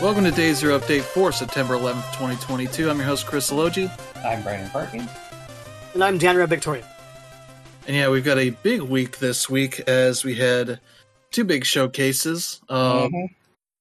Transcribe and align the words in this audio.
Welcome 0.00 0.24
to 0.24 0.30
Day 0.30 0.52
Zero 0.52 0.78
Update 0.78 1.02
for 1.02 1.32
September 1.32 1.74
11th, 1.74 2.04
2022. 2.12 2.90
I'm 2.90 2.98
your 2.98 3.06
host, 3.06 3.26
Chris 3.26 3.50
Elogi. 3.50 3.90
I'm 4.24 4.42
Brandon 4.42 4.68
Parkin. 4.70 5.08
And 5.94 6.04
I'm 6.04 6.18
Janra 6.18 6.46
Victoria. 6.48 6.86
And 7.86 7.96
yeah, 7.96 8.08
we've 8.10 8.24
got 8.24 8.38
a 8.38 8.50
big 8.50 8.82
week 8.82 9.18
this 9.18 9.48
week 9.48 9.80
as 9.80 10.22
we 10.24 10.34
had 10.34 10.80
two 11.30 11.44
big 11.44 11.64
showcases 11.64 12.60
um, 12.68 13.10
Mhm. 13.10 13.28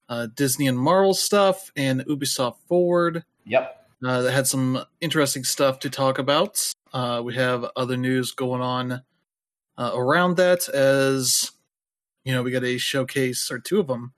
uh, 0.07 0.27
Disney 0.35 0.67
and 0.67 0.77
Marvel 0.79 1.13
stuff 1.13 1.69
and 1.75 2.01
Ubisoft 2.05 2.57
Forward. 2.67 3.23
Yep. 3.45 3.81
uh, 4.05 4.21
that 4.21 4.31
had 4.33 4.45
some 4.47 4.83
interesting 5.01 5.43
stuff 5.43 5.79
to 5.79 5.89
talk 5.89 6.17
about. 6.19 6.71
Uh, 6.93 7.21
we 7.23 7.33
have 7.35 7.65
other 7.75 7.97
news 7.97 8.31
going 8.31 8.61
on 8.61 9.01
uh, 9.77 9.91
around 9.93 10.37
that, 10.37 10.69
as 10.69 11.51
you 12.23 12.31
know, 12.33 12.41
we 12.43 12.51
got 12.51 12.63
a 12.63 12.77
showcase 12.77 13.49
or 13.51 13.57
two 13.59 13.79
of 13.79 13.87
them 13.87 14.13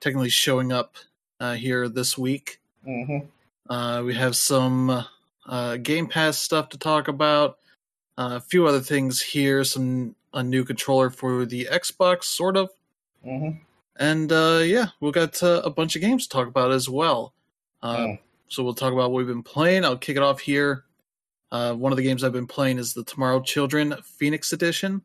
technically 0.00 0.28
showing 0.30 0.70
up 0.72 0.96
uh, 1.40 1.54
here 1.54 1.88
this 1.88 2.16
week. 2.18 2.60
hmm 2.84 3.18
Uh, 3.68 4.02
we 4.04 4.14
have 4.14 4.36
some 4.36 5.04
uh, 5.46 5.76
Game 5.78 6.06
Pass 6.06 6.38
stuff 6.38 6.68
to 6.70 6.78
talk 6.78 7.08
about. 7.08 7.58
Uh, 8.18 8.34
a 8.36 8.40
few 8.40 8.66
other 8.66 8.80
things 8.80 9.20
here. 9.20 9.64
Some 9.64 10.14
a 10.32 10.42
new 10.42 10.64
controller 10.64 11.10
for 11.10 11.44
the 11.46 11.68
Xbox, 11.70 12.24
sort 12.24 12.56
of. 12.56 12.70
hmm 13.24 13.50
And 13.98 14.30
uh, 14.30 14.60
yeah, 14.64 14.86
we've 15.00 15.12
got 15.12 15.42
uh, 15.42 15.62
a 15.64 15.70
bunch 15.70 15.96
of 15.96 16.02
games 16.02 16.26
to 16.26 16.28
talk 16.36 16.48
about 16.48 16.70
as 16.72 16.88
well. 16.88 17.32
Uh, 17.82 17.96
Mm. 17.96 18.18
So 18.48 18.62
we'll 18.62 18.74
talk 18.74 18.92
about 18.92 19.10
what 19.10 19.18
we've 19.18 19.26
been 19.26 19.42
playing. 19.42 19.84
I'll 19.84 19.96
kick 19.98 20.16
it 20.16 20.22
off 20.22 20.38
here. 20.38 20.84
Uh, 21.50 21.72
one 21.74 21.90
of 21.92 21.96
the 21.96 22.04
games 22.04 22.22
I've 22.22 22.32
been 22.32 22.46
playing 22.46 22.78
is 22.78 22.94
the 22.94 23.02
Tomorrow 23.02 23.40
Children 23.40 23.96
Phoenix 24.04 24.52
Edition, 24.52 25.02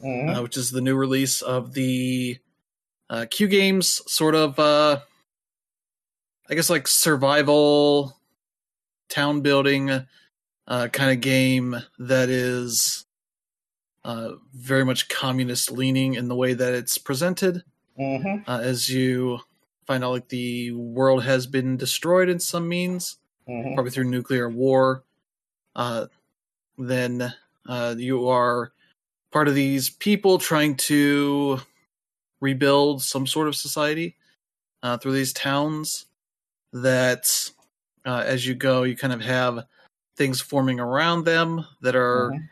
hmm 0.00 0.28
uh, 0.28 0.42
which 0.42 0.56
is 0.56 0.70
the 0.72 0.80
new 0.80 0.96
release 0.96 1.40
of 1.42 1.72
the 1.74 2.38
uh, 3.08 3.26
Q 3.30 3.46
Games 3.48 4.02
sort 4.10 4.34
of, 4.34 4.58
uh, 4.58 5.00
I 6.50 6.54
guess, 6.54 6.68
like 6.68 6.88
survival, 6.88 8.16
town 9.08 9.40
building 9.40 9.90
uh, 10.66 10.88
kind 10.88 11.12
of 11.12 11.20
game 11.20 11.76
that 11.98 12.28
is 12.28 13.06
uh, 14.04 14.32
very 14.52 14.84
much 14.84 15.08
communist 15.08 15.70
leaning 15.70 16.14
in 16.14 16.28
the 16.28 16.34
way 16.34 16.54
that 16.54 16.74
it's 16.74 16.98
presented 16.98 17.62
hmm 17.96 18.36
uh, 18.46 18.58
as 18.62 18.88
you 18.88 19.40
find 19.86 20.02
out 20.02 20.12
like 20.12 20.28
the 20.28 20.72
world 20.72 21.22
has 21.24 21.46
been 21.46 21.76
destroyed 21.76 22.28
in 22.28 22.38
some 22.40 22.68
means, 22.68 23.18
hmm 23.46 23.74
probably 23.74 23.90
through 23.90 24.04
nuclear 24.04 24.48
war. 24.48 25.04
Uh, 25.76 26.06
then 26.78 27.32
uh, 27.68 27.94
you 27.96 28.28
are 28.28 28.72
part 29.32 29.48
of 29.48 29.54
these 29.54 29.90
people 29.90 30.38
trying 30.38 30.76
to 30.76 31.60
rebuild 32.40 33.02
some 33.02 33.26
sort 33.26 33.46
of 33.48 33.54
society 33.54 34.16
uh, 34.82 34.96
through 34.96 35.12
these 35.12 35.32
towns. 35.32 36.06
That 36.72 37.50
uh, 38.04 38.22
as 38.26 38.46
you 38.46 38.54
go, 38.54 38.84
you 38.84 38.96
kind 38.96 39.12
of 39.12 39.20
have 39.20 39.66
things 40.16 40.40
forming 40.40 40.80
around 40.80 41.24
them 41.24 41.66
that 41.80 41.96
are 41.96 42.30
Mhm. 42.30 42.48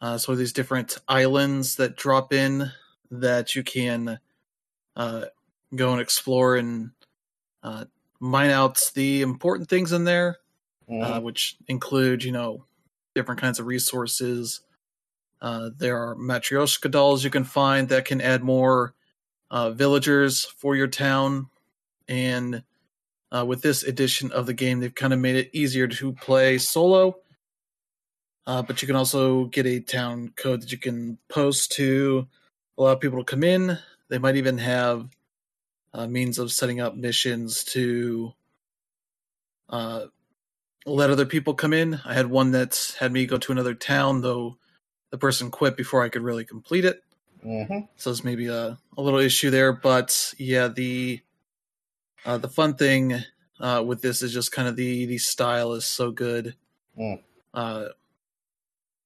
uh, 0.00 0.18
so 0.18 0.34
these 0.34 0.52
different 0.52 0.98
islands 1.08 1.76
that 1.76 1.96
drop 1.96 2.32
in 2.32 2.70
that 3.10 3.54
you 3.54 3.62
can 3.62 4.18
uh, 4.96 5.26
go 5.74 5.92
and 5.92 6.00
explore 6.00 6.56
and 6.56 6.90
uh, 7.62 7.84
mine 8.20 8.50
out 8.50 8.80
the 8.94 9.22
important 9.22 9.68
things 9.68 9.92
in 9.92 10.04
there, 10.04 10.38
uh, 11.02 11.20
which 11.20 11.56
include, 11.68 12.22
you 12.22 12.32
know, 12.32 12.64
different 13.14 13.40
kinds 13.40 13.58
of 13.58 13.66
resources. 13.66 14.60
Uh, 15.40 15.70
there 15.76 15.98
are 15.98 16.14
Matryoshka 16.16 16.90
dolls 16.90 17.24
you 17.24 17.30
can 17.30 17.44
find 17.44 17.88
that 17.88 18.04
can 18.04 18.20
add 18.20 18.42
more 18.42 18.94
uh, 19.50 19.70
villagers 19.70 20.44
for 20.44 20.76
your 20.76 20.88
town. 20.88 21.48
And 22.08 22.62
uh, 23.34 23.44
with 23.44 23.62
this 23.62 23.82
edition 23.82 24.30
of 24.32 24.46
the 24.46 24.54
game, 24.54 24.80
they've 24.80 24.94
kind 24.94 25.12
of 25.12 25.18
made 25.18 25.36
it 25.36 25.50
easier 25.52 25.88
to 25.88 26.12
play 26.12 26.58
solo. 26.58 27.16
Uh, 28.46 28.62
but 28.62 28.80
you 28.82 28.86
can 28.86 28.96
also 28.96 29.46
get 29.46 29.66
a 29.66 29.80
town 29.80 30.32
code 30.36 30.62
that 30.62 30.70
you 30.70 30.78
can 30.78 31.18
post 31.28 31.72
to 31.72 32.26
allow 32.78 32.94
people 32.94 33.18
to 33.18 33.24
come 33.24 33.42
in. 33.42 33.78
They 34.08 34.18
might 34.18 34.36
even 34.36 34.58
have 34.58 35.08
uh, 35.94 36.06
means 36.06 36.38
of 36.38 36.52
setting 36.52 36.80
up 36.80 36.94
missions 36.94 37.64
to 37.64 38.34
uh, 39.70 40.06
let 40.86 41.10
other 41.10 41.26
people 41.26 41.54
come 41.54 41.72
in. 41.72 42.00
I 42.04 42.12
had 42.14 42.26
one 42.26 42.52
that 42.52 42.94
had 43.00 43.12
me 43.12 43.26
go 43.26 43.38
to 43.38 43.52
another 43.52 43.74
town, 43.74 44.20
though 44.20 44.58
the 45.10 45.18
person 45.18 45.50
quit 45.50 45.76
before 45.76 46.02
I 46.04 46.08
could 46.08 46.22
really 46.22 46.44
complete 46.44 46.84
it. 46.84 47.02
hmm 47.42 47.80
So 47.96 48.10
there's 48.10 48.24
maybe 48.24 48.46
a, 48.48 48.78
a 48.96 49.02
little 49.02 49.20
issue 49.20 49.50
there, 49.50 49.72
but 49.72 50.34
yeah, 50.38 50.68
the 50.68 51.20
uh, 52.24 52.38
the 52.38 52.48
fun 52.48 52.74
thing 52.74 53.14
uh, 53.60 53.82
with 53.86 54.02
this 54.02 54.22
is 54.22 54.32
just 54.32 54.52
kind 54.52 54.68
of 54.68 54.76
the 54.76 55.06
the 55.06 55.18
style 55.18 55.72
is 55.74 55.84
so 55.84 56.10
good, 56.10 56.54
Mm. 56.98 57.20
uh, 57.54 57.88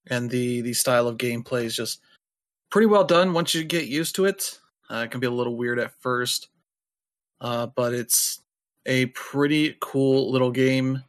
and 0.08 0.30
the 0.30 0.60
the 0.62 0.72
style 0.74 1.08
of 1.08 1.18
gameplay 1.18 1.64
is 1.64 1.76
just 1.76 2.00
pretty 2.70 2.86
well 2.86 3.04
done 3.04 3.32
once 3.32 3.54
you 3.54 3.64
get 3.64 3.86
used 3.88 4.14
to 4.16 4.24
it. 4.26 4.58
Uh, 4.90 5.02
it 5.04 5.10
can 5.10 5.20
be 5.20 5.26
a 5.26 5.30
little 5.30 5.56
weird 5.56 5.78
at 5.78 5.92
first, 6.00 6.48
uh, 7.40 7.66
but 7.66 7.92
it's 7.94 8.40
a 8.86 9.06
pretty 9.06 9.76
cool 9.80 10.30
little 10.30 10.50
game, 10.50 11.02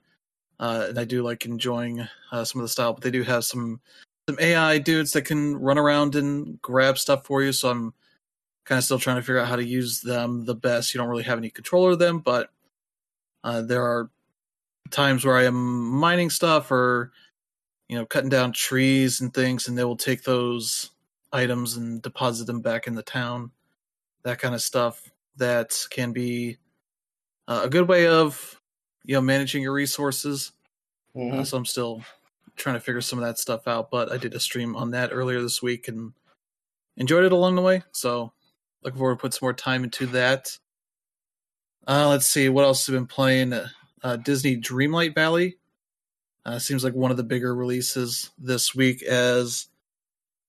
uh, 0.59 0.87
and 0.89 0.99
I 0.99 1.05
do 1.05 1.23
like 1.23 1.45
enjoying 1.45 2.05
uh, 2.31 2.43
some 2.43 2.59
of 2.59 2.65
the 2.65 2.69
style. 2.69 2.93
But 2.93 3.03
they 3.03 3.11
do 3.11 3.23
have 3.23 3.45
some 3.45 3.79
some 4.29 4.37
AI 4.39 4.77
dudes 4.79 5.11
that 5.13 5.23
can 5.23 5.55
run 5.57 5.77
around 5.77 6.15
and 6.15 6.61
grab 6.61 6.97
stuff 6.99 7.25
for 7.25 7.41
you. 7.41 7.51
So 7.51 7.69
I'm 7.69 7.93
kind 8.69 8.77
of 8.77 8.85
still 8.85 8.99
trying 8.99 9.15
to 9.15 9.23
figure 9.23 9.39
out 9.39 9.47
how 9.47 9.55
to 9.55 9.65
use 9.65 10.01
them 10.01 10.45
the 10.45 10.53
best. 10.53 10.93
You 10.93 10.99
don't 10.99 11.09
really 11.09 11.23
have 11.23 11.39
any 11.39 11.49
control 11.49 11.85
over 11.85 11.95
them, 11.95 12.19
but 12.19 12.51
uh, 13.43 13.63
there 13.63 13.83
are 13.83 14.11
times 14.91 15.25
where 15.25 15.37
I 15.37 15.45
am 15.45 15.89
mining 15.89 16.29
stuff 16.29 16.71
or 16.71 17.11
you 17.89 17.97
know 17.97 18.05
cutting 18.05 18.29
down 18.29 18.53
trees 18.53 19.21
and 19.21 19.33
things, 19.33 19.67
and 19.67 19.77
they 19.77 19.83
will 19.83 19.97
take 19.97 20.23
those 20.23 20.91
items 21.33 21.77
and 21.77 22.01
deposit 22.01 22.45
them 22.45 22.61
back 22.61 22.87
in 22.87 22.95
the 22.95 23.03
town. 23.03 23.51
That 24.23 24.39
kind 24.39 24.55
of 24.55 24.61
stuff 24.61 25.11
that 25.37 25.75
can 25.89 26.13
be 26.13 26.57
uh, 27.47 27.61
a 27.65 27.69
good 27.69 27.87
way 27.87 28.07
of 28.07 28.61
you 29.03 29.15
know 29.15 29.21
managing 29.21 29.63
your 29.63 29.73
resources. 29.73 30.51
hmm 31.15 31.39
Uh, 31.39 31.43
so 31.43 31.57
I'm 31.57 31.65
still 31.65 32.03
trying 32.55 32.75
to 32.75 32.81
figure 32.81 33.01
some 33.01 33.19
of 33.19 33.25
that 33.25 33.39
stuff 33.39 33.67
out, 33.67 33.89
but 33.89 34.11
I 34.11 34.17
did 34.17 34.35
a 34.35 34.39
stream 34.39 34.75
on 34.75 34.91
that 34.91 35.11
earlier 35.13 35.41
this 35.41 35.61
week 35.61 35.87
and 35.87 36.13
enjoyed 36.97 37.25
it 37.25 37.31
along 37.31 37.55
the 37.55 37.61
way. 37.61 37.83
So 37.91 38.33
looking 38.83 38.97
forward 38.97 39.15
to 39.15 39.21
put 39.21 39.33
some 39.33 39.45
more 39.45 39.53
time 39.53 39.83
into 39.83 40.05
that. 40.07 40.57
Uh, 41.87 42.09
let's 42.09 42.27
see 42.27 42.49
what 42.49 42.65
else 42.65 42.85
have 42.85 42.93
been 42.93 43.07
playing. 43.07 43.53
Uh, 44.03 44.15
Disney 44.17 44.55
Dreamlight 44.55 45.15
Valley 45.15 45.57
uh, 46.45 46.59
seems 46.59 46.83
like 46.83 46.93
one 46.93 47.11
of 47.11 47.17
the 47.17 47.23
bigger 47.23 47.53
releases 47.55 48.31
this 48.37 48.73
week, 48.75 49.01
as 49.03 49.67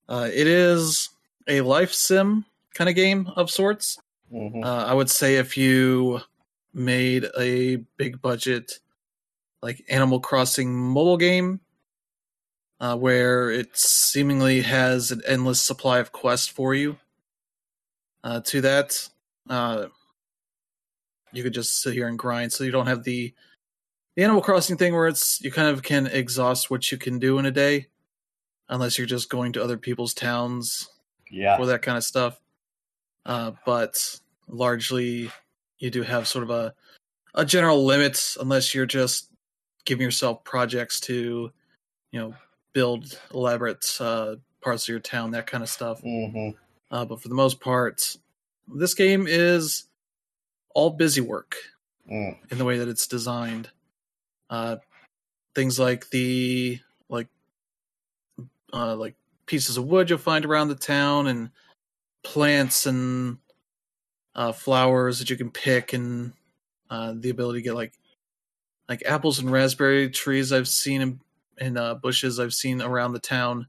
uh, 0.08 0.28
it 0.32 0.46
is 0.46 1.10
a 1.48 1.62
life 1.62 1.92
sim 1.92 2.44
kind 2.74 2.88
of 2.88 2.96
game 2.96 3.28
of 3.36 3.50
sorts. 3.50 3.98
hmm 4.30 4.62
Uh, 4.62 4.84
I 4.86 4.94
would 4.94 5.10
say 5.10 5.36
if 5.36 5.56
you 5.56 6.20
made 6.72 7.26
a 7.38 7.76
big 7.97 8.20
budget, 8.22 8.78
like 9.62 9.84
Animal 9.88 10.20
Crossing 10.20 10.74
mobile 10.74 11.16
game, 11.16 11.60
uh, 12.80 12.97
where 12.97 13.50
it 13.50 13.76
seemingly 13.76 14.62
has 14.62 15.10
an 15.10 15.22
endless 15.26 15.60
supply 15.60 15.98
of 15.98 16.12
quests 16.12 16.48
for 16.48 16.74
you, 16.74 16.97
uh, 18.25 18.41
to 18.41 18.60
that, 18.62 19.08
uh, 19.48 19.86
you 21.33 21.42
could 21.42 21.54
just 21.54 21.80
sit 21.83 21.95
here 21.95 22.09
and 22.09 22.18
grind. 22.18 22.53
So 22.53 22.65
you 22.65 22.71
don't 22.72 22.86
have 22.86 23.04
the 23.04 23.33
the 24.16 24.24
Animal 24.24 24.42
Crossing 24.42 24.77
thing 24.77 24.92
where 24.95 25.06
it's 25.06 25.41
you 25.41 25.50
kind 25.53 25.68
of 25.68 25.83
can 25.83 26.06
exhaust 26.06 26.71
what 26.71 26.91
you 26.91 26.98
can 26.98 27.18
do 27.18 27.39
in 27.39 27.47
a 27.47 27.50
day, 27.50 27.86
unless 28.68 28.98
you're 28.98 29.06
just 29.06 29.30
going 29.30 29.53
to 29.53 29.62
other 29.62 29.78
people's 29.78 30.12
towns 30.15 30.89
Yeah. 31.30 31.56
for 31.56 31.66
that 31.66 31.83
kind 31.83 31.97
of 31.97 32.04
stuff. 32.04 32.41
Uh, 33.24 33.53
but 33.65 33.95
largely, 34.48 35.30
you 35.78 35.91
do 35.91 36.03
have 36.03 36.27
sort 36.27 36.42
of 36.45 36.50
a 36.50 36.74
a 37.34 37.45
general 37.45 37.84
limit, 37.84 38.34
unless 38.41 38.74
you're 38.74 38.86
just 38.86 39.28
giving 39.84 40.04
yourself 40.04 40.42
projects 40.42 40.98
to, 41.00 41.53
you 42.10 42.21
know, 42.21 42.34
build 42.72 43.18
elaborate 43.33 43.86
uh, 44.00 44.34
parts 44.60 44.84
of 44.84 44.89
your 44.89 44.98
town, 45.00 45.30
that 45.30 45.47
kind 45.47 45.62
of 45.62 45.71
stuff. 45.71 46.00
hmm 46.00 46.50
Uh, 46.91 47.04
but 47.04 47.21
for 47.22 47.28
the 47.28 47.34
most 47.34 47.60
part, 47.60 48.16
this 48.75 48.95
game 48.95 49.27
is 49.28 49.84
all 50.75 50.91
busy 50.91 51.21
work 51.21 51.57
Mm. 52.10 52.37
in 52.51 52.59
the 52.59 52.65
way 52.65 52.78
that 52.78 52.89
it's 52.89 53.07
designed. 53.07 53.71
Uh, 54.48 54.77
things 55.54 55.78
like 55.78 56.10
the 56.10 56.81
like 57.09 57.28
uh, 58.72 58.97
like 58.97 59.15
pieces 59.47 59.77
of 59.77 59.84
wood 59.84 60.09
you'll 60.10 60.19
find 60.19 60.45
around 60.45 60.69
the 60.69 60.75
town 60.75 61.27
and 61.27 61.51
plants 62.25 62.87
and 62.87 63.39
uh, 64.34 64.53
flowers 64.53 65.19
that 65.19 65.31
you 65.31 65.36
can 65.36 65.51
pick 65.51 65.93
and 65.93 66.33
uh, 66.89 67.13
the 67.16 67.31
ability 67.31 67.60
to 67.60 67.63
get 67.65 67.75
like 67.75 67.93
like 68.89 69.03
apples 69.07 69.39
and 69.39 69.51
raspberry 69.53 70.10
trees 70.10 70.53
I've 70.53 70.69
seen 70.69 71.01
in, 71.01 71.21
in 71.59 71.77
uh, 71.77 71.95
bushes 71.95 72.41
I've 72.41 72.54
seen 72.54 72.83
around 72.83 73.13
the 73.13 73.21
town 73.21 73.69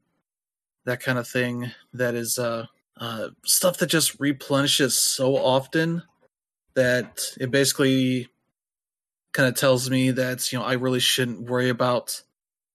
that 0.86 1.00
kind 1.00 1.20
of 1.20 1.28
thing 1.28 1.72
that 1.94 2.16
is 2.16 2.40
uh, 2.40 2.66
uh, 3.02 3.30
stuff 3.44 3.80
that 3.80 3.88
just 3.88 4.20
replenishes 4.20 4.96
so 4.96 5.36
often 5.36 6.04
that 6.76 7.24
it 7.40 7.50
basically 7.50 8.30
kind 9.34 9.50
of 9.50 9.56
tells 9.56 9.90
me 9.90 10.12
that 10.12 10.52
you 10.52 10.60
know 10.60 10.64
I 10.64 10.74
really 10.74 11.00
shouldn't 11.00 11.50
worry 11.50 11.70
about 11.70 12.22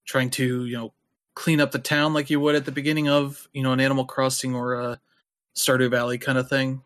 trying 0.05 0.29
to 0.31 0.65
you 0.65 0.77
know 0.77 0.93
clean 1.33 1.61
up 1.61 1.71
the 1.71 1.79
town 1.79 2.13
like 2.13 2.29
you 2.29 2.41
would 2.41 2.55
at 2.55 2.65
the 2.65 2.73
beginning 2.73 3.07
of 3.07 3.47
you 3.53 3.63
know 3.63 3.71
an 3.71 3.79
Animal 3.79 4.03
Crossing 4.03 4.53
or 4.53 4.73
a 4.73 4.99
Stardew 5.55 5.89
Valley 5.89 6.17
kind 6.17 6.37
of 6.37 6.49
thing, 6.49 6.81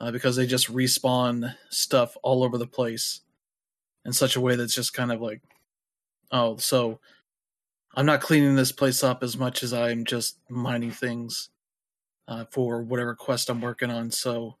uh, 0.00 0.10
because 0.10 0.36
they 0.36 0.46
just 0.46 0.72
respawn 0.72 1.54
stuff 1.68 2.16
all 2.22 2.42
over 2.42 2.56
the 2.56 2.66
place 2.66 3.20
in 4.06 4.12
such 4.14 4.36
a 4.36 4.40
way 4.40 4.56
that's 4.56 4.74
just 4.74 4.94
kind 4.94 5.12
of 5.12 5.20
like, 5.20 5.42
oh, 6.32 6.56
so 6.56 6.98
I'm 7.94 8.06
not 8.06 8.22
cleaning 8.22 8.56
this 8.56 8.72
place 8.72 9.04
up 9.04 9.22
as 9.22 9.36
much 9.36 9.62
as 9.62 9.74
I'm 9.74 10.06
just 10.06 10.38
mining 10.48 10.92
things 10.92 11.50
uh, 12.28 12.44
for 12.50 12.82
whatever 12.82 13.14
quest 13.14 13.48
I'm 13.48 13.60
working 13.60 13.90
on. 13.90 14.10
So 14.10 14.56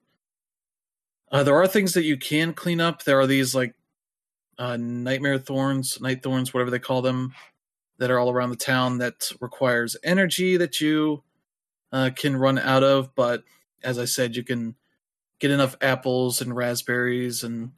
uh, 1.30 1.42
there 1.42 1.56
are 1.56 1.68
things 1.68 1.92
that 1.92 2.04
you 2.04 2.16
can 2.16 2.54
clean 2.54 2.80
up. 2.80 3.04
There 3.04 3.20
are 3.20 3.26
these 3.26 3.54
like 3.54 3.74
uh, 4.58 4.78
nightmare 4.78 5.38
thorns, 5.38 6.00
night 6.00 6.22
thorns, 6.22 6.52
whatever 6.52 6.70
they 6.70 6.78
call 6.78 7.02
them, 7.02 7.34
that 7.98 8.10
are 8.10 8.18
all 8.18 8.30
around 8.30 8.50
the 8.50 8.56
town 8.56 8.98
that 8.98 9.30
requires 9.40 9.96
energy 10.02 10.56
that 10.56 10.80
you 10.80 11.22
uh, 11.92 12.10
can 12.16 12.36
run 12.36 12.58
out 12.58 12.82
of. 12.82 13.14
But 13.14 13.44
as 13.82 13.98
I 13.98 14.06
said, 14.06 14.34
you 14.34 14.42
can 14.42 14.74
get 15.38 15.50
enough 15.50 15.76
apples 15.82 16.40
and 16.40 16.56
raspberries, 16.56 17.44
and 17.44 17.72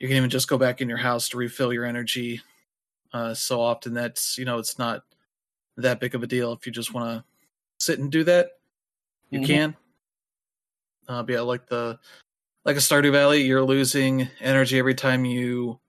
you 0.00 0.08
can 0.08 0.16
even 0.16 0.30
just 0.30 0.48
go 0.48 0.58
back 0.58 0.80
in 0.80 0.88
your 0.88 0.98
house 0.98 1.28
to 1.28 1.36
refill 1.36 1.72
your 1.72 1.84
energy. 1.84 2.42
Uh, 3.12 3.34
so 3.34 3.60
often 3.60 3.94
that's 3.94 4.36
you 4.38 4.44
know 4.44 4.58
it's 4.58 4.78
not 4.78 5.04
that 5.76 6.00
big 6.00 6.14
of 6.14 6.22
a 6.22 6.26
deal 6.26 6.52
if 6.52 6.66
you 6.66 6.72
just 6.72 6.92
want 6.92 7.08
to 7.08 7.24
sit 7.78 7.98
and 7.98 8.10
do 8.10 8.24
that. 8.24 8.48
You 9.32 9.40
Mhm. 9.40 9.46
can. 9.48 9.76
Uh, 11.08 11.24
but 11.24 11.34
yeah, 11.34 11.42
like 11.42 11.68
the 11.68 11.98
like 12.64 12.76
a 12.76 12.80
Stardew 12.80 13.12
Valley, 13.12 13.42
you're 13.42 13.64
losing 13.64 14.28
energy 14.40 14.78
every 14.78 14.94
time 14.94 15.24
you 15.24 15.80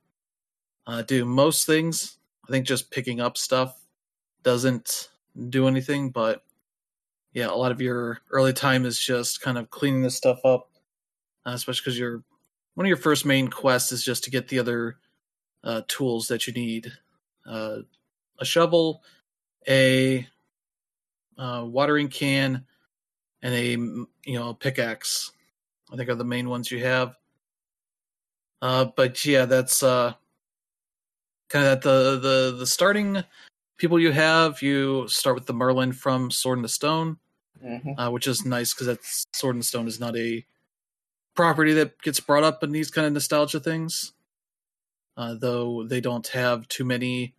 uh, 0.87 1.03
do 1.03 1.25
most 1.25 1.65
things. 1.67 2.17
I 2.47 2.51
think 2.51 2.67
just 2.67 2.91
picking 2.91 3.21
up 3.21 3.37
stuff 3.37 3.79
doesn't 4.43 5.09
do 5.49 5.67
anything, 5.67 6.11
but 6.11 6.43
yeah, 7.33 7.47
a 7.49 7.55
lot 7.55 7.71
of 7.71 7.81
your 7.81 8.19
early 8.31 8.53
time 8.53 8.85
is 8.85 8.99
just 8.99 9.41
kind 9.41 9.57
of 9.57 9.69
cleaning 9.71 10.03
this 10.03 10.17
stuff 10.17 10.39
up, 10.45 10.69
uh, 11.45 11.51
especially 11.51 11.81
because 11.83 11.99
your 11.99 12.23
one 12.75 12.85
of 12.85 12.89
your 12.89 12.97
first 12.97 13.25
main 13.25 13.49
quests 13.49 13.91
is 13.93 14.03
just 14.05 14.23
to 14.25 14.31
get 14.31 14.47
the 14.49 14.59
other 14.59 14.97
uh, 15.63 15.81
tools 15.87 16.27
that 16.29 16.47
you 16.47 16.53
need: 16.53 16.91
uh, 17.47 17.79
a 18.39 18.45
shovel, 18.45 19.03
a 19.67 20.27
uh, 21.37 21.63
watering 21.67 22.09
can, 22.09 22.65
and 23.43 23.53
a 23.53 23.69
you 24.29 24.39
know 24.39 24.55
pickaxe. 24.55 25.31
I 25.91 25.95
think 25.95 26.09
are 26.09 26.15
the 26.15 26.23
main 26.23 26.49
ones 26.49 26.71
you 26.71 26.83
have. 26.83 27.15
Uh, 28.63 28.85
but 28.95 29.23
yeah, 29.25 29.45
that's 29.45 29.83
uh, 29.83 30.13
kind 31.49 31.65
of 31.65 31.71
at 31.73 31.81
the 31.83 32.19
the 32.19 32.55
the 32.57 32.65
starting 32.65 33.23
people 33.77 33.99
you 33.99 34.11
have. 34.11 34.61
You 34.63 35.07
start 35.07 35.35
with 35.35 35.45
the 35.45 35.53
Merlin 35.53 35.91
from 35.91 36.31
Sword 36.31 36.57
in 36.57 36.63
the 36.63 36.69
Stone, 36.69 37.17
Mhm. 37.63 37.95
uh, 37.97 38.09
which 38.09 38.25
is 38.27 38.45
nice 38.45 38.73
because 38.73 38.87
that's 38.87 39.25
Sword 39.33 39.55
in 39.55 39.59
the 39.59 39.65
Stone 39.65 39.87
is 39.87 39.99
not 39.99 40.15
a 40.15 40.43
property 41.35 41.73
that 41.73 42.01
gets 42.01 42.19
brought 42.19 42.43
up 42.43 42.63
in 42.63 42.71
these 42.71 42.89
kind 42.89 43.05
of 43.05 43.13
nostalgia 43.13 43.59
things. 43.59 44.13
Uh, 45.15 45.35
though 45.35 45.83
they 45.83 46.01
don't 46.01 46.27
have 46.29 46.67
too 46.69 46.83
many 46.85 47.35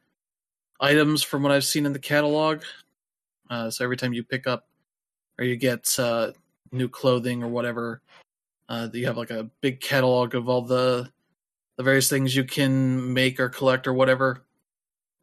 items 0.80 1.22
from 1.24 1.42
what 1.42 1.50
I've 1.50 1.64
seen 1.64 1.86
in 1.86 1.92
the 1.92 1.98
catalog. 1.98 2.62
Uh, 3.50 3.68
so 3.70 3.82
every 3.82 3.96
time 3.96 4.12
you 4.12 4.22
pick 4.22 4.46
up 4.46 4.68
or 5.38 5.44
you 5.44 5.56
get 5.56 5.98
uh, 5.98 6.32
new 6.72 6.88
clothing 6.88 7.42
or 7.42 7.48
whatever, 7.48 8.00
uh, 8.68 8.88
you 8.92 9.06
have 9.06 9.16
like 9.16 9.30
a 9.30 9.48
big 9.60 9.80
catalog 9.80 10.34
of 10.34 10.48
all 10.48 10.62
the 10.62 11.10
the 11.76 11.82
various 11.82 12.08
things 12.08 12.36
you 12.36 12.44
can 12.44 13.12
make 13.12 13.40
or 13.40 13.48
collect 13.48 13.86
or 13.88 13.92
whatever, 13.94 14.44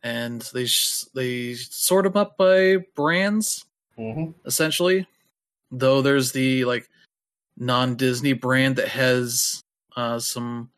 and 0.04 0.42
they 0.54 0.66
sh- 0.66 1.06
they 1.14 1.54
sort 1.56 2.04
them 2.04 2.18
up 2.18 2.36
by 2.38 2.78
brands 2.96 3.66
Mhm. 3.98 4.34
essentially. 4.46 5.08
Though 5.72 6.02
there's 6.02 6.32
the 6.34 6.66
like 6.66 6.90
non 7.58 7.96
Disney 7.96 8.34
brand 8.34 8.76
that 8.76 8.90
has 8.90 9.64
uh, 9.96 10.20
some 10.20 10.70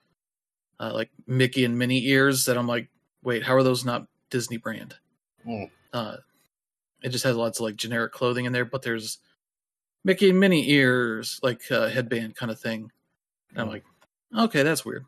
uh, 0.80 0.92
like 0.94 1.10
Mickey 1.28 1.66
and 1.66 1.78
Minnie 1.78 2.06
ears 2.08 2.46
that 2.46 2.58
I'm 2.58 2.68
like, 2.68 2.90
wait, 3.24 3.44
how 3.44 3.56
are 3.56 3.64
those 3.64 3.86
not 3.86 4.08
Disney 4.30 4.58
brand? 4.58 4.96
Mm. 5.48 5.70
Uh, 5.94 6.18
it 7.04 7.10
just 7.10 7.24
has 7.26 7.36
lots 7.36 7.60
of 7.60 7.66
like 7.66 7.76
generic 7.76 8.12
clothing 8.14 8.46
in 8.46 8.54
there, 8.54 8.66
but 8.66 8.82
there's 8.82 9.20
Mickey 10.04 10.30
and 10.30 10.40
Minnie 10.40 10.70
ears, 10.72 11.40
like 11.44 11.70
uh, 11.72 11.88
headband 11.90 12.36
kind 12.36 12.52
of 12.52 12.60
thing. 12.60 12.92
And 13.52 13.60
I'm 13.60 13.68
Mm. 13.68 13.72
like, 13.72 13.84
okay, 14.38 14.64
that's 14.64 14.84
weird. 14.86 15.06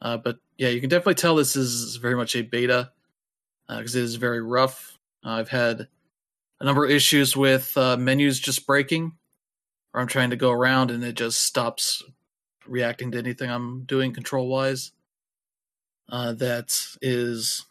Uh, 0.00 0.18
but 0.18 0.38
yeah, 0.58 0.68
you 0.68 0.80
can 0.80 0.90
definitely 0.90 1.14
tell 1.14 1.34
this 1.34 1.56
is 1.56 1.96
very 1.96 2.14
much 2.14 2.36
a 2.36 2.42
beta 2.42 2.92
because 3.68 3.96
it 3.96 4.02
is 4.04 4.16
very 4.16 4.42
rough. 4.42 4.98
Uh, 5.24 5.30
I've 5.30 5.48
had 5.48 5.88
a 6.60 6.64
number 6.64 6.84
of 6.84 6.90
issues 6.90 7.36
with 7.36 7.76
uh, 7.76 7.96
menus 7.96 8.38
just 8.38 8.66
breaking, 8.66 9.12
or 9.94 10.00
I'm 10.00 10.06
trying 10.06 10.30
to 10.30 10.36
go 10.36 10.50
around 10.50 10.90
and 10.90 11.02
it 11.02 11.14
just 11.14 11.40
stops 11.42 12.02
reacting 12.66 13.10
to 13.12 13.18
anything 13.18 13.50
I'm 13.50 13.84
doing 13.84 14.12
control 14.12 14.48
wise. 14.48 14.92
Uh, 16.08 16.34
that 16.34 16.76
is 17.00 17.64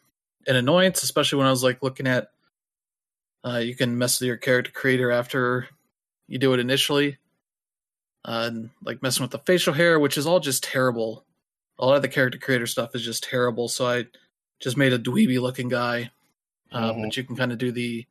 an 0.48 0.56
annoyance, 0.56 1.04
especially 1.04 1.38
when 1.38 1.48
I 1.48 1.52
was 1.52 1.64
like 1.64 1.84
looking 1.84 2.08
at. 2.08 2.30
Uh, 3.46 3.58
you 3.58 3.76
can 3.76 3.98
mess 3.98 4.20
with 4.20 4.28
your 4.28 4.38
character 4.38 4.72
creator 4.72 5.12
after 5.12 5.68
you 6.28 6.38
do 6.40 6.54
it 6.54 6.60
initially, 6.60 7.18
uh, 8.26 8.50
and 8.52 8.70
like 8.84 9.02
messing 9.04 9.24
with 9.24 9.32
the 9.32 9.40
facial 9.40 9.74
hair, 9.74 10.00
which 10.00 10.18
is 10.18 10.26
all 10.26 10.40
just 10.40 10.64
terrible. 10.64 11.26
A 11.80 11.86
lot 11.86 11.96
of 11.98 12.02
the 12.02 12.08
character 12.08 12.38
creator 12.38 12.68
stuff 12.68 12.96
is 12.96 13.04
just 13.04 13.24
terrible. 13.24 13.68
So 13.68 13.86
I 13.88 14.08
just 14.62 14.78
made 14.78 14.94
a 14.94 15.00
dweeby 15.00 15.42
looking 15.42 15.68
guy, 15.68 16.12
uh, 16.72 16.94
Mhm. 16.94 17.04
but 17.04 17.18
you 17.18 17.24
can 17.26 17.36
kind 17.36 17.52
of 17.52 17.58
do 17.58 17.72
the 17.72 18.06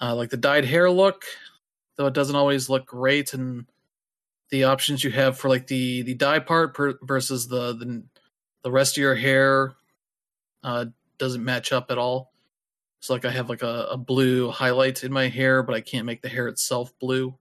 uh, 0.00 0.14
like 0.14 0.30
the 0.30 0.36
dyed 0.38 0.64
hair 0.64 0.90
look, 0.90 1.24
though 1.96 2.06
it 2.06 2.14
doesn't 2.14 2.36
always 2.36 2.70
look 2.70 2.86
great, 2.86 3.34
and 3.34 3.66
the 4.50 4.64
options 4.64 5.04
you 5.04 5.10
have 5.10 5.38
for 5.38 5.48
like 5.50 5.66
the 5.66 6.02
the 6.02 6.14
dye 6.14 6.38
part 6.38 6.74
per, 6.74 6.94
versus 7.02 7.48
the, 7.48 7.74
the 7.74 8.02
the 8.64 8.70
rest 8.70 8.96
of 8.96 9.02
your 9.02 9.14
hair 9.14 9.74
uh, 10.64 10.86
doesn't 11.18 11.44
match 11.44 11.72
up 11.72 11.90
at 11.90 11.98
all. 11.98 12.32
So 13.00 13.14
like 13.14 13.24
I 13.24 13.30
have 13.30 13.48
like 13.48 13.62
a, 13.62 13.86
a 13.90 13.96
blue 13.96 14.50
highlight 14.50 15.04
in 15.04 15.12
my 15.12 15.28
hair, 15.28 15.62
but 15.62 15.74
I 15.74 15.80
can't 15.80 16.06
make 16.06 16.20
the 16.22 16.28
hair 16.28 16.48
itself 16.48 16.92
blue. 16.98 17.34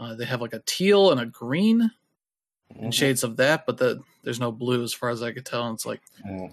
Uh, 0.00 0.14
they 0.14 0.24
have 0.24 0.40
like 0.40 0.54
a 0.54 0.62
teal 0.66 1.10
and 1.12 1.20
a 1.20 1.26
green 1.26 1.90
and 2.76 2.92
Mhm. 2.92 2.94
shades 2.94 3.22
of 3.22 3.36
that, 3.36 3.66
but 3.66 3.76
the, 3.76 4.00
there's 4.22 4.40
no 4.40 4.50
blue 4.50 4.82
as 4.82 4.92
far 4.94 5.10
as 5.10 5.22
I 5.22 5.32
could 5.32 5.44
tell. 5.46 5.66
And 5.66 5.74
it's 5.74 5.86
like 5.86 6.00
Mm. 6.26 6.52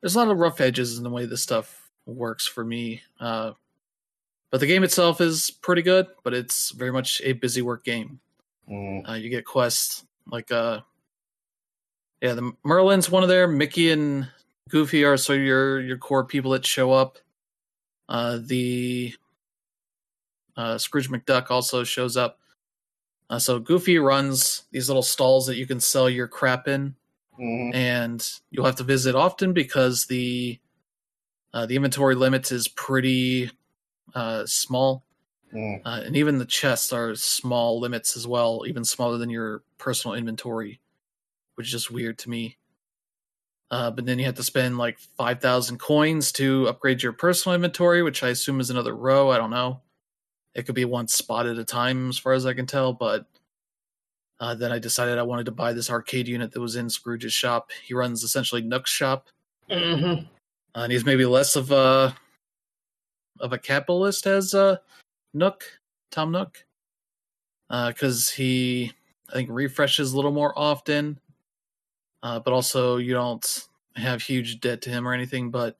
there's 0.00 0.14
a 0.16 0.18
lot 0.18 0.28
of 0.30 0.38
rough 0.38 0.60
edges 0.60 0.96
in 0.98 1.04
the 1.04 1.10
way 1.10 1.26
this 1.26 1.42
stuff 1.42 1.90
works 2.06 2.46
for 2.46 2.64
me. 2.64 3.02
Uh, 3.20 3.52
but 4.50 4.58
the 4.60 4.66
game 4.66 4.82
itself 4.84 5.20
is 5.20 5.50
pretty 5.50 5.82
good, 5.82 6.06
but 6.22 6.32
it's 6.34 6.70
very 6.70 6.92
much 6.92 7.20
a 7.24 7.32
busy 7.34 7.60
work 7.62 7.84
game. 7.84 8.20
Mm. 8.68 9.08
Uh, 9.08 9.12
you 9.14 9.28
get 9.28 9.44
quests 9.44 10.04
like 10.26 10.50
uh, 10.50 10.80
yeah, 12.22 12.32
the 12.32 12.52
Merlin's 12.64 13.10
one 13.10 13.22
of 13.22 13.28
there. 13.28 13.46
Mickey 13.46 13.90
and 13.90 14.28
Goofy 14.70 15.04
are 15.04 15.18
so 15.18 15.34
your 15.34 15.80
your 15.80 15.98
core 15.98 16.24
people 16.24 16.52
that 16.52 16.64
show 16.64 16.90
up. 16.90 17.18
Uh, 18.08 18.38
the 18.42 19.14
uh, 20.56 20.78
Scrooge 20.78 21.08
McDuck 21.10 21.50
also 21.50 21.84
shows 21.84 22.16
up. 22.16 22.38
Uh, 23.30 23.38
so 23.38 23.58
Goofy 23.58 23.98
runs 23.98 24.64
these 24.70 24.88
little 24.88 25.02
stalls 25.02 25.46
that 25.46 25.56
you 25.56 25.66
can 25.66 25.80
sell 25.80 26.08
your 26.10 26.28
crap 26.28 26.68
in 26.68 26.94
Mhm. 27.38 27.74
and 27.74 28.40
you'll 28.50 28.66
have 28.66 28.76
to 28.76 28.84
visit 28.84 29.14
often 29.14 29.52
because 29.52 30.06
the 30.06 30.60
uh, 31.54 31.66
the 31.66 31.76
inventory 31.76 32.14
limit 32.16 32.50
is 32.52 32.68
pretty 32.68 33.50
uh, 34.14 34.44
small, 34.46 35.04
Mm. 35.54 35.82
uh, 35.84 36.02
and 36.04 36.16
even 36.16 36.38
the 36.38 36.44
chests 36.46 36.92
are 36.92 37.14
small 37.14 37.80
limits 37.80 38.16
as 38.16 38.26
well, 38.26 38.64
even 38.66 38.84
smaller 38.84 39.18
than 39.18 39.30
your 39.30 39.62
personal 39.78 40.14
inventory, 40.16 40.80
which 41.56 41.68
is 41.68 41.72
just 41.72 41.90
weird 41.92 42.18
to 42.18 42.30
me. 42.30 42.58
Uh, 43.74 43.90
but 43.90 44.06
then 44.06 44.20
you 44.20 44.24
have 44.24 44.36
to 44.36 44.42
spend 44.44 44.78
like 44.78 44.96
five 45.00 45.40
thousand 45.40 45.78
coins 45.78 46.30
to 46.30 46.68
upgrade 46.68 47.02
your 47.02 47.12
personal 47.12 47.56
inventory, 47.56 48.04
which 48.04 48.22
I 48.22 48.28
assume 48.28 48.60
is 48.60 48.70
another 48.70 48.94
row. 48.94 49.30
I 49.32 49.36
don't 49.36 49.50
know. 49.50 49.80
It 50.54 50.64
could 50.64 50.76
be 50.76 50.84
one 50.84 51.08
spot 51.08 51.46
at 51.46 51.58
a 51.58 51.64
time, 51.64 52.08
as 52.08 52.16
far 52.16 52.34
as 52.34 52.46
I 52.46 52.54
can 52.54 52.66
tell. 52.66 52.92
But 52.92 53.26
uh, 54.38 54.54
then 54.54 54.70
I 54.70 54.78
decided 54.78 55.18
I 55.18 55.24
wanted 55.24 55.46
to 55.46 55.50
buy 55.50 55.72
this 55.72 55.90
arcade 55.90 56.28
unit 56.28 56.52
that 56.52 56.60
was 56.60 56.76
in 56.76 56.88
Scrooge's 56.88 57.32
shop. 57.32 57.72
He 57.84 57.94
runs 57.94 58.22
essentially 58.22 58.62
Nook's 58.62 58.90
shop, 58.92 59.26
Mhm. 59.68 60.22
uh, 60.22 60.78
and 60.78 60.92
he's 60.92 61.04
maybe 61.04 61.26
less 61.26 61.56
of 61.56 61.72
a 61.72 62.14
of 63.40 63.52
a 63.52 63.58
capitalist 63.58 64.28
as 64.28 64.54
uh, 64.54 64.76
Nook, 65.32 65.64
Tom 66.12 66.30
Nook, 66.30 66.64
because 67.68 68.30
he 68.30 68.92
I 69.30 69.32
think 69.32 69.48
refreshes 69.50 70.12
a 70.12 70.16
little 70.16 70.30
more 70.30 70.56
often, 70.56 71.18
uh, 72.24 72.40
but 72.40 72.54
also 72.54 72.96
you 72.96 73.12
don't 73.12 73.68
have 73.94 74.22
huge 74.22 74.58
debt 74.58 74.82
to 74.82 74.90
him 74.90 75.06
or 75.06 75.12
anything, 75.12 75.50
but 75.50 75.76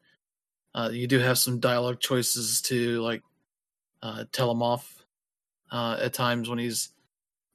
uh, 0.75 0.91
you 0.93 1.07
do 1.07 1.19
have 1.19 1.39
some 1.39 1.59
dialogue 1.59 1.99
choices 1.99 2.61
to 2.61 3.01
like 3.01 3.23
uh, 4.03 4.25
tell 4.31 4.51
him 4.51 4.63
off 4.63 5.05
uh, 5.73 5.97
at 6.01 6.13
times 6.13 6.49
when 6.49 6.59
he's 6.59 6.91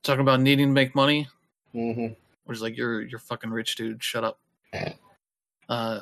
talking 0.03 0.21
about 0.21 0.41
needing 0.41 0.67
to 0.67 0.73
make 0.73 0.95
money. 0.95 1.27
Mm-hmm. 1.75 2.13
which 2.45 2.55
is 2.55 2.61
like 2.63 2.75
you're 2.75 3.03
you're 3.03 3.19
fucking 3.19 3.51
rich, 3.51 3.75
dude. 3.75 4.03
Shut 4.03 4.23
up. 4.23 4.39
Uh, 5.69 5.99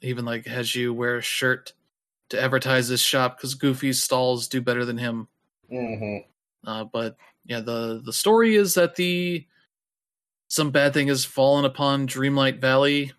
even 0.00 0.24
like 0.24 0.46
has 0.46 0.74
you 0.74 0.94
wear 0.94 1.18
a 1.18 1.22
shirt 1.22 1.74
to 2.30 2.42
advertise 2.42 2.88
this 2.88 3.02
shop 3.02 3.36
because 3.36 3.54
Goofy's 3.54 4.02
stalls 4.02 4.48
do 4.48 4.62
better 4.62 4.86
than 4.86 4.96
him. 4.96 5.28
Mm-hmm. 5.70 6.68
Uh, 6.68 6.84
but 6.84 7.16
yeah, 7.44 7.60
the 7.60 8.00
the 8.02 8.12
story 8.12 8.56
is 8.56 8.72
that 8.72 8.96
the 8.96 9.46
some 10.52 10.70
bad 10.70 10.92
thing 10.92 11.08
has 11.08 11.24
fallen 11.24 11.64
upon 11.64 12.06
Dreamlight 12.06 12.60
Valley, 12.60 13.12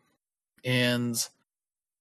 and 0.63 1.15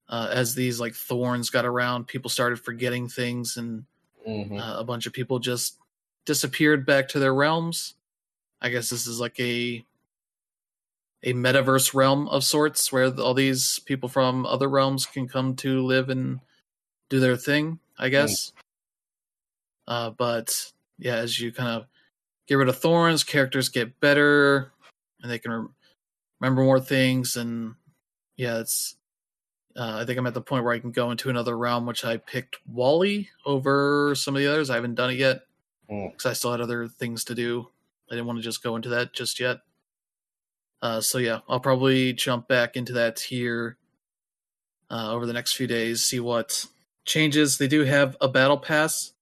uh, 0.07 0.29
as 0.31 0.55
these 0.55 0.79
like 0.79 0.95
thorns 0.95 1.49
got 1.49 1.65
around, 1.65 2.07
people 2.07 2.29
started 2.29 2.61
forgetting 2.61 3.09
things, 3.09 3.57
and 3.57 3.85
Mm-hmm. 4.29 4.57
uh, 4.57 4.79
a 4.79 4.85
bunch 4.85 5.07
of 5.07 5.13
people 5.13 5.41
just 5.41 5.79
disappeared 6.27 6.87
back 6.87 7.09
to 7.09 7.19
their 7.19 7.35
realms. 7.35 7.95
I 8.61 8.69
guess 8.69 8.89
this 8.89 9.09
is 9.09 9.19
like 9.19 9.41
a 9.41 9.85
a 11.25 11.33
metaverse 11.33 11.93
realm 11.93 12.29
of 12.29 12.45
sorts 12.45 12.93
where 12.93 13.13
all 13.19 13.35
these 13.35 13.81
people 13.81 14.09
from 14.09 14.47
other 14.47 14.69
realms 14.69 15.07
can 15.07 15.27
come 15.27 15.57
to 15.57 15.83
live 15.83 16.09
and 16.09 16.39
do 17.09 17.19
their 17.19 17.37
thing. 17.37 17.81
I 17.99 18.11
guess. 18.11 18.53
Uh, 19.89 20.11
but 20.11 20.71
yeah, 20.99 21.17
as 21.17 21.41
you 21.41 21.51
kind 21.51 21.71
of 21.71 21.87
get 22.47 22.55
rid 22.55 22.69
of 22.69 22.79
thorns, 22.79 23.25
characters 23.25 23.69
get 23.71 23.99
better, 23.99 24.71
and 25.23 25.31
they 25.31 25.39
can 25.39 25.53
rem- 25.53 25.75
remember 26.41 26.63
more 26.63 26.81
things. 26.81 27.37
And 27.37 27.75
yeah, 28.37 28.59
it's. 28.59 28.97
Uh, 29.75 30.01
I 30.03 30.05
think 30.05 30.19
I'm 30.19 30.27
at 30.27 30.35
the 30.35 30.43
point 30.43 30.65
where 30.65 30.75
I 30.75 30.79
can 30.81 30.91
go 30.91 31.11
into 31.11 31.31
another 31.31 31.57
realm, 31.57 31.87
which 31.87 32.05
I 32.05 32.19
picked 32.19 32.57
WALL-E 32.67 33.31
over 33.47 34.15
some 34.15 34.37
of 34.37 34.41
the 34.43 34.47
others. 34.47 34.69
I 34.69 34.75
haven't 34.75 34.97
done 34.97 35.11
it 35.11 35.17
yet 35.17 35.43
Mm. 35.91 36.11
because 36.13 36.27
I 36.27 36.33
still 36.33 36.53
had 36.53 36.61
other 36.61 36.89
things 36.89 37.25
to 37.25 37.35
do. 37.35 37.69
I 38.11 38.15
didn't 38.15 38.27
want 38.27 38.39
to 38.39 38.43
just 38.43 38.63
go 38.63 38.77
into 38.77 38.89
that 38.91 39.13
just 39.13 39.41
yet. 39.41 39.59
Uh, 40.81 41.01
so 41.01 41.19
yeah, 41.19 41.41
I'll 41.49 41.61
probably 41.61 42.13
jump 42.13 42.49
back 42.49 42.77
into 42.77 42.93
that 42.95 43.21
here 43.21 43.77
uh, 44.91 45.13
over 45.13 45.27
the 45.27 45.33
next 45.33 45.55
few 45.55 45.67
days, 45.67 46.05
see 46.05 46.21
what 46.21 46.67
changes. 47.05 47.59
They 47.59 47.69
do 47.69 47.85
have 47.85 48.17
a 48.21 48.29
battle 48.29 48.59
pass. 48.59 49.13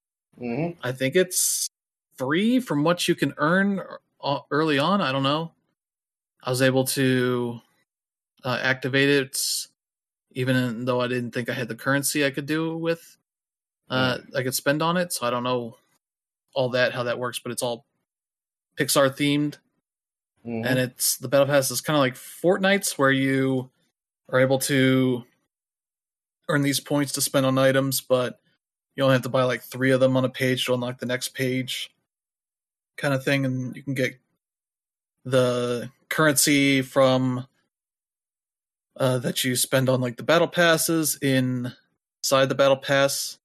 Mm-hmm. 0.41 0.79
I 0.83 0.93
think 0.93 1.15
it's 1.17 1.69
free 2.17 2.61
from 2.61 2.83
what 2.83 3.07
you 3.07 3.15
can 3.15 3.35
earn 3.37 3.81
uh, 4.23 4.41
early 4.51 4.79
on. 4.79 5.01
I 5.01 5.13
don't 5.13 5.23
know. 5.23 5.53
I 6.43 6.51
was 6.51 6.63
able 6.63 6.85
to 6.85 7.61
uh, 8.45 8.59
activate 8.63 9.09
it, 9.09 9.39
even 10.33 10.85
though 10.85 11.01
I 11.01 11.09
didn't 11.09 11.33
think 11.33 11.49
I 11.49 11.53
had 11.55 11.69
the 11.69 11.75
currency 11.75 12.25
I 12.25 12.31
could 12.31 12.47
do 12.47 12.77
with. 12.77 13.17
Uh, 13.89 14.19
I 14.37 14.43
could 14.43 14.55
spend 14.55 14.83
on 14.83 14.97
it, 14.97 15.13
so 15.13 15.27
I 15.27 15.31
don't 15.31 15.43
know 15.43 15.77
all 16.55 16.71
that 16.71 16.93
how 16.93 17.03
that 17.05 17.19
works, 17.19 17.39
but 17.41 17.53
it's 17.53 17.63
all 17.63 17.85
Pixar 18.79 19.11
themed, 19.11 19.57
Mm-hmm. 20.47 20.65
and 20.67 20.79
it's 20.79 21.19
the 21.19 21.29
battle 21.29 21.47
pass 21.47 21.71
is 21.71 21.83
kind 21.83 21.97
of 21.97 22.01
like 22.01 22.15
Fortnite's, 22.15 22.97
where 22.97 23.11
you 23.13 23.69
are 24.31 24.41
able 24.41 24.59
to 24.61 25.23
earn 26.49 26.63
these 26.63 26.81
points 26.81 27.13
to 27.13 27.21
spend 27.21 27.45
on 27.45 27.59
items, 27.59 28.01
but 28.01 28.41
you 28.97 29.03
only 29.03 29.13
have 29.13 29.23
to 29.23 29.29
buy 29.29 29.43
like 29.43 29.63
three 29.63 29.91
of 29.91 30.01
them 30.01 30.17
on 30.17 30.25
a 30.25 30.31
page 30.31 30.65
to 30.65 30.73
unlock 30.73 30.99
the 30.99 31.05
next 31.05 31.35
page, 31.35 31.91
kind 32.97 33.13
of 33.13 33.23
thing, 33.23 33.45
and 33.45 33.77
you 33.77 33.83
can 33.83 33.93
get 33.93 34.19
the 35.27 35.91
currency 36.11 36.83
from 36.83 37.47
uh, 38.97 39.19
that 39.19 39.45
you 39.45 39.57
spend 39.57 39.89
on 39.89 40.01
like 40.01 40.17
the 40.17 40.23
battle 40.23 40.49
passes 40.49 41.17
inside 41.17 42.49
the 42.49 42.55
battle 42.55 42.77
pass. 42.77 43.39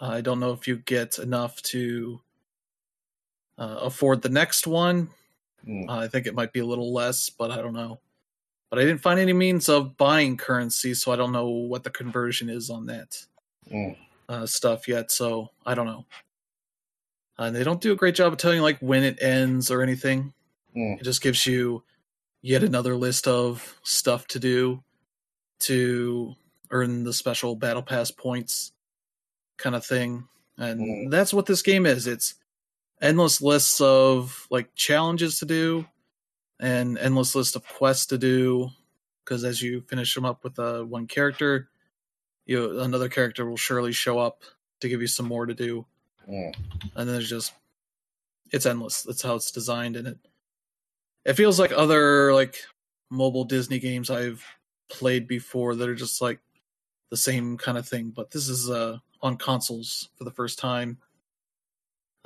I 0.00 0.20
don't 0.20 0.40
know 0.40 0.52
if 0.52 0.66
you 0.66 0.76
get 0.76 1.18
enough 1.18 1.60
to 1.62 2.20
uh, 3.58 3.78
afford 3.82 4.22
the 4.22 4.28
next 4.28 4.66
one. 4.66 5.10
Mm. 5.66 5.88
Uh, 5.88 5.98
I 5.98 6.08
think 6.08 6.26
it 6.26 6.34
might 6.34 6.52
be 6.52 6.60
a 6.60 6.66
little 6.66 6.92
less, 6.92 7.30
but 7.30 7.50
I 7.50 7.56
don't 7.56 7.72
know. 7.74 8.00
But 8.70 8.78
I 8.80 8.82
didn't 8.84 9.02
find 9.02 9.20
any 9.20 9.32
means 9.32 9.68
of 9.68 9.96
buying 9.96 10.36
currency, 10.36 10.94
so 10.94 11.12
I 11.12 11.16
don't 11.16 11.32
know 11.32 11.48
what 11.48 11.84
the 11.84 11.90
conversion 11.90 12.48
is 12.48 12.70
on 12.70 12.86
that 12.86 13.26
Mm. 13.70 13.96
uh, 14.28 14.44
stuff 14.46 14.86
yet. 14.88 15.10
So 15.10 15.50
I 15.64 15.74
don't 15.74 15.86
know. 15.86 16.04
Uh, 17.38 17.44
and 17.44 17.56
they 17.56 17.64
don't 17.64 17.80
do 17.80 17.92
a 17.92 17.96
great 17.96 18.14
job 18.14 18.32
of 18.32 18.38
telling 18.38 18.58
you 18.58 18.62
like 18.62 18.78
when 18.80 19.02
it 19.04 19.22
ends 19.22 19.70
or 19.70 19.82
anything. 19.82 20.32
Mm. 20.76 21.00
It 21.00 21.04
just 21.04 21.22
gives 21.22 21.46
you 21.46 21.82
yet 22.44 22.62
another 22.62 22.94
list 22.94 23.26
of 23.26 23.78
stuff 23.84 24.26
to 24.28 24.38
do 24.38 24.82
to 25.60 26.34
earn 26.70 27.02
the 27.04 27.12
special 27.12 27.56
battle 27.56 27.82
pass 27.82 28.10
points, 28.10 28.72
kind 29.56 29.74
of 29.74 29.84
thing. 29.84 30.28
And 30.58 30.80
Mm. 30.80 31.10
that's 31.10 31.32
what 31.32 31.46
this 31.46 31.62
game 31.62 31.86
is. 31.86 32.06
It's 32.06 32.34
endless 33.00 33.40
lists 33.40 33.80
of 33.80 34.46
like 34.50 34.74
challenges 34.74 35.38
to 35.38 35.46
do 35.46 35.86
and 36.60 36.98
endless 36.98 37.34
list 37.34 37.56
of 37.56 37.66
quests 37.66 38.06
to 38.06 38.18
do 38.18 38.68
because 39.24 39.42
as 39.42 39.62
you 39.62 39.80
finish 39.88 40.14
them 40.14 40.24
up 40.26 40.44
with 40.44 40.58
uh, 40.58 40.82
one 40.82 41.06
character 41.06 41.68
you 42.46 42.80
another 42.80 43.08
character 43.08 43.44
will 43.48 43.56
surely 43.56 43.92
show 43.92 44.18
up 44.18 44.44
to 44.80 44.88
give 44.88 45.00
you 45.00 45.06
some 45.08 45.26
more 45.26 45.44
to 45.46 45.54
do 45.54 45.84
Mm. 46.28 46.54
and 46.54 46.92
then 46.94 47.06
there's 47.08 47.28
just 47.28 47.52
it's 48.52 48.64
endless 48.64 49.02
that's 49.02 49.22
how 49.22 49.34
it's 49.34 49.50
designed 49.50 49.96
and 49.96 50.06
it 50.08 50.18
it 51.24 51.34
feels 51.34 51.58
like 51.58 51.72
other 51.72 52.32
like 52.34 52.56
mobile 53.10 53.44
disney 53.44 53.78
games 53.78 54.10
i've 54.10 54.44
played 54.88 55.26
before 55.26 55.74
that 55.74 55.88
are 55.88 55.94
just 55.94 56.20
like 56.20 56.38
the 57.10 57.16
same 57.16 57.56
kind 57.56 57.78
of 57.78 57.86
thing 57.88 58.10
but 58.10 58.30
this 58.30 58.48
is 58.48 58.68
uh 58.70 58.98
on 59.22 59.36
consoles 59.36 60.08
for 60.16 60.24
the 60.24 60.30
first 60.30 60.58
time 60.58 60.98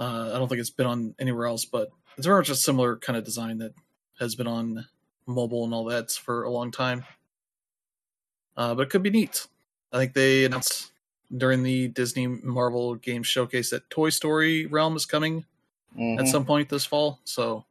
uh, 0.01 0.31
I 0.33 0.39
don't 0.39 0.49
think 0.49 0.61
it's 0.61 0.71
been 0.71 0.87
on 0.87 1.13
anywhere 1.19 1.47
else, 1.47 1.65
but 1.65 1.91
it's 2.17 2.25
very 2.25 2.39
much 2.39 2.51
a 2.51 2.55
similar 2.55 2.97
kind 2.99 3.17
of 3.17 3.25
design 3.25 3.59
that 3.59 3.73
has 4.21 4.37
been 4.37 4.47
on 4.47 4.87
mobile 5.27 5.65
and 5.65 5.75
all 5.75 5.85
that 5.87 6.13
for 6.13 6.45
a 6.45 6.51
long 6.51 6.71
time. 6.71 7.05
Uh, 8.57 8.77
but 8.77 8.83
it 8.83 8.91
could 8.91 9.03
be 9.03 9.11
neat. 9.11 9.49
I 9.93 9.99
think 9.99 10.13
they 10.15 10.45
announced 10.45 10.93
during 11.37 11.65
the 11.65 11.89
Disney 11.89 12.29
Marvel 12.29 12.95
game 12.95 13.25
showcase 13.25 13.71
that 13.71 13.91
Toy 13.91 14.11
Story 14.11 14.67
Realm 14.67 14.95
is 14.95 15.05
coming 15.05 15.45
Mhm. 15.97 16.21
at 16.21 16.29
some 16.29 16.45
point 16.45 16.69
this 16.69 16.85
fall. 16.87 17.19
So, 17.25 17.65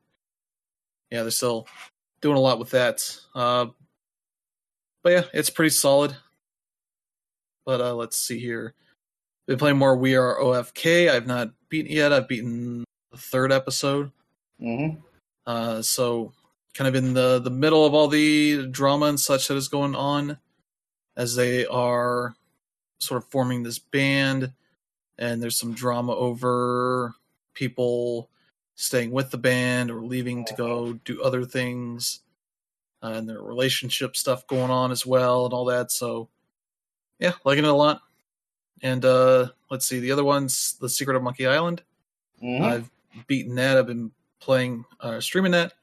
yeah, 1.11 1.21
they're 1.21 1.31
still 1.31 1.67
doing 2.21 2.37
a 2.37 2.41
lot 2.41 2.59
with 2.59 2.71
that. 2.71 3.19
Uh, 3.35 3.67
but 5.03 5.11
yeah, 5.11 5.23
it's 5.33 5.49
pretty 5.49 5.69
solid. 5.69 6.15
But 7.65 7.81
uh, 7.81 7.95
let's 7.95 8.17
see 8.17 8.39
here. 8.39 8.73
Been 9.47 9.57
playing 9.57 9.77
more 9.77 9.95
We 9.95 10.15
Are 10.15 10.37
OFK. 10.37 11.09
I've 11.09 11.27
not 11.27 11.49
beaten 11.69 11.91
yet. 11.91 12.11
I've 12.13 12.27
beaten 12.27 12.83
the 13.11 13.17
third 13.17 13.51
episode. 13.51 14.11
Mhm. 14.61 15.01
Uh, 15.45 15.81
so 15.81 16.33
kind 16.73 16.87
of 16.87 16.95
in 16.95 17.13
the 17.13 17.39
the 17.39 17.49
middle 17.49 17.85
of 17.85 17.93
all 17.93 18.07
the 18.07 18.67
drama 18.67 19.05
and 19.07 19.19
such 19.19 19.47
that 19.47 19.55
is 19.55 19.67
going 19.67 19.95
on, 19.95 20.37
as 21.15 21.35
they 21.35 21.65
are 21.65 22.35
sort 22.99 23.23
of 23.23 23.29
forming 23.29 23.63
this 23.63 23.79
band, 23.79 24.51
and 25.17 25.41
there's 25.41 25.57
some 25.59 25.73
drama 25.73 26.13
over 26.13 27.13
people 27.53 28.29
staying 28.79 29.11
with 29.11 29.31
the 29.31 29.37
band 29.37 29.91
or 29.91 30.01
leaving 30.01 30.45
to 30.45 30.53
go 30.53 30.93
do 30.93 31.21
other 31.21 31.43
things, 31.43 32.21
uh, 33.03 33.07
and 33.15 33.27
their 33.27 33.41
relationship 33.41 34.15
stuff 34.15 34.47
going 34.47 34.71
on 34.71 34.91
as 34.91 35.05
well, 35.05 35.45
and 35.45 35.53
all 35.53 35.65
that. 35.65 35.91
So 35.91 36.29
yeah, 37.19 37.33
liking 37.43 37.65
it 37.65 37.69
a 37.69 37.73
lot. 37.73 38.01
And 38.83 39.03
uh, 39.03 39.49
let's 39.71 39.85
see, 39.87 39.99
the 39.99 40.11
other 40.11 40.23
one's 40.23 40.73
The 40.79 40.87
Secret 40.89 41.17
of 41.17 41.23
Monkey 41.23 41.47
Island. 41.47 41.81
Mhm. 42.41 42.61
I've 42.61 42.91
beaten 43.25 43.55
that. 43.55 43.77
I've 43.77 43.87
been 43.87 44.11
playing, 44.39 44.85
uh, 44.99 45.19
streaming 45.19 45.51
that, 45.53 45.73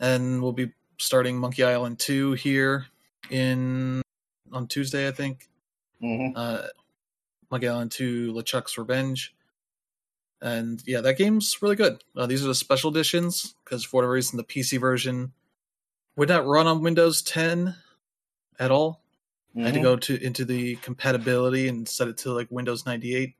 and 0.00 0.42
we'll 0.42 0.52
be 0.52 0.72
starting 0.98 1.38
Monkey 1.38 1.62
Island 1.62 2.00
two 2.00 2.32
here 2.32 2.86
in 3.30 4.02
on 4.52 4.66
Tuesday, 4.66 5.06
I 5.06 5.12
think. 5.12 5.48
Mhm. 6.02 6.32
Uh, 6.34 6.66
Monkey 7.52 7.68
Island 7.68 7.92
two, 7.92 8.32
LeChuck's 8.32 8.76
Revenge, 8.76 9.32
and 10.42 10.82
yeah, 10.86 11.00
that 11.00 11.18
game's 11.18 11.60
really 11.62 11.76
good. 11.76 12.02
Uh, 12.16 12.26
these 12.26 12.44
are 12.44 12.48
the 12.48 12.54
special 12.54 12.90
editions 12.90 13.54
because 13.64 13.84
for 13.84 13.96
whatever 13.98 14.12
reason 14.12 14.36
the 14.36 14.44
PC 14.44 14.78
version 14.80 15.32
would 16.16 16.28
not 16.28 16.46
run 16.46 16.66
on 16.66 16.82
Windows 16.82 17.22
10 17.22 17.74
at 18.58 18.70
all. 18.70 19.02
I 19.56 19.62
had 19.62 19.74
to 19.74 19.80
Mhm. 19.80 19.82
go 19.82 19.96
to 19.96 20.22
into 20.22 20.44
the 20.44 20.76
compatibility 20.76 21.66
and 21.68 21.88
set 21.88 22.08
it 22.08 22.16
to 22.18 22.32
like 22.32 22.48
Windows 22.50 22.86
98, 22.86 23.34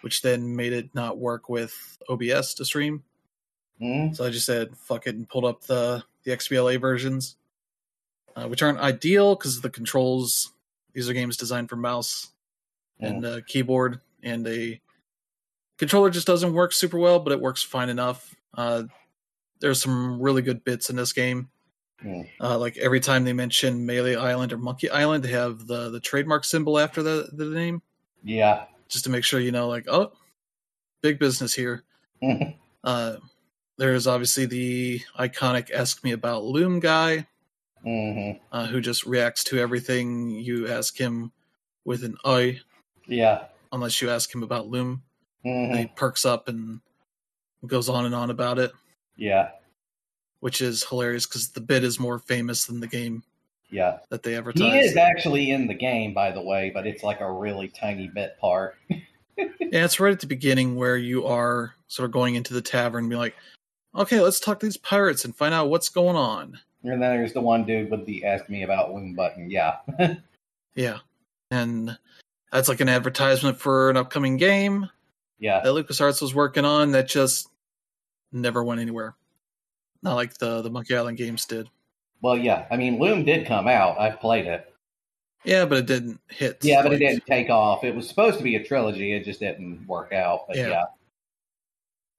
which 0.00 0.22
then 0.22 0.56
made 0.56 0.72
it 0.72 0.94
not 0.94 1.18
work 1.18 1.48
with 1.48 1.98
OBS 2.08 2.54
to 2.54 2.64
stream. 2.64 3.04
Mhm. 3.80 4.14
So 4.16 4.24
I 4.24 4.30
just 4.30 4.46
said 4.46 4.76
fuck 4.76 5.06
it 5.06 5.14
and 5.14 5.28
pulled 5.28 5.44
up 5.44 5.62
the 5.62 6.04
the 6.24 6.32
XBLA 6.32 6.76
versions, 6.78 7.36
uh, 8.36 8.46
which 8.46 8.62
aren't 8.62 8.78
ideal 8.78 9.34
because 9.36 9.60
the 9.62 9.70
controls. 9.70 10.52
These 10.92 11.08
are 11.08 11.12
games 11.14 11.36
designed 11.36 11.68
for 11.70 11.76
mouse 11.76 12.32
and 12.98 13.24
uh, 13.24 13.40
keyboard, 13.46 14.00
and 14.22 14.46
a 14.46 14.80
controller 15.80 16.10
just 16.10 16.26
doesn't 16.26 16.52
work 16.52 16.72
super 16.72 16.98
well, 16.98 17.18
but 17.18 17.32
it 17.32 17.40
works 17.40 17.62
fine 17.64 17.88
enough. 17.88 18.36
Uh, 18.56 18.84
there's 19.60 19.82
some 19.82 20.20
really 20.20 20.42
good 20.42 20.62
bits 20.62 20.90
in 20.90 20.96
this 20.96 21.12
game. 21.12 21.48
Mm. 22.04 22.28
Uh, 22.40 22.58
like 22.58 22.76
every 22.78 23.00
time 23.00 23.24
they 23.24 23.32
mention 23.32 23.84
Melee 23.86 24.14
Island 24.14 24.52
or 24.52 24.58
Monkey 24.58 24.88
Island, 24.90 25.24
they 25.24 25.30
have 25.32 25.66
the 25.66 25.88
the 25.90 26.00
trademark 26.00 26.44
symbol 26.44 26.78
after 26.78 27.02
the 27.02 27.28
the 27.32 27.46
name, 27.46 27.82
Yeah. 28.22 28.66
just 28.88 29.04
to 29.04 29.10
make 29.10 29.24
sure 29.24 29.40
you 29.40 29.52
know, 29.52 29.68
like, 29.68 29.86
oh, 29.88 30.12
big 31.02 31.18
business 31.18 31.54
here. 31.54 31.82
Uh, 32.82 33.16
there's 33.76 34.06
obviously 34.06 34.46
the 34.46 35.00
iconic 35.18 35.70
"Ask 35.70 36.02
Me 36.02 36.12
About 36.12 36.44
Loom" 36.44 36.80
guy, 36.80 37.26
hmm 37.82 38.30
uh, 38.52 38.66
who 38.68 38.80
just 38.80 39.04
reacts 39.04 39.44
to 39.44 39.58
everything 39.58 40.30
you 40.30 40.66
ask 40.66 40.96
him 40.98 41.30
with 41.84 42.02
an 42.04 42.16
"I," 42.24 42.60
Yeah. 43.06 43.44
unless 43.70 44.00
you 44.00 44.08
ask 44.08 44.34
him 44.34 44.42
about 44.42 44.68
Loom. 44.68 45.02
Hmm 45.42 45.48
And 45.48 45.78
he 45.78 45.86
perks 45.86 46.24
up 46.24 46.48
and 46.48 46.80
goes 47.66 47.88
on 47.88 48.06
and 48.06 48.14
on 48.14 48.30
about 48.30 48.58
it, 48.58 48.72
Yeah. 49.16 49.50
which 50.40 50.60
is 50.60 50.84
hilarious 50.84 51.26
because 51.26 51.48
the 51.50 51.60
bit 51.60 51.84
is 51.84 52.00
more 52.00 52.18
famous 52.18 52.64
than 52.66 52.80
the 52.80 52.86
game 52.86 53.22
Yeah. 53.70 53.98
that 54.08 54.22
they 54.22 54.36
advertise. 54.36 54.72
He 54.72 54.78
is 54.78 54.96
actually 54.96 55.50
in 55.50 55.66
the 55.66 55.74
game, 55.74 56.14
by 56.14 56.30
the 56.30 56.42
way, 56.42 56.70
but 56.72 56.86
it's 56.86 57.02
like 57.02 57.20
a 57.20 57.30
really 57.30 57.68
tiny 57.68 58.08
bit 58.08 58.38
part. 58.38 58.76
Yeah, 59.72 59.84
it's 59.84 59.98
right 60.00 60.12
at 60.12 60.20
the 60.20 60.26
beginning 60.26 60.74
where 60.76 60.96
you 60.98 61.24
are 61.26 61.74
sort 61.86 62.04
of 62.04 62.10
going 62.12 62.34
into 62.34 62.52
the 62.52 62.60
tavern 62.60 63.04
and 63.04 63.10
be 63.10 63.16
like, 63.16 63.34
okay, 63.94 64.20
let's 64.20 64.38
talk 64.40 64.58
to 64.60 64.66
these 64.66 64.76
pirates 64.76 65.24
and 65.24 65.34
find 65.34 65.54
out 65.54 65.70
what's 65.70 65.88
going 65.88 66.16
on. 66.16 66.58
And 66.82 67.00
then 67.00 67.16
there's 67.16 67.32
the 67.32 67.40
one 67.40 67.64
dude 67.64 67.90
with 67.90 68.04
the 68.04 68.24
ask 68.26 68.48
me 68.50 68.64
about 68.64 68.92
Loom 68.92 69.14
button. 69.14 69.50
Yeah. 69.50 69.76
Yeah. 70.74 70.98
And 71.50 71.96
that's 72.52 72.68
like 72.68 72.80
an 72.80 72.88
advertisement 72.88 73.58
for 73.58 73.88
an 73.90 73.96
upcoming 73.96 74.36
game 74.36 74.90
Yeah. 75.40 75.60
that 75.60 75.68
LucasArts 75.70 76.22
was 76.22 76.34
working 76.34 76.64
on 76.64 76.92
that 76.92 77.08
just 77.08 77.48
never 78.32 78.62
went 78.62 78.80
anywhere. 78.80 79.16
Not 80.02 80.14
like 80.14 80.34
the, 80.38 80.62
the 80.62 80.70
Monkey 80.70 80.96
Island 80.96 81.18
games 81.18 81.44
did. 81.46 81.68
Well, 82.22 82.36
yeah. 82.36 82.66
I 82.70 82.76
mean, 82.76 82.98
Loom 82.98 83.24
did 83.24 83.46
come 83.46 83.66
out. 83.66 83.98
I've 83.98 84.20
played 84.20 84.46
it. 84.46 84.72
Yeah, 85.44 85.64
but 85.64 85.78
it 85.78 85.86
didn't 85.86 86.20
hit. 86.28 86.58
Yeah, 86.62 86.82
but 86.82 86.92
it 86.92 86.98
didn't 86.98 87.24
take 87.26 87.48
off. 87.48 87.82
It 87.82 87.94
was 87.94 88.06
supposed 88.08 88.36
to 88.38 88.44
be 88.44 88.56
a 88.56 88.62
trilogy. 88.64 89.14
It 89.14 89.24
just 89.24 89.40
didn't 89.40 89.86
work 89.86 90.12
out. 90.12 90.46
But 90.46 90.56
Yeah. 90.56 90.68
yeah. 90.68 90.84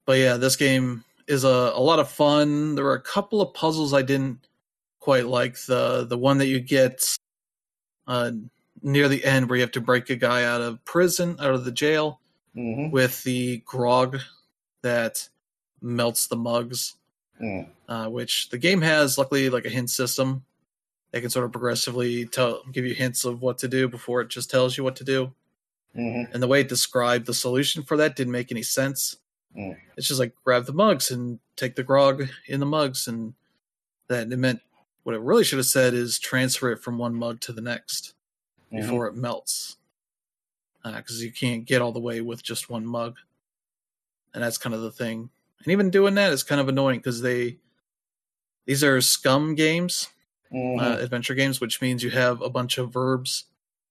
But 0.04 0.18
yeah, 0.18 0.36
this 0.36 0.56
game 0.56 1.04
is 1.28 1.44
a, 1.44 1.48
a 1.48 1.80
lot 1.80 2.00
of 2.00 2.10
fun. 2.10 2.74
There 2.74 2.84
were 2.84 2.94
a 2.94 3.00
couple 3.00 3.40
of 3.40 3.54
puzzles 3.54 3.94
I 3.94 4.02
didn't 4.02 4.40
quite 4.98 5.26
like. 5.26 5.56
The 5.56 6.04
the 6.04 6.18
one 6.18 6.38
that 6.38 6.46
you 6.46 6.58
get 6.58 7.16
uh, 8.08 8.32
near 8.82 9.08
the 9.08 9.24
end 9.24 9.48
where 9.48 9.56
you 9.56 9.62
have 9.62 9.70
to 9.72 9.80
break 9.80 10.10
a 10.10 10.16
guy 10.16 10.44
out 10.44 10.60
of 10.60 10.84
prison, 10.84 11.36
out 11.38 11.54
of 11.54 11.64
the 11.64 11.70
jail, 11.70 12.18
hmm 12.54 12.90
with 12.90 13.22
the 13.24 13.58
grog 13.64 14.18
that 14.82 15.28
melts 15.80 16.26
the 16.26 16.36
mugs. 16.36 16.96
Mm. 17.40 17.66
Uh, 17.88 18.06
which 18.08 18.50
the 18.50 18.58
game 18.58 18.80
has 18.82 19.18
luckily 19.18 19.50
like 19.50 19.64
a 19.64 19.70
hint 19.70 19.90
system. 19.90 20.44
They 21.10 21.20
can 21.20 21.30
sort 21.30 21.44
of 21.44 21.52
progressively 21.52 22.24
tell 22.26 22.62
give 22.70 22.84
you 22.86 22.94
hints 22.94 23.24
of 23.24 23.42
what 23.42 23.58
to 23.58 23.68
do 23.68 23.88
before 23.88 24.20
it 24.20 24.28
just 24.28 24.50
tells 24.50 24.76
you 24.76 24.84
what 24.84 24.96
to 24.96 25.04
do. 25.04 25.32
hmm 25.94 26.22
And 26.32 26.42
the 26.42 26.46
way 26.46 26.60
it 26.60 26.68
described 26.68 27.26
the 27.26 27.34
solution 27.34 27.82
for 27.82 27.96
that 27.96 28.16
didn't 28.16 28.32
make 28.32 28.52
any 28.52 28.62
sense. 28.62 29.16
Mm. 29.56 29.76
It's 29.96 30.08
just 30.08 30.20
like 30.20 30.32
grab 30.44 30.66
the 30.66 30.72
mugs 30.72 31.10
and 31.10 31.38
take 31.56 31.74
the 31.74 31.82
grog 31.82 32.28
in 32.46 32.60
the 32.60 32.66
mugs, 32.66 33.08
and 33.08 33.34
that 34.08 34.30
it 34.30 34.36
meant 34.38 34.60
what 35.02 35.14
it 35.14 35.20
really 35.20 35.42
should 35.44 35.58
have 35.58 35.66
said 35.66 35.94
is 35.94 36.18
transfer 36.18 36.70
it 36.70 36.78
from 36.82 36.96
one 36.96 37.14
mug 37.14 37.40
to 37.40 37.52
the 37.52 37.60
next 37.60 38.14
Mhm. 38.72 38.82
before 38.82 39.06
it 39.08 39.16
melts, 39.16 39.76
because 40.84 41.22
you 41.22 41.32
can't 41.32 41.64
get 41.64 41.80
all 41.82 41.92
the 41.92 42.00
way 42.00 42.20
with 42.20 42.42
just 42.42 42.68
one 42.70 42.86
mug, 42.86 43.18
and 44.34 44.42
that's 44.42 44.58
kind 44.58 44.74
of 44.74 44.82
the 44.82 44.90
thing. 44.90 45.30
And 45.64 45.72
even 45.72 45.90
doing 45.90 46.14
that 46.16 46.32
is 46.32 46.42
kind 46.42 46.60
of 46.60 46.68
annoying 46.68 46.98
because 46.98 47.20
they 47.22 47.58
these 48.66 48.84
are 48.84 48.98
SCUMM 48.98 49.56
games, 49.56 50.08
Mhm. 50.52 50.80
uh, 50.80 50.98
adventure 51.02 51.34
games, 51.34 51.60
which 51.60 51.80
means 51.82 52.02
you 52.04 52.10
have 52.10 52.40
a 52.42 52.48
bunch 52.50 52.78
of 52.78 52.92
verbs 52.92 53.44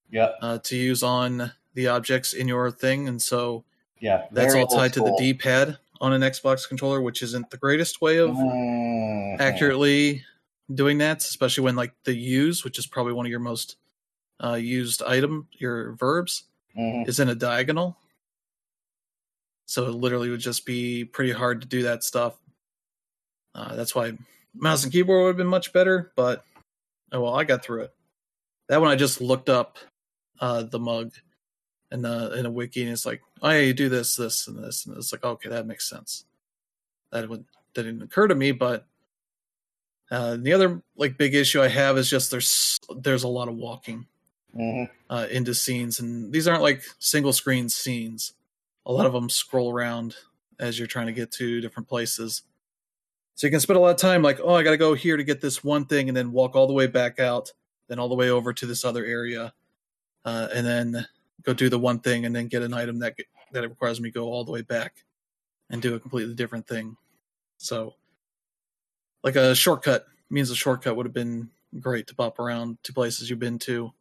yep. 0.09 0.37
uh, 0.41 0.59
to 0.59 0.75
use 0.77 1.03
on 1.03 1.51
the 1.73 1.87
objects 1.87 2.33
in 2.33 2.47
your 2.47 2.71
thing, 2.71 3.07
and 3.07 3.21
so 3.21 3.63
Yeah. 3.99 4.27
that's 4.31 4.53
all 4.55 4.67
tied 4.67 4.93
to 4.93 4.99
the. 5.01 5.13
D-pad 5.17 5.77
on 5.99 6.13
an 6.13 6.21
Xbox 6.21 6.67
controller, 6.67 7.01
which 7.01 7.21
isn't 7.21 7.49
the 7.51 7.57
greatest 7.57 8.01
way 8.01 8.17
of 8.17 8.31
Mhm. 8.31 9.39
accurately 9.39 10.25
doing 10.73 10.97
that, 10.99 11.17
especially 11.21 11.63
when 11.65 11.75
like 11.75 11.93
the 12.05 12.15
use, 12.15 12.63
which 12.63 12.79
is 12.79 12.87
probably 12.87 13.13
one 13.13 13.25
of 13.25 13.29
your 13.29 13.39
most 13.39 13.75
uh, 14.43 14.55
used 14.55 15.03
item, 15.03 15.47
your 15.51 15.91
verbs, 15.93 16.45
Mhm. 16.77 17.07
is 17.07 17.19
in 17.19 17.29
a 17.29 17.35
diagonal. 17.35 17.97
So 19.65 19.87
it 19.87 19.91
literally 19.91 20.29
would 20.29 20.39
just 20.39 20.65
be 20.65 21.05
pretty 21.05 21.31
hard 21.31 21.61
to 21.61 21.67
do 21.67 21.83
that 21.83 22.03
stuff. 22.03 22.37
Uh, 23.55 23.75
that's 23.75 23.95
why 23.95 24.17
mouse 24.53 24.83
and 24.83 24.91
keyboard 24.91 25.21
would 25.23 25.27
have 25.29 25.37
been 25.37 25.47
much 25.47 25.71
better, 25.73 26.11
but 26.15 26.45
oh 27.11 27.21
well, 27.21 27.35
I 27.35 27.43
got 27.43 27.63
through 27.63 27.83
it. 27.83 27.93
That 28.67 28.81
one 28.81 28.89
I 28.89 28.95
just 28.95 29.21
looked 29.21 29.49
up 29.49 29.77
uh, 30.39 30.63
the 30.63 30.79
mug 30.79 31.13
in 31.91 32.01
the 32.01 32.33
in 32.37 32.45
a 32.45 32.51
wiki, 32.51 32.83
and 32.83 32.91
it's 32.91 33.05
like, 33.05 33.21
oh 33.41 33.49
yeah, 33.49 33.59
you 33.59 33.73
do 33.73 33.89
this, 33.89 34.15
this, 34.15 34.47
and 34.47 34.61
this, 34.61 34.85
and 34.85 34.97
it's 34.97 35.11
like, 35.11 35.23
okay, 35.23 35.49
that 35.49 35.67
makes 35.67 35.89
sense. 35.89 36.25
That 37.11 37.27
would 37.29 37.45
that 37.73 37.83
didn't 37.83 38.01
occur 38.01 38.27
to 38.27 38.35
me, 38.35 38.51
but 38.51 38.87
uh, 40.09 40.37
the 40.37 40.53
other 40.53 40.81
like 40.95 41.17
big 41.17 41.35
issue 41.35 41.61
I 41.61 41.67
have 41.69 41.97
is 41.97 42.09
just 42.09 42.31
there's 42.31 42.77
there's 42.97 43.23
a 43.23 43.29
lot 43.29 43.47
of 43.47 43.55
walking 43.55 44.05
Mhm. 44.55 44.89
uh, 45.09 45.27
into 45.31 45.53
scenes, 45.55 45.99
and 45.99 46.31
these 46.33 46.47
aren't 46.47 46.61
like 46.61 46.83
single 46.99 47.33
screen 47.33 47.69
scenes. 47.69 48.33
A 48.85 48.91
lot 48.91 49.05
of 49.05 49.13
them 49.13 49.29
scroll 49.29 49.71
around 49.71 50.15
as 50.59 50.77
you're 50.77 50.87
trying 50.87 51.07
to 51.07 51.13
get 51.13 51.31
to 51.33 51.61
different 51.61 51.87
places. 51.87 52.43
So 53.35 53.47
you 53.47 53.51
can 53.51 53.59
spend 53.61 53.77
a 53.77 53.81
lot 53.81 53.91
of 53.91 53.97
time 53.97 54.21
like, 54.21 54.39
oh, 54.43 54.53
I 54.55 54.63
got 54.63 54.71
to 54.71 54.77
go 54.77 54.93
here 54.93 55.17
to 55.17 55.23
get 55.23 55.41
this 55.41 55.63
one 55.63 55.85
thing, 55.85 56.09
and 56.09 56.17
then 56.17 56.31
walk 56.31 56.55
all 56.55 56.67
the 56.67 56.73
way 56.73 56.87
back 56.87 57.19
out, 57.19 57.51
then 57.87 57.99
all 57.99 58.09
the 58.09 58.15
way 58.15 58.29
over 58.29 58.53
to 58.53 58.65
this 58.65 58.85
other 58.85 59.05
area, 59.05 59.53
uh, 60.25 60.49
and 60.53 60.65
then 60.65 61.07
go 61.43 61.53
do 61.53 61.69
the 61.69 61.79
one 61.79 61.99
thing, 61.99 62.25
and 62.25 62.35
then 62.35 62.47
get 62.47 62.61
an 62.63 62.73
item 62.73 62.99
that 62.99 63.15
that 63.53 63.63
requires 63.69 63.99
me 64.01 64.09
to 64.09 64.13
go 64.13 64.25
all 64.31 64.43
the 64.45 64.51
way 64.51 64.61
back 64.61 65.03
and 65.69 65.81
do 65.81 65.95
a 65.95 65.99
completely 65.99 66.35
different 66.35 66.67
thing. 66.67 66.97
So, 67.57 67.95
like 69.23 69.35
a 69.35 69.55
shortcut 69.55 70.05
means 70.29 70.49
a 70.49 70.55
shortcut 70.55 70.95
would 70.95 71.05
have 71.05 71.13
been 71.13 71.49
great 71.79 72.07
to 72.07 72.15
pop 72.15 72.39
around 72.39 72.77
to 72.83 72.93
places 72.93 73.29
you've 73.29 73.39
been 73.39 73.59
to. 73.59 73.91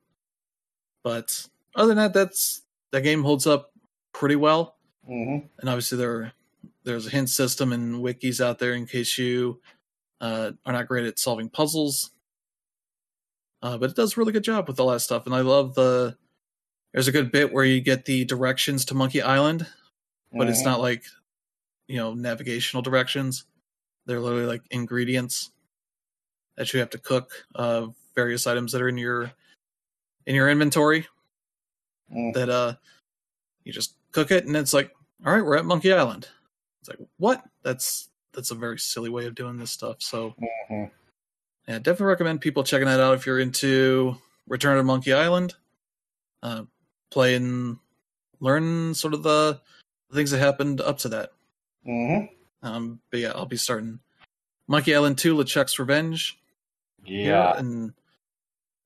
But 1.03 1.47
other 1.75 1.89
than 1.89 1.97
that, 1.99 2.13
that's 2.13 2.63
that 2.93 3.03
game 3.03 3.23
holds 3.23 3.47
up 3.47 3.73
pretty 4.13 4.37
well. 4.37 4.77
Mhm. 5.09 5.49
And 5.59 5.69
obviously 5.69 5.99
there 5.99 6.33
there's 6.85 7.07
a 7.07 7.11
hint 7.11 7.29
system 7.31 7.73
and 7.73 8.03
wikis 8.03 8.41
out 8.41 8.59
there 8.59 8.73
in 8.75 8.87
case 8.87 9.19
you 9.19 9.61
uh, 10.21 10.53
are 10.67 10.73
not 10.73 10.89
great 10.89 11.07
at 11.07 11.19
solving 11.19 11.49
puzzles. 11.49 12.11
Uh, 13.63 13.77
but 13.79 13.91
it 13.91 13.97
does 13.97 14.17
a 14.17 14.21
really 14.21 14.33
good 14.33 14.45
job 14.45 14.67
with 14.69 14.81
all 14.81 14.91
that 14.91 15.01
stuff, 15.01 15.27
and 15.27 15.35
I 15.35 15.41
love 15.41 15.75
the. 15.75 16.17
There's 16.93 17.09
a 17.09 17.13
good 17.13 17.31
bit 17.31 17.53
where 17.53 17.65
you 17.65 17.81
get 17.81 18.05
the 18.07 18.25
directions 18.25 18.85
to 18.87 18.95
Monkey 18.95 19.23
Island, 19.23 19.67
but 20.33 20.49
it's 20.49 20.63
Mhm. 20.63 20.65
not 20.65 20.81
like 20.81 21.05
you 21.87 21.97
know 21.97 22.15
navigational 22.15 22.83
directions. 22.83 23.45
They're 24.07 24.21
literally 24.21 24.47
like 24.47 24.63
ingredients 24.71 25.51
that 26.57 26.73
you 26.73 26.81
have 26.81 26.91
to 26.91 26.99
cook. 26.99 27.47
Uh, 27.55 27.89
various 28.15 28.47
items 28.47 28.73
that 28.73 28.83
are 28.83 28.89
in 28.89 28.97
your 28.99 29.33
in 30.27 30.35
your 30.35 30.49
inventory 30.49 31.07
Mm. 32.13 32.35
that 32.35 32.49
uh 32.49 32.75
you 33.65 33.73
just 33.73 33.95
cook 34.11 34.33
it 34.33 34.45
and 34.45 34.57
it's 34.57 34.73
like 34.73 34.93
all 35.25 35.33
right 35.33 35.45
we're 35.45 35.57
at 35.57 35.65
monkey 35.65 35.93
island 35.93 36.27
it's 36.81 36.89
like 36.89 36.99
what 37.19 37.45
that's 37.63 38.09
that's 38.33 38.51
a 38.51 38.55
very 38.57 38.79
silly 38.81 39.09
way 39.09 39.27
of 39.27 39.37
doing 39.37 39.59
this 39.59 39.71
stuff 39.71 39.97
so 40.03 40.35
Mhm. 40.69 40.91
yeah 41.69 41.79
definitely 41.79 42.07
recommend 42.07 42.41
people 42.41 42.65
checking 42.65 42.87
that 42.87 42.99
out 42.99 43.15
if 43.15 43.27
you're 43.27 43.39
into 43.39 44.17
return 44.49 44.77
to 44.77 44.83
monkey 44.83 45.13
island 45.13 45.55
uh 46.43 46.65
play 47.11 47.37
and 47.37 47.79
learn 48.41 48.93
sort 48.95 49.15
of 49.15 49.23
the 49.23 49.61
things 50.13 50.33
that 50.33 50.39
happened 50.39 50.81
up 50.81 50.99
to 50.99 51.09
that 51.11 51.31
Mhm. 51.87 52.29
um 52.65 53.01
but 53.13 53.21
yeah 53.21 53.31
i'll 53.37 53.47
be 53.47 53.57
starting 53.57 54.01
monkey 54.67 54.97
island 54.97 55.17
2 55.17 55.37
LeChuck's 55.37 55.79
revenge 55.79 56.41
Yeah. 57.05 57.57
and 57.57 57.95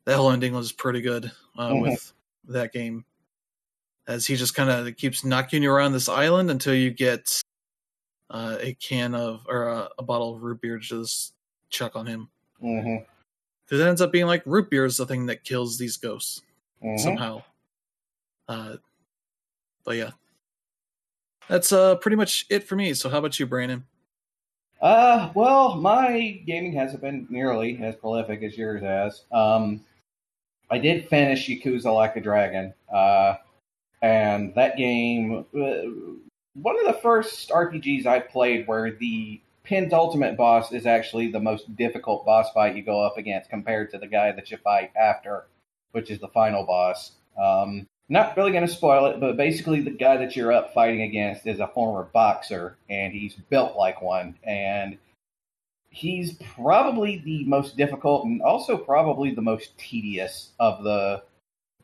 that 0.05 0.17
whole 0.17 0.31
ending 0.31 0.53
was 0.55 0.73
pretty 0.73 1.01
good 1.01 1.31
uh, 1.57 1.71
Mhm. 1.71 1.83
with 1.83 2.13
that 2.49 2.73
game, 2.73 3.05
as 4.07 4.27
he 4.27 4.37
just 4.37 4.55
kind 4.55 4.71
of 4.71 4.97
keeps 4.97 5.25
knocking 5.25 5.63
you 5.63 5.71
around 5.73 5.93
this 5.93 6.09
island 6.09 6.51
until 6.51 6.75
you 6.75 6.91
get 6.91 7.41
uh, 8.31 8.57
a 8.61 8.75
can 8.75 9.15
of 9.15 9.47
or 9.49 9.69
a, 9.69 9.89
a 9.99 10.03
bottle 10.03 10.35
of 10.35 10.43
root 10.43 10.61
beer 10.61 10.79
to 10.79 10.85
just 10.85 11.35
chuck 11.71 11.95
on 11.97 12.07
him. 12.07 12.29
Because 12.61 13.81
it 13.81 13.87
ends 13.87 14.01
up 14.01 14.13
being 14.13 14.27
like 14.27 14.43
root 14.47 14.71
beer 14.71 14.85
is 14.85 14.97
the 14.97 15.07
thing 15.07 15.27
that 15.27 15.45
kills 15.45 15.79
these 15.79 15.97
ghosts 15.97 16.43
Mhm. 16.83 16.99
somehow. 16.99 17.43
Uh, 18.49 18.77
but 19.85 19.97
yeah, 19.97 20.11
that's 21.49 21.73
uh 21.73 21.97
pretty 21.97 22.17
much 22.17 22.47
it 22.51 22.65
for 22.65 22.77
me. 22.77 22.93
So 22.95 23.09
how 23.09 23.19
about 23.19 23.39
you, 23.39 23.47
Brandon? 23.47 23.85
Uh, 24.81 25.31
well, 25.35 25.77
my 25.77 26.43
gaming 26.47 26.73
hasn't 26.73 27.01
been 27.01 27.27
nearly 27.31 27.79
as 27.83 27.97
prolific 27.97 28.43
as 28.43 28.57
yours 28.59 28.83
has. 28.83 29.25
Um, 29.33 29.83
I 30.71 30.79
did 30.79 31.09
finish 31.09 31.49
Yakuza 31.49 31.95
Like 31.95 32.17
a 32.17 32.21
Dragon, 32.21 32.75
uh, 32.93 33.35
and 34.03 34.55
that 34.55 34.77
game, 34.77 35.47
uh, 35.57 36.21
one 36.55 36.79
of 36.79 36.87
the 36.87 37.01
first 37.01 37.51
RPGs 37.51 38.07
I 38.07 38.21
played 38.21 38.67
where 38.67 38.93
the 38.93 39.41
penultimate 39.65 40.37
boss 40.37 40.73
is 40.73 40.87
actually 40.87 41.31
the 41.31 41.41
most 41.41 41.75
difficult 41.77 42.25
boss 42.27 42.51
fight 42.53 42.77
you 42.77 42.83
go 42.83 43.03
up 43.03 43.17
against 43.17 43.51
compared 43.51 43.91
to 43.91 43.99
the 43.99 44.07
guy 44.07 44.31
that 44.33 44.51
you 44.51 44.59
fight 44.59 44.93
after, 44.95 45.47
which 45.93 46.11
is 46.11 46.19
the 46.21 46.29
final 46.29 46.65
boss. 46.65 47.13
Um, 47.43 47.87
not 48.09 48.37
really 48.37 48.53
going 48.53 48.67
to 48.67 48.73
spoil 48.73 49.07
it, 49.07 49.21
but 49.21 49.37
basically 49.37 49.81
the 49.81 49.91
guy 49.91 50.19
that 50.19 50.37
you're 50.37 50.53
up 50.53 50.75
fighting 50.75 51.03
against 51.03 51.47
is 51.47 51.61
a 51.61 51.69
former 51.69 52.05
boxer, 52.13 52.77
and 52.91 53.13
he's 53.13 53.35
built 53.49 53.77
like 53.77 54.03
one, 54.03 54.37
and 54.45 54.99
he's 55.95 56.35
probably 56.35 57.19
the 57.25 57.45
most 57.45 57.77
difficult 57.77 58.27
and 58.27 58.43
also 58.43 58.77
probably 58.77 59.33
the 59.33 59.41
most 59.41 59.79
tedious 59.79 60.51
of 60.59 60.83
the 60.83 61.23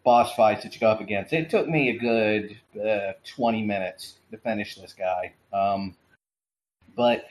boss 0.02 0.34
fights 0.34 0.64
that 0.64 0.74
you 0.74 0.80
go 0.80 0.90
up 0.90 1.00
against. 1.00 1.32
It 1.32 1.48
took 1.48 1.68
me 1.68 1.90
a 1.90 1.96
good 1.96 2.56
uh, 2.84 3.12
20 3.24 3.62
minutes 3.62 4.14
to 4.32 4.38
finish 4.38 4.74
this 4.74 4.94
guy. 4.94 5.32
Um, 5.52 5.94
but 6.96 7.26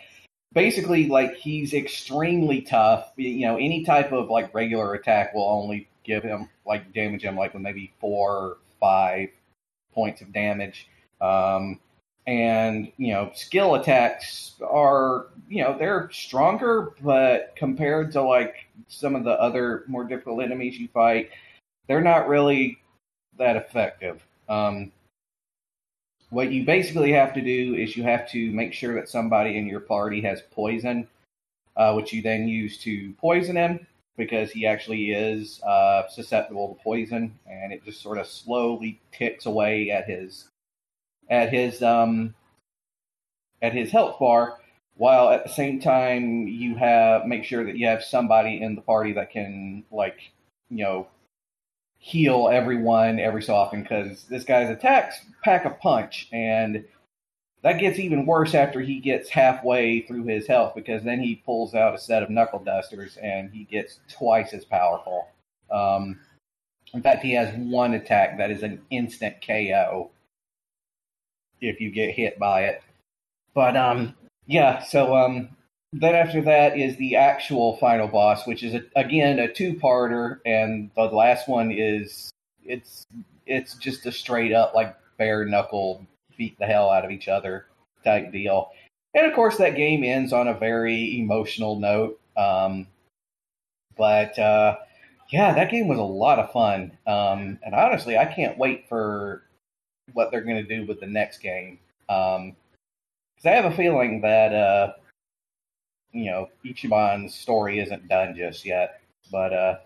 basically, 0.53 1.07
like, 1.07 1.35
he's 1.35 1.73
extremely 1.73 2.61
tough. 2.61 3.11
You 3.17 3.45
know, 3.47 3.57
any 3.57 3.83
type 3.83 4.13
of, 4.13 4.29
like, 4.29 4.53
regular 4.53 4.93
attack 4.93 5.33
will 5.33 5.49
only 5.49 5.89
give 6.05 6.23
him, 6.23 6.49
like, 6.65 6.93
damage 6.93 7.23
him, 7.23 7.35
like, 7.35 7.53
with 7.53 7.61
maybe 7.61 7.91
four 7.99 8.31
or 8.31 8.57
five 8.79 9.29
points 9.93 10.21
of 10.21 10.31
damage. 10.31 10.87
Um, 11.19 11.81
and, 12.27 12.91
you 12.97 13.13
know, 13.13 13.31
skill 13.33 13.75
attacks 13.75 14.55
are, 14.61 15.27
you 15.47 15.63
know, 15.63 15.77
they're 15.77 16.09
stronger, 16.11 16.93
but 17.01 17.53
compared 17.55 18.11
to, 18.11 18.21
like, 18.21 18.67
some 18.87 19.15
of 19.15 19.23
the 19.23 19.39
other 19.41 19.83
more 19.87 20.03
difficult 20.03 20.41
enemies 20.41 20.77
you 20.77 20.87
fight, 20.89 21.31
they're 21.87 22.01
not 22.01 22.27
really 22.27 22.77
that 23.37 23.55
effective. 23.55 24.21
Um, 24.47 24.91
what 26.29 26.51
you 26.51 26.63
basically 26.63 27.11
have 27.13 27.33
to 27.33 27.41
do 27.41 27.75
is 27.75 27.97
you 27.97 28.03
have 28.03 28.29
to 28.29 28.51
make 28.51 28.73
sure 28.73 28.93
that 28.95 29.09
somebody 29.09 29.57
in 29.57 29.65
your 29.65 29.79
party 29.79 30.21
has 30.21 30.41
poison, 30.51 31.07
uh, 31.75 31.93
which 31.93 32.13
you 32.13 32.21
then 32.21 32.47
use 32.47 32.77
to 32.79 33.13
poison 33.13 33.55
him 33.55 33.87
because 34.17 34.51
he 34.51 34.67
actually 34.67 35.11
is 35.11 35.61
uh, 35.63 36.07
susceptible 36.09 36.75
to 36.75 36.83
poison, 36.83 37.33
and 37.49 37.71
it 37.71 37.83
just 37.85 38.01
sort 38.01 38.17
of 38.17 38.27
slowly 38.27 38.99
ticks 39.11 39.45
away 39.45 39.89
at 39.89 40.07
his 40.07 40.49
at 41.29 41.53
his 41.53 41.81
um, 41.81 42.33
at 43.61 43.73
his 43.73 43.91
health 43.91 44.19
bar, 44.19 44.57
while 44.95 45.29
at 45.29 45.43
the 45.43 45.53
same 45.53 45.79
time 45.79 46.47
you 46.47 46.75
have 46.75 47.25
make 47.25 47.43
sure 47.43 47.63
that 47.65 47.77
you 47.77 47.87
have 47.87 48.03
somebody 48.03 48.61
in 48.61 48.75
the 48.75 48.81
party 48.81 49.13
that 49.13 49.31
can 49.31 49.83
like 49.91 50.31
you 50.69 50.83
know 50.83 51.07
heal 51.99 52.49
everyone 52.51 53.19
every 53.19 53.41
so 53.41 53.53
often 53.53 53.81
because 53.81 54.23
this 54.23 54.45
guy's 54.45 54.69
attacks 54.69 55.19
pack 55.43 55.65
a 55.65 55.69
punch 55.69 56.29
and 56.31 56.85
that 57.61 57.79
gets 57.79 57.99
even 57.99 58.25
worse 58.25 58.55
after 58.55 58.79
he 58.79 58.99
gets 58.99 59.29
halfway 59.29 60.01
through 60.01 60.23
his 60.23 60.47
health 60.47 60.73
because 60.75 61.03
then 61.03 61.19
he 61.19 61.41
pulls 61.45 61.75
out 61.75 61.93
a 61.93 61.97
set 61.97 62.23
of 62.23 62.29
knuckle 62.29 62.59
dusters 62.59 63.17
and 63.17 63.51
he 63.51 63.65
gets 63.65 63.99
twice 64.09 64.53
as 64.53 64.63
powerful. 64.63 65.27
Um, 65.69 66.19
in 66.93 67.01
fact, 67.01 67.21
he 67.21 67.33
has 67.33 67.53
one 67.55 67.93
attack 67.93 68.37
that 68.37 68.49
is 68.49 68.63
an 68.63 68.81
instant 68.89 69.35
KO 69.45 70.09
if 71.61 71.79
you 71.81 71.91
get 71.91 72.13
hit 72.13 72.39
by 72.39 72.63
it. 72.63 72.81
But 73.53 73.75
um, 73.75 74.15
yeah, 74.47 74.83
so 74.83 75.15
um, 75.15 75.49
then 75.93 76.15
after 76.15 76.41
that 76.41 76.77
is 76.77 76.97
the 76.97 77.15
actual 77.15 77.77
final 77.77 78.07
boss, 78.07 78.45
which 78.45 78.63
is 78.63 78.75
a, 78.75 78.83
again 78.95 79.39
a 79.39 79.51
two-parter, 79.51 80.39
and 80.45 80.91
the 80.95 81.03
last 81.03 81.47
one 81.47 81.71
is 81.71 82.29
it's 82.63 83.03
it's 83.45 83.75
just 83.75 84.05
a 84.05 84.11
straight 84.11 84.53
up 84.53 84.73
like 84.75 84.95
bare 85.17 85.45
knuckle 85.45 86.05
beat 86.37 86.57
the 86.59 86.65
hell 86.65 86.89
out 86.89 87.03
of 87.03 87.11
each 87.11 87.27
other 87.27 87.65
type 88.03 88.31
deal. 88.31 88.71
And 89.13 89.25
of 89.25 89.33
course, 89.33 89.57
that 89.57 89.75
game 89.75 90.03
ends 90.03 90.31
on 90.31 90.47
a 90.47 90.53
very 90.53 91.19
emotional 91.19 91.79
note. 91.79 92.19
Um, 92.37 92.87
but 93.97 94.37
uh, 94.37 94.77
yeah, 95.31 95.53
that 95.53 95.71
game 95.71 95.87
was 95.87 95.99
a 95.99 96.03
lot 96.03 96.39
of 96.39 96.51
fun. 96.51 96.91
Um, 97.05 97.59
and 97.63 97.73
honestly, 97.73 98.17
I 98.17 98.25
can't 98.25 98.57
wait 98.57 98.87
for 98.87 99.43
what 100.13 100.31
they're 100.31 100.41
going 100.41 100.63
to 100.63 100.75
do 100.77 100.85
with 100.85 100.99
the 100.99 101.07
next 101.07 101.39
game. 101.39 101.79
Because 102.07 102.37
um, 102.39 102.55
I 103.45 103.49
have 103.49 103.65
a 103.65 103.75
feeling 103.75 104.21
that 104.21 104.53
uh, 104.53 104.93
you 106.11 106.25
know, 106.25 106.49
Ichiban's 106.65 107.35
story 107.35 107.79
isn't 107.79 108.07
done 108.07 108.35
just 108.35 108.65
yet. 108.65 109.01
But 109.31 109.53
uh, 109.53 109.77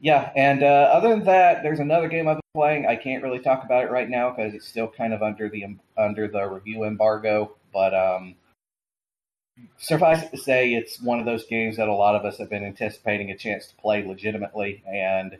yeah, 0.00 0.30
and 0.34 0.62
uh, 0.62 0.90
other 0.92 1.10
than 1.10 1.24
that, 1.24 1.62
there's 1.62 1.80
another 1.80 2.08
game 2.08 2.28
I've 2.28 2.36
been 2.36 2.60
playing. 2.60 2.86
I 2.86 2.96
can't 2.96 3.22
really 3.22 3.38
talk 3.38 3.64
about 3.64 3.84
it 3.84 3.90
right 3.90 4.08
now 4.08 4.30
because 4.30 4.54
it's 4.54 4.66
still 4.66 4.88
kind 4.88 5.12
of 5.12 5.22
under 5.22 5.48
the 5.48 5.76
under 5.96 6.28
the 6.28 6.46
review 6.46 6.84
embargo. 6.84 7.54
But 7.72 7.94
um, 7.94 8.34
suffice 9.78 10.22
it 10.22 10.30
to 10.30 10.38
say, 10.38 10.74
it's 10.74 11.00
one 11.00 11.20
of 11.20 11.26
those 11.26 11.46
games 11.46 11.76
that 11.76 11.88
a 11.88 11.94
lot 11.94 12.14
of 12.14 12.24
us 12.24 12.38
have 12.38 12.50
been 12.50 12.64
anticipating 12.64 13.30
a 13.30 13.36
chance 13.36 13.66
to 13.66 13.76
play 13.76 14.06
legitimately, 14.06 14.82
and 14.86 15.36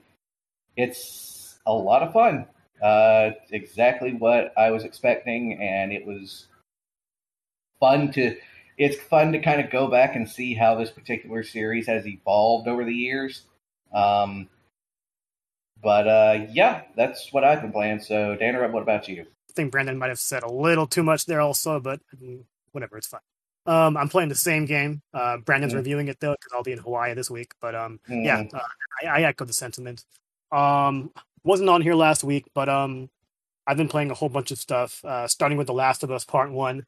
it's 0.77 1.59
a 1.67 1.73
lot 1.73 2.03
of 2.03 2.13
fun. 2.13 2.47
Uh, 2.83 3.31
exactly 3.51 4.13
what 4.15 4.53
I 4.59 4.71
was 4.71 4.85
expecting, 4.85 5.61
and 5.61 5.93
it 5.93 6.05
was 6.05 6.47
fun 7.81 8.13
to 8.13 8.37
it's 8.77 8.97
fun 8.97 9.33
to 9.33 9.39
kind 9.39 9.61
of 9.61 9.71
go 9.71 9.89
back 9.89 10.17
and 10.17 10.29
see 10.29 10.55
how 10.55 10.75
this 10.75 10.91
particular 10.91 11.43
series 11.43 11.87
has 11.87 12.07
evolved 12.07 12.67
over 12.67 12.85
the 12.85 12.95
years. 12.95 13.43
Um, 13.93 14.49
but 15.83 16.09
uh, 16.09 16.47
yeah, 16.51 16.83
that's 16.97 17.33
what 17.33 17.45
I've 17.45 17.63
been 17.63 17.73
playing. 17.73 18.01
So, 18.01 18.37
Dana, 18.37 18.67
what 18.69 18.83
about 18.83 19.09
you? 19.09 19.23
I 19.23 19.53
think 19.55 19.71
Brandon 19.71 19.99
might 19.99 20.09
have 20.09 20.19
said 20.19 20.43
a 20.43 20.51
little 20.51 20.87
too 20.87 21.03
much 21.03 21.27
there, 21.27 21.41
also, 21.41 21.79
but 21.79 22.01
whatever, 22.73 22.97
it's 22.97 23.07
fine. 23.07 23.21
Um, 23.67 23.97
I'm 23.97 24.09
playing 24.09 24.29
the 24.29 24.35
same 24.35 24.67
game. 24.67 25.01
Uh, 25.13 25.39
Brandon's 25.39 25.73
mm 25.73 25.77
reviewing 25.77 26.09
it 26.09 26.21
though 26.21 26.33
because 26.33 26.53
I'll 26.53 26.63
be 26.63 26.73
in 26.73 26.79
Hawaii 26.79 27.15
this 27.15 27.31
week. 27.31 27.53
But 27.61 27.75
um, 27.75 28.01
mm 28.09 28.25
yeah, 28.25 28.45
uh, 28.53 28.61
I, 29.03 29.21
I, 29.21 29.23
echo 29.23 29.45
the 29.45 29.53
sentiment. 29.53 30.05
Um, 30.53 31.11
wasn't 31.45 31.71
on 31.71 31.83
here 31.83 31.95
last 31.95 32.25
week, 32.25 32.47
but 32.55 32.69
um, 32.69 33.09
I've 33.67 33.77
been 33.77 33.89
playing 33.89 34.11
a 34.11 34.15
whole 34.15 34.29
bunch 34.29 34.51
of 34.51 34.59
stuff. 34.59 35.05
Uh, 35.05 35.29
starting 35.29 35.59
with 35.59 35.67
The 35.67 35.75
Last 35.75 36.03
of 36.03 36.11
Us 36.11 36.25
Part 36.25 36.51
One. 36.51 36.85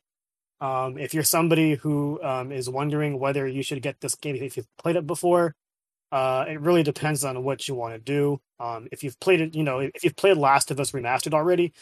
Um, 0.60 0.96
if 0.96 1.12
you're 1.12 1.22
somebody 1.22 1.74
who 1.74 2.20
um, 2.22 2.50
is 2.50 2.68
wondering 2.68 3.18
whether 3.18 3.46
you 3.46 3.62
should 3.62 3.82
get 3.82 4.00
this 4.00 4.14
game 4.14 4.36
if 4.36 4.56
you've 4.56 4.76
played 4.78 4.96
it 4.96 5.06
before, 5.06 5.54
uh, 6.12 6.46
it 6.48 6.60
really 6.60 6.82
depends 6.82 7.24
on 7.24 7.44
what 7.44 7.68
you 7.68 7.74
want 7.74 7.92
to 7.94 7.98
do. 7.98 8.40
Um, 8.58 8.88
if 8.90 9.04
you've 9.04 9.20
played 9.20 9.40
it, 9.40 9.54
you 9.54 9.62
know, 9.62 9.80
if 9.80 10.02
you've 10.02 10.16
played 10.16 10.38
Last 10.38 10.70
of 10.70 10.80
Us 10.80 10.92
Remastered 10.92 11.34
already, 11.34 11.74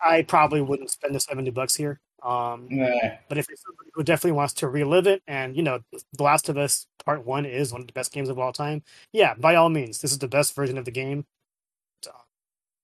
I 0.00 0.22
probably 0.22 0.60
wouldn't 0.60 0.90
spend 0.90 1.14
the 1.14 1.20
seventy 1.20 1.50
bucks 1.50 1.74
here. 1.74 2.00
Um, 2.22 2.66
nah. 2.68 2.88
But 3.28 3.38
if 3.38 3.48
you're 3.48 3.56
somebody 3.56 3.90
who 3.94 4.02
definitely 4.02 4.32
wants 4.32 4.52
to 4.54 4.68
relive 4.68 5.06
it, 5.06 5.22
and 5.26 5.56
you 5.56 5.62
know, 5.62 5.80
The 5.92 6.22
Last 6.22 6.48
of 6.48 6.58
Us 6.58 6.86
Part 7.04 7.24
One 7.24 7.46
is 7.46 7.72
one 7.72 7.80
of 7.80 7.86
the 7.86 7.92
best 7.92 8.12
games 8.12 8.28
of 8.28 8.38
all 8.38 8.52
time, 8.52 8.82
yeah, 9.12 9.34
by 9.34 9.54
all 9.54 9.70
means, 9.70 10.00
this 10.00 10.12
is 10.12 10.18
the 10.18 10.28
best 10.28 10.54
version 10.54 10.76
of 10.76 10.84
the 10.84 10.90
game. 10.90 11.24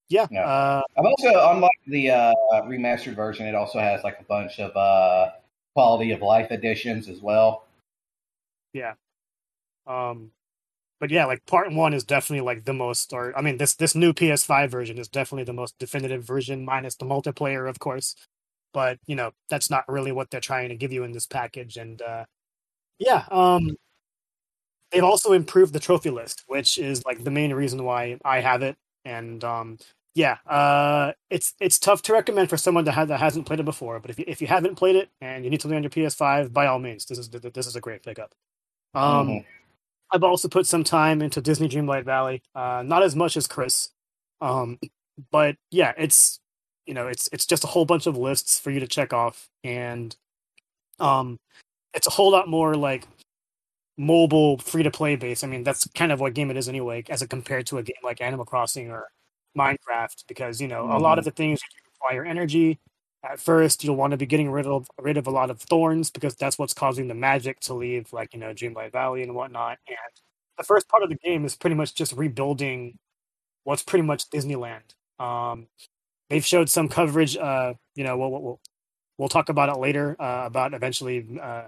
Yeah. 0.08 0.24
Uh, 0.24 0.82
I'm 0.96 1.06
also, 1.06 1.50
unlike 1.50 1.70
the 1.86 2.10
uh, 2.10 2.32
remastered 2.64 3.14
version, 3.14 3.46
it 3.46 3.54
also 3.54 3.78
has 3.78 4.04
like 4.04 4.20
a 4.20 4.24
bunch 4.24 4.58
of 4.58 4.76
uh, 4.76 5.32
quality 5.74 6.12
of 6.12 6.20
life 6.20 6.50
additions 6.50 7.08
as 7.08 7.20
well. 7.20 7.64
Yeah. 8.72 8.94
Um, 9.86 10.30
but 11.00 11.10
yeah, 11.10 11.26
like 11.26 11.44
part 11.46 11.72
one 11.72 11.94
is 11.94 12.04
definitely 12.04 12.44
like 12.44 12.64
the 12.64 12.72
most, 12.72 13.12
or 13.12 13.36
I 13.36 13.42
mean, 13.42 13.56
this 13.56 13.74
this 13.74 13.94
new 13.94 14.12
PS5 14.12 14.70
version 14.70 14.98
is 14.98 15.08
definitely 15.08 15.44
the 15.44 15.52
most 15.52 15.78
definitive 15.78 16.24
version, 16.24 16.64
minus 16.64 16.96
the 16.96 17.04
multiplayer, 17.04 17.68
of 17.68 17.78
course. 17.78 18.14
But 18.72 18.98
you 19.06 19.16
know, 19.16 19.32
that's 19.48 19.70
not 19.70 19.84
really 19.88 20.12
what 20.12 20.30
they're 20.30 20.40
trying 20.40 20.68
to 20.70 20.76
give 20.76 20.92
you 20.92 21.04
in 21.04 21.12
this 21.12 21.26
package. 21.26 21.76
And 21.76 22.00
uh, 22.00 22.24
yeah, 22.98 23.24
um, 23.30 23.76
they've 24.92 25.04
also 25.04 25.32
improved 25.32 25.72
the 25.72 25.80
trophy 25.80 26.10
list, 26.10 26.44
which 26.46 26.78
is 26.78 27.04
like 27.04 27.24
the 27.24 27.30
main 27.30 27.52
reason 27.52 27.84
why 27.84 28.18
I 28.24 28.40
have 28.40 28.62
it 28.62 28.76
and 29.04 29.42
um, 29.44 29.78
yeah, 30.14 30.38
uh, 30.46 31.12
it's 31.28 31.54
it's 31.60 31.78
tough 31.78 32.02
to 32.02 32.12
recommend 32.12 32.48
for 32.48 32.56
someone 32.56 32.84
that, 32.84 32.92
ha- 32.92 33.04
that 33.04 33.20
hasn't 33.20 33.46
played 33.46 33.60
it 33.60 33.64
before. 33.64 33.98
But 33.98 34.10
if 34.10 34.18
you, 34.18 34.24
if 34.28 34.40
you 34.40 34.46
haven't 34.46 34.76
played 34.76 34.96
it 34.96 35.10
and 35.20 35.44
you 35.44 35.50
need 35.50 35.60
something 35.60 35.76
on 35.76 35.82
your 35.82 35.90
PS5, 35.90 36.52
by 36.52 36.66
all 36.66 36.78
means, 36.78 37.04
this 37.06 37.18
is 37.18 37.28
this 37.28 37.66
is 37.66 37.76
a 37.76 37.80
great 37.80 38.02
pickup. 38.02 38.32
Um, 38.94 39.28
mm-hmm. 39.28 39.48
I've 40.12 40.22
also 40.22 40.48
put 40.48 40.66
some 40.66 40.84
time 40.84 41.20
into 41.20 41.40
Disney 41.40 41.68
Dreamlight 41.68 42.04
Valley, 42.04 42.42
uh, 42.54 42.84
not 42.86 43.02
as 43.02 43.16
much 43.16 43.36
as 43.36 43.48
Chris, 43.48 43.90
um, 44.40 44.78
but 45.32 45.56
yeah, 45.72 45.92
it's 45.98 46.38
you 46.86 46.94
know 46.94 47.08
it's 47.08 47.28
it's 47.32 47.46
just 47.46 47.64
a 47.64 47.68
whole 47.68 47.84
bunch 47.84 48.06
of 48.06 48.16
lists 48.16 48.60
for 48.60 48.70
you 48.70 48.78
to 48.78 48.86
check 48.86 49.12
off, 49.12 49.48
and 49.64 50.14
um, 51.00 51.40
it's 51.92 52.06
a 52.06 52.10
whole 52.10 52.30
lot 52.30 52.48
more 52.48 52.76
like 52.76 53.08
mobile 53.96 54.58
free 54.58 54.82
to 54.82 54.90
play 54.90 55.16
base. 55.16 55.44
I 55.44 55.46
mean, 55.46 55.62
that's 55.62 55.86
kind 55.88 56.12
of 56.12 56.20
what 56.20 56.34
game 56.34 56.50
it 56.50 56.56
is 56.56 56.68
anyway, 56.68 57.04
as 57.08 57.22
a 57.22 57.28
compared 57.28 57.66
to 57.66 57.78
a 57.78 57.82
game 57.82 57.96
like 58.02 58.20
Animal 58.20 58.44
Crossing 58.44 58.90
or 58.90 59.08
Minecraft, 59.56 60.24
because 60.28 60.60
you 60.60 60.68
know 60.68 60.82
mm-hmm. 60.82 60.92
a 60.92 60.98
lot 60.98 61.18
of 61.18 61.22
mm-hmm. 61.22 61.30
the 61.30 61.36
things 61.36 61.60
require 61.92 62.24
energy. 62.24 62.80
At 63.22 63.40
first, 63.40 63.82
you'll 63.82 63.96
want 63.96 64.10
to 64.10 64.16
be 64.18 64.26
getting 64.26 64.50
rid 64.50 64.66
of 64.66 64.86
rid 65.00 65.16
of 65.16 65.26
a 65.26 65.30
lot 65.30 65.50
of 65.50 65.60
thorns 65.60 66.10
because 66.10 66.34
that's 66.34 66.58
what's 66.58 66.74
causing 66.74 67.08
the 67.08 67.14
magic 67.14 67.60
to 67.60 67.74
leave, 67.74 68.12
like 68.12 68.34
you 68.34 68.40
know 68.40 68.52
Dreamlight 68.52 68.92
Valley 68.92 69.22
and 69.22 69.34
whatnot. 69.34 69.78
And 69.88 69.96
the 70.58 70.64
first 70.64 70.88
part 70.88 71.02
of 71.02 71.08
the 71.08 71.16
game 71.16 71.44
is 71.44 71.56
pretty 71.56 71.76
much 71.76 71.94
just 71.94 72.12
rebuilding 72.12 72.98
what's 73.64 73.82
pretty 73.82 74.04
much 74.04 74.28
Disneyland. 74.30 74.82
Um, 75.18 75.68
they've 76.28 76.44
showed 76.44 76.68
some 76.68 76.88
coverage. 76.88 77.36
Uh, 77.36 77.74
you 77.94 78.04
know, 78.04 78.18
we'll, 78.18 78.30
we'll 78.30 78.60
we'll 79.16 79.28
talk 79.28 79.48
about 79.48 79.68
it 79.68 79.78
later 79.78 80.16
uh, 80.20 80.42
about 80.44 80.74
eventually 80.74 81.26
uh, 81.40 81.64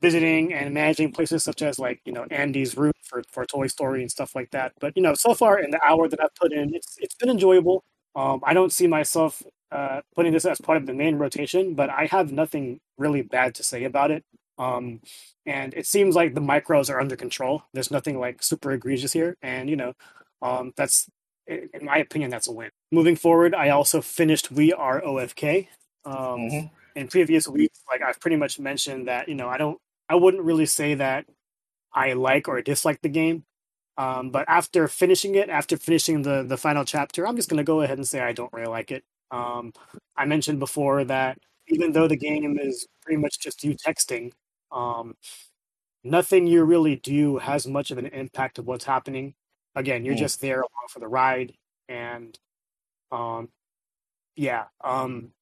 visiting 0.00 0.52
and 0.52 0.74
managing 0.74 1.12
places 1.12 1.44
such 1.44 1.62
as 1.62 1.78
like 1.78 2.00
you 2.04 2.12
know 2.12 2.26
Andy's 2.30 2.76
room 2.76 2.92
for 3.02 3.22
for 3.30 3.44
Toy 3.46 3.66
Story 3.66 4.02
and 4.02 4.10
stuff 4.10 4.34
like 4.34 4.50
that. 4.50 4.72
But 4.80 4.92
you 4.96 5.02
know, 5.02 5.14
so 5.14 5.34
far 5.34 5.58
in 5.58 5.70
the 5.70 5.80
hour 5.84 6.08
that 6.08 6.20
I've 6.20 6.34
put 6.34 6.52
in, 6.52 6.74
it's 6.74 6.96
it's 7.00 7.14
been 7.14 7.30
enjoyable. 7.30 7.84
Um, 8.16 8.40
I 8.44 8.54
don't 8.54 8.72
see 8.72 8.86
myself 8.86 9.42
uh, 9.72 10.00
putting 10.14 10.32
this 10.32 10.44
as 10.44 10.60
part 10.60 10.78
of 10.78 10.86
the 10.86 10.94
main 10.94 11.16
rotation, 11.16 11.74
but 11.74 11.90
I 11.90 12.06
have 12.06 12.32
nothing 12.32 12.80
really 12.96 13.22
bad 13.22 13.54
to 13.56 13.64
say 13.64 13.84
about 13.84 14.10
it. 14.10 14.24
Um, 14.56 15.00
and 15.46 15.74
it 15.74 15.86
seems 15.86 16.14
like 16.14 16.34
the 16.34 16.40
micros 16.40 16.88
are 16.88 17.00
under 17.00 17.16
control. 17.16 17.64
There's 17.72 17.90
nothing 17.90 18.20
like 18.20 18.42
super 18.42 18.72
egregious 18.72 19.12
here, 19.12 19.36
and 19.42 19.68
you 19.68 19.76
know, 19.76 19.94
um, 20.42 20.72
that's 20.76 21.08
in 21.46 21.68
my 21.82 21.98
opinion, 21.98 22.30
that's 22.30 22.48
a 22.48 22.52
win. 22.52 22.70
Moving 22.90 23.16
forward, 23.16 23.54
I 23.54 23.70
also 23.70 24.00
finished 24.00 24.50
We 24.50 24.72
Are 24.72 25.00
OFK. 25.02 25.68
Um, 26.04 26.14
mm-hmm. 26.14 26.66
In 26.96 27.08
previous 27.08 27.48
weeks, 27.48 27.80
like 27.88 28.02
I've 28.02 28.20
pretty 28.20 28.36
much 28.36 28.58
mentioned 28.58 29.08
that 29.08 29.28
you 29.28 29.34
know 29.34 29.48
I 29.48 29.58
don't, 29.58 29.78
I 30.08 30.14
wouldn't 30.14 30.44
really 30.44 30.66
say 30.66 30.94
that 30.94 31.26
I 31.92 32.12
like 32.12 32.48
or 32.48 32.60
dislike 32.62 33.00
the 33.02 33.08
game. 33.08 33.44
Um, 33.96 34.30
but 34.30 34.44
after 34.48 34.88
finishing 34.88 35.34
it, 35.36 35.48
after 35.48 35.76
finishing 35.76 36.22
the 36.22 36.42
the 36.42 36.56
final 36.56 36.84
chapter, 36.84 37.26
I'm 37.26 37.36
just 37.36 37.48
gonna 37.48 37.64
go 37.64 37.82
ahead 37.82 37.98
and 37.98 38.06
say 38.06 38.20
I 38.20 38.32
don't 38.32 38.52
really 38.52 38.68
like 38.68 38.90
it. 38.90 39.04
Um, 39.30 39.72
I 40.16 40.24
mentioned 40.26 40.58
before 40.60 41.04
that 41.04 41.38
even 41.68 41.92
though 41.92 42.08
the 42.08 42.16
game 42.16 42.58
is 42.58 42.86
pretty 43.02 43.20
much 43.20 43.38
just 43.40 43.64
you 43.64 43.74
texting, 43.74 44.32
um, 44.72 45.14
nothing 46.02 46.46
you 46.46 46.64
really 46.64 46.96
do 46.96 47.38
has 47.38 47.66
much 47.66 47.90
of 47.90 47.98
an 47.98 48.06
impact 48.06 48.58
of 48.58 48.66
what's 48.66 48.84
happening. 48.84 49.34
Again, 49.74 50.04
you're 50.04 50.14
mm. 50.14 50.18
just 50.18 50.40
there 50.40 50.58
along 50.58 50.88
for 50.90 51.00
the 51.00 51.08
ride, 51.08 51.54
and 51.88 52.38
um, 53.10 53.48
yeah, 54.36 54.64
um, 54.82 55.32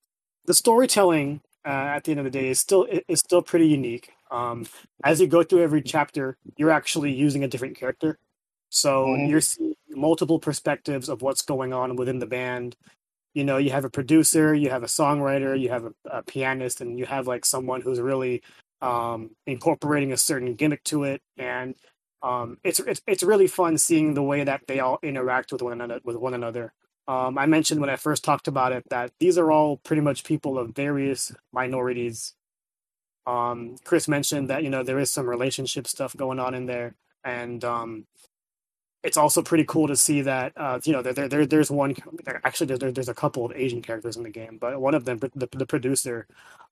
the 0.46 0.54
storytelling 0.54 1.40
uh, 1.64 1.68
at 1.68 2.04
the 2.04 2.10
end 2.12 2.20
of 2.20 2.24
the 2.24 2.30
day 2.30 2.48
is 2.48 2.60
still 2.60 2.86
is 3.08 3.20
still 3.20 3.42
pretty 3.42 3.68
unique. 3.68 4.10
Um, 4.30 4.66
as 5.04 5.20
you 5.20 5.26
go 5.26 5.42
through 5.42 5.62
every 5.62 5.82
chapter, 5.82 6.36
you're 6.56 6.70
actually 6.70 7.12
using 7.12 7.44
a 7.44 7.48
different 7.48 7.76
character, 7.76 8.18
so 8.70 9.06
mm. 9.06 9.28
you're 9.28 9.40
seeing 9.40 9.74
multiple 9.90 10.38
perspectives 10.38 11.08
of 11.08 11.22
what's 11.22 11.42
going 11.42 11.72
on 11.72 11.96
within 11.96 12.18
the 12.18 12.26
band. 12.26 12.76
You 13.34 13.44
know, 13.44 13.56
you 13.58 13.70
have 13.70 13.84
a 13.84 13.90
producer, 13.90 14.54
you 14.54 14.70
have 14.70 14.82
a 14.82 14.86
songwriter, 14.86 15.58
you 15.58 15.70
have 15.70 15.84
a, 15.84 15.92
a 16.06 16.22
pianist, 16.22 16.80
and 16.80 16.98
you 16.98 17.06
have 17.06 17.26
like 17.26 17.44
someone 17.44 17.80
who's 17.80 18.00
really 18.00 18.42
um, 18.80 19.30
incorporating 19.46 20.12
a 20.12 20.16
certain 20.16 20.54
gimmick 20.54 20.82
to 20.84 21.04
it, 21.04 21.22
and 21.38 21.74
um, 22.22 22.58
it's, 22.64 22.80
it's 22.80 23.02
it's 23.06 23.22
really 23.22 23.46
fun 23.46 23.78
seeing 23.78 24.14
the 24.14 24.22
way 24.22 24.44
that 24.44 24.62
they 24.66 24.80
all 24.80 24.98
interact 25.02 25.52
with 25.52 25.62
one 25.62 25.72
another. 25.72 26.00
With 26.04 26.16
one 26.16 26.34
another, 26.34 26.72
um, 27.08 27.38
I 27.38 27.46
mentioned 27.46 27.80
when 27.80 27.90
I 27.90 27.96
first 27.96 28.24
talked 28.24 28.48
about 28.48 28.72
it 28.72 28.84
that 28.90 29.12
these 29.18 29.38
are 29.38 29.50
all 29.50 29.78
pretty 29.78 30.02
much 30.02 30.24
people 30.24 30.58
of 30.58 30.74
various 30.74 31.32
minorities. 31.52 32.34
Um, 33.26 33.76
Chris 33.84 34.08
mentioned 34.08 34.50
that 34.50 34.62
you 34.64 34.70
know 34.70 34.82
there 34.82 34.98
is 34.98 35.10
some 35.10 35.28
relationship 35.28 35.86
stuff 35.86 36.16
going 36.16 36.38
on 36.38 36.54
in 36.54 36.66
there, 36.66 36.94
and 37.24 37.64
um, 37.64 38.06
it's 39.02 39.16
also 39.16 39.42
pretty 39.42 39.64
cool 39.64 39.88
to 39.88 39.96
see 39.96 40.22
that 40.22 40.52
uh, 40.56 40.80
you 40.84 40.92
know 40.92 41.02
there, 41.02 41.28
there 41.28 41.46
there's 41.46 41.70
one 41.70 41.94
actually 42.44 42.76
there, 42.76 42.92
there's 42.92 43.08
a 43.08 43.14
couple 43.14 43.44
of 43.44 43.52
Asian 43.52 43.82
characters 43.82 44.16
in 44.16 44.22
the 44.22 44.30
game, 44.30 44.58
but 44.60 44.80
one 44.80 44.94
of 44.94 45.04
them 45.04 45.18
the, 45.18 45.48
the 45.52 45.66
producer 45.66 46.26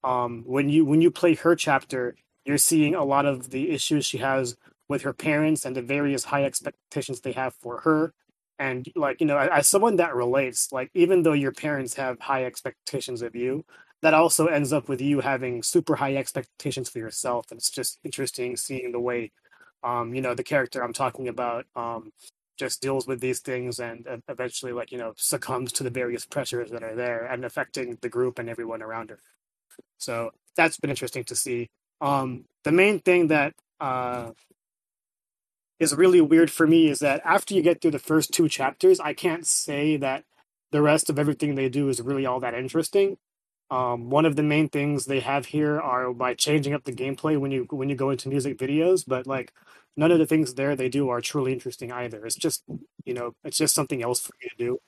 um, 0.05 0.45
when 0.47 0.69
you 0.69 0.85
when 0.85 1.01
you 1.01 1.11
play 1.11 1.35
her 1.35 1.57
chapter, 1.57 2.15
you're 2.45 2.59
seeing 2.59 2.95
a 2.95 3.05
lot 3.05 3.27
of 3.27 3.51
the 3.51 3.71
issues 3.71 4.07
she 4.07 4.19
has 4.19 4.57
with 4.89 5.03
her 5.03 5.13
parents 5.13 5.65
and 5.65 5.77
the 5.77 5.83
various 5.83 6.25
high 6.25 6.45
expectations 6.45 7.21
they 7.21 7.33
have 7.33 7.55
for 7.55 7.81
her. 7.81 8.13
And 8.61 8.87
like 8.95 9.21
you 9.21 9.27
know, 9.27 9.39
as 9.39 9.69
someone 9.69 9.97
that 9.97 10.15
relates, 10.15 10.71
like 10.71 10.91
even 10.95 11.25
though 11.25 11.33
your 11.33 11.53
parents 11.53 11.95
have 11.95 12.21
high 12.21 12.45
expectations 12.45 13.23
of 13.23 13.35
you, 13.35 13.65
that 14.03 14.15
also 14.15 14.47
ends 14.47 14.73
up 14.73 14.89
with 14.89 15.01
you 15.01 15.21
having 15.21 15.65
super 15.65 15.97
high 15.97 16.15
expectations 16.15 16.89
for 16.89 17.01
yourself. 17.01 17.47
And 17.51 17.59
it's 17.59 17.71
just 17.71 17.99
interesting 18.05 18.57
seeing 18.57 18.93
the 18.93 19.01
way 19.01 19.33
um, 19.83 20.15
you 20.15 20.21
know, 20.21 20.35
the 20.35 20.45
character 20.45 20.83
I'm 20.83 20.93
talking 20.93 21.29
about 21.29 21.67
um, 21.75 22.13
just 22.59 22.83
deals 22.83 23.07
with 23.07 23.21
these 23.21 23.41
things 23.41 23.79
and 23.81 24.07
eventually, 24.29 24.73
like, 24.73 24.93
you 24.93 24.99
know, 24.99 25.15
succumbs 25.17 25.73
to 25.73 25.83
the 25.83 25.91
various 25.91 26.27
pressures 26.27 26.71
that 26.71 26.83
are 26.83 26.95
there 26.95 27.25
and 27.25 27.45
affecting 27.45 27.97
the 28.01 28.09
group 28.09 28.39
and 28.39 28.49
everyone 28.49 28.83
around 28.83 29.11
her. 29.11 29.19
So 29.99 30.31
that's 30.57 30.77
been 30.77 30.91
interesting 30.91 31.25
to 31.25 31.35
see. 31.35 31.71
Um, 32.01 32.45
the 32.65 32.73
main 32.73 33.01
thing 33.01 33.29
that 33.29 33.55
uh, 33.81 34.33
is 35.81 35.95
really 35.95 36.21
weird 36.21 36.51
for 36.51 36.67
me 36.67 36.89
is 36.89 37.01
that 37.01 37.23
after 37.25 37.55
you 37.55 37.63
get 37.63 37.81
through 37.81 37.93
the 37.93 37.99
first 37.99 38.33
two 38.33 38.49
chapters, 38.49 39.01
I 39.01 39.15
can't 39.15 39.47
say 39.47 39.97
that 39.97 40.25
the 40.71 40.83
rest 40.83 41.11
of 41.11 41.19
everything 41.19 41.55
they 41.55 41.69
do 41.69 41.89
is 41.89 42.01
really 42.01 42.27
all 42.27 42.39
that 42.41 42.55
interesting. 42.55 43.17
Um, 43.71 44.11
one 44.11 44.27
of 44.27 44.37
the 44.37 44.43
main 44.43 44.69
things 44.69 45.07
they 45.07 45.21
have 45.21 45.47
here 45.47 45.81
are 45.81 46.13
by 46.13 46.35
changing 46.35 46.75
up 46.75 46.85
the 46.85 46.93
gameplay 46.93 47.39
when 47.39 47.51
you 47.51 47.67
when 47.71 47.89
you 47.89 47.97
go 47.97 48.11
into 48.11 48.29
music 48.29 48.59
videos, 48.59 49.05
but 49.07 49.27
like 49.27 49.53
none 49.97 50.11
of 50.11 50.19
the 50.19 50.27
things 50.27 50.55
there 50.55 50.77
they 50.77 50.89
do 50.89 51.09
are 51.09 51.21
truly 51.21 51.53
interesting 51.53 51.93
either. 51.93 52.25
It's 52.27 52.37
just 52.37 52.65
you 53.05 53.15
know 53.15 53.33
it's 53.45 53.57
just 53.59 53.75
something 53.75 54.03
else 54.03 54.21
for 54.21 54.33
you 54.43 54.49
to 54.51 54.57
do, 54.57 54.79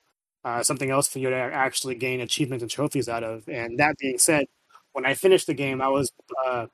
uh, 0.44 0.62
something 0.64 0.90
else 0.90 1.08
for 1.08 1.20
you 1.20 1.30
to 1.30 1.36
actually 1.36 1.94
gain 1.94 2.20
achievements 2.20 2.62
and 2.62 2.70
trophies 2.70 3.08
out 3.08 3.22
of. 3.24 3.48
And 3.48 3.78
that 3.78 3.96
being 3.98 4.18
said, 4.18 4.46
when 4.92 5.06
I 5.06 5.14
finished 5.14 5.46
the 5.46 5.54
game, 5.54 5.80
I 5.80 5.88
was 5.88 6.10
uh, 6.44 6.66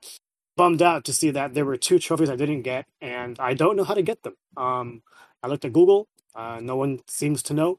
bummed 0.59 0.83
out 0.83 1.05
to 1.07 1.13
see 1.21 1.31
that 1.31 1.55
there 1.55 1.65
were 1.65 1.79
two 1.79 1.99
trophies 1.99 2.31
I 2.31 2.37
didn't 2.43 2.63
get, 2.73 2.85
and 3.01 3.39
I 3.49 3.55
don't 3.55 3.77
know 3.77 3.85
how 3.85 3.95
to 3.95 4.03
get 4.11 4.23
them. 4.25 4.37
Um, 4.57 5.03
I 5.43 5.49
looked 5.49 5.65
at 5.65 5.73
Google, 5.73 6.09
uh, 6.35 6.59
no 6.61 6.77
one 6.77 7.01
seems 7.07 7.43
to 7.45 7.55
know 7.55 7.79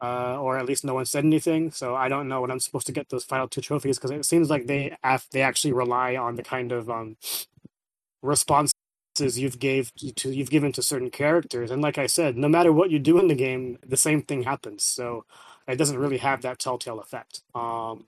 uh, 0.00 0.38
or 0.40 0.58
at 0.58 0.66
least 0.66 0.84
no 0.84 0.94
one 0.94 1.04
said 1.04 1.24
anything. 1.24 1.70
So 1.70 1.94
I 1.94 2.08
don't 2.08 2.28
know 2.28 2.40
when 2.40 2.50
I'm 2.50 2.60
supposed 2.60 2.86
to 2.86 2.92
get 2.92 3.08
those 3.08 3.24
final 3.24 3.48
two 3.48 3.60
trophies 3.60 3.98
because 3.98 4.10
it 4.10 4.24
seems 4.24 4.50
like 4.50 4.66
they 4.66 4.96
they 5.32 5.42
actually 5.42 5.72
rely 5.72 6.16
on 6.16 6.36
the 6.36 6.42
kind 6.42 6.72
of 6.72 6.88
um, 6.90 7.16
responses 8.22 8.74
you've 9.16 9.58
gave 9.58 9.92
to 10.16 10.30
you've 10.30 10.50
given 10.50 10.72
to 10.72 10.82
certain 10.82 11.10
characters. 11.10 11.70
And 11.70 11.82
like 11.82 11.98
I 11.98 12.06
said, 12.06 12.36
no 12.36 12.48
matter 12.48 12.72
what 12.72 12.90
you 12.90 12.98
do 12.98 13.18
in 13.18 13.28
the 13.28 13.34
game, 13.34 13.78
the 13.86 13.96
same 13.96 14.22
thing 14.22 14.42
happens. 14.44 14.84
So 14.84 15.24
it 15.66 15.76
doesn't 15.76 15.98
really 15.98 16.18
have 16.18 16.42
that 16.42 16.58
telltale 16.58 17.00
effect. 17.00 17.42
Um, 17.54 18.06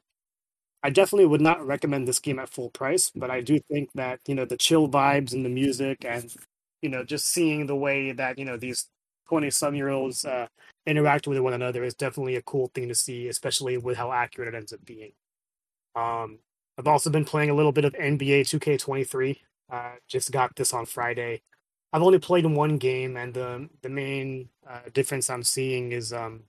I 0.83 0.91
definitely 0.91 1.27
would 1.27 1.41
not 1.41 1.65
recommend 1.67 2.09
this 2.09 2.19
game 2.19 2.39
at 2.39 2.49
full 2.49 2.71
price, 2.71 3.11
but 3.15 3.31
I 3.31 3.41
do 3.43 3.59
think 3.71 3.91
that 3.95 4.21
you 4.27 4.35
know 4.35 4.45
the 4.45 4.57
chill 4.57 4.89
vibes 4.89 5.33
and 5.33 5.45
the 5.45 5.49
music 5.51 6.05
and 6.05 6.35
you 6.83 6.89
know 6.89 7.05
just 7.05 7.29
seeing 7.29 7.67
the 7.67 7.77
way 7.77 8.13
that 8.13 8.39
you 8.39 8.45
know 8.45 8.57
these 8.57 8.89
20 9.29 9.51
some 9.51 9.75
year 9.75 9.89
olds 9.91 10.25
uh, 10.25 10.47
interact 10.87 11.27
with 11.27 11.39
one 11.39 11.53
another 11.53 11.85
is 11.85 11.95
definitely 11.95 12.37
a 12.37 12.43
cool 12.43 12.71
thing 12.75 12.89
to 12.89 12.95
see, 12.95 13.29
especially 13.29 13.77
with 13.79 13.97
how 13.99 14.13
accurate 14.13 14.55
it 14.55 14.57
ends 14.57 14.73
up 14.73 14.85
being. 14.85 15.13
Um, 15.95 16.39
I've 16.79 16.87
also 16.89 17.11
been 17.11 17.25
playing 17.25 17.51
a 17.51 17.55
little 17.55 17.73
bit 17.73 17.85
of 17.85 17.95
NBA 17.95 18.45
2K23. 18.45 19.41
Uh, 19.71 19.93
just 20.09 20.33
got 20.33 20.57
this 20.57 20.73
on 20.73 20.87
Friday. 20.87 21.43
I've 21.93 22.03
only 22.03 22.19
played 22.19 22.47
one 22.47 22.79
game, 22.79 23.17
and 23.17 23.35
the 23.35 23.69
the 23.83 23.89
main 23.91 24.49
uh, 24.69 24.81
difference 24.93 25.31
I'm 25.31 25.43
seeing 25.43 25.93
is 25.93 26.13
um, 26.13 26.45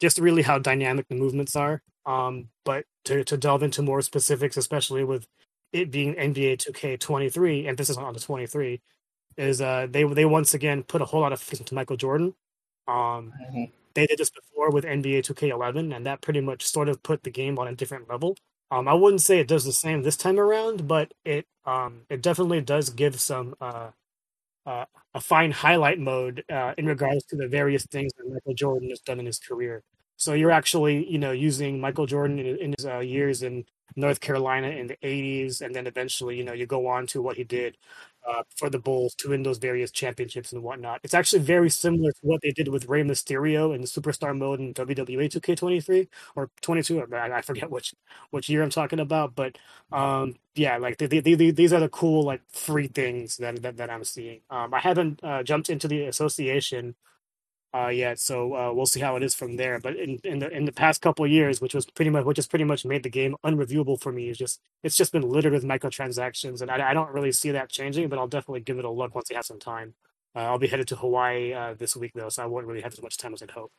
just 0.00 0.18
really 0.18 0.42
how 0.42 0.58
dynamic 0.58 1.06
the 1.08 1.14
movements 1.14 1.56
are. 1.56 1.82
Um, 2.04 2.48
but 2.64 2.84
to 3.04 3.24
to 3.24 3.36
delve 3.36 3.62
into 3.62 3.82
more 3.82 4.02
specifics, 4.02 4.56
especially 4.56 5.04
with 5.04 5.26
it 5.72 5.90
being 5.90 6.14
NBA 6.14 6.58
2K23, 6.58 7.66
emphasis 7.66 7.96
on 7.96 8.12
the 8.14 8.20
23, 8.20 8.80
is 9.36 9.60
uh, 9.60 9.86
they 9.90 10.04
they 10.04 10.24
once 10.24 10.54
again 10.54 10.82
put 10.82 11.02
a 11.02 11.04
whole 11.04 11.20
lot 11.20 11.32
of 11.32 11.40
focus 11.40 11.60
into 11.60 11.74
Michael 11.74 11.96
Jordan. 11.96 12.34
Um, 12.88 13.32
mm-hmm. 13.42 13.64
They 13.94 14.06
did 14.06 14.18
this 14.18 14.30
before 14.30 14.70
with 14.70 14.84
NBA 14.84 15.20
2K11, 15.20 15.94
and 15.94 16.06
that 16.06 16.20
pretty 16.20 16.40
much 16.40 16.66
sort 16.66 16.88
of 16.88 17.02
put 17.02 17.22
the 17.22 17.30
game 17.30 17.58
on 17.58 17.66
a 17.66 17.74
different 17.74 18.08
level. 18.08 18.36
Um, 18.70 18.88
I 18.88 18.94
wouldn't 18.94 19.22
say 19.22 19.38
it 19.38 19.48
does 19.48 19.64
the 19.64 19.72
same 19.72 20.02
this 20.02 20.16
time 20.16 20.38
around, 20.38 20.86
but 20.86 21.14
it 21.24 21.46
um, 21.64 22.02
it 22.10 22.22
definitely 22.22 22.60
does 22.60 22.90
give 22.90 23.20
some 23.20 23.54
uh, 23.60 23.90
uh, 24.66 24.84
a 25.14 25.20
fine 25.20 25.50
highlight 25.50 25.98
mode 25.98 26.44
uh, 26.50 26.74
in 26.76 26.86
regards 26.86 27.24
to 27.26 27.36
the 27.36 27.48
various 27.48 27.86
things 27.86 28.12
that 28.18 28.28
Michael 28.28 28.54
Jordan 28.54 28.90
has 28.90 29.00
done 29.00 29.20
in 29.20 29.26
his 29.26 29.38
career. 29.38 29.82
So 30.16 30.34
you're 30.34 30.50
actually, 30.50 31.10
you 31.10 31.18
know, 31.18 31.32
using 31.32 31.80
Michael 31.80 32.06
Jordan 32.06 32.38
in, 32.38 32.56
in 32.58 32.74
his 32.76 32.86
uh, 32.86 32.98
years 32.98 33.42
in 33.42 33.64
North 33.94 34.20
Carolina 34.20 34.68
in 34.68 34.88
the 34.88 34.96
80s, 35.02 35.60
and 35.62 35.74
then 35.74 35.86
eventually, 35.86 36.36
you 36.36 36.44
know, 36.44 36.52
you 36.52 36.66
go 36.66 36.86
on 36.86 37.06
to 37.08 37.22
what 37.22 37.36
he 37.36 37.44
did 37.44 37.76
uh, 38.28 38.42
for 38.56 38.68
the 38.70 38.78
Bulls 38.78 39.14
to 39.16 39.30
win 39.30 39.42
those 39.42 39.58
various 39.58 39.90
championships 39.90 40.52
and 40.52 40.62
whatnot. 40.62 41.00
It's 41.02 41.14
actually 41.14 41.42
very 41.42 41.70
similar 41.70 42.10
to 42.12 42.18
what 42.22 42.40
they 42.42 42.50
did 42.50 42.68
with 42.68 42.88
Rey 42.88 43.02
Mysterio 43.02 43.74
in 43.74 43.80
the 43.80 43.86
Superstar 43.86 44.36
mode 44.36 44.60
in 44.60 44.74
WWE 44.74 45.28
2K23 45.30 46.08
or 46.34 46.50
22. 46.62 47.06
I, 47.14 47.40
forget 47.42 47.70
which 47.70 47.94
which 48.30 48.48
year 48.48 48.62
I'm 48.62 48.70
talking 48.70 49.00
about, 49.00 49.34
but 49.34 49.56
um, 49.92 50.34
yeah, 50.54 50.76
like 50.78 50.98
the, 50.98 51.06
the, 51.06 51.20
the, 51.20 51.50
these 51.50 51.72
are 51.72 51.80
the 51.80 51.88
cool 51.88 52.24
like 52.24 52.42
free 52.50 52.88
things 52.88 53.36
that 53.38 53.62
that, 53.62 53.76
that 53.76 53.90
I'm 53.90 54.04
seeing. 54.04 54.40
Um, 54.50 54.74
I 54.74 54.80
haven't 54.80 55.20
uh, 55.22 55.42
jumped 55.42 55.70
into 55.70 55.88
the 55.88 56.06
association 56.06 56.94
uh, 57.74 57.88
yet. 57.88 58.18
So 58.18 58.54
uh, 58.54 58.72
we'll 58.72 58.86
see 58.86 59.00
how 59.00 59.16
it 59.16 59.22
is 59.22 59.34
from 59.34 59.56
there. 59.56 59.78
But 59.78 59.96
in, 59.96 60.18
in 60.24 60.38
the 60.38 60.48
in 60.50 60.64
the 60.64 60.72
past 60.72 61.02
couple 61.02 61.26
years, 61.26 61.60
which 61.60 61.74
was 61.74 61.86
pretty 61.86 62.10
much 62.10 62.24
which 62.24 62.38
has 62.38 62.46
pretty 62.46 62.64
much 62.64 62.84
made 62.84 63.02
the 63.02 63.10
game 63.10 63.36
unreviewable 63.44 64.00
for 64.00 64.12
me, 64.12 64.28
is 64.28 64.38
just 64.38 64.60
it's 64.82 64.96
just 64.96 65.12
been 65.12 65.28
littered 65.28 65.52
with 65.52 65.64
microtransactions, 65.64 66.62
and 66.62 66.70
I, 66.70 66.90
I 66.90 66.94
don't 66.94 67.12
really 67.12 67.32
see 67.32 67.50
that 67.52 67.68
changing. 67.68 68.08
But 68.08 68.18
I'll 68.18 68.28
definitely 68.28 68.60
give 68.60 68.78
it 68.78 68.84
a 68.84 68.90
look 68.90 69.14
once 69.14 69.30
I 69.30 69.34
have 69.34 69.46
some 69.46 69.58
time. 69.58 69.94
Uh, 70.34 70.40
I'll 70.40 70.58
be 70.58 70.68
headed 70.68 70.88
to 70.88 70.96
Hawaii 70.96 71.52
uh, 71.52 71.74
this 71.74 71.96
week 71.96 72.12
though, 72.14 72.28
so 72.28 72.42
I 72.42 72.46
won't 72.46 72.66
really 72.66 72.82
have 72.82 72.92
as 72.92 73.02
much 73.02 73.16
time 73.16 73.34
as 73.34 73.42
I'd 73.42 73.50
hope. 73.50 73.72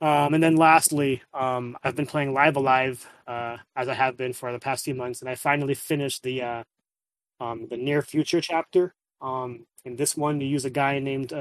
Um, 0.00 0.34
and 0.34 0.42
then 0.42 0.54
lastly, 0.54 1.22
um, 1.34 1.76
I've 1.82 1.96
been 1.96 2.06
playing 2.06 2.32
Live 2.32 2.54
A 2.54 2.60
Live 2.60 3.06
uh, 3.26 3.56
as 3.74 3.88
I 3.88 3.94
have 3.94 4.16
been 4.16 4.32
for 4.32 4.52
the 4.52 4.60
past 4.60 4.84
few 4.84 4.94
months, 4.94 5.20
and 5.20 5.28
I 5.28 5.34
finally 5.34 5.74
finished 5.74 6.22
the 6.22 6.42
uh, 6.42 6.64
um, 7.40 7.66
the 7.68 7.76
near 7.76 8.02
future 8.02 8.40
chapter. 8.40 8.94
Um, 9.20 9.66
in 9.84 9.96
this 9.96 10.16
one, 10.16 10.40
you 10.40 10.46
use 10.46 10.64
a 10.64 10.70
guy 10.70 11.00
named 11.00 11.32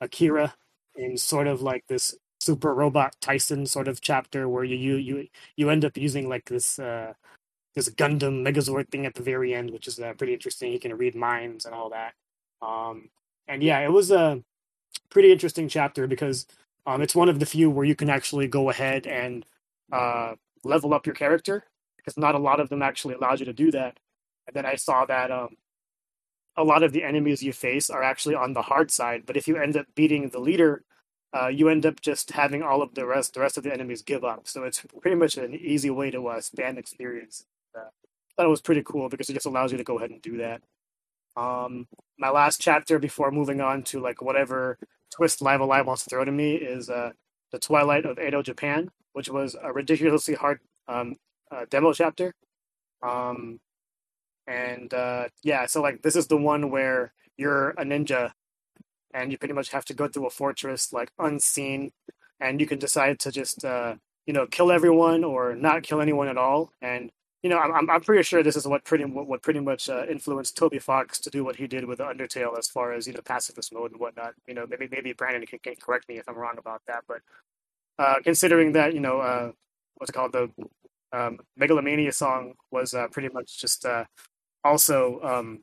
Akira 0.00 0.54
in 0.96 1.16
sort 1.16 1.46
of 1.46 1.62
like 1.62 1.86
this 1.88 2.14
super 2.40 2.74
robot 2.74 3.14
Tyson 3.20 3.66
sort 3.66 3.88
of 3.88 4.00
chapter 4.00 4.48
where 4.48 4.64
you 4.64 4.76
you 4.76 4.96
you, 4.96 5.28
you 5.56 5.70
end 5.70 5.84
up 5.84 5.96
using 5.96 6.28
like 6.28 6.46
this 6.46 6.78
uh, 6.78 7.12
this 7.74 7.88
Gundam 7.88 8.46
Megazord 8.46 8.90
thing 8.90 9.06
at 9.06 9.14
the 9.14 9.22
very 9.22 9.54
end, 9.54 9.70
which 9.70 9.86
is 9.86 10.00
uh, 10.00 10.12
pretty 10.14 10.34
interesting. 10.34 10.72
You 10.72 10.80
can 10.80 10.96
read 10.96 11.14
minds 11.14 11.66
and 11.66 11.74
all 11.74 11.90
that. 11.90 12.14
Um, 12.62 13.10
and 13.48 13.62
yeah, 13.62 13.80
it 13.80 13.92
was 13.92 14.10
a 14.10 14.42
pretty 15.10 15.32
interesting 15.32 15.68
chapter 15.68 16.06
because 16.06 16.46
um, 16.86 17.02
it's 17.02 17.14
one 17.14 17.28
of 17.28 17.38
the 17.38 17.46
few 17.46 17.70
where 17.70 17.84
you 17.84 17.94
can 17.94 18.10
actually 18.10 18.48
go 18.48 18.70
ahead 18.70 19.06
and 19.06 19.44
uh, 19.92 20.34
level 20.64 20.94
up 20.94 21.06
your 21.06 21.14
character 21.14 21.64
because 21.96 22.16
not 22.16 22.34
a 22.34 22.38
lot 22.38 22.60
of 22.60 22.68
them 22.68 22.82
actually 22.82 23.14
allows 23.14 23.40
you 23.40 23.46
to 23.46 23.52
do 23.52 23.70
that. 23.70 23.98
And 24.46 24.54
then 24.54 24.66
I 24.66 24.76
saw 24.76 25.04
that 25.06 25.30
um, 25.30 25.56
a 26.56 26.64
lot 26.64 26.82
of 26.82 26.92
the 26.92 27.04
enemies 27.04 27.42
you 27.42 27.52
face 27.52 27.90
are 27.90 28.02
actually 28.02 28.34
on 28.34 28.52
the 28.52 28.62
hard 28.62 28.90
side, 28.90 29.22
but 29.26 29.36
if 29.36 29.48
you 29.48 29.56
end 29.56 29.76
up 29.76 29.86
beating 29.94 30.28
the 30.28 30.40
leader, 30.40 30.84
uh, 31.32 31.48
you 31.48 31.68
end 31.68 31.86
up 31.86 32.00
just 32.00 32.32
having 32.32 32.62
all 32.62 32.82
of 32.82 32.94
the 32.94 33.06
rest 33.06 33.34
the 33.34 33.40
rest 33.40 33.56
of 33.56 33.64
the 33.64 33.72
enemies 33.72 34.02
give 34.02 34.24
up. 34.24 34.48
So 34.48 34.64
it's 34.64 34.84
pretty 35.00 35.16
much 35.16 35.36
an 35.36 35.54
easy 35.54 35.90
way 35.90 36.10
to 36.10 36.26
uh, 36.26 36.40
span 36.40 36.76
experience. 36.76 37.44
Uh, 37.76 37.90
thought 38.36 38.46
it 38.46 38.50
was 38.50 38.60
pretty 38.60 38.82
cool 38.82 39.08
because 39.08 39.28
it 39.28 39.34
just 39.34 39.46
allows 39.46 39.70
you 39.70 39.78
to 39.78 39.84
go 39.84 39.98
ahead 39.98 40.10
and 40.10 40.22
do 40.22 40.38
that. 40.38 40.62
Um, 41.36 41.86
my 42.18 42.30
last 42.30 42.60
chapter 42.60 42.98
before 42.98 43.30
moving 43.30 43.60
on 43.60 43.82
to 43.84 44.00
like 44.00 44.22
whatever 44.22 44.78
twist 45.14 45.42
Live 45.42 45.60
A 45.60 45.64
Live 45.64 45.86
wants 45.86 46.04
to 46.04 46.10
throw 46.10 46.24
to 46.24 46.32
me 46.32 46.54
is 46.54 46.90
uh, 46.90 47.10
the 47.52 47.58
Twilight 47.58 48.04
of 48.06 48.18
Edo 48.18 48.42
Japan, 48.42 48.90
which 49.12 49.28
was 49.28 49.56
a 49.60 49.72
ridiculously 49.72 50.34
hard 50.34 50.60
um, 50.88 51.16
uh, 51.50 51.64
demo 51.70 51.92
chapter. 51.92 52.34
Um, 53.02 53.60
and 54.50 54.92
uh, 54.92 55.28
yeah, 55.44 55.66
so 55.66 55.80
like 55.80 56.02
this 56.02 56.16
is 56.16 56.26
the 56.26 56.36
one 56.36 56.70
where 56.70 57.12
you're 57.36 57.70
a 57.70 57.84
ninja, 57.84 58.32
and 59.14 59.30
you 59.30 59.38
pretty 59.38 59.54
much 59.54 59.70
have 59.70 59.84
to 59.86 59.94
go 59.94 60.08
through 60.08 60.26
a 60.26 60.30
fortress 60.30 60.92
like 60.92 61.12
unseen, 61.20 61.92
and 62.40 62.60
you 62.60 62.66
can 62.66 62.78
decide 62.80 63.20
to 63.20 63.30
just 63.30 63.64
uh, 63.64 63.94
you 64.26 64.34
know 64.34 64.46
kill 64.46 64.72
everyone 64.72 65.22
or 65.22 65.54
not 65.54 65.84
kill 65.84 66.00
anyone 66.00 66.26
at 66.28 66.36
all. 66.36 66.72
And 66.82 67.12
you 67.44 67.50
know, 67.50 67.58
I'm 67.58 67.88
I'm 67.88 68.00
pretty 68.00 68.24
sure 68.24 68.42
this 68.42 68.56
is 68.56 68.66
what 68.66 68.84
pretty 68.84 69.04
what 69.04 69.40
pretty 69.42 69.60
much 69.60 69.88
uh, 69.88 70.04
influenced 70.10 70.56
Toby 70.56 70.80
Fox 70.80 71.20
to 71.20 71.30
do 71.30 71.44
what 71.44 71.56
he 71.56 71.68
did 71.68 71.84
with 71.84 72.00
Undertale 72.00 72.58
as 72.58 72.68
far 72.68 72.92
as 72.92 73.06
you 73.06 73.12
know 73.12 73.20
pacifist 73.24 73.72
mode 73.72 73.92
and 73.92 74.00
whatnot. 74.00 74.34
You 74.48 74.54
know, 74.54 74.66
maybe 74.68 74.88
maybe 74.90 75.12
Brandon 75.12 75.46
can, 75.46 75.60
can 75.60 75.76
correct 75.76 76.08
me 76.08 76.18
if 76.18 76.28
I'm 76.28 76.36
wrong 76.36 76.56
about 76.58 76.82
that, 76.88 77.04
but 77.06 77.20
uh, 78.00 78.16
considering 78.24 78.72
that 78.72 78.94
you 78.94 79.00
know 79.00 79.20
uh, 79.20 79.52
what's 79.94 80.10
it 80.10 80.14
called 80.14 80.32
the 80.32 80.50
um, 81.12 81.38
Megalomania 81.56 82.12
song 82.12 82.54
was 82.70 82.94
uh, 82.94 83.08
pretty 83.08 83.28
much 83.28 83.60
just 83.60 83.84
uh, 83.84 84.04
also 84.64 85.20
um, 85.22 85.60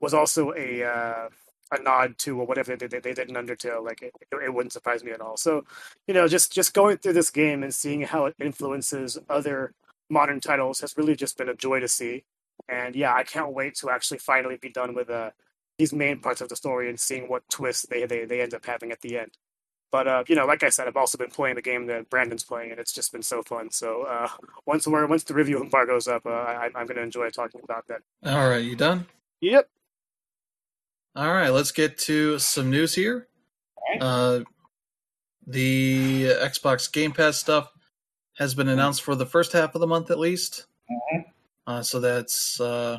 was 0.00 0.14
also 0.14 0.52
a 0.56 0.84
uh, 0.84 1.28
a 1.72 1.82
nod 1.82 2.18
to 2.18 2.38
or 2.38 2.46
whatever 2.46 2.76
they, 2.76 2.86
they, 2.86 3.00
they 3.00 3.14
did 3.14 3.28
in 3.28 3.36
Undertale. 3.36 3.84
Like 3.84 4.02
it, 4.02 4.12
it 4.32 4.52
wouldn't 4.52 4.72
surprise 4.72 5.02
me 5.04 5.12
at 5.12 5.20
all. 5.20 5.36
So 5.36 5.64
you 6.06 6.14
know, 6.14 6.28
just 6.28 6.52
just 6.52 6.74
going 6.74 6.98
through 6.98 7.14
this 7.14 7.30
game 7.30 7.62
and 7.62 7.74
seeing 7.74 8.02
how 8.02 8.26
it 8.26 8.34
influences 8.40 9.18
other 9.28 9.74
modern 10.10 10.40
titles 10.40 10.80
has 10.80 10.96
really 10.96 11.16
just 11.16 11.38
been 11.38 11.48
a 11.48 11.54
joy 11.54 11.80
to 11.80 11.88
see. 11.88 12.24
And 12.68 12.94
yeah, 12.94 13.14
I 13.14 13.24
can't 13.24 13.52
wait 13.52 13.74
to 13.76 13.90
actually 13.90 14.18
finally 14.18 14.56
be 14.56 14.70
done 14.70 14.94
with 14.94 15.10
uh, 15.10 15.30
these 15.78 15.92
main 15.92 16.20
parts 16.20 16.40
of 16.40 16.48
the 16.48 16.56
story 16.56 16.88
and 16.88 16.98
seeing 16.98 17.28
what 17.28 17.48
twists 17.50 17.86
they, 17.86 18.06
they, 18.06 18.24
they 18.24 18.40
end 18.40 18.54
up 18.54 18.64
having 18.64 18.92
at 18.92 19.00
the 19.00 19.18
end. 19.18 19.30
But 19.94 20.08
uh, 20.08 20.24
you 20.26 20.34
know, 20.34 20.44
like 20.44 20.64
I 20.64 20.70
said, 20.70 20.88
I've 20.88 20.96
also 20.96 21.16
been 21.16 21.30
playing 21.30 21.54
the 21.54 21.62
game 21.62 21.86
that 21.86 22.10
Brandon's 22.10 22.42
playing, 22.42 22.72
and 22.72 22.80
it's 22.80 22.90
just 22.90 23.12
been 23.12 23.22
so 23.22 23.44
fun. 23.44 23.70
So 23.70 24.02
uh, 24.02 24.26
once 24.66 24.88
we 24.88 25.04
once 25.04 25.22
the 25.22 25.34
review 25.34 25.62
embargoes 25.62 26.08
up, 26.08 26.26
uh, 26.26 26.30
I, 26.30 26.64
I'm 26.74 26.86
going 26.88 26.96
to 26.96 27.02
enjoy 27.02 27.30
talking 27.30 27.60
about 27.62 27.86
that. 27.86 28.00
All 28.26 28.48
right, 28.48 28.64
you 28.64 28.74
done? 28.74 29.06
Yep. 29.40 29.68
All 31.14 31.32
right, 31.32 31.50
let's 31.50 31.70
get 31.70 31.96
to 31.98 32.40
some 32.40 32.72
news 32.72 32.96
here. 32.96 33.28
Uh, 34.00 34.40
the 35.46 36.24
Xbox 36.42 36.92
Game 36.92 37.12
Pass 37.12 37.36
stuff 37.36 37.70
has 38.38 38.52
been 38.56 38.66
announced 38.66 39.02
for 39.02 39.14
the 39.14 39.26
first 39.26 39.52
half 39.52 39.76
of 39.76 39.80
the 39.80 39.86
month 39.86 40.10
at 40.10 40.18
least. 40.18 40.66
Mhm. 40.90 41.24
Uh, 41.68 41.82
so 41.82 42.00
that's 42.00 42.60
uh, 42.60 42.98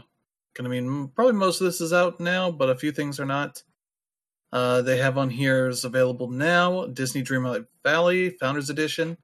going 0.53 0.63
to 0.63 0.69
mean 0.69 1.09
probably 1.09 1.33
most 1.33 1.59
of 1.59 1.65
this 1.65 1.81
is 1.81 1.91
out 1.91 2.21
now, 2.21 2.51
but 2.51 2.69
a 2.69 2.75
few 2.77 2.93
things 2.93 3.19
are 3.19 3.25
not. 3.25 3.63
Uh, 4.55 4.81
they 4.81 4.95
have 4.97 5.17
on 5.17 5.29
here 5.29 5.67
is 5.67 5.83
available 5.83 6.29
now 6.29 6.85
Disney 6.85 7.21
Dreamlight 7.21 7.65
Valley 7.83 8.29
Founders 8.39 8.69
Edition. 8.69 9.17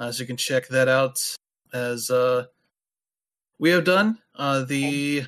Uh, 0.00 0.10
so 0.10 0.20
you 0.22 0.26
can 0.26 0.36
check 0.36 0.66
that 0.66 0.88
out 0.88 1.22
as 1.72 2.10
uh, 2.10 2.46
we 3.60 3.70
have 3.70 3.84
done. 3.84 4.18
Uh, 4.34 4.64
the 4.64 5.24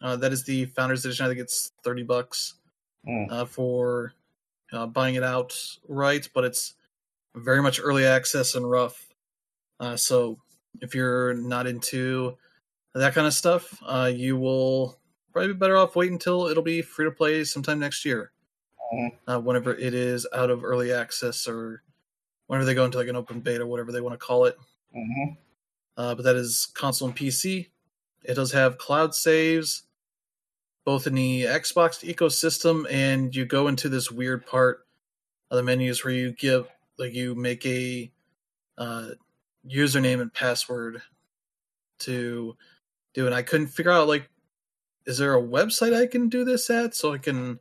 uh, 0.00 0.16
that 0.16 0.32
is 0.32 0.44
the 0.44 0.64
Founders 0.64 1.04
Edition. 1.04 1.26
I 1.26 1.28
think 1.28 1.40
it's 1.40 1.72
thirty 1.84 2.02
bucks 2.02 2.54
Mm. 3.06 3.30
uh, 3.32 3.44
for 3.46 4.12
uh, 4.72 4.86
buying 4.86 5.14
it 5.16 5.22
out 5.22 5.56
right, 5.88 6.26
but 6.34 6.44
it's 6.44 6.74
very 7.34 7.62
much 7.62 7.80
early 7.82 8.04
access 8.04 8.54
and 8.54 8.70
rough. 8.70 9.08
Uh, 9.80 9.96
so 9.96 10.38
if 10.82 10.94
you're 10.94 11.32
not 11.34 11.66
into 11.66 12.36
that 12.94 13.14
kind 13.14 13.26
of 13.26 13.32
stuff, 13.32 13.78
uh, 13.86 14.10
you 14.14 14.36
will 14.36 14.98
probably 15.32 15.52
be 15.52 15.58
better 15.58 15.76
off 15.76 15.96
waiting 15.96 16.14
until 16.14 16.46
it'll 16.46 16.62
be 16.62 16.82
free 16.82 17.04
to 17.04 17.10
play 17.10 17.44
sometime 17.44 17.78
next 17.78 18.04
year, 18.04 18.32
Mhm. 18.92 19.18
uh, 19.26 19.40
whenever 19.40 19.74
it 19.74 19.94
is 19.94 20.26
out 20.32 20.50
of 20.50 20.64
early 20.64 20.92
access 20.92 21.46
or 21.46 21.82
whenever 22.46 22.64
they 22.64 22.74
go 22.74 22.84
into 22.84 22.98
like 22.98 23.08
an 23.08 23.16
open 23.16 23.40
beta, 23.40 23.62
or 23.62 23.66
whatever 23.66 23.92
they 23.92 24.00
want 24.00 24.12
to 24.18 24.24
call 24.24 24.44
it. 24.46 24.58
Mhm. 24.94 25.36
Uh, 25.96 26.14
but 26.14 26.22
that 26.24 26.36
is 26.36 26.66
console 26.74 27.08
and 27.08 27.16
PC. 27.16 27.70
It 28.22 28.34
does 28.34 28.52
have 28.52 28.78
cloud 28.78 29.14
saves, 29.14 29.84
both 30.84 31.06
in 31.06 31.14
the 31.14 31.44
Xbox 31.44 32.02
ecosystem, 32.04 32.86
and 32.90 33.34
you 33.34 33.44
go 33.44 33.68
into 33.68 33.88
this 33.88 34.10
weird 34.10 34.46
part 34.46 34.86
of 35.50 35.56
the 35.56 35.62
menus 35.62 36.04
where 36.04 36.12
you 36.14 36.32
give, 36.32 36.68
like, 36.98 37.12
you 37.12 37.34
make 37.34 37.64
a 37.66 38.10
uh, 38.78 39.10
username 39.66 40.22
and 40.22 40.32
password 40.32 41.02
to 41.98 42.56
do 43.12 43.26
it. 43.26 43.32
I 43.32 43.42
couldn't 43.42 43.66
figure 43.68 43.92
out, 43.92 44.08
like, 44.08 44.30
is 45.06 45.18
there 45.18 45.34
a 45.34 45.42
website 45.42 45.94
I 45.94 46.06
can 46.06 46.28
do 46.28 46.44
this 46.44 46.70
at 46.70 46.94
so 46.94 47.12
I 47.14 47.18
can 47.18 47.58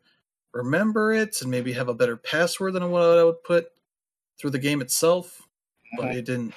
remember 0.54 1.14
it 1.14 1.42
and 1.42 1.50
maybe 1.52 1.74
have 1.74 1.88
a 1.90 1.94
better 1.94 2.18
password 2.18 2.74
than 2.74 2.90
what 2.92 3.18
I 3.18 3.24
would 3.24 3.44
put 3.44 3.72
through 4.38 4.52
the 4.52 4.60
game 4.60 4.82
itself? 4.82 5.42
But 5.98 6.08
Mhm. 6.08 6.16
it 6.16 6.26
didn't 6.26 6.54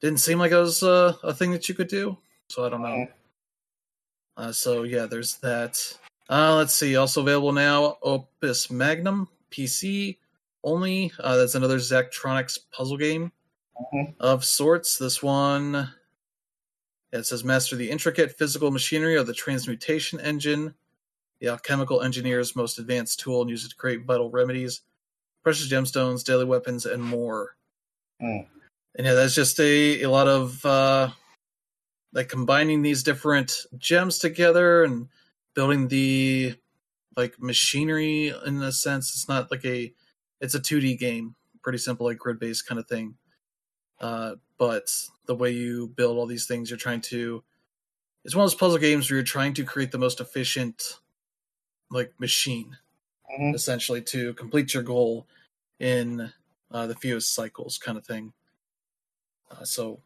didn't 0.00 0.20
seem 0.20 0.38
like 0.38 0.52
it 0.52 0.56
was 0.56 0.82
uh, 0.84 1.14
a 1.24 1.34
thing 1.34 1.50
that 1.52 1.68
you 1.68 1.74
could 1.74 1.88
do. 1.88 2.16
So 2.50 2.64
I 2.64 2.68
don't 2.68 2.82
know. 2.82 2.88
Mhm. 2.88 3.12
Uh, 4.36 4.52
so 4.52 4.84
yeah, 4.84 5.06
there's 5.06 5.36
that. 5.38 5.98
Uh, 6.30 6.54
let's 6.56 6.74
see. 6.74 6.94
Also 6.96 7.20
available 7.22 7.52
now, 7.52 7.98
Opus 8.02 8.70
Magnum 8.70 9.28
PC 9.50 10.18
only. 10.62 11.12
Uh, 11.18 11.36
that's 11.36 11.54
another 11.56 11.78
Zachtronics 11.78 12.58
puzzle 12.70 12.96
game 12.96 13.32
Mhm. 13.92 14.14
of 14.20 14.44
sorts. 14.44 14.98
This 14.98 15.22
one, 15.22 15.92
it 17.12 17.24
says 17.24 17.44
master 17.44 17.76
the 17.76 17.90
intricate 17.90 18.32
physical 18.32 18.70
machinery 18.70 19.16
of 19.16 19.26
the 19.26 19.32
transmutation 19.32 20.20
engine, 20.20 20.74
the 21.40 21.48
alchemical 21.48 22.02
engineer's 22.02 22.56
most 22.56 22.78
advanced 22.78 23.20
tool, 23.20 23.40
and 23.40 23.50
use 23.50 23.64
it 23.64 23.70
to 23.70 23.76
create 23.76 24.04
vital 24.04 24.30
remedies, 24.30 24.82
precious 25.42 25.70
gemstones, 25.70 26.24
daily 26.24 26.44
weapons, 26.44 26.84
and 26.84 27.02
more. 27.02 27.56
Mm. 28.20 28.46
And 28.96 29.06
yeah, 29.06 29.14
that's 29.14 29.34
just 29.34 29.58
a, 29.60 30.02
a 30.02 30.10
lot 30.10 30.28
of 30.28 30.64
uh, 30.66 31.10
like 32.12 32.28
combining 32.28 32.82
these 32.82 33.02
different 33.02 33.66
gems 33.76 34.18
together 34.18 34.84
and 34.84 35.08
building 35.54 35.88
the 35.88 36.54
like 37.16 37.40
machinery 37.40 38.34
in 38.46 38.62
a 38.62 38.72
sense. 38.72 39.10
It's 39.10 39.28
not 39.28 39.50
like 39.50 39.64
a 39.64 39.92
it's 40.40 40.54
a 40.54 40.60
2D 40.60 40.98
game, 40.98 41.34
pretty 41.62 41.78
simple 41.78 42.06
like 42.06 42.18
grid 42.18 42.38
based 42.38 42.66
kind 42.66 42.78
of 42.78 42.86
thing. 42.86 43.14
Uh, 44.00 44.34
but 44.58 44.92
the 45.26 45.34
way 45.34 45.50
you 45.52 45.88
build 45.88 46.18
all 46.18 46.26
these 46.26 46.46
things, 46.46 46.70
you're 46.70 46.76
trying 46.78 47.00
to. 47.02 47.42
It's 48.24 48.34
one 48.34 48.44
of 48.44 48.50
those 48.50 48.58
puzzle 48.58 48.78
games 48.78 49.10
where 49.10 49.18
you're 49.18 49.24
trying 49.24 49.54
to 49.54 49.64
create 49.64 49.92
the 49.92 49.98
most 49.98 50.20
efficient, 50.20 50.98
like 51.90 52.12
machine, 52.18 52.76
Mhm. 53.38 53.54
essentially 53.54 54.02
to 54.02 54.34
complete 54.34 54.74
your 54.74 54.82
goal 54.82 55.26
in 55.78 56.32
uh, 56.70 56.86
the 56.86 56.94
fewest 56.96 57.32
cycles, 57.32 57.78
kind 57.78 57.96
of 57.96 58.04
thing. 58.04 58.32
Uh, 59.50 59.64
so 59.64 60.02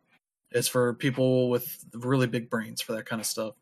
it's 0.52 0.68
for 0.68 0.94
people 0.94 1.48
with 1.50 1.84
really 1.94 2.26
big 2.28 2.48
brains 2.48 2.80
for 2.80 2.92
that 2.92 3.06
kind 3.06 3.20
of 3.20 3.26
stuff. 3.26 3.54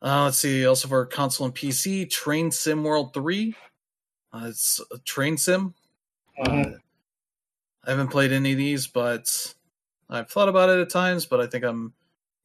Uh, 0.00 0.24
let's 0.24 0.38
see. 0.38 0.66
Also 0.66 0.86
for 0.88 1.04
console 1.06 1.46
and 1.46 1.54
PC, 1.54 2.08
Train 2.10 2.50
Sim 2.50 2.84
World 2.84 3.12
Three. 3.12 3.54
Uh, 4.32 4.46
it's 4.48 4.80
a 4.92 4.98
train 4.98 5.36
sim. 5.36 5.74
Mhm. 6.38 6.74
Uh, 6.74 6.78
I 7.86 7.90
haven't 7.90 8.08
played 8.08 8.32
any 8.32 8.52
of 8.52 8.58
these, 8.58 8.86
but 8.86 9.54
I've 10.08 10.30
thought 10.30 10.48
about 10.48 10.70
it 10.70 10.80
at 10.80 10.90
times. 10.90 11.26
But 11.26 11.40
I 11.40 11.46
think 11.46 11.64
I'm 11.64 11.92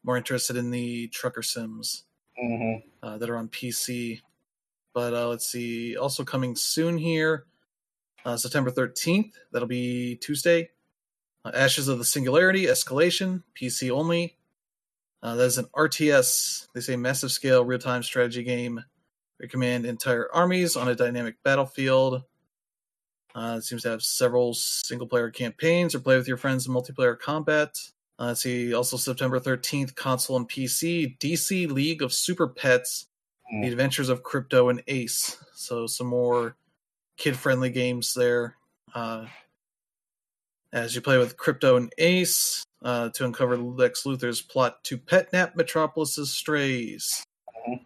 more 0.03 0.17
interested 0.17 0.55
in 0.55 0.71
the 0.71 1.07
trucker 1.09 1.41
sims 1.41 2.03
Mhm. 2.41 2.83
uh, 3.03 3.17
that 3.17 3.29
are 3.29 3.37
on 3.37 3.47
PC. 3.49 4.21
But 4.93 5.13
uh, 5.13 5.27
let's 5.29 5.45
see. 5.49 5.95
Also 5.95 6.23
coming 6.23 6.55
soon 6.55 6.97
here, 6.97 7.45
uh, 8.25 8.37
September 8.37 8.71
13th. 8.71 9.33
That'll 9.51 9.67
be 9.67 10.15
Tuesday. 10.17 10.71
Uh, 11.45 11.51
Ashes 11.53 11.87
of 11.87 11.99
the 11.99 12.05
Singularity 12.05 12.65
Escalation, 12.65 13.43
PC 13.55 13.89
only. 13.91 14.37
Uh, 15.21 15.35
that 15.35 15.45
is 15.45 15.57
an 15.57 15.65
RTS. 15.75 16.67
They 16.73 16.81
say 16.81 16.95
massive 16.95 17.31
scale 17.31 17.63
real 17.63 17.79
time 17.79 18.03
strategy 18.03 18.43
game. 18.43 18.83
You 19.39 19.47
command 19.47 19.85
entire 19.85 20.29
armies 20.33 20.75
on 20.75 20.89
a 20.89 20.95
dynamic 20.95 21.41
battlefield. 21.43 22.23
Uh, 23.39 23.55
it 23.57 23.63
seems 23.63 23.83
to 23.83 23.89
have 23.89 24.03
several 24.03 24.53
single 24.53 25.07
player 25.07 25.29
campaigns 25.29 25.95
or 25.95 25.99
play 25.99 26.17
with 26.17 26.27
your 26.27 26.35
friends 26.35 26.67
in 26.67 26.73
multiplayer 26.73 27.17
combat. 27.17 27.69
Uh, 28.19 28.25
let's 28.27 28.41
see, 28.41 28.73
also 28.73 28.97
September 28.97 29.39
13th, 29.39 29.95
console 29.95 30.35
and 30.35 30.49
PC, 30.49 31.17
DC 31.19 31.71
League 31.71 32.01
of 32.01 32.11
Super 32.11 32.47
Pets, 32.47 33.05
Mm. 33.51 33.63
The 33.63 33.69
Adventures 33.69 34.09
of 34.09 34.23
Krypto 34.23 34.69
and 34.69 34.83
Ace. 34.87 35.43
So 35.53 35.87
some 35.87 36.07
more 36.07 36.55
kid 37.17 37.35
friendly 37.35 37.69
games 37.69 38.13
there. 38.13 38.55
Uh, 38.93 39.25
as 40.71 40.93
you 40.93 41.01
play 41.01 41.17
with 41.17 41.37
Krypto 41.37 41.77
and 41.77 41.91
Ace 41.97 42.63
uh, 42.83 43.09
to 43.09 43.25
uncover 43.25 43.57
Lex 43.57 44.03
Luthor's 44.03 44.41
plot 44.41 44.83
to 44.83 44.97
petnap 44.97 45.55
Metropolis's 45.55 46.31
strays. 46.31 47.23
Mhm. 47.67 47.85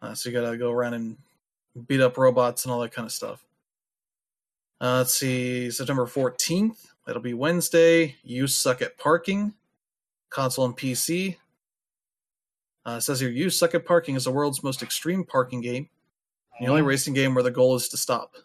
Uh, 0.00 0.14
so 0.14 0.30
you 0.30 0.40
gotta 0.40 0.56
go 0.56 0.70
around 0.70 0.94
and 0.94 1.18
beat 1.86 2.00
up 2.00 2.16
robots 2.16 2.64
and 2.64 2.72
all 2.72 2.80
that 2.80 2.92
kind 2.92 3.06
of 3.06 3.12
stuff. 3.12 3.44
Uh, 4.80 4.98
let's 4.98 5.12
see, 5.12 5.70
September 5.70 6.06
14th. 6.06 6.86
That'll 7.06 7.20
be 7.20 7.34
Wednesday. 7.34 8.16
You 8.22 8.46
Suck 8.46 8.80
at 8.80 8.96
Parking, 8.96 9.52
console 10.30 10.64
and 10.64 10.76
PC. 10.76 11.36
Uh, 12.86 12.96
it 12.96 13.02
says 13.02 13.20
here, 13.20 13.28
You 13.28 13.50
Suck 13.50 13.74
at 13.74 13.84
Parking 13.84 14.14
is 14.14 14.24
the 14.24 14.30
world's 14.30 14.62
most 14.62 14.82
extreme 14.82 15.24
parking 15.24 15.60
game. 15.60 15.90
The 16.60 16.66
only 16.66 16.80
racing 16.80 17.12
game 17.12 17.34
where 17.34 17.42
the 17.42 17.50
goal 17.50 17.74
is 17.74 17.88
to 17.88 17.98
stop. 17.98 18.36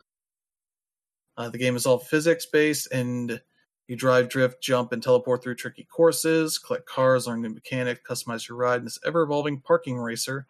Uh, 1.38 1.50
the 1.50 1.58
game 1.58 1.78
is 1.78 1.86
all 1.86 2.00
physics 2.00 2.46
based, 2.46 2.92
and 2.92 3.42
you 3.88 3.96
drive, 3.96 4.28
drift, 4.28 4.62
jump, 4.62 4.92
and 4.92 5.02
teleport 5.02 5.42
through 5.42 5.56
tricky 5.56 5.86
courses, 5.86 6.58
collect 6.58 6.86
cars, 6.86 7.28
learn 7.28 7.42
new 7.42 7.50
mechanics, 7.50 8.02
customize 8.10 8.48
your 8.50 8.58
ride 8.58 8.80
in 8.80 8.84
this 8.86 9.00
ever 9.06 9.22
evolving 9.24 9.62
parking 9.62 9.98
racer. 9.98 10.48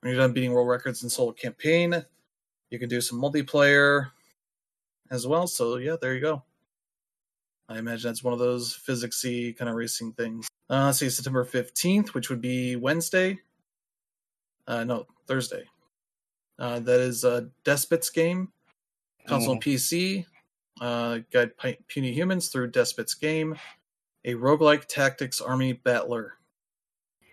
When 0.00 0.12
you're 0.12 0.20
done 0.20 0.32
beating 0.32 0.52
world 0.52 0.68
records 0.68 1.02
in 1.02 1.10
solo 1.10 1.32
campaign, 1.32 2.02
you 2.70 2.78
can 2.78 2.88
do 2.88 3.02
some 3.02 3.20
multiplayer 3.20 4.12
as 5.10 5.26
well. 5.26 5.46
So 5.46 5.76
yeah, 5.76 5.96
there 6.00 6.14
you 6.14 6.20
go. 6.20 6.42
I 7.68 7.78
imagine 7.78 8.08
that's 8.08 8.24
one 8.24 8.32
of 8.32 8.38
those 8.38 8.76
physicsy 8.76 9.56
kind 9.56 9.68
of 9.68 9.76
racing 9.76 10.12
things. 10.12 10.48
Uh, 10.68 10.86
let's 10.86 10.98
see, 10.98 11.10
September 11.10 11.44
fifteenth, 11.44 12.14
which 12.14 12.30
would 12.30 12.40
be 12.40 12.76
Wednesday. 12.76 13.38
Uh, 14.66 14.84
no, 14.84 15.06
Thursday. 15.26 15.64
Uh, 16.58 16.80
that 16.80 17.00
is 17.00 17.24
a 17.24 17.48
Despot's 17.64 18.10
game, 18.10 18.48
console 19.26 19.52
and 19.54 19.62
PC. 19.62 20.26
Uh, 20.80 21.18
guide 21.32 21.52
puny 21.88 22.12
humans 22.12 22.48
through 22.48 22.70
Despot's 22.70 23.14
game. 23.14 23.56
A 24.24 24.34
roguelike 24.34 24.86
tactics 24.86 25.40
army 25.40 25.72
battler. 25.72 26.34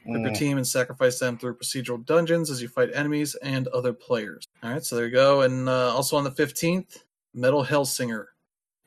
Equip 0.05 0.21
your 0.21 0.31
Mm. 0.31 0.37
team 0.37 0.57
and 0.57 0.65
sacrifice 0.67 1.19
them 1.19 1.37
through 1.37 1.57
procedural 1.57 2.03
dungeons 2.05 2.49
as 2.49 2.61
you 2.61 2.69
fight 2.69 2.89
enemies 2.93 3.35
and 3.35 3.67
other 3.69 3.91
players. 3.91 4.47
All 4.63 4.71
right, 4.71 4.83
so 4.83 4.95
there 4.95 5.05
you 5.05 5.11
go. 5.11 5.41
And 5.41 5.67
uh, 5.67 5.93
also 5.93 6.15
on 6.15 6.23
the 6.23 6.31
15th, 6.31 7.03
Metal 7.37 7.63
Hellsinger. 7.63 8.25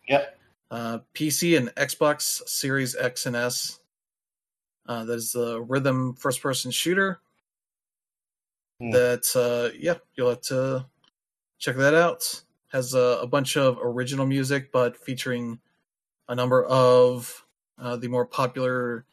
Yep. 0.09 0.39
Uh, 0.71 0.99
PC 1.15 1.57
and 1.57 1.69
Xbox 1.77 2.47
Series 2.49 2.97
X 2.97 3.27
and 3.27 3.37
S. 3.37 3.79
Uh, 4.87 5.05
that 5.05 5.15
is 5.15 5.33
the 5.33 5.63
rhythm 5.63 6.15
first 6.15 6.43
person 6.43 6.71
shooter. 6.71 7.21
Hmm. 8.81 8.91
That, 8.91 9.25
uh, 9.37 9.77
yeah, 9.79 9.95
you'll 10.15 10.31
have 10.31 10.41
to 10.43 10.87
check 11.59 11.77
that 11.77 11.95
out. 11.95 12.43
Has 12.73 12.95
a, 12.95 13.21
a 13.23 13.27
bunch 13.27 13.57
of 13.57 13.79
original 13.83 14.27
music, 14.27 14.73
but 14.73 14.97
featuring 14.97 15.61
a 16.29 16.35
number 16.35 16.65
of 16.65 17.45
uh, 17.79 17.97
the 17.97 18.09
more 18.09 18.27
popular 18.27 19.05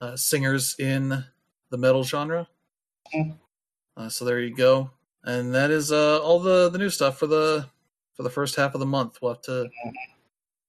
uh, 0.00 0.16
singers 0.16 0.76
in 0.78 1.24
the 1.70 1.78
metal 1.78 2.02
genre. 2.02 2.48
Hmm. 3.12 3.32
Uh, 3.96 4.08
so 4.08 4.24
there 4.24 4.40
you 4.40 4.54
go, 4.54 4.90
and 5.24 5.54
that 5.54 5.70
is 5.70 5.90
uh, 5.90 6.20
all 6.20 6.38
the 6.40 6.68
the 6.68 6.78
new 6.78 6.90
stuff 6.90 7.18
for 7.18 7.26
the 7.26 7.66
for 8.16 8.22
the 8.22 8.30
first 8.30 8.56
half 8.56 8.74
of 8.74 8.80
the 8.80 8.86
month. 8.86 9.18
We'll 9.20 9.34
have 9.34 9.42
to 9.42 9.68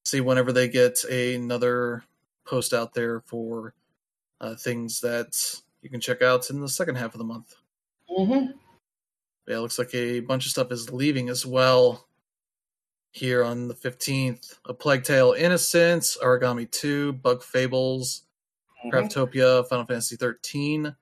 see 0.05 0.21
whenever 0.21 0.51
they 0.51 0.67
get 0.67 1.03
another 1.05 2.03
post 2.45 2.73
out 2.73 2.93
there 2.93 3.21
for 3.21 3.73
uh, 4.41 4.55
things 4.55 4.99
that 5.01 5.33
you 5.81 5.89
can 5.89 5.99
check 5.99 6.21
out 6.21 6.49
in 6.49 6.59
the 6.61 6.69
second 6.69 6.95
half 6.95 7.13
of 7.13 7.17
the 7.19 7.23
month. 7.23 7.55
Mhm. 8.09 8.53
Yeah, 9.47 9.57
it 9.57 9.59
looks 9.59 9.79
like 9.79 9.93
a 9.95 10.19
bunch 10.19 10.45
of 10.45 10.51
stuff 10.51 10.71
is 10.71 10.91
leaving 10.91 11.29
as 11.29 11.45
well. 11.45 12.07
Here 13.11 13.43
on 13.43 13.67
the 13.67 13.73
15th, 13.73 14.59
A 14.65 14.73
Plague 14.73 15.03
Tale 15.03 15.31
Innocence, 15.33 16.17
Origami 16.21 16.69
2, 16.69 17.13
Bug 17.13 17.41
Fables, 17.41 18.23
Mhm. 18.85 18.91
Craftopia, 18.91 19.67
Final 19.67 19.85
Fantasy 19.85 20.17
13, 20.17 20.95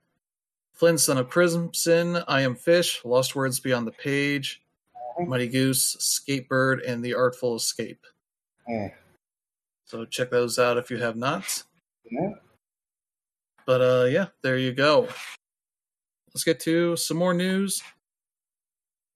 Flynn, 0.72 0.96
Son 0.98 1.18
of 1.18 1.28
Crimson, 1.28 2.16
I 2.28 2.42
Am 2.42 2.54
Fish, 2.54 3.04
Lost 3.04 3.34
Words 3.34 3.60
Beyond 3.60 3.86
the 3.86 3.92
Page. 3.92 4.62
Mighty 5.18 5.48
Goose, 5.48 5.96
Skatebird, 5.96 6.80
and 6.86 7.04
The 7.04 7.14
Artful 7.14 7.56
Escape. 7.56 8.04
Mm. 8.68 8.92
So 9.86 10.04
check 10.04 10.30
those 10.30 10.58
out 10.58 10.76
if 10.78 10.90
you 10.90 10.98
have 10.98 11.16
not. 11.16 11.62
Mhm. 12.12 12.38
But 13.64 13.80
uh, 13.80 14.04
yeah, 14.06 14.26
there 14.42 14.58
you 14.58 14.72
go. 14.72 15.08
Let's 16.34 16.44
get 16.44 16.60
to 16.60 16.96
some 16.96 17.16
more 17.16 17.34
news. 17.34 17.82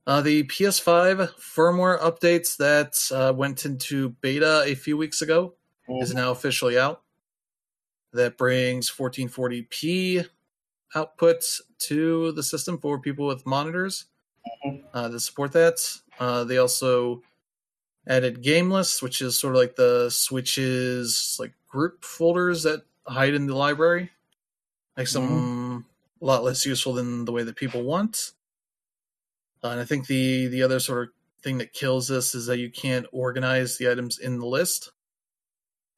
Uh, 0.06 0.22
the 0.22 0.44
PS5 0.44 1.28
firmware 1.38 2.00
updates 2.00 2.56
that 2.56 2.96
uh, 3.14 3.32
went 3.32 3.64
into 3.66 4.10
beta 4.20 4.62
a 4.64 4.74
few 4.74 4.96
weeks 4.96 5.20
ago 5.22 5.54
is 6.00 6.12
Mhm. 6.12 6.16
now 6.16 6.30
officially 6.30 6.78
out. 6.78 7.02
That 8.12 8.36
brings 8.38 8.88
1440p 8.90 10.24
outputs 10.94 11.60
to 11.80 12.32
the 12.32 12.42
system 12.42 12.78
for 12.78 12.98
people 12.98 13.26
with 13.26 13.46
monitors. 13.46 14.06
Uh, 14.94 15.08
that 15.08 15.20
support 15.20 15.52
that. 15.52 15.80
Uh, 16.18 16.44
they 16.44 16.58
also 16.58 17.22
added 18.06 18.42
game 18.42 18.70
lists, 18.70 19.02
which 19.02 19.20
is 19.22 19.38
sort 19.38 19.54
of 19.54 19.60
like 19.60 19.76
the 19.76 20.10
Switch's 20.10 21.36
like 21.38 21.52
group 21.68 22.04
folders 22.04 22.62
that 22.64 22.82
hide 23.06 23.34
in 23.34 23.46
the 23.46 23.54
library. 23.56 24.10
Makes 24.96 25.12
them 25.14 25.86
a 26.20 26.24
lot 26.24 26.44
less 26.44 26.66
useful 26.66 26.92
than 26.92 27.24
the 27.24 27.32
way 27.32 27.42
that 27.42 27.56
people 27.56 27.82
want. 27.82 28.32
Uh, 29.62 29.68
and 29.68 29.80
I 29.80 29.84
think 29.84 30.06
the 30.06 30.46
the 30.48 30.62
other 30.62 30.80
sort 30.80 31.08
of 31.08 31.14
thing 31.42 31.58
that 31.58 31.72
kills 31.72 32.08
this 32.08 32.34
is 32.34 32.46
that 32.46 32.58
you 32.58 32.70
can't 32.70 33.06
organize 33.12 33.78
the 33.78 33.90
items 33.90 34.18
in 34.18 34.38
the 34.38 34.46
list. 34.46 34.92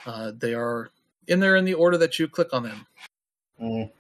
Uh, 0.07 0.33
they 0.37 0.55
are 0.55 0.91
in 1.27 1.41
there 1.41 1.57
in 1.57 1.65
the 1.65 1.75
order 1.75 1.97
that 1.99 2.19
you 2.19 2.29
click 2.29 2.53
on 2.53 2.65
them, 2.65 2.87
Mm. 3.61 3.91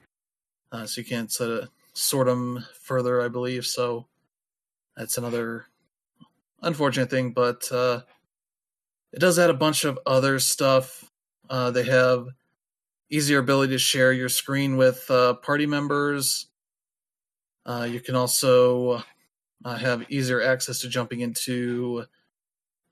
uh, 0.72 0.86
so 0.86 1.01
you 1.01 1.05
can't 1.05 1.30
sort 1.32 1.51
of 1.51 1.68
sort 1.95 2.26
them 2.26 2.64
further. 2.80 3.20
I 3.22 3.28
believe 3.28 3.64
so. 3.66 4.07
That's 4.97 5.18
another 5.18 5.66
unfortunate 6.61 7.11
thing, 7.11 7.32
but 7.32 7.70
uh, 7.72 8.03
it 9.12 9.18
does 9.20 9.38
add 9.38 9.51
a 9.51 9.55
bunch 9.55 9.84
of 9.84 9.99
other 10.07 10.38
stuff. 10.38 11.11
Uh, 11.49 11.70
they 11.70 11.84
have 11.84 12.28
easier 13.11 13.38
ability 13.38 13.72
to 13.74 13.78
share 13.78 14.12
your 14.12 14.28
screen 14.28 14.76
with 14.76 15.11
uh, 15.11 15.34
party 15.34 15.66
members. 15.66 16.49
Uh, 17.64 17.86
you 17.90 18.01
can 18.01 18.16
also 18.16 19.03
uh, 19.64 19.76
have 19.76 20.11
easier 20.11 20.43
access 20.43 20.80
to 20.80 20.88
jumping 20.88 21.20
into 21.20 22.05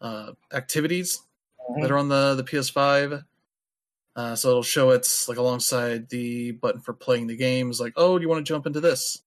uh, 0.01 0.33
activities 0.53 1.23
Mhm. 1.71 1.83
that 1.83 1.91
are 1.91 1.99
on 1.99 2.09
the 2.09 2.35
the 2.35 2.45
PS5. 2.45 3.25
Uh, 4.17 4.35
so 4.35 4.49
it'll 4.51 4.63
show 4.63 4.91
it's 4.91 5.29
like 5.29 5.39
alongside 5.39 6.09
the 6.09 6.53
button 6.53 6.81
for 6.81 6.93
playing 6.93 7.27
the 7.29 7.37
games. 7.37 7.81
Like, 7.81 7.93
oh, 7.97 8.19
do 8.19 8.23
you 8.23 8.29
want 8.29 8.45
to 8.45 8.49
jump 8.51 8.67
into 8.67 8.81
this 8.81 9.23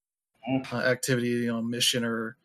Mhm. 0.49 0.73
uh, 0.73 0.77
activity, 0.77 1.29
you 1.29 1.47
know, 1.47 1.61
mission 1.61 2.03
or 2.03 2.37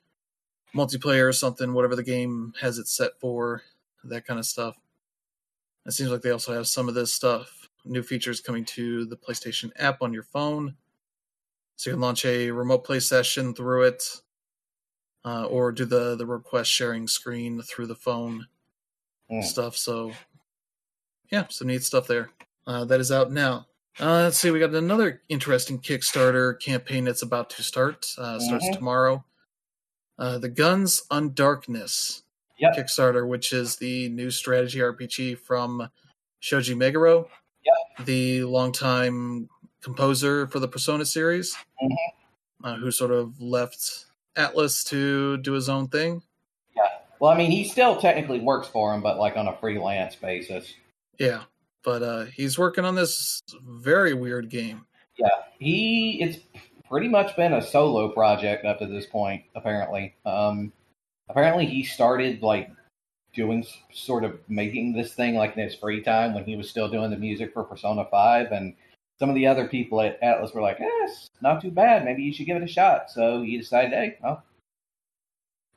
multiplayer 0.75 1.29
or 1.29 1.33
something, 1.33 1.73
whatever 1.73 1.97
the 1.97 2.03
game 2.03 2.53
has 2.61 2.79
it 2.79 2.89
set 2.89 3.13
for, 3.21 3.63
that 4.05 4.27
kind 4.27 4.39
of 4.39 4.47
stuff. 4.47 4.77
It 5.87 5.93
seems 5.93 6.11
like 6.11 6.21
they 6.23 6.31
also 6.31 6.53
have 6.53 6.69
some 6.69 6.89
of 6.89 6.95
this 6.95 7.15
stuff, 7.15 7.69
new 7.85 8.03
features 8.03 8.41
coming 8.41 8.65
to 8.67 9.07
the 9.07 9.17
PlayStation 9.17 9.71
app 9.77 10.03
on 10.03 10.13
your 10.13 10.23
phone. 10.23 10.77
So 11.77 11.91
you 11.91 11.95
can 11.95 12.01
launch 12.01 12.25
a 12.25 12.51
remote 12.51 12.85
play 12.85 13.01
session 13.01 13.55
through 13.55 13.85
it, 13.85 14.21
uh, 15.25 15.47
or 15.47 15.73
do 15.73 15.85
the 15.85 16.17
the 16.17 16.27
request 16.27 16.71
sharing 16.71 17.07
screen 17.09 17.63
through 17.63 17.87
the 17.87 17.95
phone 17.97 18.47
Mm. 19.31 19.45
stuff. 19.45 19.77
So 19.77 20.13
yeah, 21.31 21.47
some 21.49 21.67
neat 21.69 21.83
stuff 21.83 22.07
there. 22.07 22.31
Uh, 22.67 22.85
that 22.87 23.01
is 23.01 23.13
out 23.13 23.31
now. 23.31 23.67
Uh, 24.01 24.23
let's 24.25 24.39
see, 24.39 24.51
we 24.51 24.59
got 24.59 24.75
another 24.75 25.23
interesting 25.29 25.79
Kickstarter 25.81 26.59
campaign 26.61 27.05
that's 27.05 27.23
about 27.23 27.51
to 27.51 27.63
start. 27.63 28.07
Uh, 28.17 28.39
starts 28.39 28.69
Mhm. 28.69 28.79
tomorrow. 28.79 29.25
Uh, 30.19 30.39
the 30.39 30.49
Guns 30.49 31.03
Undarkness 31.11 32.23
Yep. 32.59 32.75
Kickstarter, 32.75 33.27
which 33.29 33.53
is 33.53 33.77
the 33.77 34.09
new 34.09 34.31
strategy 34.33 34.81
RPG 34.81 35.39
from 35.39 35.89
Shoji 36.41 36.75
Meguro, 36.75 37.29
Yep. 37.65 38.07
the 38.07 38.43
longtime 38.45 39.49
composer 39.81 40.49
for 40.49 40.59
the 40.59 40.67
Persona 40.67 41.05
series, 41.05 41.57
Mhm. 41.81 41.97
uh, 42.65 42.75
who 42.77 42.91
sort 42.91 43.13
of 43.13 43.41
left 43.41 44.07
Atlus 44.37 44.85
to 44.89 45.37
do 45.39 45.53
his 45.53 45.69
own 45.69 45.87
thing. 45.89 46.23
Yeah. 46.75 46.83
Well, 47.21 47.31
I 47.31 47.37
mean, 47.37 47.53
he 47.53 47.63
still 47.63 48.01
technically 48.01 48.41
works 48.41 48.67
for 48.67 48.93
him, 48.93 49.03
but 49.03 49.19
like 49.19 49.37
on 49.37 49.47
a 49.47 49.57
freelance 49.59 50.17
basis. 50.17 50.75
Yeah, 51.19 51.45
but 51.85 52.03
uh, 52.03 52.25
he's 52.25 52.59
working 52.59 52.85
on 52.85 52.97
this 52.97 53.41
very 53.63 54.15
weird 54.15 54.51
game. 54.51 54.85
Yeah, 55.17 55.29
he 55.61 56.21
it's 56.23 56.39
pretty 56.89 57.09
much 57.09 57.37
been 57.37 57.55
a 57.55 57.63
solo 57.63 58.09
project 58.09 58.65
up 58.65 58.79
to 58.79 58.87
this 58.87 59.07
point. 59.07 59.45
Apparently, 59.55 60.15
um, 60.25 60.73
apparently 61.29 61.67
he 61.67 61.83
started 61.83 62.43
like 62.43 62.71
doing 63.35 63.65
sort 63.93 64.25
of 64.25 64.39
making 64.49 64.93
this 64.93 65.15
thing 65.15 65.35
like 65.35 65.57
in 65.57 65.63
his 65.63 65.75
free 65.75 66.03
time 66.03 66.35
when 66.35 66.45
he 66.45 66.57
was 66.57 66.69
still 66.69 66.89
doing 66.89 67.11
the 67.11 67.17
music 67.17 67.53
for 67.53 67.63
Persona 67.63 68.05
5 68.11 68.53
and 68.53 68.75
some 69.19 69.29
of 69.29 69.35
the 69.35 69.47
other 69.47 69.67
people 69.67 70.01
at 70.01 70.21
Atlus 70.23 70.55
were 70.55 70.63
like, 70.63 70.79
"Yes, 70.79 71.29
eh, 71.35 71.39
not 71.43 71.61
too 71.61 71.71
bad. 71.71 72.05
Maybe 72.05 72.23
you 72.23 72.33
should 72.33 72.47
give 72.47 72.57
it 72.57 72.63
a 72.63 72.69
shot." 72.69 73.11
So 73.11 73.43
he 73.43 73.59
decided, 73.59 73.93
"Hey, 73.93 74.17
well, 74.23 74.45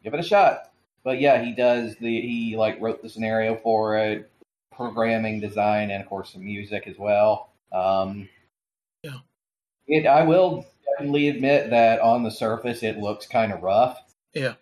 give 0.03 0.13
it 0.13 0.19
a 0.19 0.23
shot." 0.23 0.71
But 1.03 1.19
yeah, 1.19 1.43
he 1.43 1.51
does 1.51 1.95
the 1.95 2.21
he 2.21 2.55
like 2.55 2.79
wrote 2.79 3.01
the 3.01 3.09
scenario 3.09 3.55
for 3.57 3.97
it, 3.97 4.29
programming, 4.71 5.39
design, 5.39 5.89
and 5.89 6.03
of 6.03 6.09
course 6.09 6.33
some 6.33 6.45
music 6.45 6.87
as 6.87 6.97
well. 6.99 7.49
Um, 7.71 8.29
it. 9.91 10.07
I 10.07 10.23
will 10.23 10.65
definitely 10.97 11.29
admit 11.29 11.69
that 11.69 11.99
on 11.99 12.23
the 12.23 12.31
surface 12.31 12.83
it 12.83 12.97
looks 12.97 13.27
kind 13.27 13.51
of 13.51 13.61
rough. 13.61 13.99
Yeah, 14.33 14.53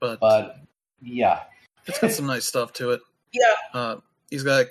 but 0.00 0.20
but 0.20 0.60
yeah, 1.00 1.42
it's 1.86 1.98
got 1.98 2.10
some 2.10 2.26
nice 2.26 2.46
stuff 2.46 2.72
to 2.74 2.92
it. 2.92 3.00
Yeah, 3.32 3.54
uh, 3.78 3.96
he's 4.30 4.42
got 4.42 4.66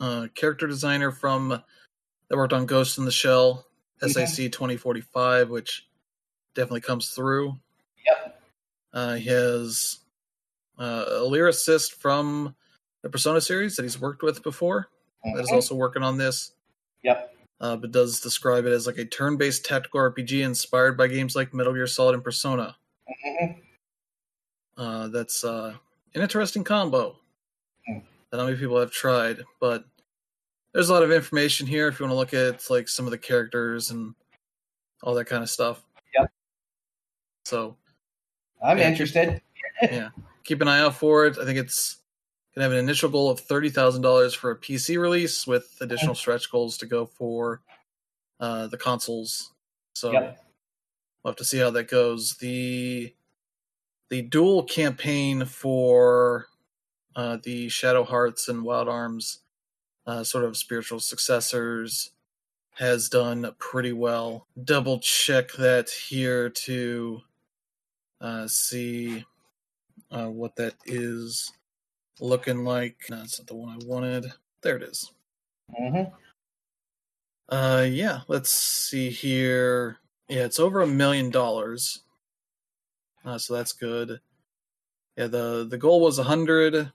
a 0.00 0.30
character 0.34 0.66
designer 0.66 1.10
from 1.10 1.48
that 2.28 2.36
worked 2.36 2.52
on 2.52 2.66
Ghost 2.66 2.98
in 2.98 3.04
the 3.04 3.10
Shell. 3.10 3.66
SAC 4.00 4.52
twenty 4.52 4.76
forty 4.76 5.00
five, 5.00 5.50
which 5.50 5.88
definitely 6.54 6.82
comes 6.82 7.10
through. 7.10 7.58
Yep. 8.06 8.40
Uh, 8.92 9.14
he 9.14 9.28
has 9.28 9.98
uh, 10.78 11.04
a 11.08 11.20
lyricist 11.20 11.94
from 11.94 12.54
the 13.02 13.10
Persona 13.10 13.40
series 13.40 13.76
that 13.76 13.82
he's 13.82 14.00
worked 14.00 14.22
with 14.22 14.42
before 14.42 14.88
mm-hmm. 15.24 15.36
that 15.36 15.42
is 15.42 15.50
also 15.50 15.74
working 15.74 16.02
on 16.02 16.16
this. 16.16 16.52
Uh, 17.60 17.76
but 17.76 17.90
does 17.90 18.20
describe 18.20 18.66
it 18.66 18.72
as 18.72 18.86
like 18.86 18.98
a 18.98 19.04
turn-based 19.04 19.64
tactical 19.64 20.00
RPG 20.00 20.44
inspired 20.44 20.96
by 20.96 21.08
games 21.08 21.34
like 21.34 21.52
Metal 21.52 21.72
Gear 21.72 21.88
Solid 21.88 22.14
and 22.14 22.22
Persona. 22.22 22.76
Mm-hmm. 23.26 23.60
Uh, 24.80 25.08
that's 25.08 25.42
uh, 25.42 25.74
an 26.14 26.22
interesting 26.22 26.62
combo 26.62 27.16
mm. 27.90 28.00
that 28.30 28.36
not 28.36 28.44
many 28.44 28.56
people 28.56 28.78
have 28.78 28.92
tried, 28.92 29.42
but 29.60 29.84
there's 30.72 30.88
a 30.88 30.92
lot 30.92 31.02
of 31.02 31.10
information 31.10 31.66
here 31.66 31.88
if 31.88 31.98
you 31.98 32.06
want 32.06 32.12
to 32.12 32.16
look 32.16 32.34
at 32.34 32.70
like 32.70 32.88
some 32.88 33.06
of 33.06 33.10
the 33.10 33.18
characters 33.18 33.90
and 33.90 34.14
all 35.02 35.14
that 35.14 35.24
kind 35.24 35.42
of 35.42 35.50
stuff. 35.50 35.82
Yep. 36.16 36.30
So 37.44 37.76
I'm 38.62 38.78
yeah, 38.78 38.88
interested. 38.88 39.42
yeah 39.82 40.10
keep 40.48 40.62
an 40.62 40.68
eye 40.68 40.80
out 40.80 40.94
for 40.94 41.26
it. 41.26 41.36
I 41.38 41.44
think 41.44 41.58
it's 41.58 41.98
to 42.58 42.62
have 42.64 42.72
an 42.72 42.78
initial 42.78 43.08
goal 43.08 43.30
of 43.30 43.40
thirty 43.40 43.70
thousand 43.70 44.02
dollars 44.02 44.34
for 44.34 44.50
a 44.50 44.56
PC 44.56 45.00
release, 45.00 45.46
with 45.46 45.76
additional 45.80 46.14
stretch 46.14 46.50
goals 46.50 46.78
to 46.78 46.86
go 46.86 47.06
for 47.06 47.60
uh, 48.40 48.66
the 48.66 48.78
consoles. 48.78 49.52
So 49.94 50.12
yep. 50.12 50.44
we'll 51.22 51.32
have 51.32 51.36
to 51.38 51.44
see 51.44 51.58
how 51.58 51.70
that 51.70 51.88
goes. 51.88 52.36
The 52.36 53.14
the 54.10 54.22
dual 54.22 54.62
campaign 54.62 55.44
for 55.44 56.46
uh, 57.14 57.38
the 57.42 57.68
Shadow 57.68 58.04
Hearts 58.04 58.48
and 58.48 58.62
Wild 58.62 58.88
Arms, 58.88 59.40
uh, 60.06 60.24
sort 60.24 60.44
of 60.44 60.56
spiritual 60.56 61.00
successors, 61.00 62.12
has 62.74 63.08
done 63.08 63.50
pretty 63.58 63.92
well. 63.92 64.46
Double 64.62 65.00
check 65.00 65.52
that 65.54 65.90
here 65.90 66.48
to 66.48 67.20
uh, 68.20 68.46
see 68.46 69.24
uh, 70.10 70.26
what 70.26 70.56
that 70.56 70.74
is 70.86 71.52
looking 72.20 72.64
like. 72.64 72.96
No, 73.10 73.16
that's 73.16 73.38
not 73.38 73.46
the 73.46 73.54
one 73.54 73.70
I 73.70 73.86
wanted. 73.86 74.32
There 74.62 74.76
it 74.76 74.82
is. 74.82 75.12
Mm-hmm. 75.78 76.12
Uh, 77.48 77.86
yeah, 77.88 78.20
let's 78.28 78.50
see 78.50 79.10
here. 79.10 79.98
Yeah, 80.28 80.44
it's 80.44 80.60
over 80.60 80.82
a 80.82 80.86
million 80.86 81.30
dollars. 81.30 82.00
Uh, 83.24 83.38
so 83.38 83.54
that's 83.54 83.72
good. 83.72 84.20
Yeah, 85.16 85.26
the 85.26 85.66
the 85.68 85.78
goal 85.78 86.00
was 86.00 86.18
a 86.18 86.22
hundred, 86.22 86.92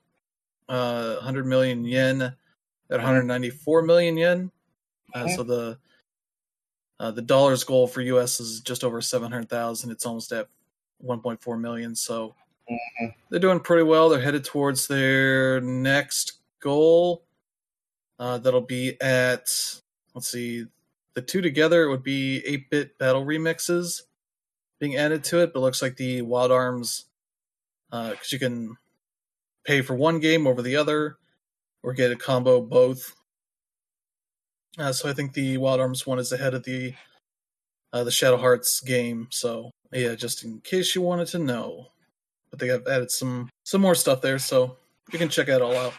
uh, 0.70 1.20
hundred 1.20 1.46
million 1.46 1.84
yen 1.84 2.22
at 2.22 2.36
194 2.90 3.82
million 3.82 4.18
yen. 4.18 4.52
Uh, 5.14 5.28
so 5.28 5.44
the 5.44 5.78
uh, 7.00 7.12
the 7.12 7.22
dollars 7.22 7.64
goal 7.64 7.88
for 7.88 8.02
US 8.02 8.40
is 8.40 8.62
just 8.62 8.84
over 8.84 9.02
700,000. 9.02 9.92
It's 9.92 10.06
almost 10.06 10.32
at 10.32 10.48
1.4 11.04 11.60
million. 11.60 11.96
So 11.96 12.36
Mm-hmm. 12.74 13.06
They're 13.30 13.40
doing 13.40 13.60
pretty 13.60 13.84
well. 13.84 14.10
They're 14.10 14.22
headed 14.22 14.46
towards 14.46 14.88
their 14.88 15.62
next 15.62 16.34
goal. 16.60 17.24
Uh, 18.20 18.38
that'll 18.38 18.62
be 18.62 19.00
at 19.02 19.50
let's 20.14 20.32
see, 20.32 20.66
the 21.16 21.22
two 21.22 21.42
together 21.42 21.84
it 21.84 21.90
would 21.90 22.04
be 22.04 22.44
eight 22.46 22.70
bit 22.70 22.98
battle 22.98 23.26
remixes 23.26 24.02
being 24.80 24.96
added 24.96 25.24
to 25.26 25.42
it. 25.42 25.54
But 25.54 25.60
it 25.60 25.64
looks 25.64 25.82
like 25.82 25.98
the 25.98 26.22
Wild 26.22 26.52
Arms, 26.52 27.06
because 27.90 28.12
uh, 28.12 28.30
you 28.30 28.40
can 28.40 28.78
pay 29.66 29.82
for 29.82 29.96
one 29.96 30.20
game 30.20 30.48
over 30.48 30.62
the 30.62 30.76
other, 30.76 31.18
or 31.84 31.94
get 31.94 32.12
a 32.12 32.16
combo 32.16 32.62
both. 32.62 33.16
Uh, 34.78 34.92
so 34.92 35.10
I 35.10 35.14
think 35.14 35.34
the 35.34 35.58
Wild 35.58 35.80
Arms 35.80 36.08
one 36.08 36.20
is 36.20 36.32
ahead 36.32 36.54
of 36.54 36.64
the 36.64 36.94
uh, 37.92 38.04
the 38.04 38.12
Shadow 38.12 38.38
Hearts 38.38 38.82
game. 38.82 39.28
So 39.32 39.72
yeah, 39.92 40.16
just 40.16 40.44
in 40.44 40.62
case 40.62 40.96
you 40.96 41.02
wanted 41.02 41.28
to 41.30 41.40
know 41.40 41.88
but 42.54 42.60
they 42.60 42.68
have 42.68 42.86
added 42.86 43.10
some 43.10 43.50
some 43.64 43.82
more 43.82 43.96
stuff 43.96 44.22
there, 44.22 44.38
so 44.38 44.78
you 45.12 45.18
can 45.18 45.28
check 45.28 45.48
that 45.48 45.64
all 45.64 45.76
out. 45.76 45.94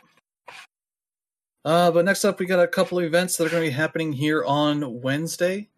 Uh, 1.65 1.91
but 1.91 2.05
next 2.05 2.25
up, 2.25 2.39
we 2.39 2.47
got 2.47 2.63
a 2.63 2.69
couple 2.69 2.97
of 2.97 3.05
events 3.05 3.37
that 3.37 3.47
are 3.47 3.51
going 3.51 3.65
to 3.65 3.71
be 3.71 3.75
happening 3.75 4.13
here 4.13 4.45
on 4.45 5.03
Wednesday. 5.03 5.69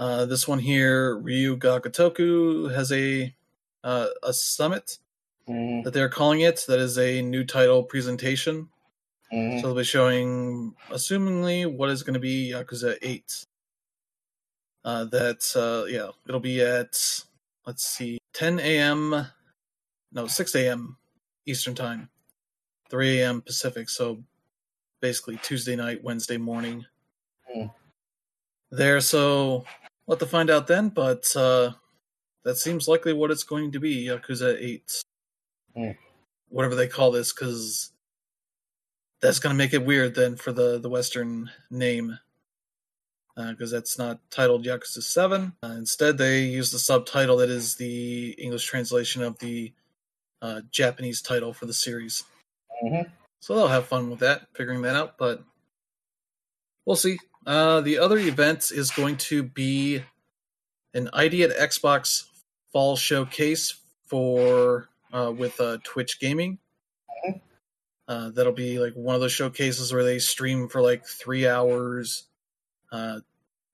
Uh, 0.00 0.26
this 0.26 0.48
one 0.48 0.58
here, 0.58 1.16
Ryu 1.18 1.56
Ga 1.56 1.78
Gotoku, 1.78 2.74
has 2.74 2.90
a 2.90 3.32
uh, 3.84 4.08
a 4.24 4.32
summit 4.32 4.98
mm. 5.48 5.84
that 5.84 5.92
they're 5.92 6.08
calling 6.08 6.40
it. 6.40 6.64
That 6.66 6.80
is 6.80 6.98
a 6.98 7.22
new 7.22 7.44
title 7.44 7.84
presentation. 7.84 8.68
Mm. 9.32 9.60
So 9.60 9.68
they'll 9.68 9.76
be 9.76 9.84
showing, 9.84 10.74
assumingly, 10.90 11.72
what 11.72 11.90
is 11.90 12.02
going 12.02 12.14
to 12.14 12.20
be 12.20 12.50
Yakuza 12.50 12.96
Eight. 13.02 13.44
Uh, 14.84 15.04
that 15.04 15.46
uh, 15.54 15.86
yeah, 15.86 16.08
it'll 16.26 16.40
be 16.40 16.60
at 16.60 16.98
let's 17.66 17.84
see, 17.84 18.18
10 18.34 18.58
a.m 18.58 19.26
no, 20.12 20.26
6 20.26 20.54
a.m. 20.54 20.96
Eastern 21.46 21.74
Time, 21.74 22.08
3 22.90 23.20
a.m. 23.20 23.42
Pacific. 23.42 23.88
So 23.88 24.22
basically 25.00 25.38
Tuesday 25.42 25.76
night, 25.76 26.02
Wednesday 26.02 26.36
morning. 26.36 26.84
Mm. 27.54 27.70
There, 28.70 29.00
so 29.00 29.64
we'll 30.06 30.16
have 30.16 30.18
to 30.18 30.26
find 30.26 30.50
out 30.50 30.66
then, 30.66 30.88
but 30.88 31.24
uh, 31.36 31.72
that 32.44 32.56
seems 32.56 32.88
likely 32.88 33.12
what 33.12 33.30
it's 33.30 33.44
going 33.44 33.72
to 33.72 33.80
be 33.80 34.06
Yakuza 34.06 34.56
8. 34.60 35.02
Mm. 35.76 35.96
Whatever 36.48 36.74
they 36.74 36.88
call 36.88 37.10
this, 37.10 37.32
because 37.32 37.92
that's 39.20 39.38
going 39.38 39.54
to 39.54 39.58
make 39.58 39.74
it 39.74 39.84
weird 39.84 40.14
then 40.14 40.36
for 40.36 40.52
the, 40.52 40.78
the 40.78 40.88
Western 40.88 41.50
name. 41.70 42.18
Because 43.36 43.72
uh, 43.72 43.76
that's 43.76 43.98
not 43.98 44.20
titled 44.30 44.64
Yakuza 44.64 45.02
7. 45.02 45.52
Uh, 45.62 45.66
instead, 45.66 46.16
they 46.16 46.44
use 46.44 46.70
the 46.70 46.78
subtitle 46.78 47.36
that 47.36 47.50
is 47.50 47.74
the 47.74 48.30
English 48.38 48.64
translation 48.64 49.22
of 49.22 49.38
the 49.38 49.72
uh, 50.46 50.60
Japanese 50.70 51.20
title 51.20 51.52
for 51.52 51.66
the 51.66 51.74
series. 51.74 52.24
Mm-hmm. 52.82 53.10
So 53.40 53.54
they'll 53.54 53.68
have 53.68 53.86
fun 53.86 54.10
with 54.10 54.20
that, 54.20 54.46
figuring 54.54 54.82
that 54.82 54.94
out. 54.94 55.18
But 55.18 55.42
we'll 56.84 56.96
see. 56.96 57.18
Uh, 57.44 57.80
the 57.80 57.98
other 57.98 58.18
event 58.18 58.70
is 58.70 58.90
going 58.90 59.16
to 59.16 59.42
be 59.42 60.02
an 60.94 61.10
ID 61.12 61.42
at 61.42 61.50
Xbox 61.50 62.24
Fall 62.72 62.96
Showcase 62.96 63.74
for 64.06 64.88
uh, 65.12 65.32
with 65.36 65.60
uh, 65.60 65.78
Twitch 65.84 66.20
Gaming. 66.20 66.58
Mm-hmm. 67.26 67.38
Uh, 68.08 68.30
that'll 68.30 68.52
be 68.52 68.78
like 68.78 68.94
one 68.94 69.14
of 69.16 69.20
those 69.20 69.32
showcases 69.32 69.92
where 69.92 70.04
they 70.04 70.20
stream 70.20 70.68
for 70.68 70.80
like 70.80 71.04
three 71.06 71.46
hours, 71.46 72.24
uh, 72.92 73.20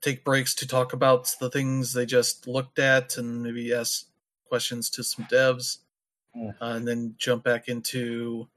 take 0.00 0.24
breaks 0.24 0.54
to 0.56 0.66
talk 0.66 0.94
about 0.94 1.34
the 1.38 1.50
things 1.50 1.92
they 1.92 2.06
just 2.06 2.46
looked 2.46 2.78
at, 2.78 3.18
and 3.18 3.42
maybe 3.42 3.74
ask 3.74 4.06
questions 4.48 4.88
to 4.90 5.04
some 5.04 5.26
devs 5.26 5.78
uh, 6.36 6.52
and 6.60 6.86
then 6.86 7.14
jump 7.18 7.44
back 7.44 7.68
into 7.68 8.48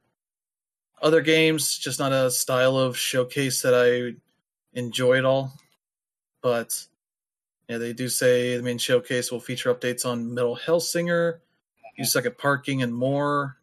other 1.01 1.21
games. 1.21 1.77
Just 1.77 1.99
not 1.99 2.11
a 2.11 2.31
style 2.31 2.77
of 2.77 2.97
showcase 2.97 3.61
that 3.61 3.73
I 3.73 4.15
enjoy 4.77 5.17
at 5.17 5.25
all. 5.25 5.53
But 6.41 6.85
yeah, 7.67 7.77
they 7.77 7.93
do 7.93 8.09
say 8.09 8.57
the 8.57 8.63
main 8.63 8.77
showcase 8.77 9.31
will 9.31 9.39
feature 9.39 9.73
updates 9.73 10.05
on 10.05 10.33
Metal 10.33 10.57
Hellsinger, 10.57 11.39
You 11.97 12.05
Suck 12.05 12.25
at 12.25 12.37
Parking, 12.37 12.83
and 12.83 12.93
more. 12.93 13.57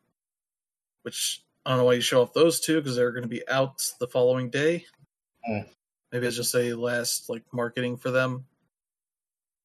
Which 1.03 1.43
I 1.65 1.71
don't 1.71 1.79
know 1.79 1.85
why 1.85 1.95
you 1.95 2.01
show 2.01 2.23
off 2.23 2.33
those 2.33 2.61
two 2.61 2.77
because 2.77 2.97
they're 2.97 3.13
going 3.13 3.23
to 3.23 3.29
be 3.29 3.47
out 3.49 3.83
the 3.99 4.07
following 4.07 4.51
day. 4.51 4.85
Mm. 5.49 5.67
Maybe 6.13 6.27
it's 6.27 6.37
just 6.37 6.55
a 6.55 6.75
last 6.75 7.29
like 7.31 7.43
marketing 7.53 7.97
for 7.97 8.11
them, 8.11 8.45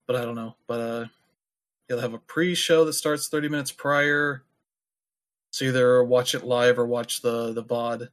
but 0.05 0.15
I 0.15 0.23
don't 0.23 0.35
know. 0.35 0.55
But 0.67 0.79
uh, 0.79 1.05
You'll 1.87 1.99
have 1.99 2.13
a 2.13 2.19
pre-show 2.19 2.83
that 2.85 2.93
starts 2.93 3.29
30 3.29 3.49
minutes 3.49 3.71
prior. 3.71 4.43
So 5.51 5.65
either 5.65 6.03
watch 6.03 6.35
it 6.35 6.43
live 6.43 6.77
or 6.77 6.85
watch 6.85 7.21
the 7.21 7.53
the 7.53 7.63
VOD 7.63 8.09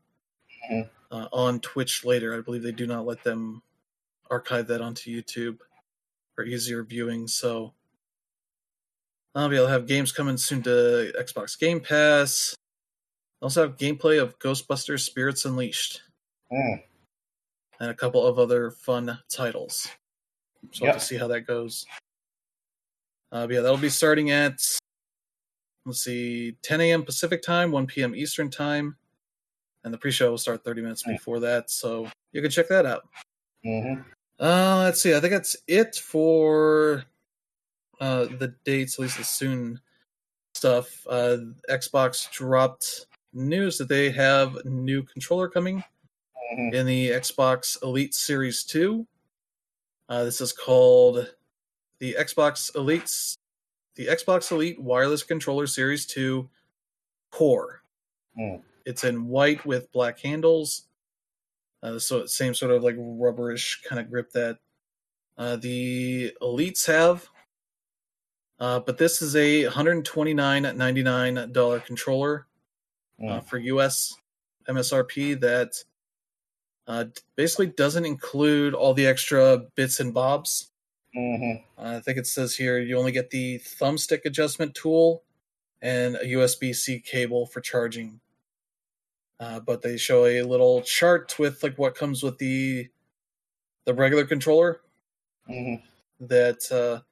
mm-hmm. 0.71 0.83
uh, 1.15 1.29
on 1.33 1.61
Twitch 1.61 2.05
later. 2.05 2.37
I 2.37 2.41
believe 2.41 2.63
they 2.63 2.73
do 2.73 2.87
not 2.87 3.07
let 3.07 3.25
them 3.25 3.63
archive 4.31 4.69
that 4.69 4.81
onto 4.81 5.11
YouTube 5.11 5.59
for 6.35 6.45
easier 6.45 6.85
viewing. 6.85 7.27
So 7.27 7.75
I'll 9.35 9.49
be 9.49 9.57
able 9.57 9.67
to 9.67 9.73
have 9.73 9.87
games 9.87 10.13
coming 10.13 10.37
soon 10.37 10.63
to 10.63 11.13
Xbox 11.19 11.59
Game 11.59 11.81
Pass. 11.81 12.55
Also 13.43 13.63
have 13.63 13.77
gameplay 13.77 14.23
of 14.23 14.39
Ghostbusters 14.39 15.01
Spirits 15.01 15.45
Unleashed 15.45 16.01
Mm. 16.53 16.83
and 17.81 17.91
a 17.91 17.95
couple 17.95 18.25
of 18.25 18.39
other 18.39 18.71
fun 18.71 19.19
titles. 19.29 19.89
So 20.73 20.85
we'll 20.85 20.93
have 20.93 21.01
to 21.01 21.07
see 21.07 21.17
how 21.17 21.27
that 21.29 21.43
goes. 21.43 21.85
Uh, 23.35 23.47
but 23.49 23.55
yeah, 23.57 23.61
that'll 23.61 23.77
be 23.77 23.89
starting 23.89 24.31
at 24.31 24.61
let's 25.85 26.05
see, 26.05 26.57
10 26.63 26.81
a.m. 26.81 27.03
Pacific 27.03 27.43
time, 27.43 27.73
1 27.73 27.87
p.m. 27.89 28.15
Eastern 28.15 28.49
time, 28.49 28.97
and 29.83 29.93
the 29.93 29.99
pre-show 29.99 30.31
will 30.31 30.39
start 30.39 30.65
30 30.65 30.83
minutes 30.83 31.03
before 31.03 31.41
that. 31.41 31.69
So 31.69 32.09
you 32.33 32.41
can 32.41 32.51
check 32.51 32.69
that 32.69 32.87
out. 32.87 33.09
hmm 33.65 33.95
Uh, 34.39 34.83
let's 34.85 35.01
see. 35.03 35.15
I 35.15 35.21
think 35.21 35.33
that's 35.33 35.57
it 35.67 35.97
for 35.97 37.05
uh, 38.01 38.27
the 38.39 38.55
dates, 38.65 38.95
at 38.95 39.03
least 39.03 39.19
the 39.19 39.25
soon 39.25 39.81
stuff. 40.55 41.07
Uh, 41.11 41.39
Xbox 41.69 42.31
dropped 42.31 43.07
news 43.33 43.79
that 43.79 43.89
they 43.89 44.11
have 44.11 44.65
new 44.65 45.03
controller 45.03 45.49
coming 45.49 45.83
hmm 46.55 46.73
in 46.73 46.87
the 46.87 47.11
Xbox 47.11 47.83
Elite 47.83 48.15
Series 48.15 48.63
2. 48.65 49.05
Uh, 50.09 50.25
this 50.25 50.41
is 50.41 50.53
called 50.53 51.35
the 52.05 52.15
Xbox 52.21 52.77
Elite, 52.77 53.11
the 53.95 54.09
Xbox 54.09 54.53
Elite 54.53 54.79
Wireless 54.79 55.23
Controller 55.23 55.67
Series 55.67 56.05
2 56.05 56.47
Core. 57.33 57.81
Mm. 58.39 58.61
It's 58.85 59.05
in 59.05 59.27
white 59.27 59.65
with 59.65 59.91
black 59.91 60.21
handles. 60.21 60.83
Uh, 61.83 61.99
so 61.99 62.27
same 62.27 62.53
sort 62.53 62.73
of 62.73 62.83
like 62.83 62.97
rubberish 62.99 63.81
kind 63.89 63.99
of 63.99 64.11
grip 64.11 64.31
that 64.33 64.59
uh, 65.39 65.57
the 65.57 66.31
Elites 66.43 66.87
have. 66.87 67.27
Uh, 68.61 68.81
but 68.81 68.99
this 68.99 69.23
is 69.23 69.35
a 69.35 69.63
$129.99 69.65 71.85
controller 71.87 72.47
uh, 73.19 73.25
Mm. 73.25 73.43
for 73.47 73.57
US 73.59 74.15
MSRP 74.69 75.41
that 75.41 75.83
uh, 76.87 77.07
basically 77.35 77.69
doesn't 77.69 78.05
include 78.05 78.75
all 78.75 78.93
the 78.93 79.07
extra 79.07 79.63
bits 79.75 80.01
and 80.01 80.13
bobs. 80.13 80.71
Hmm 81.15 81.53
Uh, 81.79 81.97
I 81.97 82.01
think 82.01 82.19
it 82.19 82.27
says 82.27 82.57
here 82.57 82.79
you 82.79 82.97
only 82.99 83.13
get 83.13 83.31
the 83.31 83.59
thumbstick 83.59 84.25
adjustment 84.25 84.75
tool 84.75 85.23
and 85.83 86.17
a 86.17 86.27
USB 86.29 86.73
C 86.73 87.01
cable 87.01 87.47
for 87.47 87.61
charging. 87.61 88.21
Uh, 89.41 89.61
but 89.61 89.83
they 89.83 89.97
show 89.97 90.27
a 90.27 90.43
little 90.43 90.81
chart 90.83 91.39
with 91.39 91.63
like 91.63 91.77
what 91.77 91.95
comes 91.95 92.23
with 92.23 92.39
the 92.39 92.89
the 93.87 93.95
regular 93.95 94.25
controller. 94.27 94.81
Hmm 95.47 95.77
that 96.21 96.71
uh 96.73 97.03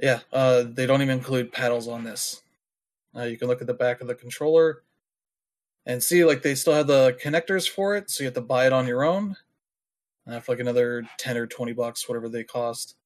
yeah 0.00 0.20
uh 0.32 0.62
they 0.64 0.86
don't 0.86 1.02
even 1.02 1.18
include 1.18 1.52
paddles 1.52 1.88
on 1.88 2.04
this. 2.04 2.42
Uh, 3.16 3.24
you 3.24 3.38
can 3.38 3.48
look 3.48 3.60
at 3.60 3.66
the 3.66 3.74
back 3.74 4.00
of 4.00 4.08
the 4.08 4.14
controller 4.14 4.82
and 5.86 6.02
see 6.02 6.24
like 6.24 6.42
they 6.42 6.54
still 6.54 6.72
have 6.74 6.86
the 6.86 7.16
connectors 7.22 7.68
for 7.68 7.96
it 7.96 8.10
so 8.10 8.22
you 8.22 8.26
have 8.26 8.34
to 8.34 8.40
buy 8.40 8.66
it 8.66 8.72
on 8.72 8.86
your 8.86 9.04
own 9.04 9.36
uh, 10.28 10.40
for 10.40 10.52
like 10.52 10.60
another 10.60 11.04
10 11.18 11.36
or 11.36 11.46
20 11.46 11.72
bucks 11.72 12.08
whatever 12.08 12.28
they 12.28 12.44
cost 12.44 12.96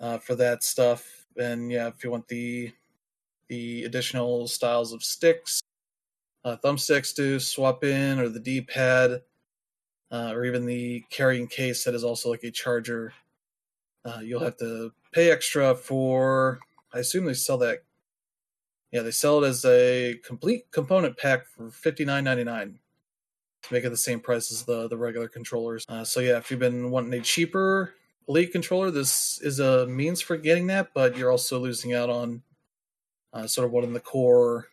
uh, 0.00 0.18
for 0.18 0.34
that 0.34 0.62
stuff. 0.62 1.26
And 1.36 1.70
yeah 1.70 1.88
if 1.88 2.02
you 2.02 2.10
want 2.10 2.28
the 2.28 2.72
the 3.48 3.84
additional 3.84 4.46
styles 4.46 4.92
of 4.92 5.02
sticks 5.02 5.62
uh, 6.44 6.56
thumbsticks 6.64 7.14
to 7.16 7.40
swap 7.40 7.84
in 7.84 8.18
or 8.18 8.28
the 8.28 8.40
d-pad 8.40 9.22
uh, 10.10 10.32
or 10.34 10.44
even 10.44 10.66
the 10.66 11.02
carrying 11.10 11.46
case 11.46 11.84
that 11.84 11.94
is 11.94 12.04
also 12.04 12.30
like 12.30 12.44
a 12.44 12.50
charger 12.50 13.12
uh, 14.04 14.20
you'll 14.22 14.40
have 14.40 14.56
to 14.56 14.92
pay 15.12 15.30
extra 15.30 15.74
for 15.74 16.58
i 16.92 16.98
assume 16.98 17.24
they 17.24 17.34
sell 17.34 17.58
that 17.58 17.78
yeah 18.92 19.02
they 19.02 19.10
sell 19.10 19.42
it 19.42 19.48
as 19.48 19.64
a 19.64 20.18
complete 20.24 20.70
component 20.70 21.16
pack 21.16 21.46
for 21.46 21.68
59.99 21.68 22.74
to 22.74 22.78
make 23.70 23.84
it 23.84 23.90
the 23.90 23.96
same 23.96 24.20
price 24.20 24.50
as 24.52 24.62
the 24.64 24.88
the 24.88 24.96
regular 24.96 25.28
controllers 25.28 25.84
uh, 25.88 26.04
so 26.04 26.20
yeah 26.20 26.36
if 26.36 26.50
you've 26.50 26.60
been 26.60 26.90
wanting 26.90 27.12
a 27.14 27.22
cheaper 27.22 27.94
elite 28.28 28.52
controller 28.52 28.90
this 28.90 29.40
is 29.42 29.60
a 29.60 29.86
means 29.86 30.20
for 30.20 30.36
getting 30.36 30.66
that 30.66 30.88
but 30.94 31.16
you're 31.16 31.30
also 31.30 31.58
losing 31.58 31.94
out 31.94 32.10
on 32.10 32.42
uh, 33.32 33.46
sort 33.46 33.66
of 33.66 33.72
one 33.72 33.84
of 33.84 33.92
the 33.92 34.00
core 34.00 34.68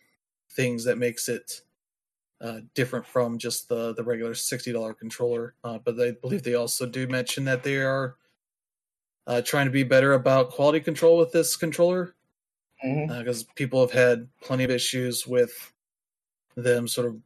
things 0.50 0.84
that 0.84 0.98
makes 0.98 1.28
it 1.28 1.62
uh, 2.40 2.60
different 2.74 3.06
from 3.06 3.38
just 3.38 3.68
the 3.68 3.94
the 3.94 4.04
regular 4.04 4.34
sixty 4.34 4.72
dollar 4.72 4.94
controller. 4.94 5.54
Uh, 5.64 5.78
but 5.78 5.98
I 6.00 6.12
believe 6.12 6.42
they 6.42 6.54
also 6.54 6.86
do 6.86 7.06
mention 7.06 7.44
that 7.44 7.62
they 7.62 7.76
are 7.76 8.16
uh, 9.26 9.42
trying 9.42 9.66
to 9.66 9.72
be 9.72 9.82
better 9.82 10.12
about 10.14 10.50
quality 10.50 10.80
control 10.80 11.18
with 11.18 11.32
this 11.32 11.56
controller 11.56 12.14
because 12.82 13.44
people 13.54 13.80
have 13.80 13.90
had 13.90 14.28
plenty 14.42 14.62
of 14.62 14.70
issues 14.70 15.26
with 15.26 15.72
them 16.56 16.86
sort 16.86 17.06
of 17.06 17.16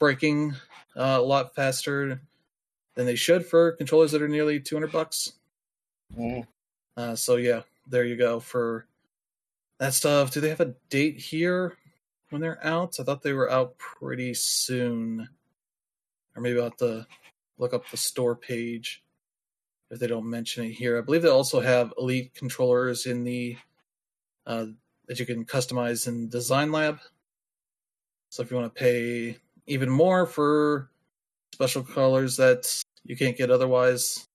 breaking 0.00 0.56
uh, 0.96 1.18
a 1.18 1.22
lot 1.22 1.54
faster 1.54 2.20
than 2.96 3.06
they 3.06 3.14
should 3.14 3.46
for 3.46 3.72
controllers 3.72 4.10
that 4.10 4.22
are 4.22 4.28
nearly 4.28 4.58
two 4.58 4.74
hundred 4.74 4.90
bucks. 4.90 5.34
hmm 6.12 6.40
Uh, 6.96 7.14
so 7.14 7.36
yeah, 7.36 7.62
there 7.86 8.04
you 8.04 8.16
go 8.16 8.40
for 8.40 8.86
that 9.78 9.94
stuff. 9.94 10.32
Do 10.32 10.40
they 10.40 10.48
have 10.48 10.60
a 10.60 10.74
date 10.88 11.18
here 11.18 11.76
when 12.30 12.42
they're 12.42 12.66
out? 12.66 12.98
I 12.98 13.04
thought 13.04 13.22
they 13.22 13.32
were 13.32 13.50
out 13.50 13.78
pretty 13.78 14.34
soon, 14.34 15.28
or 16.34 16.42
maybe 16.42 16.58
I'll 16.58 16.64
have 16.64 16.76
to 16.78 17.06
look 17.58 17.72
up 17.72 17.88
the 17.90 17.96
store 17.96 18.34
page 18.34 19.04
if 19.90 19.98
they 20.00 20.06
don't 20.06 20.28
mention 20.28 20.64
it 20.64 20.72
here. 20.72 20.98
I 20.98 21.02
believe 21.02 21.22
they 21.22 21.28
also 21.28 21.60
have 21.60 21.94
Elite 21.98 22.34
controllers 22.34 23.06
in 23.06 23.24
the 23.24 23.56
uh, 24.46 24.66
that 25.06 25.18
you 25.20 25.26
can 25.26 25.44
customize 25.44 26.08
in 26.08 26.28
Design 26.28 26.72
Lab. 26.72 26.98
So 28.30 28.42
if 28.42 28.50
you 28.50 28.56
want 28.56 28.74
to 28.74 28.80
pay 28.80 29.38
even 29.70 29.88
more 29.88 30.26
for 30.26 30.90
special 31.52 31.82
colors 31.82 32.36
that 32.36 32.82
you 33.04 33.16
can't 33.16 33.36
get 33.36 33.50
otherwise, 33.50 34.26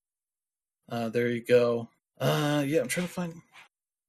uh, 0.89 1.09
there 1.09 1.27
you 1.27 1.43
go. 1.43 1.89
Uh, 2.19 2.63
yeah, 2.65 2.79
I'm 2.81 2.87
trying 2.87 3.07
to 3.07 3.11
find. 3.13 3.33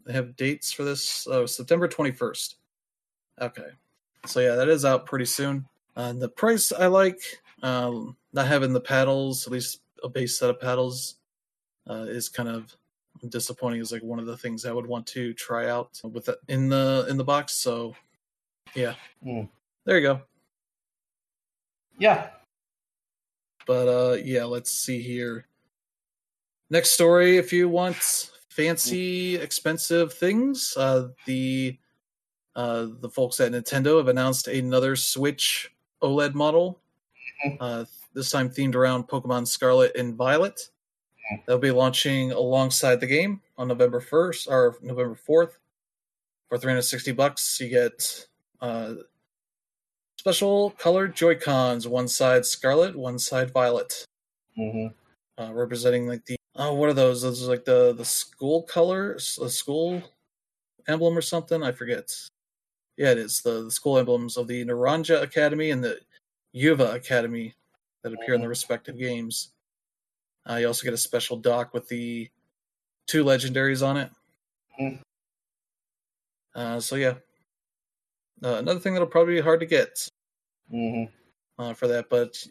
They 0.07 0.13
have 0.13 0.37
dates 0.37 0.73
for 0.73 0.85
this. 0.85 1.27
Oh, 1.29 1.47
September 1.47 1.89
21st. 1.89 2.55
Okay, 3.41 3.69
so 4.25 4.41
yeah, 4.41 4.55
that 4.55 4.69
is 4.69 4.85
out 4.85 5.05
pretty 5.05 5.25
soon. 5.25 5.67
Uh, 5.97 6.13
the 6.13 6.29
price 6.29 6.73
I 6.73 6.87
like. 6.87 7.21
Um, 7.63 8.17
not 8.33 8.47
having 8.47 8.73
the 8.75 8.81
paddles, 8.81 9.47
at 9.47 9.53
least 9.53 9.81
a 10.05 10.09
base 10.09 10.39
set 10.39 10.51
of 10.51 10.61
paddles, 10.61 11.17
uh, 11.89 12.05
is 12.07 12.29
kind 12.29 12.49
of 12.51 12.77
disappointing. 13.31 13.81
Is 13.81 13.93
like 13.93 14.03
one 14.03 14.19
of 14.19 14.27
the 14.27 14.37
things 14.37 14.65
I 14.65 14.73
would 14.73 14.87
want 14.87 15.07
to 15.09 15.33
try 15.33 15.69
out 15.69 15.99
with 16.05 16.29
it 16.29 16.39
in 16.49 16.69
the 16.69 17.07
in 17.09 17.17
the 17.17 17.25
box. 17.25 17.55
So, 17.55 17.97
yeah, 18.75 18.95
Mm. 19.25 19.49
there 19.85 19.99
you 19.99 20.03
go. 20.07 20.21
Yeah. 21.99 22.29
But 23.67 23.89
uh 23.89 24.17
yeah, 24.23 24.45
let's 24.45 24.71
see 24.71 25.01
here. 25.01 25.47
Next 26.71 26.93
story, 26.93 27.37
if 27.37 27.53
you 27.53 27.69
want 27.69 28.31
fancy, 28.49 29.37
expensive 29.37 30.13
things, 30.13 30.75
uh 30.77 31.09
the 31.27 31.79
uh 32.55 32.87
the 33.01 33.09
folks 33.09 33.41
at 33.41 33.53
Nintendo 33.53 33.99
have 33.99 34.09
announced 34.09 34.49
another 34.49 34.97
Switch 34.97 35.73
OLED 36.03 36.35
model. 36.35 36.81
Uh 37.61 37.85
this 38.15 38.31
time 38.31 38.49
themed 38.49 38.75
around 38.75 39.09
Pokemon 39.09 39.47
Scarlet 39.47 39.95
and 39.97 40.15
Violet. 40.15 40.71
They'll 41.47 41.59
be 41.59 41.73
launching 41.73 42.31
alongside 42.31 43.01
the 43.01 43.07
game 43.07 43.43
on 43.59 43.67
November 43.69 44.01
1st 44.01 44.49
or 44.49 44.77
November 44.81 45.17
4th 45.17 45.57
for 46.49 46.57
360 46.57 47.13
bucks. 47.13 47.61
You 47.61 47.69
get 47.69 48.27
uh 48.61 48.95
special 50.27 50.71
colored 50.73 51.15
Joy 51.15 51.37
Cons, 51.37 51.87
one 51.87 52.09
side 52.09 52.45
Scarlet, 52.45 52.97
one 52.97 53.17
side 53.17 53.53
Violet, 53.53 54.05
hmm 54.57 54.89
uh, 55.39 55.53
representing 55.53 56.09
like 56.09 56.25
the 56.25 56.35
oh, 56.57 56.75
what 56.75 56.89
are 56.89 56.95
those? 56.95 57.23
Those 57.23 57.47
are 57.47 57.51
like 57.51 57.65
the 57.65 57.93
the 57.93 58.05
school 58.05 58.63
colors, 58.63 59.39
the 59.41 59.49
school 59.49 60.03
emblem 60.89 61.17
or 61.17 61.23
something. 61.23 61.63
I 61.63 61.71
forget. 61.71 62.13
Yeah, 62.97 63.13
it 63.13 63.19
is 63.19 63.41
the, 63.41 63.65
the 63.65 63.71
school 63.71 63.99
emblems 63.99 64.37
of 64.37 64.49
the 64.49 64.65
Naranja 64.65 65.23
Academy 65.23 65.71
and 65.71 65.85
the 65.85 66.01
Uva 66.53 66.95
Academy 66.95 67.55
that 68.03 68.13
appear 68.13 68.35
in 68.35 68.41
the 68.41 68.49
respective 68.49 68.99
games. 68.99 69.51
Uh, 70.51 70.57
you 70.57 70.67
also 70.67 70.83
get 70.83 70.95
a 70.95 70.99
special 70.99 71.37
dock 71.37 71.73
with 71.73 71.87
the 71.89 72.29
two 73.07 73.23
legendaries 73.23 73.87
on 73.87 73.97
it. 73.97 74.11
Mhm. 74.81 74.99
Uh, 76.53 76.81
so 76.81 76.97
yeah, 76.97 77.15
uh, 78.43 78.57
another 78.57 78.81
thing 78.81 78.93
that'll 78.95 79.07
probably 79.07 79.35
be 79.35 79.41
hard 79.41 79.61
to 79.61 79.67
get 79.67 80.09
hmm 80.71 81.05
uh, 81.59 81.73
for 81.73 81.87
that. 81.89 82.11
But 82.11 82.47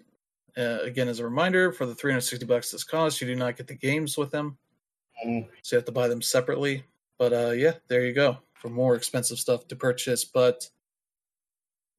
uh, 0.57 0.79
again, 0.81 1.07
as 1.07 1.19
a 1.19 1.23
reminder, 1.25 1.71
for 1.71 1.85
the 1.85 1.93
360 1.95 2.45
bucks 2.45 2.71
this 2.71 2.83
costs, 2.83 3.21
you 3.21 3.27
do 3.27 3.35
not 3.35 3.57
get 3.57 3.67
the 3.67 3.75
games 3.75 4.17
with 4.17 4.31
them, 4.31 4.57
Mhm. 5.25 5.47
so 5.61 5.75
you 5.75 5.77
have 5.77 5.85
to 5.85 5.91
buy 5.91 6.07
them 6.07 6.21
separately. 6.21 6.83
But 7.17 7.33
uh, 7.33 7.51
yeah, 7.51 7.73
there 7.87 8.05
you 8.05 8.13
go 8.13 8.37
for 8.53 8.69
more 8.69 8.95
expensive 8.95 9.37
stuff 9.39 9.67
to 9.67 9.75
purchase. 9.75 10.25
But 10.25 10.69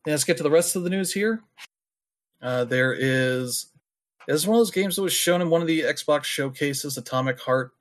yeah, 0.07 0.13
let's 0.15 0.25
get 0.25 0.37
to 0.39 0.43
the 0.43 0.51
rest 0.51 0.75
of 0.77 0.85
the 0.85 0.91
news 0.91 1.13
here. 1.13 1.43
Uh, 2.43 2.65
there 2.65 2.93
is 2.93 3.67
is 4.29 4.47
one 4.47 4.57
of 4.57 4.61
those 4.61 4.71
games 4.73 4.97
that 4.97 5.03
was 5.03 5.13
shown 5.13 5.41
in 5.41 5.51
one 5.51 5.61
of 5.63 5.69
the 5.69 5.81
Xbox 5.83 6.25
showcases, 6.25 6.97
Atomic 6.99 7.39
Heart. 7.41 7.73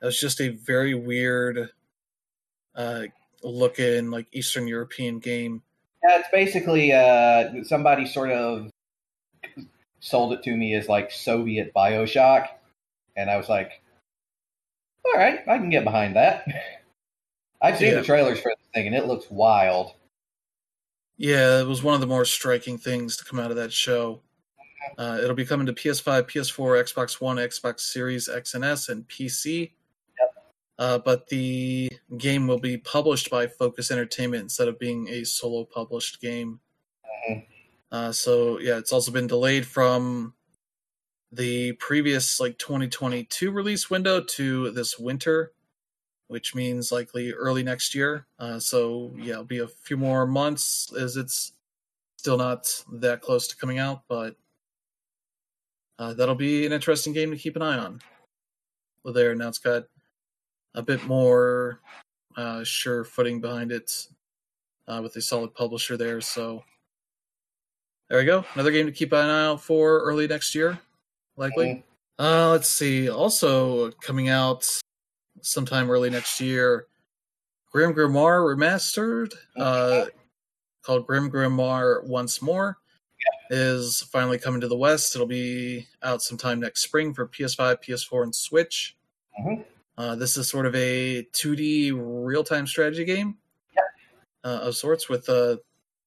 That 0.00 0.06
was 0.06 0.20
just 0.20 0.40
a 0.40 0.48
very 0.50 0.94
weird 0.94 1.70
uh, 2.74 3.04
looking 3.42 4.10
like 4.10 4.26
Eastern 4.32 4.68
European 4.68 5.18
game 5.18 5.62
Yeah, 6.06 6.18
it's 6.18 6.28
basically 6.30 6.92
uh, 6.92 7.64
somebody 7.64 8.06
sort 8.06 8.30
of 8.30 8.70
sold 10.00 10.32
it 10.34 10.42
to 10.44 10.56
me 10.56 10.74
as 10.74 10.88
like 10.88 11.10
Soviet 11.10 11.72
Bioshock, 11.74 12.46
and 13.16 13.30
I 13.30 13.36
was 13.36 13.48
like, 13.48 13.80
all 15.04 15.14
right, 15.14 15.40
I 15.48 15.58
can 15.58 15.70
get 15.70 15.84
behind 15.84 16.16
that. 16.16 16.46
I've 17.62 17.78
seen 17.78 17.88
Yeah. 17.88 18.00
the 18.00 18.04
trailers 18.04 18.38
for 18.40 18.52
this 18.56 18.68
thing, 18.74 18.86
and 18.86 18.94
it 18.94 19.06
looks 19.06 19.26
wild. 19.30 19.92
Yeah, 21.16 21.60
it 21.60 21.66
was 21.66 21.82
one 21.82 21.94
of 21.94 22.00
the 22.00 22.06
more 22.06 22.24
striking 22.26 22.76
things 22.76 23.16
to 23.16 23.24
come 23.24 23.38
out 23.40 23.50
of 23.50 23.56
that 23.56 23.72
show. 23.72 24.20
Uh, 24.98 25.18
it'll 25.22 25.34
be 25.34 25.46
coming 25.46 25.66
to 25.66 25.72
PS5, 25.72 26.24
PS4, 26.28 26.84
Xbox 26.84 27.20
One, 27.20 27.38
Xbox 27.38 27.80
Series 27.80 28.28
X 28.28 28.54
and 28.54 28.64
S, 28.64 28.88
and 28.90 29.08
PC. 29.08 29.72
Uh, 30.78 30.98
but 30.98 31.28
the 31.28 31.90
game 32.18 32.46
will 32.46 32.58
be 32.58 32.76
published 32.76 33.30
by 33.30 33.46
Focus 33.46 33.90
Entertainment 33.90 34.42
instead 34.42 34.68
of 34.68 34.78
being 34.78 35.08
a 35.08 35.24
solo 35.24 35.64
published 35.64 36.20
game. 36.20 36.60
Mhm. 37.28 37.46
Uh, 37.90 38.12
so 38.12 38.58
yeah, 38.58 38.76
it's 38.76 38.92
also 38.92 39.10
been 39.10 39.26
delayed 39.26 39.66
from 39.66 40.34
the 41.32 41.72
previous 41.72 42.38
like 42.40 42.58
2022 42.58 43.50
release 43.50 43.90
window 43.90 44.20
to 44.20 44.70
this 44.70 44.98
winter, 44.98 45.52
which 46.28 46.54
means 46.54 46.92
likely 46.92 47.32
early 47.32 47.62
next 47.62 47.94
year. 47.94 48.26
Uh, 48.38 48.58
so 48.58 49.14
yeah, 49.16 49.32
it'll 49.32 49.44
be 49.44 49.58
a 49.58 49.68
few 49.68 49.96
more 49.96 50.26
months 50.26 50.92
as 50.92 51.16
it's 51.16 51.52
still 52.16 52.36
not 52.36 52.66
that 52.92 53.20
close 53.22 53.46
to 53.48 53.56
coming 53.56 53.78
out, 53.78 54.02
but 54.08 54.36
uh, 55.98 56.12
that'll 56.14 56.34
be 56.34 56.66
an 56.66 56.72
interesting 56.72 57.12
game 57.12 57.30
to 57.30 57.36
keep 57.36 57.56
an 57.56 57.62
eye 57.62 57.78
on. 57.78 58.00
Well, 59.02 59.14
there 59.14 59.34
now 59.34 59.48
it's 59.48 59.58
got 59.58 59.84
a 60.76 60.82
bit 60.82 61.04
more 61.06 61.80
uh, 62.36 62.62
sure 62.62 63.02
footing 63.02 63.40
behind 63.40 63.72
it 63.72 64.06
uh, 64.86 65.00
with 65.02 65.16
a 65.16 65.20
solid 65.20 65.54
publisher 65.54 65.96
there. 65.96 66.20
So 66.20 66.62
there 68.08 68.18
we 68.18 68.24
go, 68.24 68.44
another 68.54 68.70
game 68.70 68.86
to 68.86 68.92
keep 68.92 69.12
an 69.12 69.28
eye 69.28 69.46
out 69.46 69.60
for 69.60 70.00
early 70.02 70.28
next 70.28 70.54
year, 70.54 70.78
likely. 71.36 71.84
Uh, 72.18 72.50
let's 72.50 72.68
see. 72.68 73.10
Also 73.10 73.90
coming 74.02 74.28
out 74.28 74.64
sometime 75.42 75.90
early 75.90 76.08
next 76.08 76.40
year, 76.40 76.86
Grim 77.72 77.92
Grimoire 77.92 78.56
remastered, 78.56 79.34
uh, 79.56 80.06
called 80.82 81.06
Grim 81.06 81.30
Grimoire 81.30 82.06
Once 82.06 82.40
More, 82.40 82.78
is 83.50 84.02
finally 84.02 84.38
coming 84.38 84.60
to 84.60 84.68
the 84.68 84.76
West. 84.76 85.14
It'll 85.14 85.26
be 85.26 85.86
out 86.02 86.22
sometime 86.22 86.60
next 86.60 86.82
spring 86.82 87.12
for 87.12 87.26
PS5, 87.26 87.82
PS4, 87.82 88.22
and 88.22 88.34
Switch. 88.34 88.96
Mhm. 89.40 89.64
Uh, 89.98 90.14
this 90.14 90.36
is 90.36 90.48
sort 90.48 90.66
of 90.66 90.74
a 90.74 91.26
2D 91.32 91.92
real 91.96 92.44
time 92.44 92.66
strategy 92.66 93.04
game 93.04 93.36
uh, 94.44 94.60
of 94.62 94.76
sorts 94.76 95.08
with 95.08 95.28
uh, 95.28 95.56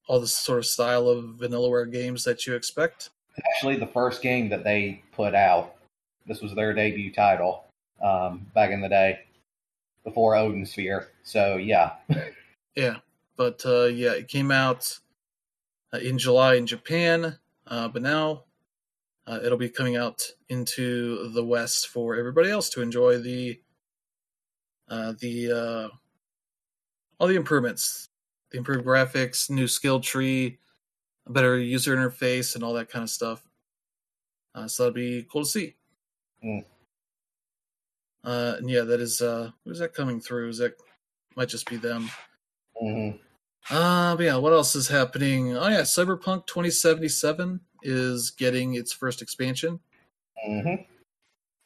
all 0.07 0.19
the 0.19 0.27
sort 0.27 0.59
of 0.59 0.65
style 0.65 1.07
of 1.07 1.25
Vanillaware 1.37 1.91
games 1.91 2.23
that 2.23 2.45
you 2.45 2.55
expect. 2.55 3.09
Actually, 3.55 3.77
the 3.77 3.87
first 3.87 4.21
game 4.21 4.49
that 4.49 4.63
they 4.63 5.01
put 5.11 5.33
out, 5.33 5.75
this 6.27 6.41
was 6.41 6.53
their 6.53 6.73
debut 6.73 7.11
title 7.11 7.65
um, 8.03 8.45
back 8.53 8.71
in 8.71 8.81
the 8.81 8.89
day, 8.89 9.19
before 10.03 10.35
Odin 10.35 10.65
Sphere. 10.65 11.09
So 11.23 11.57
yeah, 11.57 11.93
Yeah, 12.79 12.97
but 13.35 13.61
uh, 13.65 13.85
yeah, 13.85 14.11
it 14.11 14.29
came 14.29 14.51
out 14.51 14.99
uh, 15.93 15.97
in 15.97 16.17
July 16.17 16.55
in 16.55 16.65
Japan, 16.65 17.37
uh, 17.67 17.89
but 17.89 18.01
now 18.01 18.43
uh, 19.27 19.39
it'll 19.43 19.57
be 19.57 19.67
coming 19.69 19.97
out 19.97 20.25
into 20.47 21.29
the 21.31 21.43
West 21.43 21.89
for 21.89 22.15
everybody 22.15 22.49
else 22.49 22.69
to 22.69 22.81
enjoy 22.81 23.17
the 23.17 23.59
uh, 24.89 25.13
the 25.19 25.51
uh, 25.51 25.95
all 27.19 27.27
the 27.27 27.35
improvements, 27.35 28.09
the 28.51 28.57
improved 28.57 28.85
graphics, 28.85 29.49
new 29.49 29.67
skill 29.67 29.99
tree, 29.99 30.59
a 31.27 31.31
better 31.31 31.57
user 31.57 31.95
interface, 31.95 32.55
and 32.55 32.63
all 32.63 32.73
that 32.73 32.89
kind 32.89 33.03
of 33.03 33.09
stuff. 33.09 33.47
Uh, 34.55 34.67
so 34.67 34.83
that'll 34.83 34.93
be 34.95 35.25
cool 35.31 35.43
to 35.43 35.49
see. 35.49 35.75
Mm. 36.43 36.65
Uh, 38.23 38.55
and 38.57 38.69
yeah, 38.69 38.81
that 38.81 38.99
is 38.99 39.21
uh, 39.21 39.51
who's 39.63 39.79
that 39.79 39.93
coming 39.93 40.19
through? 40.19 40.49
Is 40.49 40.57
that 40.57 40.73
might 41.35 41.49
just 41.49 41.69
be 41.69 41.77
them. 41.77 42.09
hmm 42.77 43.11
Uh, 43.69 44.15
but 44.15 44.23
yeah, 44.23 44.35
what 44.37 44.53
else 44.53 44.75
is 44.75 44.87
happening? 44.87 45.55
Oh 45.55 45.67
yeah, 45.67 45.81
Cyberpunk 45.81 46.47
2077 46.47 47.59
is 47.83 48.31
getting 48.31 48.75
its 48.75 48.91
first 48.91 49.21
expansion. 49.21 49.79
hmm 50.45 50.75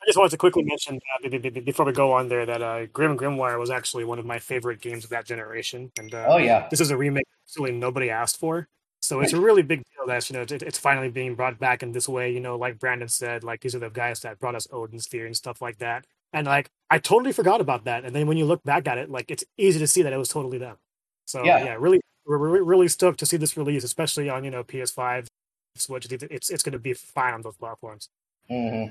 I 0.03 0.05
just 0.05 0.17
wanted 0.17 0.31
to 0.31 0.37
quickly 0.37 0.63
mention 0.63 0.97
uh, 0.97 1.29
be- 1.29 1.37
be- 1.37 1.49
be- 1.49 1.61
before 1.61 1.85
we 1.85 1.93
go 1.93 2.11
on 2.11 2.27
there 2.27 2.45
that 2.45 2.61
uh, 2.61 2.85
Grim 2.87 3.17
Grimoire 3.17 3.57
was 3.57 3.69
actually 3.69 4.03
one 4.03 4.19
of 4.19 4.25
my 4.25 4.37
favorite 4.37 4.81
games 4.81 5.05
of 5.05 5.09
that 5.11 5.25
generation, 5.25 5.91
and 5.97 6.13
uh, 6.13 6.25
oh 6.27 6.37
yeah, 6.37 6.67
this 6.69 6.81
is 6.81 6.91
a 6.91 6.97
remake 6.97 7.25
absolutely 7.45 7.77
nobody 7.77 8.09
asked 8.09 8.37
for. 8.37 8.67
So 9.01 9.19
it's 9.19 9.33
a 9.33 9.39
really 9.39 9.63
big 9.63 9.79
deal 9.79 10.07
that 10.07 10.29
you 10.29 10.35
know 10.35 10.43
it, 10.43 10.51
it's 10.51 10.77
finally 10.77 11.09
being 11.09 11.35
brought 11.35 11.59
back 11.59 11.83
in 11.83 11.91
this 11.91 12.07
way. 12.09 12.31
You 12.33 12.39
know, 12.39 12.57
like 12.57 12.79
Brandon 12.79 13.07
said, 13.07 13.43
like 13.43 13.61
these 13.61 13.75
are 13.75 13.79
the 13.79 13.89
guys 13.89 14.21
that 14.21 14.39
brought 14.39 14.55
us 14.55 14.67
Odin's 14.71 15.05
Sphere 15.05 15.25
and 15.25 15.35
stuff 15.35 15.61
like 15.61 15.77
that. 15.79 16.05
And 16.31 16.47
like 16.47 16.69
I 16.89 16.99
totally 16.99 17.33
forgot 17.33 17.61
about 17.61 17.85
that. 17.85 18.05
And 18.05 18.15
then 18.15 18.27
when 18.27 18.37
you 18.37 18.45
look 18.45 18.63
back 18.63 18.87
at 18.87 18.97
it, 18.97 19.09
like 19.09 19.29
it's 19.29 19.43
easy 19.57 19.79
to 19.79 19.87
see 19.87 20.01
that 20.03 20.13
it 20.13 20.17
was 20.17 20.29
totally 20.29 20.57
them. 20.57 20.77
So 21.25 21.43
Yeah. 21.43 21.63
yeah, 21.63 21.75
really, 21.77 22.01
we're 22.25 22.63
really 22.63 22.87
stoked 22.87 23.19
to 23.19 23.25
see 23.25 23.37
this 23.37 23.57
release, 23.57 23.83
especially 23.83 24.29
on 24.29 24.43
you 24.43 24.51
know 24.51 24.63
PS5, 24.63 25.27
Switch. 25.75 26.11
It's 26.11 26.49
it's, 26.49 26.63
going 26.63 26.73
to 26.73 26.79
be 26.79 26.93
fine 26.93 27.33
on 27.33 27.41
those 27.41 27.57
platforms. 27.57 28.09
hmm 28.49 28.85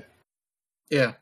Yeah. 0.89 1.13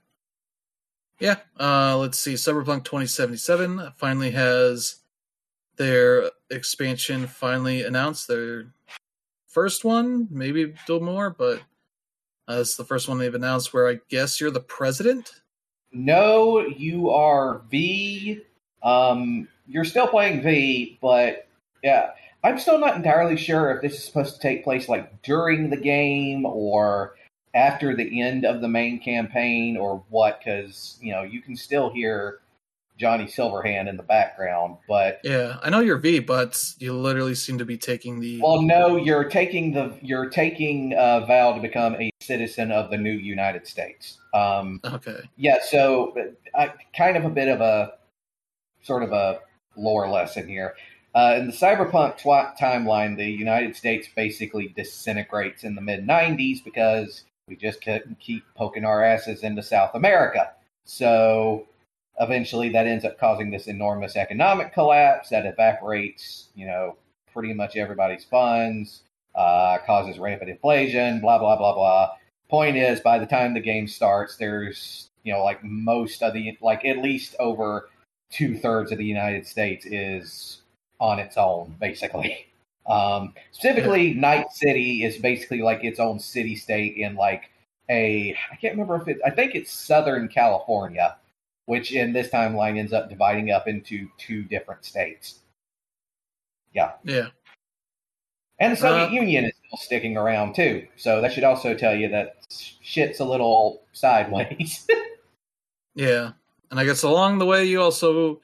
Yeah. 1.20 1.38
Uh, 1.60 1.98
let's 1.98 2.18
see. 2.18 2.34
Cyberpunk 2.34 2.84
2077 2.84 3.94
finally 3.98 4.32
has 4.32 4.98
their 5.78 6.32
expansion 6.50 7.28
finally 7.28 7.84
announced. 7.84 8.28
Their 8.28 8.68
first 9.48 9.84
one, 9.86 10.28
maybe 10.32 10.74
do 10.88 11.00
more, 11.00 11.30
but 11.30 11.62
uh, 12.50 12.60
it's 12.60 12.76
the 12.76 12.86
first 12.86 13.08
one 13.08 13.18
they've 13.18 13.34
announced 13.34 13.74
where 13.74 13.88
I 13.88 14.00
guess 14.10 14.40
you're 14.42 14.52
the 14.52 14.60
president. 14.60 15.32
No, 15.92 16.62
you 16.62 17.10
are 17.10 17.62
V. 17.70 18.42
Um, 18.84 19.48
you're 19.68 19.86
still 19.86 20.08
playing 20.08 20.42
V, 20.42 20.98
but 21.02 21.48
yeah, 21.84 22.12
I'm 22.44 22.60
still 22.60 22.80
not 22.80 22.96
entirely 22.96 23.38
sure 23.38 23.72
if 23.72 23.82
this 23.82 23.94
is 23.94 24.04
supposed 24.04 24.36
to 24.36 24.42
take 24.42 24.64
place 24.64 24.90
like 24.90 25.22
during 25.22 25.70
the 25.70 25.78
game 25.78 26.46
or 26.46 27.16
after 27.54 27.96
the 27.96 28.22
end 28.22 28.46
of 28.46 28.62
the 28.62 28.68
main 28.68 29.00
campaign 29.00 29.78
or 29.78 30.04
what. 30.10 30.40
Because 30.40 30.98
you 31.02 31.12
know 31.12 31.24
you 31.24 31.42
can 31.42 31.56
still 31.56 31.90
hear 31.90 32.40
Johnny 32.98 33.26
Silverhand 33.26 33.90
in 33.90 33.98
the 33.98 34.04
background, 34.04 34.78
but 34.88 35.20
Yeah, 35.24 35.58
I 35.64 35.72
know 35.72 35.80
you're 35.80 35.98
V, 35.98 36.20
but 36.20 36.64
you 36.78 36.94
literally 36.94 37.34
seem 37.34 37.58
to 37.58 37.66
be 37.66 37.78
taking 37.78 38.20
the. 38.20 38.40
well, 38.42 38.62
no, 38.62 38.96
you're 38.96 39.24
taking 39.24 39.74
the 39.74 39.98
you're 40.02 40.30
taking 40.30 40.94
a 40.94 41.26
vow 41.26 41.54
to 41.54 41.62
become 41.62 41.96
a 41.96 42.12
citizen 42.22 42.72
of 42.72 42.92
the 42.92 42.98
new 42.98 43.12
United 43.12 43.66
States. 43.66 44.20
Um, 44.34 44.80
okay. 44.86 45.22
Yeah, 45.36 45.58
so 45.64 46.16
uh, 46.54 46.68
kind 46.96 47.18
of 47.18 47.26
a 47.26 47.30
bit 47.30 47.48
of 47.48 47.60
a 47.60 47.94
sort 48.84 49.04
of 49.04 49.12
a 49.12 49.40
lore 49.76 50.08
lesson 50.10 50.48
here. 50.48 50.76
Uh, 51.14 51.36
in 51.40 51.48
the 51.48 51.54
cyberpunk 51.54 52.18
tw- 52.18 52.58
timeline, 52.62 53.18
the 53.18 53.26
United 53.26 53.76
States 53.76 54.08
basically 54.16 54.70
disintegrates 54.70 55.64
in 55.64 55.76
the 55.76 55.82
mid 55.82 56.08
90s 56.08 56.64
because 56.64 57.24
we 57.52 57.56
just 57.56 57.84
couldn't 57.84 58.20
keep 58.20 58.44
poking 58.56 58.84
our 58.84 59.04
asses 59.04 59.44
into 59.44 59.62
South 59.62 59.94
America. 59.94 60.52
So 60.86 61.68
eventually 62.20 62.70
that 62.70 62.88
ends 62.88 63.06
up 63.06 63.20
causing 63.20 63.52
this 63.52 63.68
enormous 63.68 64.16
economic 64.16 64.74
collapse 64.74 65.30
that 65.30 65.46
evaporates, 65.46 66.48
you 66.56 66.66
know, 66.66 66.96
pretty 67.32 67.54
much 67.54 67.78
everybody's 67.78 68.24
funds, 68.26 69.04
uh, 69.36 69.78
causes 69.86 70.18
rampant 70.18 70.50
inflation, 70.50 71.20
blah, 71.20 71.38
blah, 71.38 71.56
blah, 71.56 71.76
blah 71.76 72.12
point 72.52 72.76
is 72.76 73.00
by 73.00 73.18
the 73.18 73.26
time 73.26 73.54
the 73.54 73.62
game 73.62 73.88
starts 73.88 74.36
there's 74.36 75.10
you 75.24 75.32
know 75.32 75.42
like 75.42 75.64
most 75.64 76.22
of 76.22 76.34
the 76.34 76.56
like 76.62 76.84
at 76.84 76.98
least 76.98 77.34
over 77.40 77.90
two 78.30 78.58
thirds 78.58 78.92
of 78.92 78.98
the 78.98 79.06
united 79.06 79.48
states 79.48 79.86
is 79.86 80.62
on 81.00 81.18
its 81.18 81.38
own 81.38 81.74
basically 81.80 82.46
um 82.88 83.34
specifically 83.52 84.14
night 84.14 84.46
city 84.52 85.04
is 85.04 85.18
basically 85.18 85.62
like 85.62 85.84
its 85.84 86.00
own 86.00 86.20
city 86.20 86.56
state 86.56 86.96
in 86.98 87.16
like 87.16 87.44
a 87.90 88.36
i 88.52 88.56
can't 88.56 88.74
remember 88.74 88.96
if 89.00 89.08
it 89.08 89.18
i 89.26 89.30
think 89.30 89.54
it's 89.54 89.72
southern 89.72 90.28
california 90.28 91.16
which 91.66 91.92
in 91.92 92.12
this 92.12 92.30
timeline 92.30 92.78
ends 92.80 92.92
up 92.94 93.08
dividing 93.10 93.52
up 93.52 93.68
into 93.68 94.08
two 94.18 94.44
different 94.44 94.84
states 94.84 95.40
yeah 96.74 96.94
Yeah. 97.04 97.28
and 98.60 98.74
the 98.74 98.78
Soviet 98.78 99.08
Uh, 99.08 99.12
Union 99.12 99.46
is 99.46 99.52
still 99.68 99.78
sticking 99.78 100.18
around 100.18 100.56
too. 100.56 100.88
So 100.96 101.20
that 101.22 101.34
should 101.34 101.44
also 101.44 101.74
tell 101.76 101.94
you 101.96 102.08
that 102.10 102.38
shit's 102.82 103.20
a 103.20 103.26
little 103.26 103.84
sideways. 103.92 104.88
Yeah. 105.94 106.32
And 106.70 106.80
I 106.80 106.86
guess 106.86 107.04
along 107.04 107.40
the 107.40 107.46
way, 107.46 107.66
you 107.66 107.82
also 107.82 108.40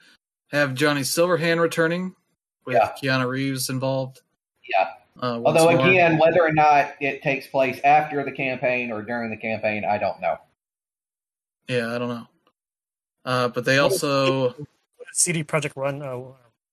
have 0.52 0.74
Johnny 0.74 1.00
Silverhand 1.02 1.62
returning 1.62 2.14
with 2.66 2.76
Yeah. 2.76 2.92
Keanu 3.02 3.26
Reeves 3.28 3.70
involved. 3.70 4.20
Yeah. 4.70 4.89
Uh, 5.20 5.39
once 5.39 5.57
Although 5.57 5.78
more. 5.78 5.88
again, 5.88 6.18
whether 6.20 6.41
or 6.41 6.53
not 6.53 6.93
it 6.99 7.24
takes 7.24 7.47
place 7.47 7.80
after 7.84 8.24
the 8.24 8.32
campaign 8.32 8.91
or 8.91 9.01
during 9.01 9.32
the 9.32 9.38
campaign, 9.38 9.84
I 9.84 9.97
don't 9.97 10.22
know. 10.22 10.38
Yeah, 11.68 11.93
I 11.93 11.97
don't 11.97 12.09
know. 12.09 12.28
Uh, 13.26 13.47
but 13.49 13.65
they 13.65 13.80
also. 13.80 14.53
What 14.53 14.68
CD 15.11 15.43
Project 15.43 15.76
Run, 15.76 16.01
uh, 16.01 16.22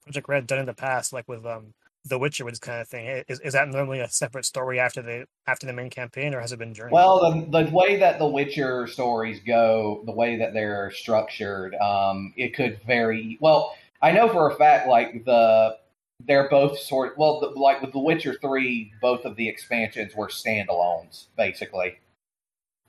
Projekt 0.07 0.29
Red 0.29 0.47
done 0.47 0.61
in 0.61 0.67
the 0.67 0.75
past, 0.75 1.13
like 1.13 1.27
with 1.27 1.45
um, 1.47 1.73
The 2.05 2.19
Witcher 2.19 2.45
was 2.45 2.59
kind 2.59 2.81
of 2.81 2.89
thing. 2.89 3.25
Is, 3.29 3.41
is 3.41 3.55
that 3.55 3.69
normally 3.69 4.01
a 4.01 4.09
separate 4.09 4.45
story 4.45 4.79
after 4.79 5.01
the 5.01 5.27
after 5.47 5.67
the 5.67 5.73
main 5.73 5.89
campaign, 5.89 6.35
or 6.35 6.41
has 6.41 6.53
it 6.53 6.59
been 6.59 6.75
during? 6.75 6.93
Well, 6.93 7.49
the, 7.51 7.65
the 7.65 7.71
way 7.71 7.97
that 7.97 8.19
the 8.19 8.27
Witcher 8.27 8.87
stories 8.87 9.41
go, 9.45 10.03
the 10.05 10.13
way 10.13 10.37
that 10.37 10.53
they're 10.53 10.91
structured, 10.93 11.75
um, 11.77 12.35
it 12.37 12.55
could 12.55 12.79
vary. 12.87 13.39
Well, 13.41 13.75
I 14.03 14.13
know 14.13 14.29
for 14.29 14.51
a 14.51 14.55
fact, 14.55 14.87
like 14.87 15.25
the 15.25 15.79
they're 16.21 16.49
both 16.49 16.79
sort. 16.79 17.17
Well, 17.19 17.41
the, 17.41 17.49
like 17.49 17.81
with 17.83 17.93
the 17.93 17.99
Witcher 17.99 18.35
three, 18.41 18.93
both 19.01 19.25
of 19.25 19.37
the 19.37 19.49
expansions 19.49 20.15
were 20.15 20.29
standalones, 20.29 21.27
basically. 21.37 21.99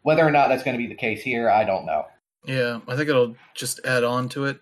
Whether 0.04 0.26
or 0.26 0.32
not 0.32 0.50
that's 0.50 0.64
going 0.64 0.78
to 0.78 0.84
be 0.84 0.88
the 0.88 0.96
case 0.96 1.22
here, 1.22 1.50
I 1.50 1.64
don't 1.64 1.86
know. 1.86 2.06
Yeah, 2.46 2.80
I 2.88 2.96
think 2.96 3.10
it'll 3.10 3.36
just 3.56 3.80
add 3.86 4.04
on 4.04 4.30
to 4.30 4.46
it. 4.46 4.60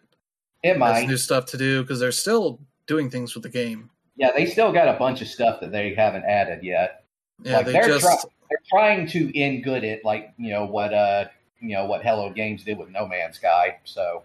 It 0.64 0.78
might. 0.78 1.07
new 1.07 1.18
stuff 1.18 1.45
to 1.47 1.57
do 1.57 1.82
because 1.82 1.99
they're 1.99 2.14
still 2.14 2.59
doing 2.88 3.09
things 3.09 3.34
with 3.34 3.43
the 3.43 3.49
game. 3.49 3.89
Yeah, 4.16 4.32
they 4.34 4.45
still 4.45 4.72
got 4.72 4.88
a 4.88 4.97
bunch 4.97 5.22
of 5.22 5.28
stuff 5.28 5.59
that 5.59 5.72
they 5.72 5.93
haven't 5.93 6.24
added 6.24 6.64
yet. 6.64 7.03
Yeah, 7.43 7.57
Like, 7.57 7.66
they 7.66 7.72
they're 7.74 7.88
just 7.88 8.05
try- 8.05 8.32
They're 8.49 8.59
trying 8.70 9.07
to 9.07 9.38
in 9.38 9.61
good 9.61 9.84
it, 9.84 10.05
like 10.05 10.34
you 10.38 10.51
know 10.53 10.66
what 10.66 10.93
uh 10.93 11.26
you 11.59 11.76
know 11.76 11.86
what 11.86 12.03
Hello 12.03 12.30
Games 12.32 12.64
did 12.64 12.78
with 12.78 12.89
No 12.89 13.05
Man's 13.05 13.36
Sky. 13.36 13.80
So 13.84 14.24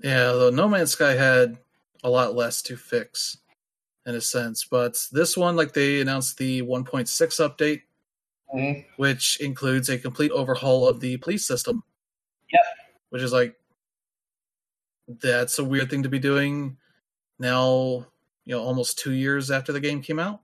yeah. 0.00 0.24
Though 0.32 0.50
No 0.50 0.68
Man's 0.68 0.90
Sky 0.92 1.12
had 1.14 1.56
a 2.02 2.10
lot 2.10 2.34
less 2.34 2.62
to 2.62 2.76
fix 2.76 3.38
in 4.06 4.14
a 4.14 4.20
sense, 4.20 4.64
but 4.64 4.96
this 5.12 5.36
one, 5.36 5.56
like 5.56 5.74
they 5.74 6.00
announced 6.00 6.38
the 6.38 6.62
1.6 6.62 7.06
update, 7.40 7.82
mhm. 8.54 8.84
which 8.96 9.38
includes 9.40 9.88
a 9.88 9.98
complete 9.98 10.30
overhaul 10.30 10.88
of 10.88 11.00
the 11.00 11.18
police 11.18 11.46
system. 11.46 11.82
Yep. 12.50 12.62
Which 13.10 13.22
is 13.22 13.32
like 13.32 13.54
that's 15.06 15.58
a 15.58 15.64
weird 15.64 15.90
thing 15.90 16.02
to 16.02 16.08
be 16.08 16.18
doing 16.18 16.76
now, 17.38 18.06
you 18.44 18.54
know, 18.54 18.62
almost 18.62 18.98
two 18.98 19.12
years 19.12 19.50
after 19.50 19.72
the 19.72 19.80
game 19.80 20.02
came 20.02 20.18
out. 20.18 20.40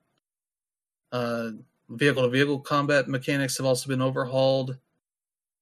Uh 1.13 1.51
vehicle 1.89 2.23
to 2.23 2.29
vehicle 2.29 2.61
combat 2.61 3.09
mechanics 3.09 3.57
have 3.57 3.67
also 3.67 3.89
been 3.89 4.03
overhauled. 4.03 4.79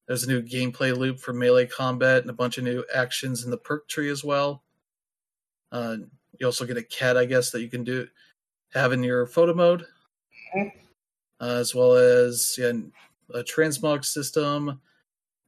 There's 0.06 0.24
a 0.24 0.28
new 0.28 0.42
gameplay 0.42 0.96
loop 0.96 1.20
for 1.20 1.32
melee 1.32 1.66
combat 1.66 2.22
and 2.22 2.30
a 2.30 2.34
bunch 2.34 2.58
of 2.58 2.64
new 2.64 2.84
actions 2.92 3.44
in 3.44 3.50
the 3.50 3.56
perk 3.56 3.88
tree 3.88 4.10
as 4.10 4.24
well. 4.24 4.62
Uh, 5.72 5.96
you 6.38 6.46
also 6.46 6.64
get 6.66 6.76
a 6.76 6.82
cat, 6.82 7.16
I 7.16 7.24
guess, 7.24 7.50
that 7.50 7.62
you 7.62 7.68
can 7.68 7.82
do 7.82 8.06
have 8.74 8.92
in 8.92 9.02
your 9.02 9.26
photo 9.26 9.52
mode, 9.54 9.86
Mhm. 10.54 10.72
uh, 11.40 11.44
as 11.56 11.74
well 11.74 11.94
as 11.94 12.56
yeah, 12.58 12.72
a 13.34 13.42
transmog 13.42 14.04
system, 14.04 14.80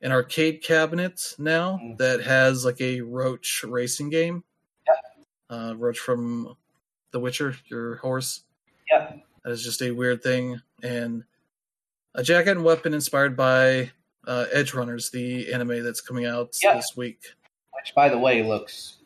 an 0.01 0.12
arcade 0.12 0.62
cabinet 0.62 1.35
now 1.39 1.79
Mhm. 1.79 1.99
that 1.99 2.20
has 2.22 2.64
like 2.64 2.81
a 2.81 3.01
Roach 3.03 3.62
racing 3.64 4.11
game. 4.11 4.45
Uh, 5.51 5.75
Roach 5.77 5.99
from 5.99 6.57
The 7.12 7.20
Witcher, 7.20 7.57
your 7.66 7.97
horse. 7.97 8.45
Yep. 8.91 9.25
That 9.45 9.51
is 9.53 9.62
just 9.62 9.83
a 9.83 9.91
weird 9.91 10.22
thing, 10.22 10.61
and 10.83 11.22
a 12.14 12.22
jacket 12.22 12.53
and 12.53 12.64
weapon 12.64 12.95
inspired 12.95 13.37
by 13.37 13.93
uh, 14.27 14.47
Edgerunners, 14.55 15.11
the 15.11 15.53
anime 15.53 15.85
that's 15.85 16.01
coming 16.01 16.25
out 16.25 16.57
Yep. 16.62 16.77
this 16.77 16.97
week. 16.97 17.35
which 17.75 17.95
by 17.95 18.09
the 18.09 18.16
way 18.18 18.43
looks 18.43 18.97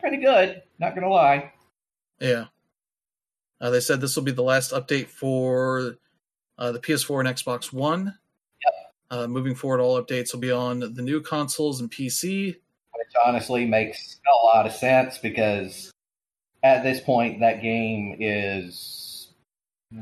pretty 0.00 0.18
good. 0.18 0.62
Not 0.78 0.94
gonna 0.94 1.08
lie. 1.08 1.52
Yeah. 2.20 2.46
Uh, 3.60 3.70
they 3.70 3.80
said 3.80 4.00
this 4.00 4.14
will 4.16 4.22
be 4.22 4.32
the 4.32 4.42
last 4.42 4.72
update 4.72 5.08
for 5.08 5.96
uh, 6.58 6.72
the 6.72 6.78
PS4 6.78 7.20
and 7.20 7.28
Xbox 7.28 7.72
One. 7.72 8.04
Yep. 8.64 8.74
Uh, 9.10 9.26
moving 9.26 9.54
forward, 9.54 9.80
all 9.80 10.00
updates 10.02 10.32
will 10.32 10.40
be 10.40 10.52
on 10.52 10.80
the 10.80 11.02
new 11.02 11.20
consoles 11.20 11.80
and 11.80 11.90
PC. 11.90 12.54
which 12.96 13.12
honestly 13.26 13.64
makes 13.64 14.20
a 14.30 14.46
lot 14.46 14.66
of 14.66 14.72
sense 14.72 15.18
because 15.18 15.90
at 16.62 16.82
this 16.82 17.00
point 17.00 17.40
that 17.40 17.62
game 17.62 18.16
is 18.20 19.32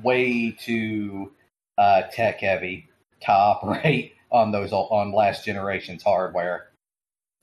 way 0.03 0.51
too 0.51 1.33
uh, 1.79 2.03
tech 2.13 2.41
heavy 2.41 2.89
to 3.21 3.33
operate 3.33 4.15
on 4.33 4.51
those 4.51 4.73
on 4.73 5.13
last 5.13 5.45
generation's 5.45 6.03
hardware. 6.03 6.69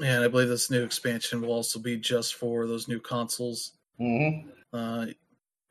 And 0.02 0.24
I 0.24 0.28
believe 0.28 0.50
this 0.50 0.72
new 0.72 0.84
expansion 0.84 1.42
will 1.42 1.52
also 1.52 1.80
be 1.80 1.98
just 1.98 2.36
for 2.36 2.68
those 2.68 2.88
new 2.88 3.00
consoles. 3.00 3.74
hmm 3.98 4.50
Uh, 4.72 5.08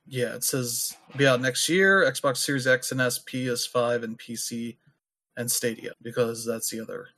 yeah, 0.07 0.35
it 0.35 0.45
says 0.45 0.97
be 1.17 1.27
out 1.27 1.41
next 1.41 1.69
year 1.69 2.03
Xbox 2.11 2.39
Series 2.39 2.67
X 2.67 2.93
and 2.93 3.01
S, 3.01 3.19
PS5, 3.21 4.03
and 4.05 4.19
PC, 4.19 4.77
and 5.37 5.51
Stadia, 5.51 5.93
because 6.03 6.45
that's 6.45 6.71
the 6.71 6.81
other 6.81 7.09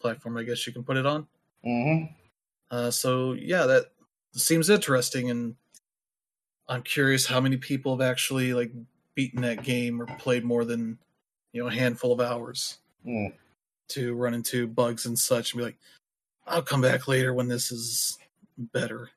platform 0.00 0.36
I 0.36 0.42
guess 0.42 0.66
you 0.66 0.72
can 0.72 0.84
put 0.84 0.96
it 0.96 1.06
on. 1.06 1.26
hmm 1.64 2.04
Uh, 2.70 2.90
so 2.90 3.32
yeah, 3.34 3.66
that 3.66 3.86
seems 4.32 4.70
interesting, 4.70 5.30
and 5.30 5.56
I'm 6.68 6.82
curious 6.82 7.26
how 7.26 7.40
many 7.40 7.56
people 7.56 7.96
have 7.96 8.08
actually 8.08 8.52
like 8.54 8.72
beaten 9.14 9.42
that 9.42 9.62
game 9.62 10.00
or 10.02 10.06
played 10.06 10.44
more 10.44 10.64
than 10.64 10.98
you 11.52 11.62
know 11.62 11.68
a 11.68 11.72
handful 11.72 12.12
of 12.12 12.20
hours 12.20 12.78
Mm. 13.06 13.32
to 13.90 14.14
run 14.14 14.34
into 14.34 14.66
bugs 14.66 15.06
and 15.06 15.16
such, 15.16 15.52
and 15.52 15.58
be 15.60 15.64
like, 15.64 15.78
I'll 16.46 16.62
come 16.62 16.80
back 16.80 17.08
later 17.08 17.34
when 17.34 17.48
this 17.48 17.72
is 17.72 18.18
better, 18.56 19.10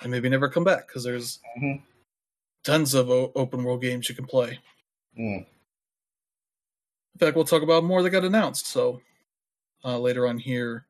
and 0.00 0.10
maybe 0.10 0.28
never 0.28 0.48
come 0.48 0.64
back 0.64 0.86
because 0.86 1.04
there's 1.04 1.40
Mhm. 1.60 1.82
tons 2.64 2.94
of 2.94 3.10
o- 3.10 3.32
open 3.34 3.64
world 3.64 3.82
games 3.82 4.08
you 4.08 4.14
can 4.14 4.26
play. 4.26 4.60
Mm. 5.18 5.46
In 7.14 7.18
fact, 7.18 7.34
we'll 7.36 7.44
talk 7.44 7.62
about 7.62 7.82
more 7.84 8.02
that 8.02 8.10
got 8.10 8.24
announced. 8.24 8.66
So 8.66 9.02
uh, 9.84 9.98
later 9.98 10.26
on 10.26 10.38
here. 10.38 10.86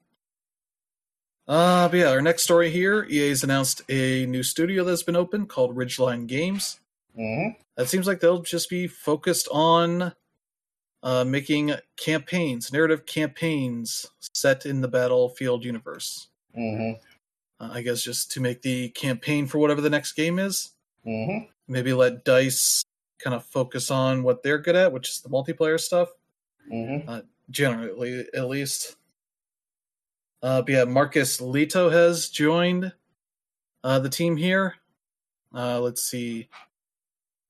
Uh, 1.46 1.88
but 1.88 1.96
yeah, 1.98 2.10
our 2.10 2.20
next 2.22 2.42
story 2.42 2.70
here 2.70 3.04
EA's 3.08 3.42
announced 3.44 3.80
a 3.88 4.26
new 4.26 4.42
studio 4.42 4.84
that's 4.84 5.02
been 5.02 5.16
opened 5.16 5.48
called 5.48 5.74
Ridgeline 5.76 6.26
Games. 6.26 6.80
hmm 7.14 7.48
That 7.76 7.88
seems 7.88 8.06
like 8.06 8.20
they'll 8.20 8.42
just 8.42 8.68
be 8.68 8.86
focused 8.86 9.48
on 9.50 10.14
uh, 11.02 11.24
making 11.24 11.74
campaigns, 11.96 12.72
narrative 12.72 13.06
campaigns 13.06 14.06
set 14.34 14.66
in 14.66 14.80
the 14.80 14.88
Battlefield 14.88 15.64
universe. 15.64 16.28
hmm 16.54 16.92
Uh, 17.60 17.70
I 17.72 17.82
guess 17.82 18.02
just 18.02 18.30
to 18.32 18.40
make 18.40 18.62
the 18.62 18.90
campaign 18.90 19.46
for 19.46 19.58
whatever 19.58 19.80
the 19.80 19.90
next 19.90 20.12
game 20.12 20.38
is. 20.38 20.72
hmm 21.04 21.38
Maybe 21.66 21.92
let 21.92 22.24
Dice 22.24 22.82
kind 23.18 23.34
of 23.34 23.44
focus 23.44 23.90
on 23.90 24.22
what 24.22 24.42
they're 24.42 24.58
good 24.58 24.76
at, 24.76 24.92
which 24.92 25.08
is 25.08 25.20
the 25.20 25.28
multiplayer 25.28 25.78
stuff. 25.78 26.08
hmm 26.68 27.18
generally 27.50 28.26
at 28.34 28.46
least. 28.48 28.96
Uh, 30.42 30.60
but 30.62 30.68
yeah, 30.70 30.84
Marcus 30.84 31.40
Lehto 31.40 31.90
has 31.90 32.28
joined 32.28 32.92
uh, 33.82 33.98
the 33.98 34.10
team 34.10 34.36
here. 34.36 34.74
Uh, 35.54 35.80
let's 35.80 36.02
see. 36.02 36.48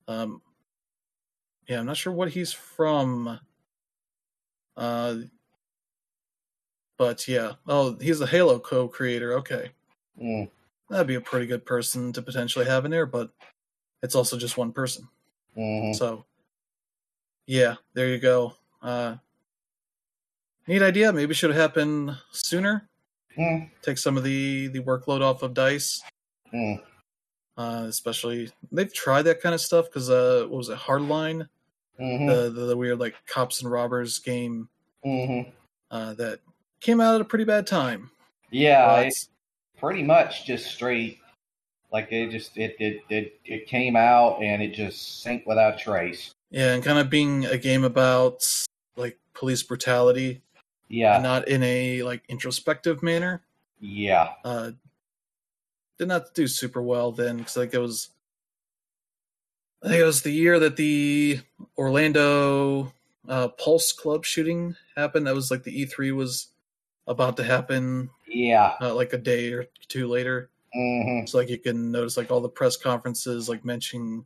Um, 0.07 0.41
yeah, 1.69 1.79
I'm 1.79 1.85
not 1.85 1.97
sure 1.97 2.11
what 2.11 2.29
he's 2.31 2.51
from. 2.51 3.39
Uh, 4.75 5.15
but 6.97 7.27
yeah, 7.27 7.53
oh, 7.67 7.95
he's 8.01 8.19
the 8.19 8.25
Halo 8.25 8.59
co-creator. 8.59 9.33
Okay, 9.35 9.71
mm 10.21 10.49
that'd 10.89 11.05
be 11.05 11.15
a 11.15 11.21
pretty 11.21 11.45
good 11.45 11.63
person 11.67 12.11
to 12.11 12.19
potentially 12.19 12.65
have 12.65 12.83
in 12.83 12.89
there, 12.89 13.05
but 13.05 13.29
it's 14.01 14.15
also 14.15 14.35
just 14.35 14.57
one 14.57 14.71
person. 14.71 15.07
hmm 15.53 15.93
So, 15.93 16.25
yeah, 17.45 17.75
there 17.93 18.09
you 18.09 18.17
go. 18.17 18.55
Uh, 18.81 19.17
neat 20.65 20.81
idea. 20.81 21.13
Maybe 21.13 21.35
should 21.35 21.51
have 21.51 21.59
happened 21.59 22.17
sooner. 22.31 22.89
mm 23.37 23.69
Take 23.83 23.99
some 23.99 24.17
of 24.17 24.23
the 24.23 24.69
the 24.69 24.79
workload 24.79 25.21
off 25.21 25.43
of 25.43 25.53
Dice, 25.53 26.01
mm 26.51 26.81
uh, 27.59 27.85
especially 27.89 28.49
they've 28.71 28.93
tried 28.93 29.23
that 29.23 29.41
kind 29.41 29.53
of 29.53 29.59
stuff 29.61 29.85
because 29.85 30.09
uh, 30.09 30.45
what 30.47 30.57
was 30.57 30.69
it, 30.69 30.77
Hardline, 30.77 31.47
hmm 31.99 32.25
the, 32.25 32.49
the 32.49 32.65
the 32.67 32.77
weird 32.77 32.99
like 32.99 33.15
cops 33.27 33.61
and 33.61 33.71
robbers 33.71 34.19
game 34.19 34.69
hmm 35.03 35.41
uh, 35.91 36.13
that 36.15 36.39
came 36.81 37.01
out 37.01 37.15
at 37.15 37.21
a 37.21 37.25
pretty 37.25 37.45
bad 37.45 37.67
time. 37.67 38.09
Yeah, 38.51 38.99
it's 39.01 39.29
pretty 39.77 40.03
much 40.03 40.45
just 40.45 40.67
straight. 40.67 41.19
Like 41.91 42.11
it 42.11 42.29
just 42.31 42.57
it 42.57 42.75
it 42.79 43.01
it, 43.09 43.39
it 43.45 43.67
came 43.67 43.95
out 43.95 44.41
and 44.41 44.61
it 44.61 44.73
just 44.73 45.21
sank 45.23 45.45
without 45.45 45.77
trace. 45.79 46.31
yeah, 46.51 46.73
and 46.73 46.83
kind 46.83 46.99
of 46.99 47.09
being 47.09 47.45
a 47.45 47.57
game 47.57 47.83
about 47.83 48.45
like 48.95 49.17
police 49.33 49.63
brutality, 49.63 50.41
Yeah, 50.87 51.19
not 51.21 51.47
in 51.47 51.63
a 51.63 52.03
like 52.03 52.23
introspective 52.29 53.01
manner. 53.03 53.41
yeah. 53.79 54.33
uh, 54.45 54.71
did 55.97 56.07
not 56.07 56.33
do 56.33 56.47
super 56.47 56.81
well 56.81 57.11
then 57.11 57.37
because 57.37 57.57
like 57.57 57.73
it 57.73 57.79
was 57.79 58.09
I 59.83 59.87
think 59.87 60.01
it 60.01 60.05
was 60.05 60.21
the 60.21 60.31
year 60.31 60.59
that 60.59 60.75
the 60.75 61.39
Orlando 61.77 62.91
uh, 63.27 63.47
Pulse 63.49 63.91
Club 63.93 64.25
shooting 64.25 64.75
happened. 64.95 65.25
That 65.27 65.35
was 65.35 65.51
like 65.51 65.63
the 65.63 65.85
E3 65.85 66.13
was 66.13 66.49
about 67.07 67.37
to 67.37 67.43
happen, 67.43 68.09
Yeah. 68.27 68.73
uh, 68.81 68.93
like 68.93 69.13
a 69.13 69.17
day 69.17 69.53
or 69.53 69.65
two 69.87 70.07
later. 70.07 70.49
hmm 70.73 71.25
So 71.25 71.37
like 71.37 71.49
you 71.49 71.57
can 71.57 71.91
notice 71.91 72.17
like 72.17 72.29
all 72.29 72.41
the 72.41 72.49
press 72.49 72.75
conferences 72.75 73.47
like 73.47 73.63
mentioning 73.63 74.25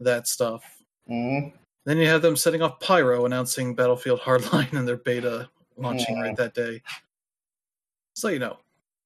that 0.00 0.28
stuff. 0.28 0.62
hmm 1.08 1.48
Then 1.84 1.98
you 1.98 2.06
have 2.06 2.22
them 2.22 2.36
setting 2.36 2.62
off 2.62 2.78
pyro 2.80 3.26
announcing 3.26 3.74
Battlefield 3.74 4.20
Hardline 4.20 4.72
and 4.74 4.86
their 4.86 4.96
beta 4.96 5.48
launching 5.76 6.14
Yeah. 6.16 6.22
right 6.22 6.36
that 6.36 6.54
day. 6.54 6.82
So 8.14 8.28
you 8.28 8.38
know, 8.38 8.58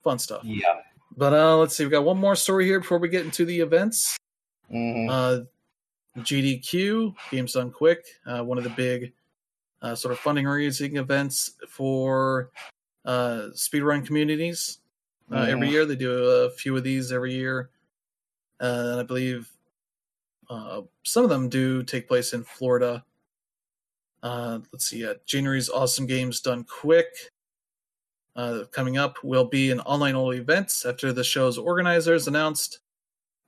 fun 0.05 0.19
stuff. 0.19 0.43
Yeah. 0.45 0.81
But 1.17 1.33
uh, 1.33 1.57
let's 1.57 1.77
see, 1.77 1.85
we 1.85 1.91
got 1.91 2.05
one 2.05 2.19
more 2.19 2.37
story 2.37 2.65
here 2.67 2.81
before 2.81 2.99
we 2.99 3.09
get 3.09 3.25
into 3.25 3.45
the 3.47 3.59
events. 3.61 4.17
hmm 4.71 5.09
Uh, 5.09 5.41
GDQ, 6.19 7.15
Games 7.31 7.53
Done 7.53 7.71
Quick, 7.71 8.05
uh, 8.27 8.43
one 8.43 8.59
of 8.59 8.65
the 8.65 8.71
big 8.71 9.13
uh, 9.81 9.95
sort 9.95 10.13
of 10.13 10.19
funding 10.19 10.47
raising 10.47 10.97
events 10.97 11.53
for 11.69 12.51
uh, 13.05 13.49
speedrun 13.55 14.05
communities. 14.05 14.79
Uh, 15.31 15.47
Every 15.49 15.71
year, 15.71 15.87
they 15.87 15.97
do 15.97 16.13
a 16.13 16.51
few 16.51 16.77
of 16.77 16.85
these 16.85 17.11
every 17.11 17.33
year. 17.35 17.71
Uh, 18.61 18.91
and 18.93 19.01
I 19.01 19.03
believe 19.03 19.51
uh, 20.51 20.83
some 21.05 21.25
of 21.25 21.31
them 21.31 21.49
do 21.49 21.83
take 21.83 22.07
place 22.07 22.33
in 22.33 22.45
Florida. 22.45 23.05
Uh, 24.23 24.61
let's 24.73 24.87
see, 24.87 25.05
uh, 25.07 25.15
January's 25.27 25.69
Awesome 25.69 26.07
Games 26.07 26.41
Done 26.41 26.65
Quick. 26.65 27.09
Uh, 28.37 28.65
coming 28.71 28.97
up 28.97 29.17
will 29.23 29.45
be 29.45 29.71
an 29.71 29.81
online 29.81 30.15
only 30.15 30.39
event 30.39 30.73
after 30.87 31.13
the 31.13 31.25
show's 31.25 31.59
organizers 31.59 32.29
announced 32.29 32.79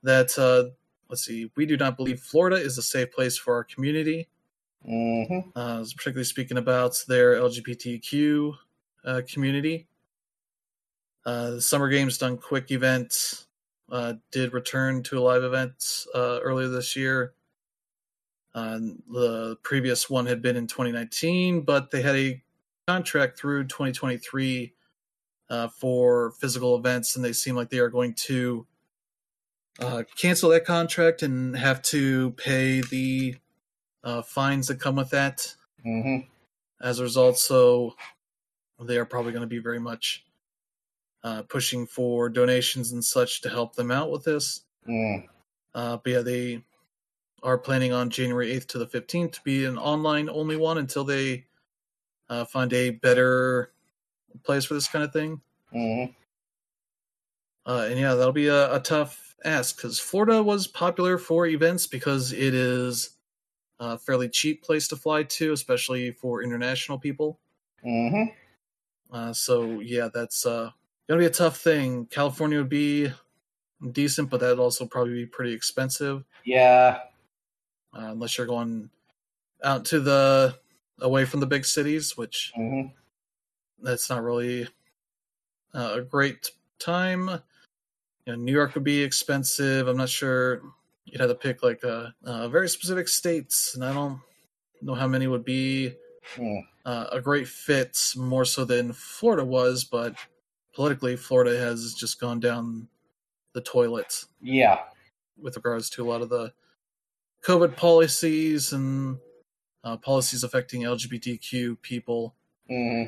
that 0.03 0.37
uh, 0.37 0.71
let's 1.09 1.25
see, 1.25 1.51
we 1.55 1.65
do 1.65 1.77
not 1.77 1.97
believe 1.97 2.19
Florida 2.19 2.57
is 2.57 2.77
a 2.77 2.81
safe 2.81 3.11
place 3.11 3.37
for 3.37 3.53
our 3.55 3.63
community. 3.63 4.27
hmm 4.83 5.39
Uh, 5.55 5.83
particularly 5.95 6.23
speaking 6.23 6.57
about 6.57 7.03
their 7.07 7.35
LGBTQ 7.35 8.55
uh, 9.05 9.21
community. 9.27 9.87
Uh, 11.25 11.51
the 11.51 11.61
Summer 11.61 11.89
Games 11.89 12.17
Done 12.17 12.37
Quick 12.37 12.71
event 12.71 13.45
uh, 13.91 14.13
did 14.31 14.53
return 14.53 15.01
to 15.03 15.17
a 15.17 15.21
live 15.21 15.43
event 15.43 16.05
uh, 16.13 16.39
earlier 16.41 16.67
this 16.67 16.95
year. 16.95 17.33
Uh, 18.53 18.79
the 19.11 19.57
previous 19.63 20.09
one 20.09 20.25
had 20.25 20.41
been 20.41 20.55
in 20.55 20.67
2019, 20.67 21.61
but 21.61 21.91
they 21.91 22.01
had 22.01 22.15
a 22.15 22.41
contract 22.87 23.37
through 23.37 23.65
2023 23.65 24.73
uh, 25.49 25.67
for 25.67 26.31
physical 26.31 26.75
events, 26.77 27.15
and 27.15 27.25
they 27.25 27.33
seem 27.33 27.55
like 27.55 27.69
they 27.69 27.79
are 27.79 27.89
going 27.89 28.13
to 28.13 28.65
uh, 29.79 30.03
cancel 30.15 30.49
that 30.51 30.65
contract 30.65 31.21
and 31.23 31.57
have 31.57 31.81
to 31.81 32.31
pay 32.31 32.81
the 32.81 33.35
uh, 34.03 34.21
fines 34.21 34.67
that 34.67 34.79
come 34.79 34.95
with 34.95 35.09
that 35.11 35.55
hmm 35.83 36.19
as 36.81 36.99
a 36.99 37.03
result. 37.03 37.37
So 37.37 37.95
they 38.79 38.97
are 38.97 39.05
probably 39.05 39.31
going 39.31 39.41
to 39.41 39.47
be 39.47 39.59
very 39.59 39.79
much 39.79 40.25
uh, 41.23 41.43
pushing 41.43 41.87
for 41.87 42.29
donations 42.29 42.91
and 42.91 43.03
such 43.03 43.41
to 43.41 43.49
help 43.49 43.75
them 43.75 43.91
out 43.91 44.11
with 44.11 44.23
this. 44.23 44.61
Mm. 44.87 45.27
Uh, 45.73 45.97
but 45.97 46.09
yeah, 46.11 46.21
they 46.21 46.63
are 47.41 47.57
planning 47.57 47.93
on 47.93 48.09
January 48.09 48.53
8th 48.53 48.67
to 48.67 48.77
the 48.77 48.87
15th 48.87 49.33
to 49.33 49.41
be 49.43 49.65
an 49.65 49.77
online 49.77 50.29
only 50.29 50.55
one 50.55 50.77
until 50.77 51.03
they 51.03 51.45
uh, 52.29 52.45
find 52.45 52.73
a 52.73 52.91
better 52.91 53.71
place 54.43 54.65
for 54.65 54.73
this 54.73 54.87
kind 54.87 55.03
of 55.03 55.13
thing. 55.13 55.41
hmm 55.71 56.05
Uh, 57.65 57.87
and 57.89 57.99
yeah, 57.99 58.13
that'll 58.13 58.31
be 58.31 58.47
a, 58.47 58.75
a 58.75 58.79
tough 58.79 59.24
ask 59.45 59.77
because 59.77 59.99
Florida 59.99 60.41
was 60.43 60.67
popular 60.67 61.17
for 61.17 61.47
events 61.47 61.87
because 61.87 62.33
it 62.33 62.53
is 62.53 63.17
a 63.79 63.97
fairly 63.97 64.29
cheap 64.29 64.63
place 64.63 64.87
to 64.89 64.95
fly 64.97 65.23
to, 65.23 65.53
especially 65.53 66.11
for 66.11 66.43
international 66.43 66.99
people. 66.99 67.39
hmm 67.83 68.25
Uh, 69.11 69.33
so 69.33 69.79
yeah, 69.79 70.09
that's 70.13 70.45
uh, 70.45 70.71
gonna 71.07 71.19
be 71.19 71.25
a 71.25 71.29
tough 71.29 71.57
thing. 71.59 72.05
California 72.07 72.57
would 72.57 72.69
be 72.69 73.11
decent, 73.91 74.29
but 74.29 74.39
that'd 74.39 74.59
also 74.59 74.87
probably 74.87 75.13
be 75.13 75.25
pretty 75.25 75.53
expensive 75.53 76.25
Yeah. 76.45 77.01
uh, 77.93 78.11
unless 78.11 78.37
you're 78.37 78.47
going 78.47 78.89
out 79.63 79.85
to 79.85 79.99
the 79.99 80.59
away 81.01 81.25
from 81.25 81.39
the 81.41 81.47
big 81.47 81.65
cities, 81.65 82.17
which 82.17 82.51
hmm 82.55 82.87
that's 83.81 84.09
not 84.09 84.23
really 84.23 84.67
uh, 85.73 85.95
a 85.97 86.01
great 86.01 86.51
time. 86.79 87.29
You 88.25 88.33
know, 88.33 88.39
New 88.41 88.51
York 88.51 88.73
would 88.75 88.83
be 88.83 89.01
expensive. 89.03 89.87
I'm 89.87 89.97
not 89.97 90.09
sure. 90.09 90.61
You'd 91.05 91.21
have 91.21 91.29
to 91.29 91.35
pick 91.35 91.61
like 91.61 91.83
a, 91.83 92.13
a 92.23 92.49
very 92.49 92.67
specific 92.67 93.07
states, 93.07 93.75
and 93.75 93.85
I 93.85 93.93
don't 93.93 94.19
know 94.81 94.95
how 94.95 95.07
many 95.07 95.27
would 95.27 95.45
be 95.45 95.95
Mm. 96.37 96.63
uh, 96.85 97.05
a 97.11 97.21
great 97.21 97.47
fit, 97.47 97.97
more 98.17 98.45
so 98.45 98.65
than 98.65 98.91
Florida 98.93 99.45
was. 99.45 99.83
But 99.83 100.15
politically, 100.73 101.15
Florida 101.15 101.55
has 101.59 101.93
just 101.93 102.19
gone 102.19 102.39
down 102.39 102.87
the 103.53 103.61
toilet 103.61 104.25
Yeah. 104.41 104.79
with 105.37 105.55
regards 105.55 105.89
to 105.91 106.03
a 106.03 106.09
lot 106.09 106.23
of 106.23 106.29
the 106.29 106.51
COVID 107.43 107.77
policies 107.77 108.73
and 108.73 109.19
uh, 109.83 109.97
policies 109.97 110.43
affecting 110.43 110.81
LGBTQ 110.81 111.79
people. 111.83 112.33
hmm 112.67 113.03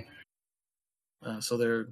Uh, 1.24 1.42
so 1.42 1.58
they're 1.58 1.88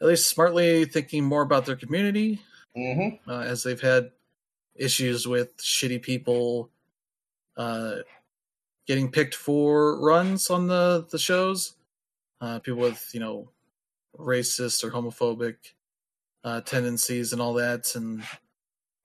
at 0.00 0.06
least 0.06 0.28
smartly 0.28 0.84
thinking 0.84 1.24
more 1.24 1.42
about 1.42 1.66
their 1.66 1.76
community, 1.76 2.40
hmm 2.74 3.08
uh, 3.26 3.40
as 3.40 3.62
they've 3.62 3.80
had 3.80 4.10
issues 4.76 5.26
with 5.26 5.56
shitty 5.58 6.00
people 6.00 6.70
uh, 7.56 7.96
getting 8.86 9.10
picked 9.10 9.34
for 9.34 10.00
runs 10.00 10.50
on 10.50 10.66
the 10.68 11.06
the 11.10 11.18
shows. 11.18 11.74
Uh, 12.40 12.58
people 12.60 12.80
with 12.80 13.10
you 13.12 13.20
know 13.20 13.50
racist 14.16 14.84
or 14.84 14.90
homophobic 14.90 15.56
uh, 16.44 16.60
tendencies 16.60 17.32
and 17.32 17.42
all 17.42 17.54
that, 17.54 17.94
and 17.96 18.22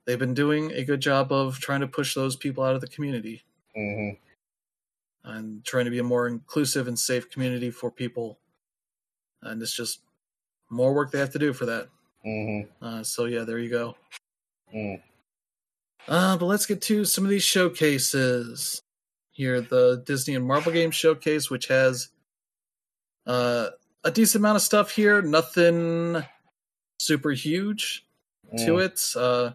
they've 0.06 0.20
been 0.20 0.34
doing 0.36 0.72
a 0.72 0.84
good 0.84 1.02
job 1.02 1.32
of 1.32 1.60
trying 1.60 1.82
to 1.82 1.88
push 1.88 2.14
those 2.14 2.36
people 2.36 2.64
out 2.64 2.76
of 2.76 2.82
the 2.82 2.88
community 2.88 3.44
hmm 3.76 4.10
and 5.26 5.64
trying 5.64 5.86
to 5.86 5.92
be 5.92 6.00
a 6.00 6.04
more 6.04 6.28
inclusive 6.28 6.88
and 6.88 7.00
safe 7.00 7.30
community 7.30 7.72
for 7.72 7.90
people. 7.90 8.40
And 9.42 9.62
it's 9.62 9.74
just 9.74 10.02
more 10.74 10.94
work 10.94 11.12
they 11.12 11.20
have 11.20 11.32
to 11.32 11.40
do 11.40 11.54
for 11.54 11.66
that. 11.66 11.88
hmm 12.24 12.62
Uh, 12.82 13.04
so 13.04 13.26
yeah, 13.26 13.44
there 13.44 13.60
you 13.60 13.70
go. 13.70 13.96
Mm. 14.74 15.02
Uh, 16.08 16.38
but 16.38 16.46
let's 16.46 16.66
get 16.66 16.82
to 16.84 17.06
some 17.06 17.24
of 17.24 17.30
these 17.30 17.44
showcases. 17.44 18.82
Here, 19.32 19.62
the 19.62 20.04
Disney 20.06 20.36
and 20.36 20.46
Marvel 20.46 20.72
Games 20.72 20.96
showcase, 20.96 21.50
which 21.50 21.68
has 21.68 22.10
uh, 23.26 23.70
a 24.04 24.12
decent 24.12 24.42
amount 24.42 24.58
of 24.58 24.62
stuff 24.62 24.92
here. 24.92 25.22
Nothing 25.22 26.24
super 27.00 27.32
huge 27.32 28.06
to 28.58 28.74
Mm. 28.74 28.86
it. 28.86 29.02
Uh, 29.16 29.52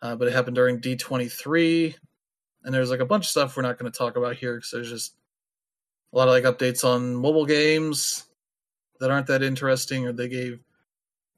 uh, 0.00 0.16
but 0.16 0.28
it 0.28 0.32
happened 0.34 0.56
during 0.56 0.80
D23. 0.80 1.94
And 2.64 2.72
there's 2.74 2.90
like 2.90 3.00
a 3.00 3.06
bunch 3.06 3.24
of 3.26 3.30
stuff 3.30 3.56
we're 3.56 3.62
not 3.64 3.78
going 3.78 3.90
to 3.90 3.96
talk 3.96 4.16
about 4.16 4.36
here 4.36 4.54
because 4.56 4.70
there's 4.70 4.88
just 4.88 5.14
a 6.12 6.16
lot 6.16 6.28
of 6.28 6.32
like 6.34 6.44
updates 6.44 6.84
on 6.84 7.14
mobile 7.14 7.44
games 7.46 8.24
that 9.02 9.10
aren't 9.10 9.26
that 9.26 9.42
interesting, 9.42 10.06
or 10.06 10.12
they 10.12 10.28
gave 10.28 10.60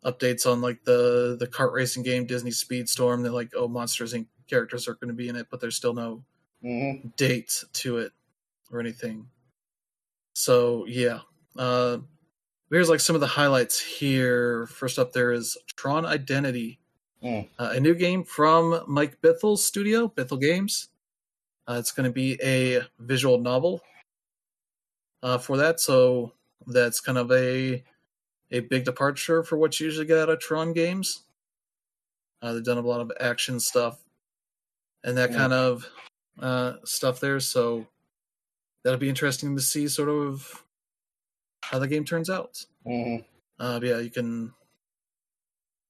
updates 0.05 0.47
on 0.51 0.61
like 0.61 0.85
the 0.85 1.37
the 1.41 1.47
kart 1.49 1.73
racing 1.73 2.03
game 2.03 2.27
Disney 2.27 2.51
Speedstorm. 2.51 3.23
They're 3.23 3.33
like, 3.33 3.53
oh, 3.57 3.69
Monsters 3.69 4.13
Inc. 4.13 4.27
characters 4.49 4.87
are 4.87 4.95
going 4.95 5.09
to 5.09 5.15
be 5.15 5.29
in 5.29 5.37
it, 5.37 5.47
but 5.51 5.61
there's 5.61 5.77
still 5.77 5.95
no 5.95 6.23
hmm 6.63 7.09
date 7.17 7.65
to 7.75 7.99
it 7.99 8.13
or 8.71 8.81
anything. 8.81 9.29
So 10.35 10.85
yeah, 10.87 11.21
uh, 11.57 11.99
here's 12.71 12.91
like 12.91 13.01
some 13.01 13.17
of 13.17 13.21
the 13.21 13.27
highlights 13.29 13.81
here. 13.81 14.67
First 14.67 14.99
up, 14.99 15.13
there 15.13 15.33
is 15.33 15.57
Tron 15.77 16.07
Identity, 16.07 16.81
Mm. 17.25 17.49
uh, 17.59 17.73
a 17.73 17.81
new 17.81 17.95
game 17.95 18.23
from 18.25 18.85
Mike 18.87 19.21
Bithell's 19.23 19.65
studio, 19.65 20.09
Bithell 20.09 20.41
Games. 20.41 20.89
Uh, 21.67 21.77
it's 21.79 21.93
going 21.93 22.05
to 22.05 22.13
be 22.13 22.39
a 22.43 22.83
visual 22.99 23.39
novel 23.39 23.81
uh, 25.23 25.39
for 25.39 25.57
that, 25.57 25.81
so 25.81 26.33
that's 26.67 27.01
kind 27.01 27.19
of 27.19 27.31
a 27.33 27.85
a 28.51 28.61
big 28.61 28.85
departure 28.85 29.43
for 29.45 29.59
what 29.59 29.79
you 29.81 29.87
usually 29.87 30.07
get 30.07 30.19
out 30.19 30.31
of 30.31 30.41
Tron 30.41 30.73
games. 30.73 31.25
Uh, 32.43 32.53
they've 32.53 32.65
done 32.65 32.79
a 32.79 32.83
lot 32.83 33.01
of 33.01 33.11
action 33.21 33.59
stuff 33.59 34.05
and 35.03 35.17
that 35.17 35.31
Yeah. 35.31 35.37
kind 35.37 35.53
of 35.53 35.89
uh, 36.39 36.77
stuff 36.85 37.21
there, 37.21 37.41
so 37.41 37.87
that'll 38.83 38.99
be 39.01 39.09
interesting 39.09 39.57
to 39.57 39.63
see 39.63 39.89
sort 39.89 40.09
of 40.11 40.65
how 41.63 41.79
the 41.79 41.89
game 41.89 42.05
turns 42.05 42.31
out. 42.31 42.65
hmm 42.85 43.17
Uh, 43.59 43.81
yeah, 43.83 43.99
you 43.99 44.11
can 44.11 44.55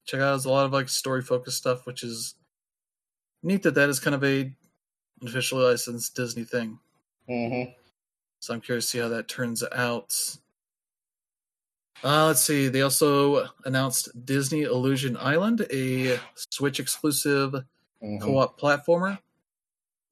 check 0.05 0.21
out. 0.21 0.31
There's 0.31 0.45
a 0.45 0.51
lot 0.51 0.67
of 0.67 0.73
like 0.73 0.89
story 0.89 1.23
focused 1.23 1.59
stuff, 1.59 1.87
which 1.87 2.03
is 2.03 2.35
neat. 3.43 3.63
That 3.63 3.75
that 3.75 3.89
is 3.89 4.01
kind 4.01 4.15
of 4.15 4.25
a 4.25 4.53
officially 5.23 5.65
licensed 5.65 6.17
Disney 6.17 6.45
thing. 6.45 6.81
hmm 7.27 7.75
So 8.41 8.55
I'm 8.55 8.61
curious 8.61 8.85
to 8.87 8.91
see 8.91 8.99
how 8.99 9.09
that 9.09 9.29
turns 9.29 9.63
out. 9.73 10.37
Uh, 12.03 12.27
let's 12.27 12.41
see. 12.43 12.69
They 12.69 12.83
also 12.83 13.47
announced 13.65 14.09
Disney 14.27 14.63
Illusion 14.63 15.17
Island, 15.17 15.67
a 15.73 16.19
Switch 16.51 16.79
exclusive 16.79 17.65
hmm 18.01 18.19
co-op 18.21 18.61
platformer 18.61 19.19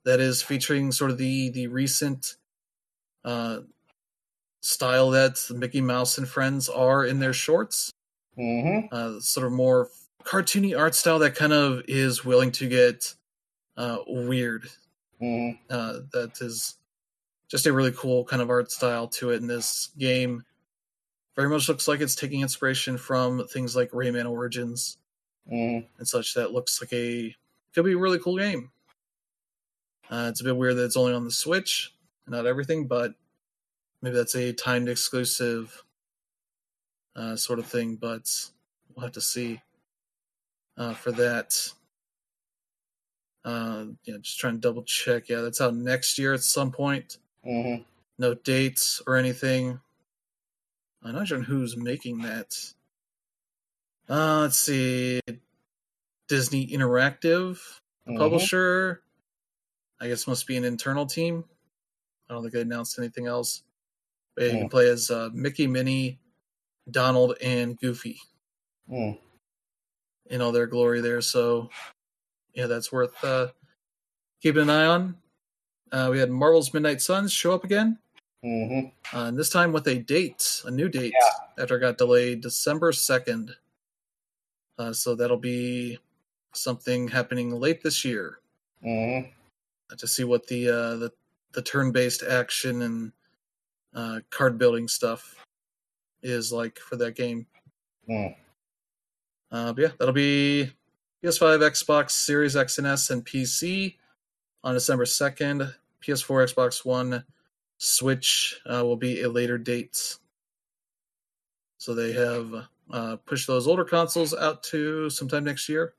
that 0.05 0.20
is 0.20 0.43
featuring 0.43 0.93
sort 0.93 1.11
of 1.11 1.18
the 1.18 1.51
the 1.51 1.68
recent 1.68 2.37
uh, 3.24 3.61
style 4.62 5.11
that 5.11 5.39
Mickey 5.55 5.80
Mouse 5.80 6.18
and 6.18 6.28
Friends 6.28 6.68
are 6.68 7.05
in 7.05 7.18
their 7.18 7.33
shorts. 7.33 7.93
hmm 8.37 8.89
Uh, 8.91 9.20
sort 9.20 9.47
of 9.47 9.53
more 9.53 9.89
cartoony 10.24 10.78
art 10.78 10.95
style 10.95 11.18
that 11.18 11.35
kind 11.35 11.53
of 11.53 11.83
is 11.89 12.24
willing 12.24 12.53
to 12.53 12.68
get 12.68 13.14
uh, 13.76 13.99
weird. 14.07 14.68
hmm 15.20 15.57
Uh, 15.70 16.01
that 16.12 16.41
is 16.41 16.78
just 17.49 17.66
a 17.66 17.72
really 17.72 17.93
cool 17.93 18.24
kind 18.24 18.43
of 18.43 18.51
art 18.51 18.70
style 18.72 19.09
to 19.09 19.30
it 19.30 19.37
in 19.43 19.49
this 19.49 19.91
game. 19.99 20.45
Very 21.37 21.49
much 21.49 21.68
looks 21.68 21.89
like 21.89 22.01
it's 22.01 22.14
taking 22.14 22.41
inspiration 22.43 22.99
from 22.99 23.47
things 23.49 23.74
like 23.76 23.91
Rayman 23.91 24.30
Origins 24.30 24.99
Mm, 25.51 25.85
and 25.99 26.07
such. 26.07 26.35
That 26.35 26.53
looks 26.53 26.80
like 26.80 26.93
a 26.93 27.35
could 27.74 27.85
be 27.85 27.95
a 27.95 27.99
really 27.99 28.20
cool 28.20 28.39
game. 28.39 28.70
Uh, 30.09 30.26
it's 30.30 30.41
a 30.41 30.45
bit 30.45 30.57
weird 30.57 30.76
that 30.76 30.85
it's 30.85 30.97
only 30.97 31.12
on 31.14 31.24
the 31.24 31.33
Switch, 31.33 31.93
not 32.28 32.47
everything, 32.47 32.87
but 32.87 33.14
maybe 34.03 34.14
that's 34.14 34.37
a 34.37 34.53
timed 34.53 34.89
exclusive 34.89 35.83
uh, 37.16 37.35
sort 37.35 37.59
of 37.59 37.66
thing. 37.66 37.97
But 37.97 38.30
we'll 38.95 39.03
have 39.05 39.14
to 39.14 39.20
see 39.20 39.61
uh, 40.76 40.95
for 40.95 41.11
that. 41.12 41.72
Uh, 43.45 43.87
yeah, 44.05 44.18
just 44.20 44.39
trying 44.39 44.55
to 44.55 44.61
double 44.61 44.85
check. 44.85 45.28
Yeah, 45.28 45.41
that's 45.41 45.61
out 45.61 45.74
next 45.74 46.18
year 46.18 46.35
at 46.35 46.43
some 46.43 46.70
point. 46.70 47.18
mhm. 47.45 47.85
No 48.18 48.35
dates 48.35 49.03
or 49.09 49.16
anything. 49.16 49.80
I'm 51.05 51.14
not 51.14 51.26
sure 51.28 51.40
who's 51.40 51.76
making 51.76 52.18
that. 52.22 52.55
Uh, 54.09 54.40
let's 54.42 54.59
see. 54.59 55.20
Disney 56.28 56.66
Interactive, 56.68 57.59
the 58.07 58.12
Mhm. 58.12 58.18
publisher. 58.18 59.03
I 60.00 60.09
guess 60.09 60.26
must 60.26 60.46
be 60.46 60.57
an 60.57 60.64
internal 60.64 61.07
team. 61.07 61.44
I 62.28 62.34
don't 62.34 62.42
think 62.42 62.55
they 62.55 62.61
announced 62.62 62.98
anything 62.98 63.26
else. 63.26 63.62
But 64.34 64.44
yeah, 64.44 64.50
you 64.53 64.59
can 64.61 64.68
play 64.68 64.88
as 64.88 65.11
uh, 65.11 65.30
Mickey, 65.32 65.66
Minnie, 65.66 66.18
Donald, 66.90 67.36
and 67.42 67.78
Goofy 67.78 68.18
Mm, 68.88 69.18
in 70.26 70.40
all 70.40 70.50
their 70.53 70.66
glory 70.66 71.00
there. 71.00 71.20
So, 71.20 71.70
yeah, 72.55 72.66
that's 72.66 72.90
worth 72.90 73.22
uh, 73.22 73.53
keeping 74.40 74.62
an 74.62 74.70
eye 74.70 74.86
on. 74.86 75.22
Uh, 75.92 76.09
we 76.11 76.18
had 76.18 76.30
Marvel's 76.30 76.72
Midnight 76.74 77.00
Suns 77.03 77.32
show 77.32 77.53
up 77.53 77.62
again, 77.64 77.98
mhm. 78.45 78.93
uh, 79.14 79.18
and 79.24 79.38
this 79.38 79.51
time 79.51 79.72
with 79.72 79.86
a 79.88 79.99
date, 79.99 80.62
a 80.64 80.70
new 80.70 80.88
date, 80.88 81.12
Yeah. 81.12 81.62
after 81.62 81.76
it 81.76 81.80
got 81.80 81.99
delayed, 81.99 82.40
December 82.40 82.93
2nd. 82.93 83.57
Uh, 84.78 84.93
so 84.93 85.14
that'll 85.14 85.36
be 85.36 85.99
something 86.55 87.09
happening 87.09 87.51
late 87.51 87.82
this 87.82 88.05
year 88.05 88.40
Mhm. 88.84 89.32
uh, 89.90 89.97
to 89.97 90.07
see 90.09 90.24
what 90.24 90.47
the 90.49 90.68
uh, 90.68 90.97
the, 90.97 91.12
the 91.53 91.62
turn 91.62 91.93
based 91.93 92.22
action 92.22 92.82
and 92.82 93.12
uh, 93.95 94.20
card 94.30 94.59
building 94.59 94.88
stuff 94.88 95.36
is 96.22 96.53
like 96.53 96.78
for 96.78 96.97
that 96.97 97.14
game. 97.14 97.47
Mm. 98.09 98.36
Uh, 99.51 99.72
but 99.72 99.82
yeah, 99.82 99.90
that'll 99.99 100.14
be 100.14 100.72
PS5, 101.22 101.61
Xbox 101.61 102.12
Series 102.12 102.57
X 102.57 102.78
and 102.78 102.86
S, 102.86 103.11
and 103.11 103.24
PC 103.24 103.99
on 104.64 104.74
December 104.74 105.05
2nd. 105.05 105.74
PS4, 106.01 106.53
Xbox 106.55 106.84
One, 106.84 107.24
Switch 107.85 108.61
uh, 108.64 108.85
will 108.85 108.97
be 108.97 109.22
a 109.22 109.28
later 109.28 109.59
date. 109.59 110.16
So 111.78 111.95
they 111.97 112.12
have 112.12 112.68
uh, 112.93 113.16
pushed 113.26 113.49
those 113.49 113.66
older 113.66 113.85
consoles 113.85 114.33
out 114.33 114.62
to 114.64 115.11
sometime 115.11 115.43
next 115.43 115.68
year. 115.68 115.95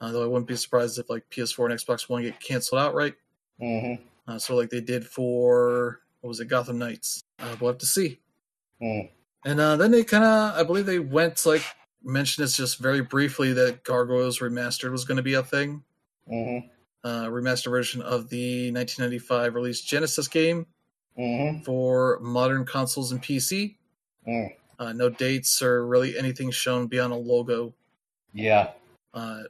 Uh, 0.00 0.12
though 0.12 0.22
I 0.22 0.26
wouldn't 0.26 0.46
be 0.46 0.54
surprised 0.54 0.96
if 1.00 1.10
like 1.10 1.28
PS4 1.30 1.70
and 1.72 1.80
Xbox 1.80 2.08
One 2.08 2.22
get 2.22 2.38
canceled 2.38 2.80
outright. 2.80 3.16
Mhm. 3.60 3.98
Uh, 4.28 4.32
of 4.34 4.50
like 4.50 4.70
they 4.70 4.80
did 4.80 5.04
for 5.04 6.02
what 6.20 6.28
was 6.28 6.38
it, 6.38 6.46
Gotham 6.46 6.78
Knights. 6.78 7.24
Uh, 7.40 7.56
we'll 7.60 7.72
have 7.72 7.78
to 7.78 7.86
see. 7.86 8.20
Mm. 8.80 9.10
And 9.44 9.58
uh, 9.58 9.76
then 9.76 9.90
they 9.90 10.04
kind 10.04 10.22
of, 10.22 10.56
I 10.56 10.62
believe 10.62 10.86
they 10.86 11.00
went 11.00 11.44
like 11.46 11.64
mentioned 12.04 12.44
this 12.44 12.56
just 12.56 12.78
very 12.78 13.00
briefly 13.00 13.52
that 13.54 13.82
Gargoyles 13.82 14.38
Remastered 14.38 14.92
was 14.92 15.04
going 15.04 15.16
to 15.16 15.22
be 15.22 15.34
a 15.34 15.42
thing. 15.42 15.82
Mhm. 16.30 16.70
Uh, 17.04 17.26
remastered 17.26 17.70
version 17.70 18.02
of 18.02 18.28
the 18.28 18.70
1995 18.72 19.54
released 19.54 19.86
Genesis 19.86 20.26
game 20.26 20.66
Mhm. 21.16 21.64
for 21.64 22.18
modern 22.20 22.64
consoles 22.64 23.12
and 23.12 23.22
PC. 23.22 23.76
Mm. 24.26 24.54
Uh, 24.80 24.92
no 24.92 25.08
dates 25.08 25.62
or 25.62 25.86
really 25.86 26.18
anything 26.18 26.50
shown 26.50 26.86
beyond 26.88 27.12
a 27.12 27.16
logo. 27.16 27.72
Yeah. 28.34 28.72
Uh, 29.14 29.44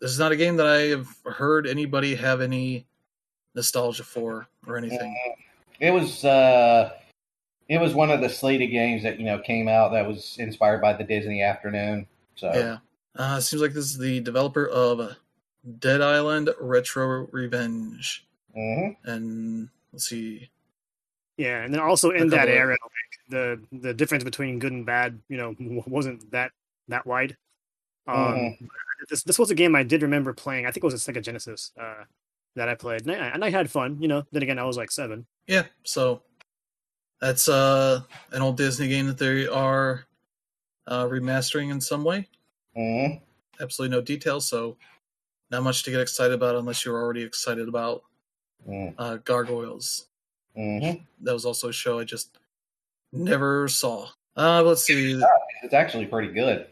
this 0.00 0.10
is 0.10 0.18
not 0.18 0.32
a 0.32 0.36
game 0.36 0.56
that 0.56 0.66
I 0.66 0.80
have 0.88 1.08
heard 1.24 1.66
anybody 1.66 2.14
have 2.14 2.40
any 2.40 2.86
nostalgia 3.54 4.04
for 4.04 4.46
or 4.66 4.76
anything. 4.76 5.16
It 5.80 5.90
was 5.90 6.24
uh 6.24 6.90
it 7.68 7.78
was 7.80 7.94
one 7.94 8.10
of 8.10 8.20
the 8.20 8.28
slated 8.28 8.70
games 8.70 9.02
that, 9.04 9.18
you 9.18 9.24
know, 9.24 9.38
came 9.38 9.68
out 9.68 9.92
that 9.92 10.06
was 10.06 10.36
inspired 10.38 10.80
by 10.82 10.92
the 10.92 11.04
Disney 11.04 11.42
afternoon. 11.42 12.06
So 12.36 12.52
Yeah. 12.54 12.78
Uh, 13.16 13.36
it 13.38 13.42
seems 13.42 13.62
like 13.62 13.72
this 13.72 13.86
is 13.86 13.98
the 13.98 14.20
developer 14.20 14.66
of 14.66 15.16
Dead 15.78 16.00
Island 16.02 16.50
Retro 16.60 17.26
Revenge. 17.32 18.26
Mhm. 18.56 18.96
And 19.04 19.68
let's 19.92 20.06
see. 20.08 20.50
Yeah, 21.36 21.62
and 21.64 21.72
then 21.74 21.80
also 21.80 22.10
in 22.10 22.28
that 22.28 22.48
of- 22.48 22.54
era, 22.54 22.76
like, 22.80 22.80
the 23.28 23.60
the 23.72 23.94
difference 23.94 24.22
between 24.24 24.58
good 24.58 24.72
and 24.72 24.86
bad, 24.86 25.20
you 25.28 25.36
know, 25.36 25.54
wasn't 25.86 26.30
that 26.30 26.52
that 26.88 27.06
wide. 27.06 27.36
Um, 28.06 28.16
Mhm. 28.34 28.68
This 29.10 29.22
this 29.22 29.38
was 29.38 29.50
a 29.50 29.54
game 29.54 29.74
I 29.74 29.82
did 29.82 30.02
remember 30.02 30.32
playing. 30.32 30.64
I 30.66 30.70
think 30.70 30.84
it 30.84 30.86
was 30.86 30.94
a 31.08 31.12
Sega 31.12 31.22
Genesis 31.22 31.72
uh, 31.78 32.04
that 32.54 32.68
I 32.68 32.74
played, 32.74 33.02
and 33.02 33.10
I, 33.10 33.28
and 33.28 33.44
I 33.44 33.50
had 33.50 33.70
fun. 33.70 34.00
You 34.00 34.08
know, 34.08 34.26
then 34.32 34.42
again, 34.42 34.58
I 34.58 34.64
was 34.64 34.76
like 34.76 34.90
seven. 34.90 35.26
Yeah, 35.46 35.66
so 35.82 36.22
that's 37.20 37.48
uh, 37.48 38.00
an 38.32 38.40
old 38.42 38.56
Disney 38.56 38.88
game 38.88 39.06
that 39.08 39.18
they 39.18 39.46
are 39.46 40.06
uh, 40.86 41.04
remastering 41.06 41.70
in 41.70 41.80
some 41.80 42.04
way. 42.04 42.28
Mhm. 42.76 43.20
Absolutely 43.60 43.94
no 43.96 44.00
details, 44.02 44.46
so 44.48 44.76
not 45.54 45.62
much 45.62 45.82
to 45.84 45.90
get 45.90 46.00
excited 46.00 46.34
about 46.34 46.56
unless 46.56 46.84
you're 46.84 47.00
already 47.00 47.22
excited 47.22 47.68
about 47.68 48.02
Mm. 48.68 48.94
uh, 48.98 49.16
Gargoyles. 49.18 50.08
Mhm. 50.56 51.04
That 51.20 51.32
was 51.34 51.44
also 51.44 51.68
a 51.68 51.72
show 51.72 51.98
I 51.98 52.04
just 52.04 52.38
never 53.12 53.68
saw. 53.68 54.08
Uh, 54.36 54.62
let's 54.62 54.82
see. 54.82 55.20
It's 55.62 55.74
actually 55.74 56.06
pretty 56.06 56.32
good. 56.32 56.66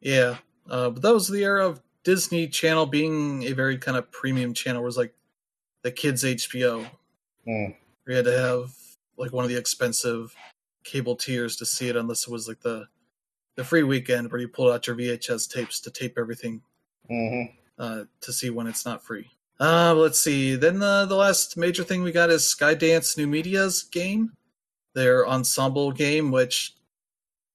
Yeah, 0.00 0.38
uh, 0.68 0.90
but 0.90 1.02
that 1.02 1.14
was 1.14 1.28
the 1.28 1.44
era 1.44 1.66
of 1.66 1.80
Disney 2.04 2.48
Channel 2.48 2.86
being 2.86 3.44
a 3.44 3.52
very 3.52 3.78
kind 3.78 3.96
of 3.96 4.10
premium 4.10 4.52
channel. 4.52 4.82
Where 4.82 4.86
it 4.86 4.90
was 4.90 4.96
like 4.96 5.14
the 5.82 5.92
kids 5.92 6.24
HBO. 6.24 6.84
Mm. 7.46 7.76
We 8.06 8.14
had 8.14 8.24
to 8.24 8.32
have 8.38 8.74
like 9.16 9.32
one 9.32 9.44
of 9.44 9.50
the 9.50 9.56
expensive 9.56 10.34
cable 10.84 11.14
tiers 11.16 11.56
to 11.56 11.66
see 11.66 11.88
it, 11.88 11.96
unless 11.96 12.24
it 12.26 12.30
was 12.30 12.48
like 12.48 12.60
the 12.60 12.88
the 13.56 13.64
free 13.64 13.82
weekend 13.84 14.30
where 14.32 14.40
you 14.40 14.48
pulled 14.48 14.72
out 14.72 14.86
your 14.86 14.96
VHS 14.96 15.48
tapes 15.48 15.78
to 15.80 15.90
tape 15.90 16.16
everything 16.18 16.62
Mhm. 17.10 17.52
uh, 17.78 18.04
to 18.20 18.32
see 18.32 18.50
when 18.50 18.66
it's 18.66 18.84
not 18.84 19.04
free. 19.04 19.30
Uh, 19.60 19.94
let's 19.94 20.18
see. 20.20 20.54
Then 20.56 20.78
the 20.78 21.06
the 21.06 21.16
last 21.16 21.56
major 21.56 21.82
thing 21.84 22.02
we 22.02 22.12
got 22.12 22.30
is 22.30 22.42
Skydance 22.42 23.16
New 23.16 23.26
Media's 23.26 23.82
game, 23.84 24.32
their 24.94 25.26
ensemble 25.28 25.92
game, 25.92 26.30
which 26.30 26.74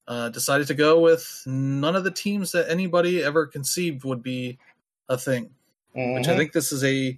uh, 0.08 0.28
decided 0.30 0.68
to 0.68 0.74
go 0.74 1.00
with 1.00 1.44
none 1.46 1.96
of 1.96 2.04
the 2.04 2.12
teams 2.12 2.52
that 2.52 2.70
anybody 2.70 3.24
ever 3.24 3.46
conceived 3.46 4.04
would 4.04 4.22
be 4.22 4.58
a 5.08 5.18
thing. 5.18 5.50
Which 5.94 6.28
I 6.28 6.34
Mhm. 6.34 6.38
think 6.38 6.52
this 6.54 6.72
is 6.74 6.84
a 6.84 7.18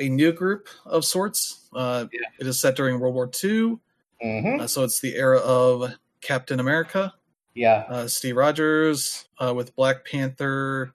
a 0.00 0.08
new 0.08 0.32
group 0.32 0.68
of 0.86 1.04
sorts. 1.04 1.68
Uh, 1.72 2.06
Yeah. 2.12 2.20
It 2.38 2.46
is 2.46 2.60
set 2.60 2.76
during 2.76 3.00
World 3.00 3.14
War 3.14 3.26
II, 3.26 3.78
Mhm. 4.24 4.60
uh, 4.60 4.66
so 4.68 4.84
it's 4.84 5.00
the 5.00 5.16
era 5.16 5.38
of 5.40 5.92
Captain 6.20 6.60
America, 6.60 7.12
Yeah. 7.54 7.84
uh, 7.88 8.06
Steve 8.06 8.36
Rogers 8.36 9.26
uh, 9.38 9.52
with 9.54 9.74
Black 9.74 10.04
Panther, 10.04 10.94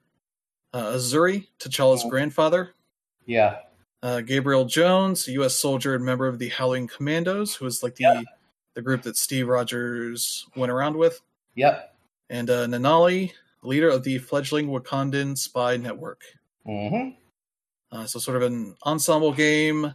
uh, 0.74 0.92
Azzuri, 0.92 1.46
T'Challa's 1.58 2.04
grandfather, 2.10 2.74
Yeah. 3.24 3.60
uh, 4.02 4.20
Gabriel 4.20 4.66
Jones, 4.66 5.26
a 5.28 5.32
U.S. 5.32 5.54
soldier 5.54 5.94
and 5.94 6.04
member 6.04 6.26
of 6.26 6.38
the 6.38 6.48
Howling 6.50 6.88
Commandos, 6.88 7.54
who 7.54 7.64
was 7.64 7.82
like 7.82 7.94
the 7.94 8.02
Yeah. 8.04 8.22
the 8.74 8.82
group 8.82 9.02
that 9.02 9.16
Steve 9.16 9.46
Rogers 9.48 10.46
went 10.56 10.72
around 10.72 10.96
with, 10.96 11.20
Yep. 11.54 11.96
and 12.28 12.50
uh, 12.50 12.66
Nanali, 12.66 13.32
leader 13.62 13.88
of 13.88 14.02
the 14.02 14.18
fledgling 14.18 14.66
Wakandan 14.68 15.38
spy 15.38 15.76
network. 15.76 16.22
Mhm. 16.66 17.16
Uh, 17.92 18.04
so 18.06 18.18
sort 18.18 18.36
of 18.36 18.42
an 18.42 18.76
ensemble 18.84 19.32
game. 19.32 19.94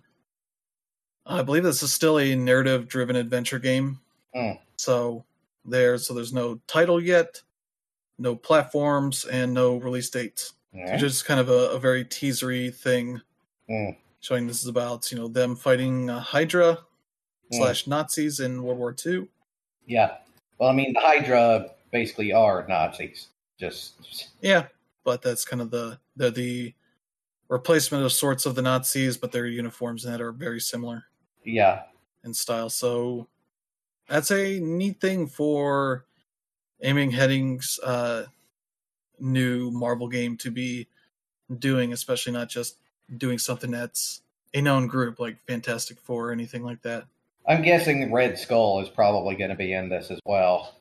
I 1.26 1.41
believe 1.43 1.64
this 1.64 1.84
is 1.84 1.93
still 1.93 2.18
a 2.19 2.34
narrative-driven 2.35 3.15
adventure 3.18 3.60
game. 3.60 3.99
Mm. 4.34 4.57
So 4.77 5.26
there, 5.65 5.97
so 5.97 6.14
there's 6.14 6.31
no 6.34 6.61
title 6.65 7.01
yet, 7.01 7.41
no 8.18 8.35
platforms, 8.35 9.26
and 9.26 9.53
no 9.53 9.76
release 9.77 10.10
date. 10.10 10.51
Yeah. 10.73 10.93
It's 10.93 11.01
just 11.01 11.25
kind 11.25 11.39
of 11.39 11.49
a, 11.49 11.71
a 11.71 11.79
very 11.79 12.05
teasery 12.05 12.73
thing, 12.73 13.21
Mm. 13.69 13.95
showing 14.19 14.47
this 14.47 14.61
is 14.61 14.67
about 14.67 15.11
you 15.11 15.17
know 15.17 15.27
them 15.27 15.55
fighting 15.55 16.09
uh, 16.09 16.19
Hydra 16.19 16.79
Mm. 17.51 17.57
slash 17.57 17.87
Nazis 17.87 18.39
in 18.39 18.61
World 18.63 18.77
War 18.77 18.95
II. 19.05 19.27
Yeah. 19.87 20.17
Well, 20.59 20.69
I 20.69 20.73
mean, 20.73 20.93
the 20.93 20.99
Hydra 20.99 21.71
basically 21.91 22.31
are 22.31 22.65
Nazis. 22.67 23.29
Just 23.59 24.29
Yeah, 24.41 24.67
but 25.03 25.21
that's 25.23 25.45
kind 25.45 25.61
of 25.61 25.71
the 25.71 25.99
they're 26.15 26.29
the 26.31 26.73
replacement 27.47 28.03
of 28.05 28.11
sorts 28.11 28.45
of 28.45 28.53
the 28.55 28.61
Nazis, 28.61 29.17
but 29.17 29.31
their 29.31 29.47
uniforms 29.47 30.05
and 30.05 30.13
that 30.13 30.21
are 30.21 30.31
very 30.31 30.59
similar. 30.59 31.05
yeah. 31.43 31.83
in 32.23 32.33
style. 32.33 32.69
So 32.69 33.27
that's 34.07 34.29
a 34.31 34.59
neat 34.59 34.99
thing 35.01 35.25
for 35.25 36.05
aiming 36.81 37.11
headings 37.11 37.79
uh 37.83 38.25
new 39.19 39.71
Marvel 39.71 40.07
game 40.07 40.37
to 40.37 40.51
be 40.51 40.87
doing, 41.57 41.93
especially 41.93 42.33
not 42.33 42.49
just 42.49 42.77
doing 43.17 43.37
something 43.37 43.71
that's 43.71 44.21
a 44.53 44.61
known 44.61 44.87
group 44.87 45.19
like 45.19 45.37
Fantastic 45.47 45.99
Four 45.99 46.29
or 46.29 46.31
anything 46.31 46.63
like 46.63 46.81
that. 46.83 47.05
I'm 47.47 47.61
guessing 47.61 48.11
Red 48.11 48.37
Skull 48.37 48.81
is 48.81 48.89
probably 48.89 49.35
going 49.35 49.49
to 49.49 49.55
be 49.55 49.73
in 49.73 49.89
this 49.89 50.11
as 50.11 50.19
well. 50.25 50.75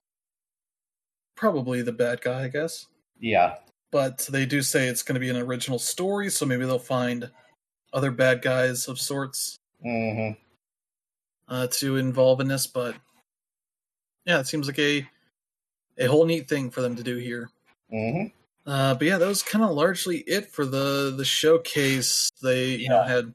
Probably 1.34 1.82
the 1.82 1.92
bad 1.92 2.20
guy, 2.20 2.44
I 2.44 2.48
guess. 2.48 2.86
Yeah. 3.18 3.56
But 3.90 4.28
they 4.30 4.44
do 4.44 4.60
say 4.60 4.88
it's 4.88 5.02
going 5.02 5.14
to 5.14 5.20
be 5.20 5.30
an 5.30 5.36
original 5.36 5.78
story, 5.78 6.30
so 6.30 6.44
maybe 6.44 6.66
they'll 6.66 6.78
find 6.78 7.30
other 7.92 8.10
bad 8.10 8.42
guys 8.42 8.86
of 8.86 9.00
sorts 9.00 9.56
hmm 9.82 10.32
uh, 11.48 11.66
to 11.68 11.96
involve 11.96 12.40
in 12.40 12.48
this. 12.48 12.66
But 12.66 12.94
yeah, 14.24 14.40
it 14.40 14.46
seems 14.46 14.66
like 14.66 14.78
a 14.78 15.08
a 15.98 16.06
whole 16.06 16.26
neat 16.26 16.48
thing 16.48 16.70
for 16.70 16.80
them 16.80 16.96
to 16.96 17.02
do 17.02 17.16
here. 17.16 17.50
Hmm 17.90 18.26
Uh, 18.66 18.94
but 18.94 19.06
yeah, 19.06 19.18
that 19.18 19.26
was 19.28 19.42
kind 19.42 19.64
of 19.64 19.70
largely 19.70 20.18
it 20.26 20.46
for 20.50 20.66
the 20.66 21.14
the 21.16 21.24
showcase. 21.24 22.30
They 22.42 22.76
you 22.76 22.88
know 22.88 23.02
had 23.02 23.32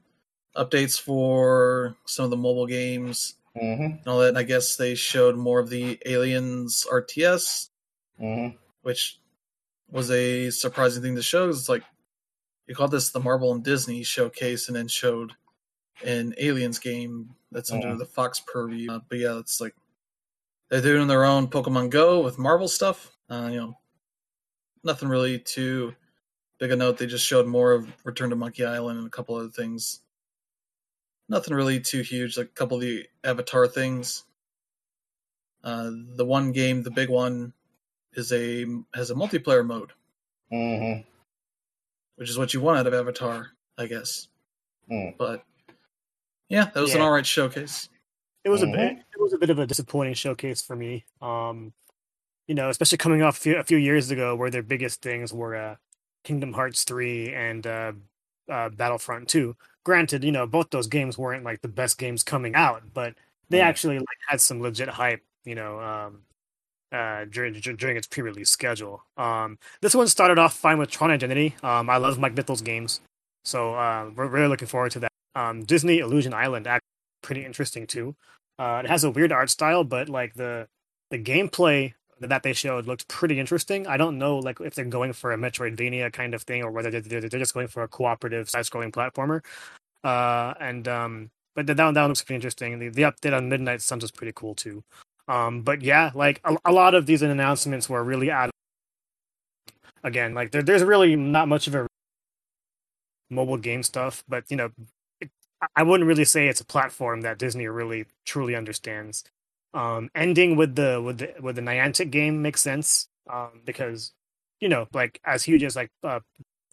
updates 0.56 1.00
for 1.00 1.96
some 2.06 2.24
of 2.24 2.30
the 2.30 2.36
mobile 2.36 2.66
games 2.66 3.34
hmm 3.56 3.82
and 3.82 4.06
all 4.06 4.18
that. 4.20 4.28
And 4.30 4.38
I 4.38 4.44
guess 4.44 4.76
they 4.76 4.94
showed 4.94 5.36
more 5.36 5.60
of 5.60 5.70
the 5.70 5.98
Aliens 6.06 6.86
RTS, 6.90 7.70
hmm 8.18 8.48
which 8.82 9.18
was 9.90 10.10
a 10.10 10.50
surprising 10.50 11.02
thing 11.02 11.16
to 11.16 11.22
show. 11.22 11.48
It's 11.48 11.68
like 11.68 11.82
you 12.66 12.74
called 12.74 12.92
this 12.92 13.10
the 13.10 13.20
Marvel 13.20 13.52
and 13.52 13.64
Disney 13.64 14.02
showcase, 14.04 14.68
and 14.68 14.76
then 14.76 14.88
showed 14.88 15.32
an 16.04 16.34
Aliens 16.38 16.78
game 16.78 17.34
that's 17.52 17.72
under 17.72 17.88
Mhm. 17.94 17.98
the 17.98 18.06
Fox 18.06 18.40
purview. 18.40 18.90
Uh, 18.92 19.00
but 19.08 19.18
yeah, 19.18 19.38
it's 19.38 19.60
like 19.60 19.74
they're 20.68 20.80
doing 20.80 21.08
their 21.08 21.24
own 21.24 21.48
Pokemon 21.48 21.90
Go 21.90 22.20
with 22.22 22.38
Marvel 22.38 22.68
stuff. 22.68 23.10
Uh, 23.30 23.48
you 23.50 23.56
know, 23.58 23.78
nothing 24.84 25.08
really 25.08 25.38
too 25.38 25.94
big 26.58 26.70
a 26.70 26.76
note. 26.76 26.98
They 26.98 27.06
just 27.06 27.26
showed 27.26 27.46
more 27.46 27.72
of 27.72 27.92
Return 28.04 28.30
to 28.30 28.36
Monkey 28.36 28.64
Island 28.64 28.98
and 28.98 29.06
a 29.06 29.10
couple 29.10 29.34
other 29.36 29.48
things. 29.48 30.00
Nothing 31.28 31.54
really 31.54 31.80
too 31.80 32.02
huge. 32.02 32.36
Like 32.36 32.46
a 32.48 32.50
couple 32.50 32.76
of 32.76 32.82
the 32.82 33.06
Avatar 33.24 33.66
things. 33.66 34.24
Uh, 35.62 35.90
the 36.16 36.24
one 36.26 36.52
game, 36.52 36.82
the 36.82 36.90
big 36.90 37.08
one, 37.08 37.52
is 38.12 38.30
a 38.32 38.66
has 38.94 39.10
a 39.10 39.14
multiplayer 39.14 39.66
mode, 39.66 39.92
hmm 40.50 41.00
which 42.16 42.30
is 42.30 42.38
what 42.38 42.54
you 42.54 42.60
want 42.60 42.78
out 42.78 42.86
of 42.86 42.94
Avatar, 42.94 43.48
I 43.76 43.86
guess. 43.86 44.28
Mm. 44.90 45.16
But 45.16 45.42
yeah, 46.48 46.66
that 46.72 46.80
was 46.80 46.94
an 46.94 47.00
all 47.00 47.10
right 47.10 47.26
showcase. 47.26 47.88
It 48.44 48.50
was 48.50 48.60
Mhm. 48.60 48.68
a 48.68 48.76
bit. 48.76 48.98
It 48.98 49.20
was 49.20 49.32
a 49.32 49.38
bit 49.38 49.50
of 49.50 49.58
a 49.58 49.66
disappointing 49.66 50.14
showcase 50.14 50.60
for 50.62 50.76
me. 50.76 51.04
Um, 51.22 51.72
you 52.48 52.54
know, 52.54 52.68
especially 52.70 52.98
coming 52.98 53.22
off 53.22 53.36
a 53.38 53.40
few, 53.40 53.56
a 53.56 53.64
few 53.64 53.78
years 53.78 54.10
ago, 54.10 54.34
where 54.36 54.50
their 54.50 54.62
biggest 54.62 55.02
things 55.02 55.32
were 55.32 55.54
uh, 55.56 55.76
Kingdom 56.24 56.52
Hearts 56.52 56.84
three 56.84 57.32
and 57.34 57.66
uh, 57.66 57.92
uh, 58.50 58.68
Battlefront 58.70 59.28
two. 59.28 59.56
Granted, 59.84 60.24
you 60.24 60.32
know, 60.32 60.46
both 60.46 60.70
those 60.70 60.86
games 60.86 61.18
weren't 61.18 61.44
like 61.44 61.60
the 61.62 61.68
best 61.68 61.98
games 61.98 62.22
coming 62.22 62.54
out, 62.54 62.82
but 62.94 63.14
they 63.50 63.58
Mhm. 63.58 63.64
actually 63.64 63.98
like 63.98 64.18
had 64.28 64.40
some 64.40 64.60
legit 64.60 64.88
hype. 64.88 65.22
You 65.44 65.54
know, 65.54 65.80
um, 65.80 66.22
uh, 66.92 67.24
during 67.26 67.52
during 67.54 67.96
its 67.96 68.06
pre-release 68.06 68.50
schedule. 68.50 69.02
Um, 69.16 69.58
this 69.80 69.94
one 69.94 70.08
started 70.08 70.38
off 70.38 70.54
fine 70.54 70.78
with 70.78 70.90
Tron 70.90 71.10
Identity. 71.10 71.54
Um, 71.62 71.90
I 71.90 71.96
love 71.96 72.18
Mike 72.18 72.34
Bithell's 72.34 72.62
games, 72.62 73.00
so 73.44 73.74
uh, 73.74 74.10
we're 74.14 74.26
really 74.28 74.48
looking 74.48 74.68
forward 74.68 74.92
to 74.92 75.00
that. 75.00 75.12
Um, 75.34 75.64
Disney 75.64 75.98
Illusion 75.98 76.32
Island, 76.32 76.66
actually 76.66 76.86
pretty 77.22 77.44
interesting 77.44 77.86
too. 77.86 78.14
Uh, 78.58 78.82
it 78.84 78.88
has 78.88 79.02
a 79.04 79.10
weird 79.10 79.32
art 79.32 79.50
style, 79.50 79.84
but 79.84 80.08
like 80.08 80.34
the 80.34 80.68
the 81.10 81.18
gameplay 81.18 81.94
that 82.28 82.42
they 82.42 82.52
showed 82.52 82.86
looked 82.86 83.08
pretty 83.08 83.38
interesting. 83.38 83.86
I 83.86 83.96
don't 83.96 84.18
know 84.18 84.38
like 84.38 84.60
if 84.60 84.74
they're 84.74 84.84
going 84.84 85.12
for 85.12 85.32
a 85.32 85.36
Metroidvania 85.36 86.12
kind 86.12 86.34
of 86.34 86.42
thing 86.42 86.62
or 86.62 86.70
whether 86.70 86.90
they're, 86.90 87.20
they're 87.20 87.40
just 87.40 87.54
going 87.54 87.68
for 87.68 87.82
a 87.82 87.88
cooperative 87.88 88.50
side-scrolling 88.50 88.92
platformer. 88.92 89.44
Uh, 90.02 90.54
and 90.60 90.86
um, 90.88 91.30
but 91.54 91.66
that 91.66 91.78
one, 91.78 91.94
that 91.94 92.00
one 92.02 92.10
looks 92.10 92.22
pretty 92.22 92.36
interesting. 92.36 92.78
The 92.78 92.88
the 92.88 93.02
update 93.02 93.36
on 93.36 93.48
Midnight 93.48 93.82
Suns 93.82 94.02
was 94.02 94.10
pretty 94.10 94.32
cool 94.34 94.54
too. 94.54 94.82
Um, 95.28 95.62
but 95.62 95.82
yeah, 95.82 96.10
like 96.14 96.40
a, 96.44 96.56
a 96.64 96.72
lot 96.72 96.94
of 96.94 97.06
these 97.06 97.22
announcements 97.22 97.88
were 97.88 98.04
really 98.04 98.30
out. 98.30 98.50
Again, 100.02 100.34
like 100.34 100.50
there, 100.50 100.62
there's 100.62 100.82
really 100.84 101.16
not 101.16 101.48
much 101.48 101.66
of 101.66 101.74
a 101.74 101.86
mobile 103.30 103.56
game 103.56 103.82
stuff, 103.82 104.22
but 104.28 104.44
you 104.50 104.56
know, 104.56 104.70
it, 105.20 105.30
I 105.74 105.82
wouldn't 105.82 106.06
really 106.06 106.26
say 106.26 106.46
it's 106.48 106.60
a 106.60 106.66
platform 106.66 107.22
that 107.22 107.38
Disney 107.38 107.66
really 107.68 108.04
truly 108.26 108.54
understands. 108.54 109.24
Um, 109.74 110.08
ending 110.14 110.56
with 110.56 110.76
the 110.76 111.02
with 111.02 111.18
the 111.18 111.34
with 111.40 111.56
the 111.56 111.62
Niantic 111.62 112.10
game 112.10 112.42
makes 112.42 112.62
sense 112.62 113.08
um, 113.30 113.60
because 113.64 114.12
you 114.60 114.68
know, 114.68 114.86
like 114.94 115.20
as 115.26 115.42
huge 115.44 115.64
as 115.64 115.76
like 115.76 115.90
uh, 116.04 116.20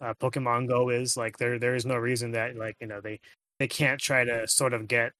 uh, 0.00 0.14
Pokemon 0.20 0.68
Go 0.68 0.88
is, 0.90 1.16
like 1.16 1.38
there 1.38 1.58
there 1.58 1.74
is 1.74 1.84
no 1.86 1.96
reason 1.96 2.32
that 2.32 2.56
like 2.56 2.76
you 2.80 2.86
know 2.86 3.00
they 3.00 3.20
they 3.58 3.68
can't 3.68 4.00
try 4.00 4.24
to 4.24 4.46
sort 4.48 4.72
of 4.72 4.88
get 4.88 5.12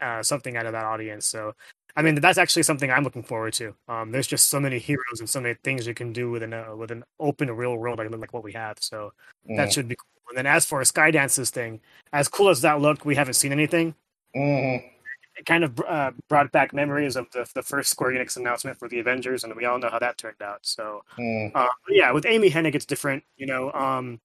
uh, 0.00 0.22
something 0.22 0.56
out 0.56 0.66
of 0.66 0.72
that 0.72 0.84
audience. 0.84 1.26
So 1.26 1.52
I 1.96 2.02
mean, 2.02 2.16
that's 2.16 2.38
actually 2.38 2.62
something 2.64 2.90
I'm 2.90 3.04
looking 3.04 3.22
forward 3.22 3.54
to. 3.54 3.74
Um, 3.88 4.12
there's 4.12 4.26
just 4.26 4.48
so 4.48 4.60
many 4.60 4.78
heroes 4.78 5.20
and 5.20 5.28
so 5.28 5.40
many 5.40 5.56
things 5.64 5.86
you 5.86 5.94
can 5.94 6.12
do 6.12 6.30
with 6.30 6.42
an 6.42 6.52
uh, 6.54 6.74
with 6.76 6.90
an 6.90 7.04
open 7.20 7.50
real 7.50 7.76
world 7.76 7.98
like, 7.98 8.10
like 8.10 8.32
what 8.34 8.44
we 8.44 8.52
have. 8.52 8.78
So 8.80 9.12
that 9.56 9.72
should 9.72 9.88
be 9.88 9.96
cool. 9.96 10.06
And 10.30 10.38
then 10.38 10.46
as 10.46 10.64
for 10.66 10.80
a 10.80 10.84
Skydance's 10.84 11.50
thing, 11.50 11.80
as 12.12 12.28
cool 12.28 12.48
as 12.50 12.60
that 12.62 12.80
looked, 12.80 13.04
we 13.06 13.14
haven't 13.14 13.34
seen 13.34 13.52
anything. 13.52 13.94
hmm 14.34 14.95
It 15.36 15.46
kind 15.46 15.64
of 15.64 15.78
uh, 15.80 16.12
brought 16.28 16.50
back 16.52 16.72
memories 16.72 17.16
of 17.16 17.26
the 17.32 17.46
the 17.54 17.62
first 17.62 17.90
Square 17.90 18.12
Enix 18.12 18.36
announcement 18.36 18.78
for 18.78 18.88
the 18.88 19.00
Avengers, 19.00 19.44
and 19.44 19.54
we 19.54 19.64
all 19.64 19.78
know 19.78 19.90
how 19.90 19.98
that 19.98 20.18
turned 20.18 20.42
out. 20.42 20.60
So 20.62 21.02
mm 21.18 21.50
uh, 21.54 21.68
yeah, 21.88 22.12
with 22.12 22.26
Amy 22.26 22.50
Hennig, 22.50 22.74
it's 22.74 22.86
different. 22.86 23.22
You 23.36 23.46
know, 23.46 23.72
um, 23.72 24.20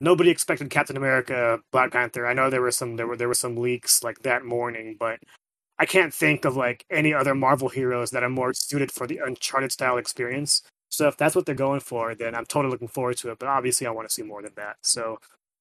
nobody 0.00 0.30
expected 0.30 0.70
Captain 0.70 0.96
America, 0.96 1.60
Black 1.70 1.92
Panther. 1.92 2.26
I 2.26 2.32
know 2.32 2.50
there 2.50 2.62
were 2.62 2.70
some 2.70 2.96
there 2.96 3.06
were 3.06 3.16
there 3.16 3.28
were 3.28 3.34
some 3.34 3.56
leaks 3.56 4.02
like 4.02 4.20
that 4.20 4.44
morning, 4.44 4.96
but 4.98 5.20
I 5.78 5.86
can't 5.86 6.12
think 6.12 6.44
of 6.44 6.56
like 6.56 6.84
any 6.90 7.14
other 7.14 7.34
Marvel 7.34 7.68
heroes 7.68 8.10
that 8.10 8.22
are 8.22 8.28
more 8.28 8.52
suited 8.52 8.92
for 8.92 9.06
the 9.06 9.20
Uncharted 9.24 9.72
style 9.72 9.98
experience. 9.98 10.62
So 10.90 11.06
if 11.08 11.16
that's 11.16 11.36
what 11.36 11.46
they're 11.46 11.54
going 11.54 11.80
for, 11.80 12.14
then 12.14 12.34
I'm 12.34 12.44
totally 12.44 12.72
looking 12.72 12.88
forward 12.88 13.16
to 13.18 13.30
it. 13.30 13.38
But 13.38 13.48
obviously, 13.48 13.86
I 13.86 13.90
want 13.90 14.08
to 14.08 14.12
see 14.12 14.22
more 14.22 14.42
than 14.42 14.52
that. 14.56 14.76
So 14.82 15.18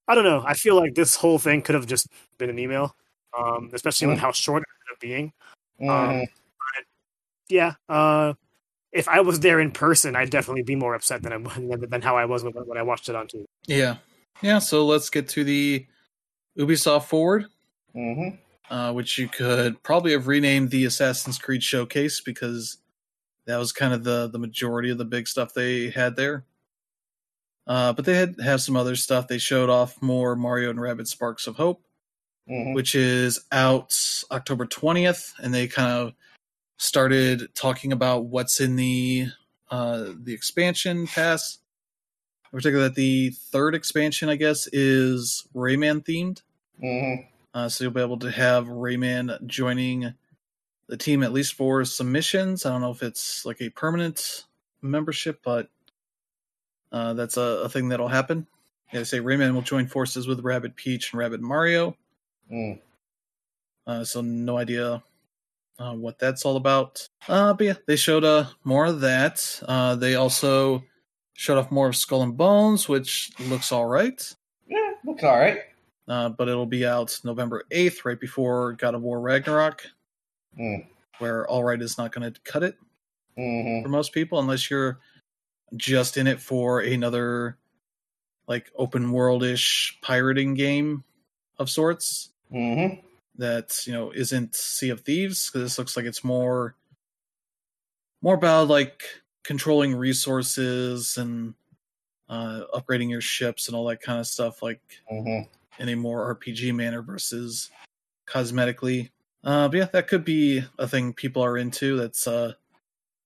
I 0.07 0.15
don't 0.15 0.23
know. 0.23 0.43
I 0.45 0.55
feel 0.55 0.75
like 0.75 0.95
this 0.95 1.15
whole 1.15 1.37
thing 1.37 1.61
could 1.61 1.75
have 1.75 1.85
just 1.85 2.07
been 2.39 2.49
an 2.49 2.57
email, 2.57 2.95
um, 3.37 3.69
especially 3.73 4.07
with 4.07 4.17
how 4.17 4.31
short 4.31 4.63
it 5.01 5.11
ended 5.11 5.31
up 5.31 5.80
being. 5.80 6.23
hmm 6.23 6.23
Yeah. 7.49 7.73
Uh, 7.88 8.34
if 8.91 9.07
I 9.07 9.21
was 9.21 9.39
there 9.39 9.59
in 9.59 9.71
person, 9.71 10.15
I'd 10.15 10.30
definitely 10.30 10.63
be 10.63 10.76
more 10.76 10.95
upset 10.95 11.21
than 11.21 11.34
I 11.34 11.38
than, 11.38 11.89
than 11.89 12.01
how 12.01 12.17
I 12.17 12.26
was 12.26 12.43
when, 12.43 12.53
when 12.53 12.77
I 12.77 12.81
watched 12.81 13.09
it 13.09 13.15
on 13.15 13.27
TV. 13.27 13.45
Yeah, 13.67 13.97
yeah. 14.41 14.59
So 14.59 14.85
let's 14.85 15.09
get 15.09 15.30
to 15.30 15.43
the 15.43 15.85
Ubisoft 16.57 17.03
Forward, 17.05 17.45
hmm 17.93 18.30
uh, 18.69 18.93
which 18.93 19.17
you 19.17 19.27
could 19.27 19.81
probably 19.84 20.11
have 20.11 20.27
renamed 20.27 20.69
the 20.69 20.85
Assassin's 20.85 21.39
Creed 21.39 21.63
Showcase 21.63 22.21
because 22.21 22.77
that 23.45 23.57
was 23.57 23.71
kind 23.71 23.93
of 23.93 24.03
the 24.03 24.27
the 24.27 24.39
majority 24.39 24.89
of 24.89 24.97
the 24.97 25.05
big 25.05 25.27
stuff 25.27 25.53
they 25.53 25.89
had 25.89 26.15
there. 26.15 26.45
Uh, 27.67 27.93
but 27.93 28.05
they 28.05 28.15
had 28.15 28.35
have 28.43 28.61
some 28.61 28.76
other 28.76 28.95
stuff. 28.95 29.27
They 29.27 29.38
showed 29.38 29.69
off 29.69 30.01
more 30.01 30.35
Mario 30.35 30.71
and 30.71 30.80
Rabbids 30.80 31.07
Sparks 31.09 31.45
of 31.45 31.55
Hope, 31.55 31.84
hmm 32.49 32.73
which 32.73 32.95
is 32.95 33.39
out 33.51 33.95
October 34.31 34.65
20th, 34.65 35.34
and 35.39 35.53
they 35.53 35.67
kind 35.67 35.91
of 35.91 36.13
started 36.77 37.53
talking 37.55 37.91
about 37.93 38.26
what's 38.26 38.59
in 38.59 38.76
the 38.76 39.27
uh, 39.71 40.09
the 40.23 40.34
expansion 40.34 41.05
pass. 41.07 41.59
In 42.51 42.57
particular, 42.57 42.85
that 42.85 42.95
the 42.95 43.30
third 43.30 43.76
expansion, 43.76 44.30
I 44.30 44.35
guess, 44.35 44.67
is 44.73 45.47
Rayman 45.55 46.03
themed. 46.03 46.41
hmm 46.80 47.21
Uh, 47.53 47.69
so 47.69 47.84
you'll 47.84 47.93
be 47.93 48.01
able 48.01 48.19
to 48.19 48.31
have 48.31 48.65
Rayman 48.67 49.45
joining 49.45 50.13
the 50.88 50.97
team 50.97 51.21
at 51.21 51.31
least 51.34 51.53
for 51.53 51.85
some 51.85 52.11
missions. 52.11 52.65
I 52.65 52.69
don't 52.69 52.81
know 52.81 52.91
if 52.91 53.03
it's 53.03 53.45
like 53.45 53.61
a 53.61 53.69
permanent 53.69 54.45
membership, 54.81 55.41
but 55.43 55.69
uh, 56.91 57.13
that's 57.13 57.38
a, 57.38 57.61
a 57.63 57.69
thing 57.69 57.89
that'll 57.89 58.07
happen. 58.07 58.47
Yeah, 58.91 58.99
they 58.99 59.03
say 59.05 59.19
Rayman 59.19 59.53
will 59.53 59.61
join 59.61 59.85
forces 59.85 60.27
with 60.27 60.39
Rabbid 60.39 60.76
Peach 60.76 61.13
and 61.13 61.19
Rabbid 61.19 61.41
Mario. 61.41 61.95
Mm 62.51 62.80
Uh, 63.88 64.03
so 64.03 64.21
no 64.21 64.57
idea 64.57 65.01
uh, 65.80 65.93
what 65.93 66.19
that's 66.19 66.45
all 66.45 66.57
about. 66.57 67.07
Uh, 67.27 67.53
but 67.53 67.63
yeah, 67.65 67.73
they 67.88 67.95
showed 67.95 68.23
uh, 68.23 68.45
more 68.63 68.85
of 68.85 69.01
that. 69.01 69.61
Uh, 69.67 69.95
they 69.95 70.15
also 70.15 70.84
showed 71.34 71.57
off 71.57 71.71
more 71.71 71.88
of 71.88 71.95
Skull 71.95 72.21
and 72.21 72.35
Bones, 72.38 72.89
which 72.89 73.31
looks 73.39 73.71
all 73.71 73.85
right. 73.85 74.21
Yeah, 74.67 74.91
looks 75.05 75.23
all 75.23 75.38
right. 75.39 75.59
Uh, 76.07 76.30
but 76.30 76.49
it'll 76.49 76.65
be 76.65 76.85
out 76.85 77.17
November 77.23 77.63
8th, 77.71 78.03
right 78.03 78.19
before 78.19 78.73
God 78.73 78.95
of 78.95 79.01
War 79.01 79.19
Ragnarok, 79.21 79.84
Mm. 80.59 80.85
where 81.19 81.47
all 81.47 81.63
right 81.63 81.81
is 81.81 81.97
not 81.97 82.11
going 82.11 82.34
to 82.34 82.39
cut 82.41 82.63
it 82.63 82.76
hmm 83.38 83.81
for 83.84 83.89
most 83.89 84.11
people, 84.11 84.39
unless 84.39 84.69
you're 84.69 84.99
just 85.77 86.17
in 86.17 86.26
it 86.27 86.41
for 86.41 86.81
another 86.81 87.57
like 88.47 88.71
open 88.76 89.11
world-ish 89.11 89.97
pirating 90.01 90.55
game 90.55 91.03
of 91.59 91.69
sorts. 91.69 92.31
Hmm 92.51 92.88
that 93.35 93.88
you 93.88 93.93
know 93.93 94.11
isn't 94.11 94.55
Sea 94.55 94.89
of 94.89 95.01
Thieves 95.01 95.49
because 95.49 95.63
this 95.63 95.77
looks 95.77 95.95
like 95.95 96.05
it's 96.05 96.23
more 96.23 96.76
more 98.21 98.35
about 98.35 98.67
like 98.67 99.03
controlling 99.43 99.95
resources 99.95 101.17
and 101.17 101.53
uh, 102.27 102.61
upgrading 102.73 103.09
your 103.09 103.21
ships 103.21 103.67
and 103.67 103.76
all 103.76 103.85
that 103.88 104.01
kind 104.01 104.19
of 104.19 104.27
stuff, 104.27 104.61
like 104.61 104.81
hmm 105.09 105.41
in 105.80 105.88
a 105.88 105.95
more 105.95 106.35
RPG 106.35 106.76
manner 106.76 107.01
versus 107.01 107.69
cosmetically. 108.27 109.09
Uh, 109.45 109.69
but 109.69 109.77
yeah, 109.77 109.85
that 109.93 110.09
could 110.09 110.26
be 110.26 110.61
a 110.77 110.88
thing 110.88 111.13
people 111.13 111.41
are 111.41 111.57
into. 111.57 111.95
That's 111.95 112.27
uh, 112.27 112.53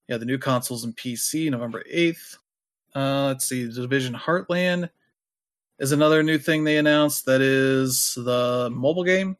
yeah, 0.07 0.17
the 0.17 0.25
new 0.25 0.37
consoles 0.37 0.83
and 0.83 0.95
PC, 0.95 1.49
November 1.49 1.83
eighth. 1.89 2.37
Uh, 2.95 3.25
let's 3.25 3.45
see, 3.45 3.65
the 3.65 3.81
Division 3.81 4.13
Heartland 4.13 4.89
is 5.83 5.91
another 5.91 6.23
new 6.23 6.37
thing 6.37 6.63
they 6.63 6.77
announced. 6.77 7.25
That 7.25 7.41
is 7.41 8.13
the 8.15 8.69
mobile 8.71 9.03
game. 9.03 9.35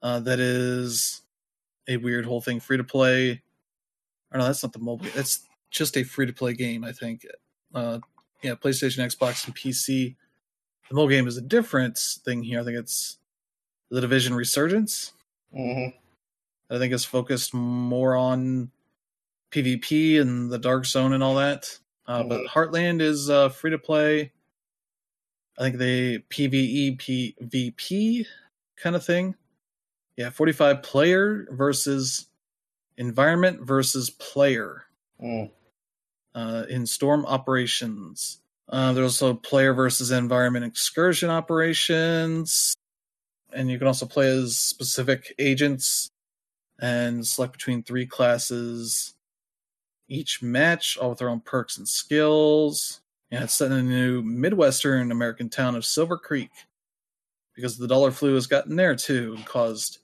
Uh, 0.00 0.20
that 0.20 0.38
is 0.38 1.22
a 1.88 1.96
weird 1.96 2.24
whole 2.24 2.40
thing, 2.40 2.60
free 2.60 2.76
to 2.76 2.84
play. 2.84 3.42
Or 4.32 4.38
no, 4.38 4.44
that's 4.44 4.62
not 4.62 4.72
the 4.72 4.78
mobile. 4.78 5.06
It's 5.16 5.40
just 5.70 5.96
a 5.96 6.04
free 6.04 6.26
to 6.26 6.32
play 6.32 6.54
game, 6.54 6.84
I 6.84 6.92
think. 6.92 7.26
Uh, 7.74 7.98
yeah, 8.42 8.54
PlayStation, 8.54 9.04
Xbox, 9.04 9.44
and 9.44 9.56
PC. 9.56 10.14
The 10.88 10.94
mobile 10.94 11.08
game 11.08 11.26
is 11.26 11.36
a 11.36 11.42
different 11.42 11.98
thing 11.98 12.44
here. 12.44 12.60
I 12.60 12.64
think 12.64 12.78
it's 12.78 13.18
the 13.90 14.00
Division 14.00 14.34
Resurgence. 14.34 15.14
Mm-hmm. 15.56 15.96
I 16.72 16.78
think 16.78 16.94
it's 16.94 17.04
focused 17.04 17.52
more 17.54 18.14
on 18.14 18.70
PvP 19.50 20.20
and 20.20 20.48
the 20.48 20.58
Dark 20.58 20.86
Zone 20.86 21.12
and 21.12 21.24
all 21.24 21.34
that. 21.34 21.76
Uh, 22.06 22.22
But 22.22 22.46
Heartland 22.46 23.00
is 23.00 23.28
uh, 23.28 23.48
free 23.48 23.72
to 23.72 23.78
play. 23.78 24.30
I 25.62 25.66
think 25.66 25.78
they 25.78 26.18
PVE 26.18 26.98
PvP 26.98 28.26
kind 28.76 28.96
of 28.96 29.04
thing. 29.04 29.36
Yeah, 30.16 30.30
45 30.30 30.82
player 30.82 31.46
versus 31.52 32.26
environment 32.96 33.60
versus 33.60 34.10
player 34.10 34.86
Mm. 35.22 35.52
uh, 36.34 36.64
in 36.68 36.84
storm 36.84 37.24
operations. 37.26 38.40
Uh, 38.68 38.92
there's 38.92 39.22
also 39.22 39.34
player 39.34 39.72
versus 39.72 40.10
environment 40.10 40.64
excursion 40.64 41.30
operations, 41.30 42.74
and 43.52 43.70
you 43.70 43.78
can 43.78 43.86
also 43.86 44.04
play 44.06 44.26
as 44.26 44.56
specific 44.56 45.32
agents 45.38 46.08
and 46.80 47.24
select 47.24 47.52
between 47.52 47.84
three 47.84 48.06
classes 48.06 49.14
each 50.08 50.42
match, 50.42 50.98
all 50.98 51.10
with 51.10 51.20
their 51.20 51.28
own 51.30 51.40
perks 51.40 51.78
and 51.78 51.86
skills. 51.88 53.01
And 53.32 53.44
it's 53.44 53.54
set 53.54 53.72
in 53.72 53.78
a 53.78 53.82
new 53.82 54.20
Midwestern 54.20 55.10
American 55.10 55.48
town 55.48 55.74
of 55.74 55.86
Silver 55.86 56.18
Creek 56.18 56.50
because 57.56 57.78
the 57.78 57.88
dollar 57.88 58.10
flu 58.10 58.34
has 58.34 58.46
gotten 58.46 58.76
there 58.76 58.94
too 58.94 59.32
and 59.34 59.46
caused 59.46 59.98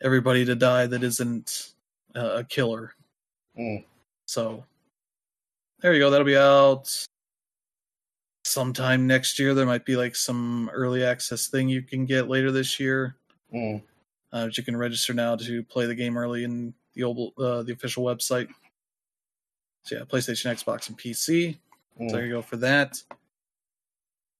everybody 0.00 0.44
to 0.44 0.54
die 0.54 0.86
that 0.86 1.02
isn't 1.02 1.72
uh, 2.14 2.36
a 2.36 2.44
killer. 2.44 2.92
Mm. 3.58 3.84
So 4.26 4.64
there 5.80 5.92
you 5.92 5.98
go. 5.98 6.10
That'll 6.10 6.24
be 6.24 6.36
out 6.36 6.88
sometime 8.44 9.08
next 9.08 9.40
year. 9.40 9.52
There 9.52 9.66
might 9.66 9.84
be 9.84 9.96
like 9.96 10.14
some 10.14 10.70
early 10.72 11.02
access 11.02 11.48
thing 11.48 11.68
you 11.68 11.82
can 11.82 12.06
get 12.06 12.28
later 12.28 12.52
this 12.52 12.78
year. 12.78 13.16
Mm. 13.52 13.82
Uh, 14.32 14.44
but 14.46 14.56
you 14.56 14.62
can 14.62 14.76
register 14.76 15.12
now 15.12 15.34
to 15.34 15.64
play 15.64 15.86
the 15.86 15.94
game 15.94 16.16
early 16.16 16.44
in 16.44 16.72
the 16.94 17.02
old, 17.02 17.32
uh, 17.36 17.64
the 17.64 17.72
official 17.72 18.04
website. 18.04 18.46
So 19.82 19.96
yeah, 19.96 20.02
PlayStation, 20.02 20.52
Xbox, 20.52 20.88
and 20.88 20.96
PC. 20.96 21.58
Mm. 22.00 22.10
So 22.10 22.16
there 22.16 22.26
you 22.26 22.32
go 22.32 22.42
for 22.42 22.56
that. 22.58 23.02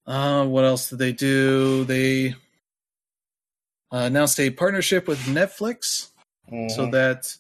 Uh, 0.07 0.47
what 0.47 0.65
else 0.65 0.89
did 0.91 0.99
they 0.99 1.13
do? 1.13 1.85
They 1.85 2.31
uh, 3.91 4.05
announced 4.07 4.41
a 4.41 4.51
partnership 4.51 5.07
with 5.07 5.19
Netflix 5.21 6.11
Mhm. 6.51 6.71
so 6.71 6.91
that 6.91 7.37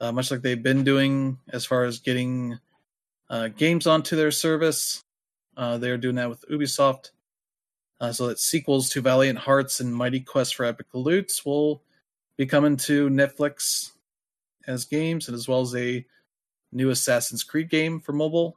uh, 0.00 0.12
much 0.12 0.30
like 0.30 0.42
they've 0.42 0.62
been 0.62 0.84
doing 0.84 1.38
as 1.48 1.64
far 1.64 1.84
as 1.84 1.98
getting 1.98 2.58
uh, 3.30 3.48
games 3.48 3.86
onto 3.86 4.16
their 4.16 4.30
service, 4.30 5.02
uh, 5.56 5.78
they're 5.78 5.96
doing 5.98 6.16
that 6.16 6.28
with 6.28 6.44
Ubisoft. 6.50 7.10
Uh, 8.00 8.12
so 8.12 8.26
that 8.26 8.38
sequels 8.38 8.90
to 8.90 9.00
Valiant 9.00 9.38
Hearts 9.38 9.80
and 9.80 9.94
Mighty 9.94 10.20
Quest 10.20 10.54
for 10.56 10.64
Epic 10.64 10.86
Loots 10.92 11.44
will 11.46 11.82
be 12.36 12.44
coming 12.44 12.76
to 12.78 13.08
Netflix 13.08 13.92
as 14.66 14.84
games, 14.84 15.28
and 15.28 15.34
as 15.34 15.46
well 15.48 15.60
as 15.60 15.74
a 15.74 16.04
new 16.72 16.90
Assassin's 16.90 17.44
Creed 17.44 17.70
game 17.70 18.00
for 18.00 18.12
mobile. 18.12 18.56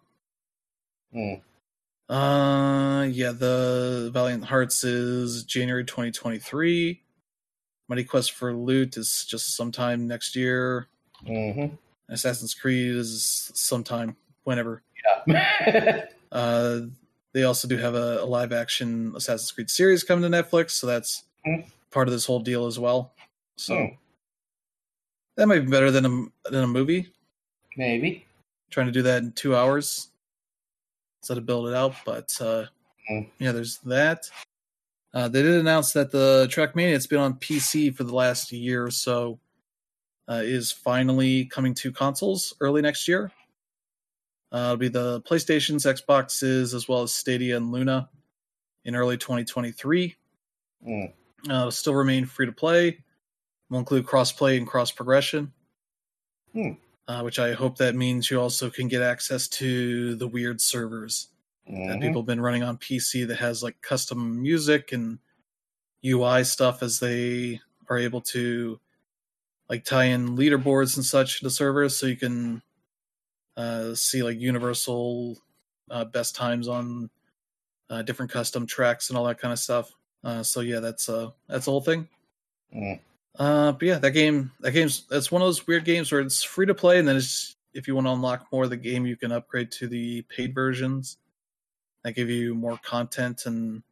Mm. 1.13 1.41
Uh, 2.09 3.03
yeah, 3.11 3.31
the 3.31 4.09
Valiant 4.13 4.45
Hearts 4.45 4.83
is 4.83 5.43
January 5.43 5.83
2023. 5.85 7.01
Mighty 7.89 8.03
Quest 8.03 8.31
for 8.31 8.53
Loot 8.53 8.97
is 8.97 9.25
just 9.25 9.55
sometime 9.55 10.07
next 10.07 10.35
year. 10.35 10.87
Mhm. 11.25 11.77
Assassin's 12.09 12.53
Creed 12.53 12.95
is 12.95 13.51
sometime 13.55 14.15
whenever. 14.43 14.81
Yeah. 15.27 16.05
Uh, 16.29 16.81
they 17.31 17.43
also 17.43 17.69
do 17.69 17.77
have 17.77 17.95
a, 17.95 18.21
a 18.21 18.25
live 18.25 18.51
action 18.51 19.13
Assassin's 19.15 19.49
Creed 19.49 19.69
series 19.69 20.03
coming 20.03 20.29
to 20.29 20.37
Netflix, 20.43 20.71
so 20.71 20.85
that's 20.85 21.23
Hmm. 21.45 21.61
part 21.89 22.09
of 22.09 22.13
this 22.13 22.25
whole 22.25 22.41
deal 22.41 22.65
as 22.65 22.77
well. 22.77 23.13
So 23.55 23.77
Hmm. 23.77 23.93
that 25.37 25.47
might 25.47 25.61
be 25.61 25.71
better 25.71 25.89
than 25.89 26.05
a 26.05 26.49
than 26.51 26.65
a 26.65 26.67
movie. 26.67 27.07
Maybe. 27.77 28.25
Trying 28.71 28.87
to 28.87 28.91
do 28.91 29.01
that 29.03 29.23
in 29.23 29.31
two 29.31 29.55
hours 29.55 30.09
instead 31.21 31.37
of 31.37 31.45
build 31.45 31.67
it 31.67 31.73
out, 31.73 31.93
but 32.05 32.31
uh, 32.41 32.65
Hmm. 33.07 33.21
yeah, 33.39 33.53
there's 33.53 33.77
that. 33.79 34.29
Uh, 35.13 35.27
they 35.29 35.41
did 35.41 35.55
announce 35.55 35.93
that 35.93 36.11
the 36.11 36.45
Trackmania 36.51 36.93
it's 36.93 37.07
been 37.07 37.19
on 37.19 37.35
PC 37.35 37.95
for 37.95 38.03
the 38.03 38.13
last 38.13 38.51
year 38.51 38.85
or 38.85 38.91
so 38.91 39.39
uh, 40.29 40.41
is 40.43 40.73
finally 40.73 41.45
coming 41.45 41.73
to 41.75 41.91
consoles 41.91 42.53
early 42.59 42.81
next 42.81 43.07
year. 43.07 43.31
Uh, 44.51 44.57
it'll 44.57 44.77
be 44.77 44.89
the 44.89 45.21
PlayStations, 45.21 45.85
Xboxes, 45.85 46.73
as 46.73 46.87
well 46.89 47.01
as 47.01 47.13
Stadia 47.13 47.55
and 47.55 47.71
Luna 47.71 48.09
in 48.83 48.93
early 48.95 49.17
2023. 49.17 50.13
Mm. 50.85 51.07
Uh, 51.07 51.11
it'll 51.53 51.71
still 51.71 51.95
remain 51.95 52.25
free 52.25 52.45
to 52.45 52.51
play. 52.51 52.97
Will 53.69 53.79
include 53.79 54.05
cross-play 54.05 54.57
and 54.57 54.67
cross-progression, 54.67 55.51
Hmm. 56.53 56.71
Uh, 57.07 57.21
which 57.21 57.39
I 57.39 57.53
hope 57.53 57.77
that 57.77 57.95
means 57.95 58.29
you 58.29 58.39
also 58.41 58.69
can 58.69 58.87
get 58.87 59.01
access 59.01 59.47
to 59.49 60.15
the 60.15 60.27
weird 60.27 60.59
servers 60.61 61.29
that 61.65 61.73
Mhm. 61.97 62.01
people 62.01 62.21
have 62.21 62.27
been 62.27 62.41
running 62.41 62.63
on 62.63 62.77
PC 62.77 63.23
that 63.25 63.37
has 63.37 63.61
like 63.63 63.81
custom 63.81 64.41
music 64.41 64.91
and 64.93 65.19
UI 66.05 66.43
stuff 66.43 66.81
as 66.83 66.99
they 66.99 67.59
are 67.89 67.97
able 67.97 68.21
to 68.21 68.79
like 69.69 69.83
tie 69.83 70.05
in 70.05 70.37
leaderboards 70.37 70.95
and 70.95 71.05
such 71.05 71.41
to 71.41 71.49
servers 71.49 71.97
so 71.97 72.05
you 72.05 72.15
can 72.15 72.61
uh, 73.57 73.93
see 73.95 74.23
like 74.23 74.39
universal 74.39 75.37
uh, 75.89 76.05
best 76.05 76.35
times 76.35 76.67
on 76.67 77.09
uh, 77.89 78.01
different 78.01 78.31
custom 78.31 78.65
tracks 78.67 79.09
and 79.09 79.17
all 79.17 79.25
that 79.25 79.39
kind 79.39 79.51
of 79.51 79.59
stuff. 79.59 79.91
Uh, 80.23 80.43
so 80.43 80.59
yeah, 80.61 80.79
that's 80.79 81.09
uh 81.09 81.31
that's 81.47 81.65
the 81.65 81.71
whole 81.71 81.81
thing. 81.81 82.07
Mm. 82.75 82.99
Uh, 83.37 83.71
but 83.71 83.83
yeah, 83.83 83.99
that 83.99 84.11
game 84.11 84.51
that 84.61 84.71
game's 84.71 85.05
that's 85.07 85.31
one 85.31 85.41
of 85.41 85.47
those 85.47 85.67
weird 85.67 85.85
games 85.85 86.11
where 86.11 86.21
it's 86.21 86.43
free 86.43 86.65
to 86.65 86.73
play 86.73 86.97
and 86.97 87.07
then 87.07 87.17
it's 87.17 87.55
if 87.73 87.87
you 87.87 87.93
want 87.93 88.07
to 88.07 88.11
unlock 88.11 88.47
more 88.51 88.63
of 88.63 88.71
the 88.71 88.77
game, 88.77 89.05
you 89.05 89.15
can 89.15 89.31
upgrade 89.31 89.71
to 89.73 89.87
the 89.87 90.23
paid 90.23 90.55
versions 90.55 91.17
that 92.03 92.13
give 92.13 92.29
you 92.29 92.55
more 92.55 92.79
content 92.83 93.45
and 93.45 93.83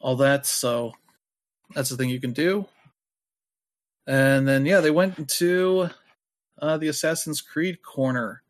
all 0.00 0.16
that. 0.16 0.46
So 0.46 0.92
that's 1.74 1.90
the 1.90 1.96
thing 1.96 2.10
you 2.10 2.20
can 2.20 2.32
do. 2.32 2.66
And 4.08 4.48
then 4.48 4.66
yeah, 4.66 4.80
they 4.80 4.90
went 4.90 5.18
into 5.18 5.88
uh, 6.60 6.76
the 6.78 6.88
Assassin's 6.88 7.40
Creed 7.40 7.82
corner 7.82 8.42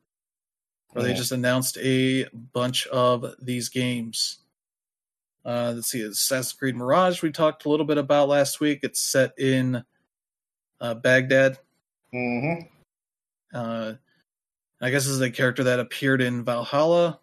where 0.93 1.05
they 1.05 1.13
just 1.13 1.33
announced 1.33 1.77
a 1.79 2.25
bunch 2.55 2.87
of 2.87 3.35
these 3.41 3.69
games. 3.69 4.39
Uh, 5.47 5.73
let's 5.77 5.87
see, 5.89 6.03
Assassin's 6.03 6.53
Creed 6.55 6.75
Mirage 6.75 7.23
we 7.23 7.31
talked 7.31 7.65
a 7.67 7.69
little 7.69 7.87
bit 7.87 7.99
about 7.99 8.29
last 8.29 8.59
week. 8.59 8.81
It's 8.83 9.01
set 9.01 9.39
in 9.39 9.85
uh, 10.81 10.95
Baghdad. 10.95 11.59
Mhm. 12.13 12.69
Uh, 13.55 13.93
I 14.81 14.91
guess 14.91 15.05
this 15.05 15.13
is 15.13 15.21
a 15.21 15.31
character 15.31 15.63
that 15.65 15.79
appeared 15.79 16.21
in 16.21 16.45
Valhalla. 16.45 17.21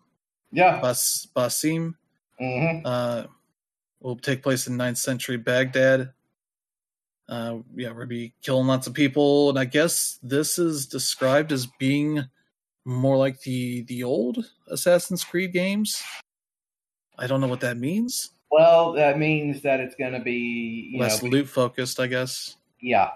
Yeah. 0.53 0.79
Bas- 0.79 1.27
Basim 1.35 1.95
Mhm. 2.39 2.81
uh, 2.85 3.27
will 3.99 4.15
take 4.15 4.41
place 4.41 4.67
in 4.67 4.77
9th 4.77 4.97
century 4.99 5.37
Baghdad. 5.37 6.13
Uh, 7.27 7.59
yeah, 7.75 7.89
we're 7.89 7.93
gonna 7.95 8.07
be 8.07 8.33
killing 8.41 8.67
lots 8.67 8.87
of 8.87 8.93
people, 8.93 9.49
and 9.49 9.59
I 9.59 9.65
guess 9.65 10.17
this 10.23 10.57
is 10.57 10.85
described 10.85 11.51
as 11.51 11.67
being 11.77 12.23
more 12.85 13.17
like 13.17 13.41
the 13.41 13.81
the 13.83 14.03
old 14.03 14.49
Assassin's 14.67 15.23
Creed 15.25 15.51
games. 15.53 16.01
I 17.17 17.27
don't 17.27 17.41
know 17.41 17.47
what 17.47 17.61
that 17.61 17.77
means. 17.77 18.31
Well, 18.51 18.93
that 18.93 19.17
means 19.17 19.61
that 19.61 19.79
it's 19.79 19.95
going 19.95 20.13
to 20.13 20.19
be 20.19 20.95
Less 20.99 21.21
know, 21.23 21.29
loot 21.29 21.47
focused, 21.49 21.99
I 21.99 22.07
guess. 22.07 22.57
yeah, 22.81 23.11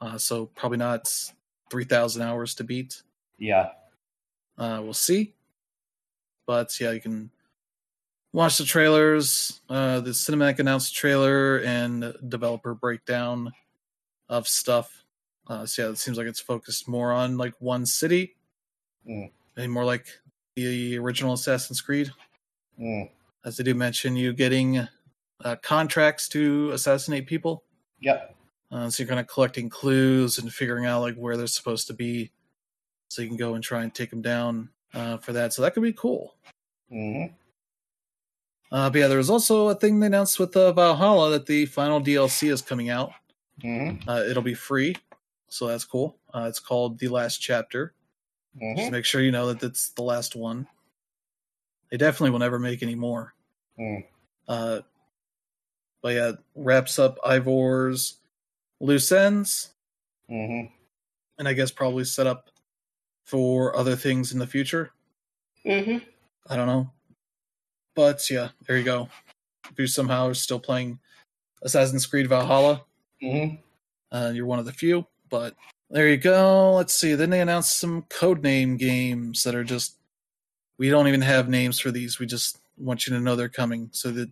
Uh, 0.00 0.18
so 0.18 0.46
probably 0.46 0.78
not 0.78 1.08
three 1.70 1.84
thousand 1.84 2.22
hours 2.22 2.54
to 2.56 2.64
beat. 2.64 3.02
yeah. 3.38 3.70
Uh, 4.58 4.80
we'll 4.82 4.94
see. 4.94 5.34
But 6.46 6.78
yeah, 6.80 6.92
you 6.92 7.00
can 7.00 7.30
watch 8.32 8.56
the 8.58 8.64
trailers, 8.64 9.60
uh, 9.68 10.00
the 10.00 10.10
cinematic 10.10 10.58
announced 10.58 10.94
trailer, 10.94 11.58
and 11.58 12.14
developer 12.28 12.74
breakdown 12.74 13.52
of 14.30 14.48
stuff. 14.48 15.04
Uh, 15.46 15.66
so 15.66 15.84
yeah, 15.84 15.90
it 15.90 15.98
seems 15.98 16.16
like 16.18 16.26
it's 16.26 16.40
focused 16.40 16.88
more 16.88 17.12
on 17.12 17.36
like 17.36 17.54
one 17.58 17.84
city, 17.86 18.36
Mm. 19.08 19.30
and 19.56 19.70
more 19.72 19.84
like 19.84 20.06
the 20.56 20.96
original 20.98 21.34
Assassin's 21.34 21.80
Creed. 21.80 22.10
Mm. 22.80 23.10
As 23.44 23.56
they 23.56 23.64
do 23.64 23.74
mention, 23.74 24.16
you 24.16 24.32
getting 24.32 24.86
uh, 25.44 25.56
contracts 25.62 26.28
to 26.30 26.70
assassinate 26.72 27.26
people. 27.26 27.62
Yep. 28.00 28.34
Uh, 28.72 28.90
so 28.90 29.02
you're 29.02 29.08
kind 29.08 29.20
of 29.20 29.26
collecting 29.28 29.68
clues 29.68 30.38
and 30.38 30.52
figuring 30.52 30.86
out 30.86 31.00
like 31.00 31.14
where 31.14 31.36
they're 31.36 31.46
supposed 31.46 31.86
to 31.86 31.94
be, 31.94 32.32
so 33.08 33.22
you 33.22 33.28
can 33.28 33.36
go 33.36 33.54
and 33.54 33.62
try 33.62 33.82
and 33.82 33.94
take 33.94 34.10
them 34.10 34.22
down 34.22 34.68
uh, 34.94 35.16
for 35.18 35.32
that. 35.32 35.52
So 35.52 35.62
that 35.62 35.72
could 35.74 35.82
be 35.84 35.92
cool. 35.92 36.34
hmm 36.90 37.26
Uh, 38.72 38.90
but 38.90 38.98
yeah, 38.98 39.06
there 39.06 39.18
was 39.18 39.30
also 39.30 39.68
a 39.68 39.74
thing 39.74 40.00
they 40.00 40.06
announced 40.08 40.40
with 40.40 40.56
uh, 40.56 40.72
Valhalla 40.72 41.30
that 41.30 41.46
the 41.46 41.66
final 41.66 42.00
DLC 42.00 42.50
is 42.50 42.60
coming 42.62 42.90
out. 42.90 43.12
hmm 43.62 43.90
Uh, 44.08 44.24
it'll 44.28 44.42
be 44.42 44.54
free, 44.54 44.96
so 45.48 45.68
that's 45.68 45.84
cool. 45.84 46.18
Uh, 46.34 46.46
it's 46.48 46.60
called 46.60 46.98
The 46.98 47.08
Last 47.08 47.38
Chapter. 47.38 47.94
Just 48.74 48.88
hmm 48.88 48.92
make 48.92 49.04
sure 49.04 49.20
you 49.20 49.30
know 49.32 49.52
that 49.52 49.62
it's 49.62 49.90
the 49.90 50.02
last 50.02 50.34
one. 50.34 50.66
They 51.90 51.96
definitely 51.96 52.30
will 52.30 52.40
never 52.40 52.58
make 52.58 52.82
any 52.82 52.94
more. 52.94 53.34
Mm. 53.78 54.04
Uh, 54.48 54.80
but 56.02 56.14
yeah, 56.14 56.32
wraps 56.54 56.98
up 56.98 57.18
Eivor's 57.24 58.18
loose 58.80 59.10
ends, 59.12 59.70
hmm 60.28 60.62
and 61.38 61.46
I 61.46 61.52
guess 61.52 61.70
probably 61.70 62.04
set 62.04 62.26
up 62.26 62.48
for 63.24 63.76
other 63.76 63.94
things 63.96 64.32
in 64.32 64.38
the 64.38 64.46
future. 64.46 64.92
hmm 65.64 65.98
I 66.48 66.56
don't 66.56 66.66
know. 66.66 66.90
But 67.94 68.28
yeah, 68.30 68.50
there 68.66 68.78
you 68.78 68.84
go. 68.84 69.08
If 69.70 69.78
you 69.78 69.86
somehow 69.86 70.28
are 70.28 70.34
still 70.34 70.60
playing 70.60 70.98
Assassin's 71.62 72.06
Creed 72.06 72.28
Valhalla, 72.28 72.84
hmm 73.20 73.56
uh, 74.12 74.30
you're 74.34 74.46
one 74.46 74.58
of 74.58 74.64
the 74.64 74.72
few. 74.72 75.06
But 75.28 75.54
there 75.90 76.08
you 76.08 76.16
go. 76.16 76.74
Let's 76.74 76.94
see. 76.94 77.14
Then 77.14 77.30
they 77.30 77.40
announced 77.40 77.78
some 77.78 78.02
codename 78.02 78.78
games 78.78 79.42
that 79.42 79.54
are 79.54 79.64
just 79.64 79.96
we 80.78 80.90
don't 80.90 81.08
even 81.08 81.22
have 81.22 81.48
names 81.48 81.78
for 81.78 81.90
these. 81.90 82.18
We 82.18 82.26
just 82.26 82.58
want 82.76 83.06
you 83.06 83.14
to 83.14 83.20
know 83.20 83.36
they're 83.36 83.48
coming 83.48 83.88
so 83.92 84.10
that 84.12 84.30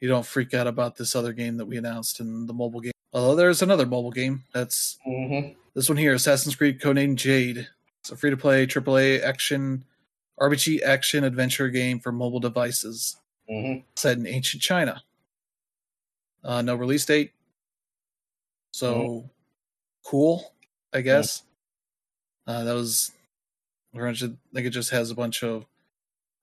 you 0.00 0.08
don't 0.08 0.26
freak 0.26 0.52
out 0.54 0.66
about 0.66 0.96
this 0.96 1.14
other 1.14 1.32
game 1.32 1.56
that 1.58 1.66
we 1.66 1.76
announced 1.76 2.20
in 2.20 2.46
the 2.46 2.52
mobile 2.52 2.80
game. 2.80 2.92
Although 3.12 3.36
there's 3.36 3.62
another 3.62 3.86
mobile 3.86 4.10
game 4.10 4.44
that's 4.52 4.98
hmm 5.04 5.50
this 5.74 5.88
one 5.88 5.96
here, 5.96 6.12
Assassin's 6.12 6.54
Creed 6.54 6.80
Codename 6.80 7.14
Jade. 7.16 7.66
It's 8.00 8.10
a 8.10 8.16
free 8.16 8.30
to 8.30 8.36
play 8.36 8.66
AAA 8.66 9.22
action 9.22 9.84
RPG 10.40 10.82
action 10.82 11.24
adventure 11.24 11.68
game 11.68 12.00
for 12.00 12.12
mobile 12.12 12.40
devices 12.40 13.16
hmm 13.48 13.76
set 13.96 14.18
in 14.18 14.26
ancient 14.26 14.62
China. 14.62 15.02
Uh, 16.44 16.62
no 16.62 16.74
release 16.74 17.04
date. 17.06 17.32
So 18.72 19.30
cool, 20.04 20.52
I 20.92 21.00
guess. 21.02 21.42
Uh, 22.46 22.64
that 22.64 22.72
was 22.74 23.12
I 23.94 24.12
think 24.14 24.36
it 24.54 24.70
just 24.70 24.90
has 24.90 25.10
a 25.10 25.14
bunch 25.14 25.42
of 25.42 25.66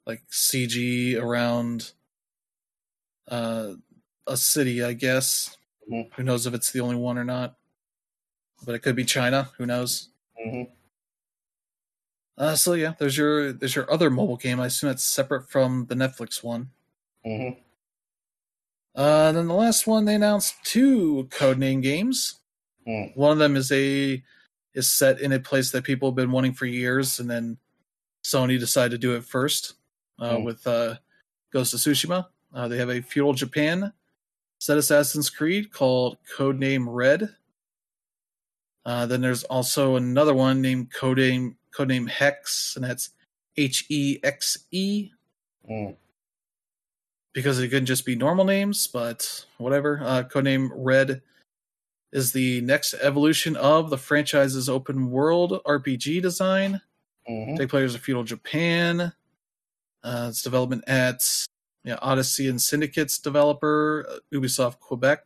like 0.06 0.22
CG 0.32 1.20
around 1.22 1.92
uh, 3.28 3.74
a 4.28 4.38
city, 4.38 4.84
I 4.84 4.94
guess. 4.94 5.58
Mhm. 5.92 6.14
Who 6.14 6.24
knows 6.24 6.46
if 6.46 6.54
it's 6.54 6.72
the 6.72 6.82
only 6.82 6.96
one 6.96 7.18
or 7.18 7.24
not? 7.24 7.56
But 8.66 8.76
it 8.76 8.80
could 8.80 8.96
be 8.96 9.06
China. 9.06 9.50
Who 9.58 9.66
knows? 9.66 10.10
hmm 10.38 10.64
Uh, 12.38 12.56
so 12.56 12.74
yeah, 12.74 12.94
there's 13.00 13.18
your 13.18 13.52
there's 13.52 13.76
your 13.76 13.92
other 13.92 14.10
mobile 14.10 14.38
game. 14.38 14.60
I 14.60 14.68
assume 14.68 14.92
it's 14.92 15.04
separate 15.04 15.50
from 15.50 15.86
the 15.88 15.96
Netflix 15.96 16.44
one. 16.44 16.70
hmm 17.26 17.50
Uh, 18.96 19.32
then 19.32 19.48
the 19.48 19.54
last 19.54 19.88
one 19.88 20.06
they 20.06 20.16
announced 20.16 20.56
two 20.64 21.28
codename 21.32 21.82
games. 21.82 22.40
Mm. 22.88 23.16
One 23.16 23.32
of 23.32 23.38
them 23.38 23.56
is 23.56 23.72
a 23.72 24.24
is 24.80 24.90
set 24.90 25.20
in 25.22 25.34
a 25.34 25.40
place 25.40 25.70
that 25.72 25.84
people 25.84 26.10
have 26.10 26.16
been 26.16 26.32
wanting 26.32 26.54
for 26.54 26.66
years, 26.66 27.20
and 27.20 27.30
then 27.30 27.58
Sony 28.24 28.60
decided 28.60 28.92
to 28.92 28.98
do 28.98 29.16
it 29.16 29.24
first 29.24 29.76
uh, 30.20 30.38
Mm. 30.38 30.44
with 30.46 30.66
uh, 30.66 30.96
Ghost 31.54 31.74
of 31.74 31.80
Tsushima. 31.80 32.26
Uh, 32.54 32.68
they 32.68 32.78
have 32.78 32.90
a 32.90 33.02
feudal 33.02 33.34
Japan 33.34 33.94
set 34.60 34.78
Assassin's 34.78 35.30
Creed 35.30 35.72
called 35.72 36.18
Codename 36.36 36.86
Red. 36.90 37.30
Uh, 38.86 39.06
then 39.06 39.22
there's 39.22 39.44
also 39.46 39.96
another 39.96 40.34
one 40.34 40.62
named 40.62 40.92
Codename 40.92 41.56
Codename 41.78 42.10
Hex, 42.10 42.76
and 42.76 42.84
that's 42.84 43.12
H 43.56 43.86
E 43.90 44.20
X 44.24 44.66
E 44.72 45.12
Mm. 45.70 45.96
because 47.34 47.60
it 47.60 47.68
couldn't 47.70 47.86
just 47.86 48.06
be 48.06 48.16
normal 48.16 48.44
names, 48.46 48.88
but 48.88 49.46
whatever. 49.58 50.02
Uh, 50.04 50.24
Codename 50.24 50.72
Red 50.74 51.22
is 52.11 52.31
the 52.31 52.61
next 52.61 52.94
evolution 53.02 53.56
of 53.56 53.90
the 53.90 53.98
franchise's 53.98 54.68
open 54.69 55.10
world 55.11 55.61
RPG 55.65 56.22
design. 56.22 56.81
hmm 57.27 57.56
Take 57.56 57.69
players 57.69 57.94
of 57.95 58.02
feudal 58.02 58.23
Japan. 58.23 59.14
Uh, 60.03 60.27
it's 60.30 60.41
development 60.41 60.84
at 60.88 61.23
yeah, 61.84 61.98
Odyssey 62.02 62.48
and 62.48 62.61
Syndicate's 62.61 63.18
developer, 63.19 64.06
uh, 64.10 64.18
Ubisoft 64.36 64.80
Quebec, 64.80 65.26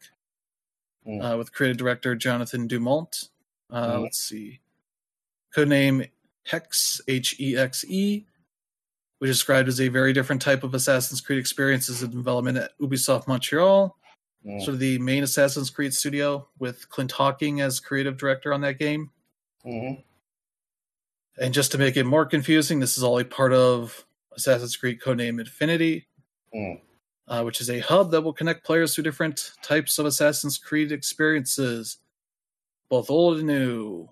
Mm. 1.08 1.34
uh, 1.34 1.38
with 1.38 1.52
creative 1.52 1.76
director 1.78 2.16
Jonathan 2.16 2.66
Dumont. 2.68 3.28
Uh, 3.70 3.96
Mhm. 3.98 4.04
Let's 4.04 4.20
see. 4.20 4.62
Codename 5.54 6.10
Hex, 6.46 7.02
H 7.10 7.36
E 7.42 7.58
X 7.58 7.84
E, 7.90 8.26
which 9.20 9.30
is 9.30 9.36
described 9.38 9.68
as 9.68 9.82
a 9.82 9.90
very 9.90 10.14
different 10.14 10.42
type 10.42 10.64
of 10.64 10.74
Assassin's 10.74 11.20
Creed 11.22 11.40
experiences 11.40 12.04
in 12.04 12.10
development 12.12 12.58
at 12.58 12.78
Ubisoft 12.80 13.28
Montreal, 13.28 13.98
Mm. 14.46 14.60
sort 14.60 14.74
of 14.74 14.80
the 14.80 14.98
main 15.00 15.24
Assassin's 15.24 15.70
Creed 15.70 15.94
studio, 15.94 16.48
with 16.60 16.90
Clint 16.90 17.14
Hocking 17.14 17.62
as 17.62 17.80
creative 17.80 18.18
director 18.18 18.54
on 18.54 18.62
that 18.62 18.78
game. 18.78 19.10
hmm 19.64 19.94
And 21.38 21.54
just 21.54 21.72
to 21.72 21.78
make 21.78 21.96
it 21.98 22.04
more 22.06 22.26
confusing, 22.26 22.80
this 22.80 22.98
is 22.98 23.04
all 23.04 23.20
a 23.20 23.24
part 23.26 23.54
of 23.54 24.06
Assassin's 24.36 24.76
Creed 24.76 25.00
Codename 25.00 25.40
Infinity, 25.40 26.08
Mm. 26.54 26.82
uh, 27.28 27.44
which 27.44 27.62
is 27.62 27.70
a 27.70 27.80
hub 27.80 28.12
that 28.12 28.22
will 28.22 28.34
connect 28.34 28.66
players 28.66 28.94
to 28.96 29.02
different 29.02 29.54
types 29.62 29.98
of 29.98 30.06
Assassin's 30.06 30.58
Creed 30.58 30.92
experiences, 30.92 32.00
both 32.90 33.10
old 33.10 33.38
and 33.38 33.48
new. 33.48 34.10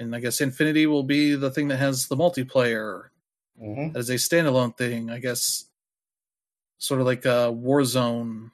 And 0.00 0.14
I 0.16 0.20
guess 0.20 0.40
Infinity 0.40 0.86
will 0.86 1.04
be 1.04 1.34
the 1.36 1.50
thing 1.50 1.68
that 1.68 1.76
has 1.78 2.08
the 2.08 2.16
multiplayer. 2.16 3.10
hmm 3.56 3.92
That 3.92 4.00
is 4.00 4.10
a 4.10 4.14
standalone 4.14 4.76
thing, 4.76 5.08
I 5.10 5.20
guess. 5.20 5.66
Sort 6.78 7.00
of 7.00 7.06
like 7.06 7.26
uh, 7.26 7.50
Warzone 7.52 8.50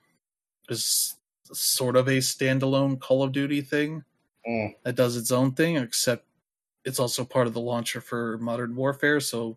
is 0.68 1.16
sort 1.52 1.96
of 1.96 2.08
a 2.08 2.18
standalone 2.18 2.98
Call 3.00 3.22
of 3.22 3.32
Duty 3.32 3.60
thing 3.60 4.04
Mm. 4.48 4.74
that 4.84 4.94
does 4.94 5.16
its 5.16 5.32
own 5.32 5.52
thing, 5.52 5.76
except 5.76 6.24
it's 6.84 7.00
also 7.00 7.24
part 7.24 7.48
of 7.48 7.52
the 7.54 7.60
launcher 7.60 8.00
for 8.00 8.38
Modern 8.38 8.76
Warfare, 8.76 9.18
so 9.20 9.56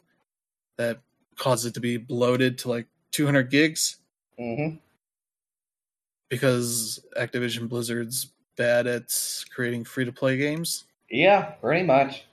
that 0.78 1.00
caused 1.36 1.66
it 1.68 1.76
to 1.76 1.80
be 1.80 1.96
bloated 1.98 2.58
to 2.60 2.70
like 2.70 2.88
200 3.12 3.50
gigs 3.50 3.98
hmm 4.38 4.70
because 6.30 7.00
Activision 7.18 7.68
Blizzard's 7.68 8.32
bad 8.56 8.86
at 8.88 9.12
creating 9.54 9.84
free 9.84 10.06
to 10.06 10.12
play 10.12 10.38
games. 10.38 10.86
Yeah, 11.10 11.42
pretty 11.42 11.86
much. 11.86 12.26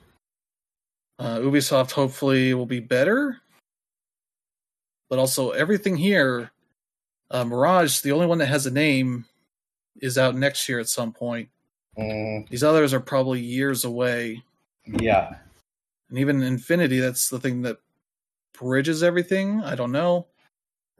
Uh, 1.18 1.38
Ubisoft 1.38 1.92
hopefully 1.92 2.52
will 2.52 2.66
be 2.66 2.80
better, 2.80 3.40
but 5.08 5.18
also 5.18 5.50
everything 5.52 5.96
here, 5.96 6.50
uh, 7.30 7.44
Mirage, 7.44 8.00
the 8.00 8.12
only 8.12 8.26
one 8.26 8.38
that 8.38 8.46
has 8.46 8.66
a 8.66 8.70
name, 8.70 9.24
is 10.00 10.18
out 10.18 10.34
next 10.36 10.68
year 10.68 10.78
at 10.78 10.88
some 10.88 11.12
point. 11.12 11.48
Mm. 11.98 12.48
These 12.48 12.62
others 12.62 12.92
are 12.92 13.00
probably 13.00 13.40
years 13.40 13.84
away. 13.84 14.42
Yeah. 14.86 15.34
and 16.10 16.18
even 16.18 16.42
infinity 16.42 17.00
that's 17.00 17.28
the 17.28 17.40
thing 17.40 17.62
that 17.62 17.78
bridges 18.56 19.02
everything 19.02 19.60
i 19.64 19.74
don't 19.74 19.90
know 19.90 20.28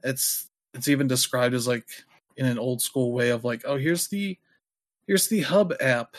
it's 0.03 0.51
it's 0.75 0.89
even 0.89 1.07
described 1.07 1.55
as 1.55 1.69
like 1.69 1.87
in 2.37 2.47
an 2.47 2.59
old 2.59 2.83
school 2.83 3.13
way 3.13 3.31
of 3.31 3.45
like 3.45 3.63
oh 3.65 3.77
here's 3.77 4.09
the 4.09 4.37
here's 5.07 5.29
the 5.29 5.41
hub 5.43 5.73
app 5.81 6.17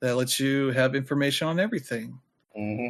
that 0.00 0.16
lets 0.16 0.40
you 0.40 0.70
have 0.70 0.94
information 0.94 1.46
on 1.46 1.60
everything 1.60 2.18
hmm 2.56 2.88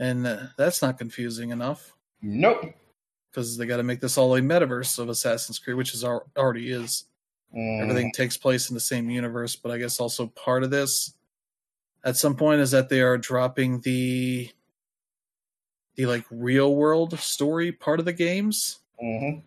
and 0.00 0.26
uh, 0.26 0.38
that's 0.58 0.82
not 0.82 0.98
confusing 0.98 1.50
enough 1.50 1.92
Nope. 2.20 2.74
Because 3.34 3.56
they 3.56 3.66
got 3.66 3.78
to 3.78 3.82
make 3.82 4.00
this 4.00 4.16
all 4.16 4.34
a 4.36 4.40
metaverse 4.40 4.98
of 4.98 5.08
assassin's 5.08 5.58
creed 5.58 5.76
which 5.76 5.92
is 5.94 6.04
already 6.04 6.70
is 6.70 7.06
Mm. 7.54 7.82
everything 7.82 8.10
takes 8.10 8.36
place 8.36 8.68
in 8.68 8.74
the 8.74 8.80
same 8.80 9.08
universe 9.10 9.54
but 9.54 9.70
i 9.70 9.78
guess 9.78 10.00
also 10.00 10.26
part 10.28 10.64
of 10.64 10.70
this 10.70 11.14
at 12.04 12.16
some 12.16 12.36
point 12.36 12.60
is 12.60 12.72
that 12.72 12.88
they 12.88 13.00
are 13.00 13.16
dropping 13.16 13.80
the 13.82 14.50
the 15.96 16.06
like 16.06 16.24
real 16.30 16.74
world 16.74 17.16
story 17.18 17.70
part 17.72 18.00
of 18.00 18.06
the 18.06 18.12
games 18.12 18.80
hmm 19.00 19.38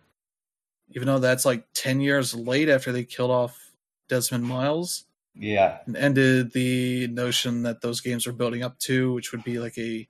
even 0.92 1.06
though 1.06 1.18
that's 1.18 1.44
like 1.44 1.66
10 1.74 2.00
years 2.00 2.34
late 2.34 2.70
after 2.70 2.92
they 2.92 3.04
killed 3.04 3.30
off 3.30 3.72
desmond 4.08 4.44
miles 4.44 5.04
Yeah. 5.34 5.80
and 5.86 5.96
ended 5.96 6.52
the 6.52 7.08
notion 7.08 7.62
that 7.64 7.82
those 7.82 8.00
games 8.00 8.26
were 8.26 8.32
building 8.32 8.62
up 8.62 8.78
to 8.80 9.12
which 9.12 9.32
would 9.32 9.44
be 9.44 9.58
like 9.58 9.76
a 9.76 10.08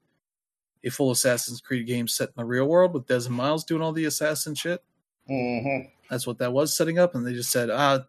a 0.84 0.90
full 0.90 1.10
assassin's 1.10 1.60
creed 1.60 1.86
game 1.86 2.08
set 2.08 2.28
in 2.28 2.34
the 2.36 2.44
real 2.44 2.66
world 2.66 2.94
with 2.94 3.06
desmond 3.06 3.36
miles 3.36 3.64
doing 3.64 3.82
all 3.82 3.92
the 3.92 4.04
assassin 4.04 4.54
shit? 4.54 4.82
Hmm 5.26 5.88
that's 6.08 6.26
what 6.26 6.38
that 6.38 6.52
was 6.52 6.76
setting 6.76 6.98
up 6.98 7.14
and 7.14 7.26
they 7.26 7.32
just 7.32 7.50
said 7.50 7.70
ah 7.70 8.00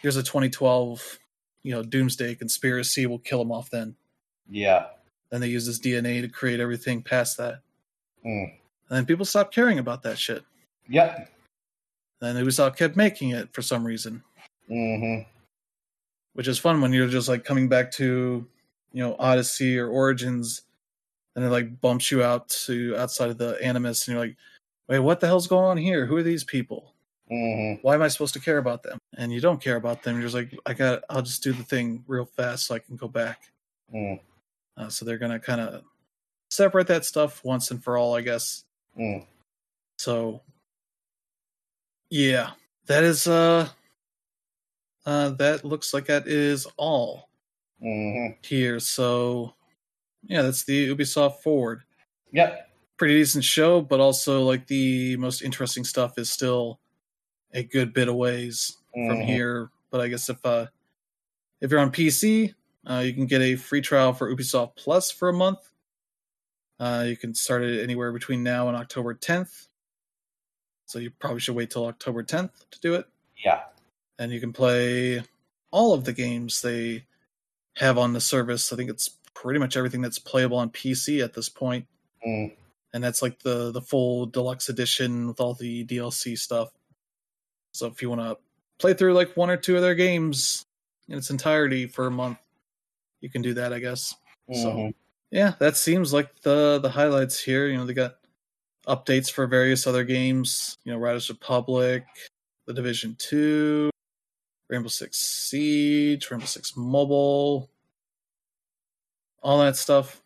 here's 0.00 0.16
a 0.16 0.22
2012 0.22 1.18
you 1.62 1.72
know 1.72 1.82
doomsday 1.82 2.34
conspiracy. 2.34 3.06
We'll 3.06 3.18
kill 3.18 3.42
him 3.42 3.52
off 3.52 3.70
then. 3.70 3.94
Yeah. 4.48 4.86
then 5.30 5.40
they 5.40 5.48
used 5.48 5.66
his 5.66 5.80
dna 5.80 6.22
to 6.22 6.28
create 6.28 6.60
everything 6.60 7.02
past 7.02 7.38
that. 7.38 7.60
Mm. 8.26 8.44
and 8.44 8.58
then 8.88 9.06
people 9.06 9.24
stopped 9.24 9.54
caring 9.54 9.78
about 9.78 10.02
that 10.02 10.18
shit. 10.18 10.42
Yep. 10.88 11.30
then 12.20 12.36
ubisoft 12.36 12.76
kept 12.76 12.96
making 12.96 13.30
it 13.30 13.52
for 13.52 13.62
some 13.62 13.84
reason. 13.84 14.22
Hmm 14.68 15.20
which 16.34 16.48
is 16.48 16.58
fun 16.58 16.80
when 16.80 16.94
you're 16.94 17.08
just 17.08 17.28
like 17.28 17.44
coming 17.44 17.68
back 17.68 17.90
to, 17.92 18.46
you 18.94 19.02
know, 19.02 19.14
Odyssey 19.18 19.78
or 19.78 19.88
Origins, 19.88 20.62
and 21.34 21.44
it 21.44 21.50
like 21.50 21.80
bumps 21.80 22.10
you 22.10 22.22
out 22.22 22.48
to 22.66 22.96
outside 22.96 23.30
of 23.30 23.38
the 23.38 23.62
Animus, 23.62 24.06
and 24.06 24.14
you're 24.14 24.24
like, 24.24 24.36
wait, 24.88 24.98
what 25.00 25.20
the 25.20 25.26
hell's 25.26 25.46
going 25.46 25.64
on 25.64 25.76
here? 25.76 26.06
Who 26.06 26.16
are 26.16 26.22
these 26.22 26.44
people? 26.44 26.94
hmm 27.28 27.74
Why 27.82 27.94
am 27.94 28.02
I 28.02 28.08
supposed 28.08 28.34
to 28.34 28.40
care 28.40 28.58
about 28.58 28.82
them? 28.82 28.98
And 29.16 29.32
you 29.32 29.40
don't 29.40 29.60
care 29.60 29.76
about 29.76 30.02
them. 30.02 30.16
You're 30.16 30.28
just 30.28 30.34
like, 30.34 30.56
I 30.66 30.74
got, 30.74 31.02
I'll 31.08 31.22
just 31.22 31.42
do 31.42 31.52
the 31.52 31.62
thing 31.62 32.04
real 32.06 32.26
fast 32.26 32.66
so 32.66 32.74
I 32.74 32.78
can 32.78 32.96
go 32.96 33.08
back. 33.08 33.40
Mm. 33.94 34.20
Uh, 34.76 34.88
so 34.88 35.04
they're 35.04 35.18
gonna 35.18 35.40
kind 35.40 35.60
of 35.60 35.82
separate 36.50 36.86
that 36.88 37.04
stuff 37.04 37.44
once 37.44 37.70
and 37.70 37.82
for 37.82 37.96
all, 37.96 38.14
I 38.14 38.20
guess. 38.20 38.64
Mm. 38.98 39.26
So, 39.98 40.42
yeah, 42.10 42.50
that 42.86 43.04
is 43.04 43.26
uh, 43.26 43.68
uh, 45.06 45.30
that 45.30 45.64
looks 45.64 45.94
like 45.94 46.06
that 46.06 46.26
is 46.26 46.66
all 46.76 47.28
hmm 47.80 48.28
here. 48.42 48.78
So, 48.80 49.54
yeah, 50.24 50.42
that's 50.42 50.64
the 50.64 50.88
Ubisoft 50.94 51.40
Forward. 51.40 51.82
Yep. 52.32 52.68
Pretty 52.96 53.14
decent 53.14 53.44
show, 53.44 53.80
but 53.80 54.00
also 54.00 54.42
like 54.42 54.66
the 54.66 55.16
most 55.16 55.42
interesting 55.42 55.84
stuff 55.84 56.18
is 56.18 56.30
still 56.30 56.78
a 57.52 57.62
good 57.62 57.92
bit 57.92 58.08
of 58.08 58.14
ways 58.14 58.76
from 58.92 59.18
Mhm. 59.18 59.26
here. 59.26 59.70
But 59.90 60.00
I 60.00 60.08
guess 60.08 60.28
if 60.28 60.44
uh, 60.44 60.66
if 61.60 61.70
you're 61.70 61.80
on 61.80 61.90
PC, 61.92 62.54
uh, 62.88 63.02
you 63.04 63.12
can 63.12 63.26
get 63.26 63.40
a 63.42 63.56
free 63.56 63.80
trial 63.80 64.12
for 64.12 64.34
Ubisoft 64.34 64.76
Plus 64.76 65.10
for 65.10 65.28
a 65.28 65.32
month. 65.32 65.58
Uh, 66.80 67.04
you 67.06 67.16
can 67.16 67.34
start 67.34 67.62
it 67.62 67.82
anywhere 67.82 68.10
between 68.12 68.42
now 68.42 68.68
and 68.68 68.76
October 68.76 69.14
10th. 69.14 69.68
So 70.86 70.98
you 70.98 71.10
probably 71.10 71.40
should 71.40 71.54
wait 71.54 71.70
till 71.70 71.86
October 71.86 72.22
10th 72.24 72.68
to 72.70 72.80
do 72.80 72.94
it. 72.94 73.06
Yeah. 73.44 73.62
And 74.18 74.32
you 74.32 74.40
can 74.40 74.52
play 74.52 75.22
all 75.70 75.94
of 75.94 76.04
the 76.04 76.12
games 76.12 76.60
they 76.62 77.04
have 77.76 77.98
on 77.98 78.12
the 78.12 78.20
service. 78.20 78.72
I 78.72 78.76
think 78.76 78.90
it's 78.90 79.10
pretty 79.34 79.58
much 79.58 79.76
everything 79.76 80.00
that's 80.00 80.18
playable 80.18 80.58
on 80.58 80.70
PC 80.70 81.22
at 81.22 81.34
this 81.34 81.48
point. 81.48 81.86
Mm. 82.26 82.54
And 82.94 83.02
that's 83.02 83.22
like 83.22 83.38
the 83.40 83.70
the 83.72 83.80
full 83.80 84.26
deluxe 84.26 84.68
edition 84.68 85.26
with 85.28 85.40
all 85.40 85.54
the 85.54 85.84
DLC 85.84 86.38
stuff. 86.38 86.70
So 87.72 87.86
if 87.86 88.02
you 88.02 88.10
want 88.10 88.20
to 88.20 88.36
play 88.78 88.94
through 88.94 89.14
like 89.14 89.36
one 89.36 89.50
or 89.50 89.56
two 89.56 89.76
of 89.76 89.82
their 89.82 89.94
games 89.94 90.64
in 91.08 91.16
its 91.16 91.30
entirety 91.30 91.86
for 91.86 92.06
a 92.06 92.10
month, 92.10 92.38
you 93.20 93.30
can 93.30 93.40
do 93.42 93.54
that, 93.54 93.72
I 93.72 93.78
guess. 93.78 94.14
So 94.52 94.68
Mhm. 94.70 94.94
yeah, 95.30 95.54
that 95.58 95.76
seems 95.76 96.12
like 96.12 96.42
the 96.42 96.78
the 96.82 96.90
highlights 96.90 97.40
here. 97.40 97.66
You 97.68 97.78
know, 97.78 97.86
they 97.86 97.94
got 97.94 98.18
updates 98.86 99.30
for 99.30 99.46
various 99.46 99.86
other 99.86 100.04
games. 100.04 100.76
You 100.84 100.92
know, 100.92 100.98
Riders 100.98 101.30
Republic, 101.30 102.04
The 102.66 102.74
Division 102.74 103.16
Two, 103.18 103.90
Rainbow 104.68 104.88
Six 104.88 105.18
Siege, 105.18 106.30
Rainbow 106.30 106.46
Six 106.46 106.76
Mobile, 106.76 107.70
all 109.42 109.58
that 109.60 109.76
stuff. 109.76 110.22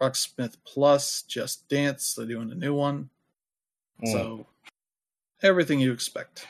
Rocksmith 0.00 0.56
Plus, 0.64 1.22
Just 1.22 1.68
Dance, 1.68 2.14
they're 2.14 2.26
doing 2.26 2.50
a 2.50 2.54
new 2.54 2.72
one. 2.74 3.10
Mm. 4.02 4.12
So 4.12 4.46
everything 5.42 5.80
you 5.80 5.92
expect, 5.92 6.46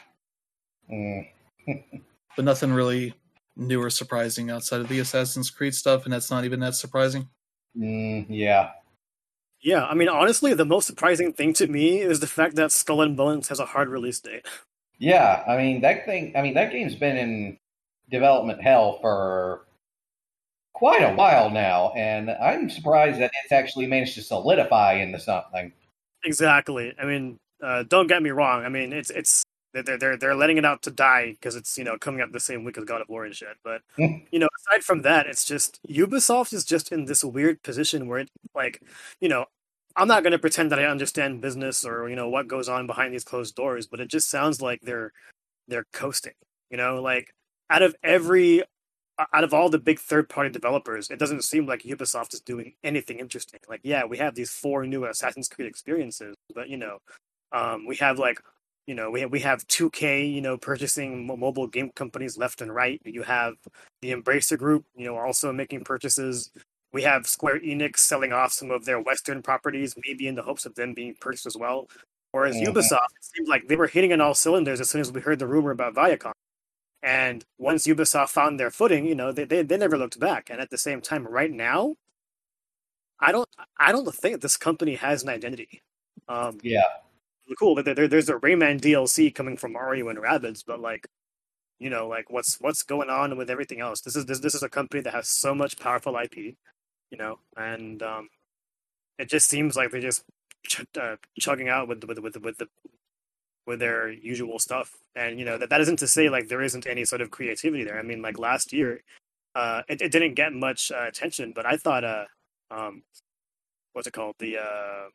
Mm. 0.90 1.28
but 2.36 2.44
nothing 2.44 2.72
really 2.72 3.14
new 3.56 3.80
or 3.82 3.90
surprising 3.90 4.50
outside 4.50 4.80
of 4.80 4.88
the 4.88 4.98
Assassin's 4.98 5.50
Creed 5.50 5.74
stuff, 5.74 6.04
and 6.04 6.12
that's 6.12 6.30
not 6.30 6.44
even 6.44 6.60
that 6.60 6.74
surprising. 6.74 7.28
Mm. 7.76 8.26
Yeah. 8.28 8.70
Yeah, 9.62 9.84
I 9.84 9.94
mean, 9.94 10.08
honestly, 10.08 10.54
the 10.54 10.64
most 10.64 10.86
surprising 10.86 11.32
thing 11.32 11.52
to 11.54 11.66
me 11.66 12.00
is 12.00 12.20
the 12.20 12.26
fact 12.26 12.56
that 12.56 12.72
Skull 12.72 13.02
and 13.02 13.16
Bones 13.16 13.48
has 13.48 13.60
a 13.60 13.66
hard 13.66 13.88
release 13.88 14.18
date. 14.18 14.46
Yeah. 14.98 15.44
I 15.46 15.56
mean 15.56 15.80
that 15.82 16.06
thing. 16.06 16.32
I 16.34 16.42
mean 16.42 16.54
that 16.54 16.72
game's 16.72 16.94
been 16.94 17.16
in 17.16 17.58
development 18.10 18.62
hell 18.62 18.98
for 19.00 19.66
quite 20.72 21.02
a 21.02 21.14
while 21.14 21.50
now, 21.50 21.92
and 21.96 22.30
I'm 22.30 22.70
surprised 22.70 23.20
that 23.20 23.30
it's 23.44 23.52
actually 23.52 23.86
managed 23.86 24.14
to 24.14 24.22
solidify 24.22 24.94
into 24.94 25.18
something. 25.18 25.72
Exactly. 26.24 26.94
I 27.00 27.04
mean, 27.04 27.38
uh, 27.62 27.84
don't 27.84 28.06
get 28.06 28.22
me 28.22 28.30
wrong. 28.30 28.64
I 28.64 28.68
mean, 28.68 28.92
it's 28.92 29.10
it's 29.10 29.42
they're 29.72 29.98
they're 29.98 30.16
they're 30.16 30.34
letting 30.34 30.56
it 30.56 30.64
out 30.64 30.82
to 30.82 30.90
die 30.90 31.32
because 31.32 31.56
it's 31.56 31.76
you 31.78 31.84
know 31.84 31.96
coming 31.98 32.20
out 32.20 32.32
the 32.32 32.40
same 32.40 32.64
week 32.64 32.78
as 32.78 32.84
God 32.84 33.00
of 33.00 33.08
War 33.08 33.24
and 33.24 33.34
shit. 33.34 33.56
But 33.64 33.82
Hmm. 33.96 34.24
you 34.30 34.38
know, 34.38 34.48
aside 34.58 34.84
from 34.84 35.02
that, 35.02 35.26
it's 35.26 35.44
just 35.44 35.80
Ubisoft 35.88 36.52
is 36.52 36.64
just 36.64 36.92
in 36.92 37.04
this 37.04 37.24
weird 37.24 37.62
position 37.62 38.08
where 38.08 38.20
it 38.20 38.30
like 38.54 38.82
you 39.20 39.28
know. 39.28 39.46
I'm 39.96 40.06
not 40.06 40.22
going 40.22 40.30
to 40.30 40.38
pretend 40.38 40.70
that 40.70 40.78
I 40.78 40.84
understand 40.84 41.40
business 41.40 41.84
or 41.84 42.08
you 42.08 42.14
know 42.14 42.28
what 42.28 42.46
goes 42.46 42.68
on 42.68 42.86
behind 42.86 43.12
these 43.12 43.24
closed 43.24 43.56
doors, 43.56 43.88
but 43.88 43.98
it 43.98 44.08
just 44.08 44.30
sounds 44.30 44.62
like 44.62 44.80
they're 44.82 45.12
they're 45.66 45.86
coasting. 45.92 46.32
You 46.70 46.76
know, 46.76 47.02
like 47.02 47.34
out 47.70 47.82
of 47.82 47.96
every 48.04 48.62
out 49.32 49.44
of 49.44 49.52
all 49.54 49.68
the 49.68 49.78
big 49.78 49.98
third 49.98 50.28
party 50.28 50.50
developers, 50.50 51.10
it 51.10 51.18
doesn't 51.18 51.44
seem 51.44 51.66
like 51.66 51.82
Ubisoft 51.82 52.34
is 52.34 52.40
doing 52.40 52.74
anything 52.84 53.18
interesting. 53.18 53.60
Like, 53.68 53.80
yeah, 53.82 54.04
we 54.04 54.18
have 54.18 54.34
these 54.34 54.50
four 54.50 54.86
new 54.86 55.04
Assassin's 55.04 55.48
Creed 55.48 55.68
experiences, 55.68 56.34
but 56.54 56.68
you 56.68 56.76
know, 56.76 56.98
um, 57.52 57.86
we 57.86 57.96
have 57.96 58.18
like, 58.18 58.40
you 58.86 58.94
know, 58.94 59.10
we 59.10 59.20
have, 59.20 59.30
we 59.30 59.40
have 59.40 59.66
2K, 59.68 60.32
you 60.32 60.40
know, 60.40 60.56
purchasing 60.56 61.26
mo- 61.26 61.36
mobile 61.36 61.66
game 61.66 61.90
companies 61.94 62.36
left 62.36 62.60
and 62.60 62.74
right. 62.74 63.00
You 63.04 63.22
have 63.22 63.54
the 64.02 64.12
Embracer 64.12 64.58
Group, 64.58 64.84
you 64.96 65.06
know, 65.06 65.16
also 65.16 65.52
making 65.52 65.84
purchases. 65.84 66.50
We 66.92 67.02
have 67.02 67.26
Square 67.26 67.60
Enix 67.60 67.98
selling 67.98 68.32
off 68.32 68.52
some 68.52 68.70
of 68.70 68.84
their 68.84 69.00
Western 69.00 69.42
properties, 69.42 69.94
maybe 70.04 70.26
in 70.26 70.34
the 70.34 70.42
hopes 70.42 70.66
of 70.66 70.74
them 70.74 70.92
being 70.94 71.14
purchased 71.20 71.46
as 71.46 71.56
well. 71.56 71.88
Whereas 72.32 72.56
Mhm. 72.56 72.66
Ubisoft, 72.66 73.12
it 73.16 73.24
seemed 73.24 73.48
like 73.48 73.68
they 73.68 73.76
were 73.76 73.86
hitting 73.86 74.12
on 74.12 74.20
all 74.20 74.34
cylinders 74.34 74.80
as 74.80 74.90
soon 74.90 75.00
as 75.00 75.12
we 75.12 75.20
heard 75.20 75.38
the 75.38 75.46
rumor 75.46 75.70
about 75.70 75.94
Viacom. 75.94 76.32
And 77.02 77.44
once 77.58 77.86
Ubisoft 77.86 78.28
found 78.30 78.60
their 78.60 78.70
footing, 78.70 79.06
you 79.06 79.14
know, 79.14 79.32
they, 79.32 79.44
they, 79.44 79.62
they 79.62 79.76
never 79.78 79.96
looked 79.96 80.20
back. 80.20 80.50
And 80.50 80.60
at 80.60 80.70
the 80.70 80.78
same 80.78 81.00
time, 81.00 81.26
right 81.26 81.50
now, 81.50 81.96
I 83.20 83.32
don't 83.32 83.48
I 83.78 83.92
don't 83.92 84.12
think 84.14 84.40
this 84.40 84.56
company 84.56 84.96
has 84.96 85.22
an 85.22 85.28
identity. 85.28 85.82
Um, 86.28 86.58
Yeah. 86.62 86.82
cool. 87.58 87.82
There, 87.82 87.94
there, 87.94 88.08
there's 88.08 88.28
a 88.28 88.34
Rayman 88.34 88.80
DLC 88.80 89.34
coming 89.34 89.56
from 89.56 89.72
Mario 89.72 90.08
and 90.08 90.18
Rabbids, 90.18 90.64
but 90.66 90.80
like, 90.80 91.06
you 91.78 91.90
know, 91.90 92.08
like 92.08 92.30
what's 92.30 92.60
what's 92.60 92.82
going 92.82 93.10
on 93.10 93.36
with 93.38 93.50
everything 93.50 93.80
else? 93.80 94.00
This 94.02 94.16
is 94.16 94.26
this 94.26 94.40
this 94.40 94.54
is 94.54 94.62
a 94.62 94.68
company 94.68 95.02
that 95.02 95.14
has 95.14 95.28
so 95.28 95.54
much 95.54 95.78
powerful 95.78 96.16
IP, 96.18 96.36
you 97.10 97.18
know, 97.18 97.38
and 97.56 98.02
um, 98.02 98.28
it 99.18 99.28
just 99.28 99.48
seems 99.48 99.76
like 99.76 99.90
they're 99.90 100.00
just 100.00 100.24
ch- 100.66 100.84
uh, 101.00 101.16
chugging 101.38 101.68
out 101.68 101.88
with 101.88 102.04
with 102.04 102.18
with 102.20 102.36
with 102.38 102.58
the 102.58 102.68
with 103.66 103.78
their 103.80 104.10
usual 104.10 104.58
stuff. 104.58 104.96
And 105.16 105.38
you 105.38 105.44
know 105.44 105.58
that 105.58 105.70
that 105.70 105.80
isn't 105.80 105.98
to 105.98 106.08
say 106.08 106.28
like 106.28 106.48
there 106.48 106.62
isn't 106.62 106.86
any 106.86 107.04
sort 107.04 107.20
of 107.20 107.30
creativity 107.30 107.84
there. 107.84 107.98
I 107.98 108.02
mean, 108.02 108.22
like 108.22 108.38
last 108.38 108.72
year, 108.72 109.02
uh, 109.54 109.82
it, 109.88 110.00
it 110.02 110.12
didn't 110.12 110.34
get 110.34 110.52
much 110.52 110.90
uh, 110.92 111.06
attention, 111.08 111.52
but 111.54 111.66
I 111.66 111.76
thought, 111.76 112.04
uh, 112.04 112.24
um, 112.70 113.02
what's 113.92 114.06
it 114.06 114.12
called? 114.12 114.36
The 114.38 114.58
uh, 114.58 115.08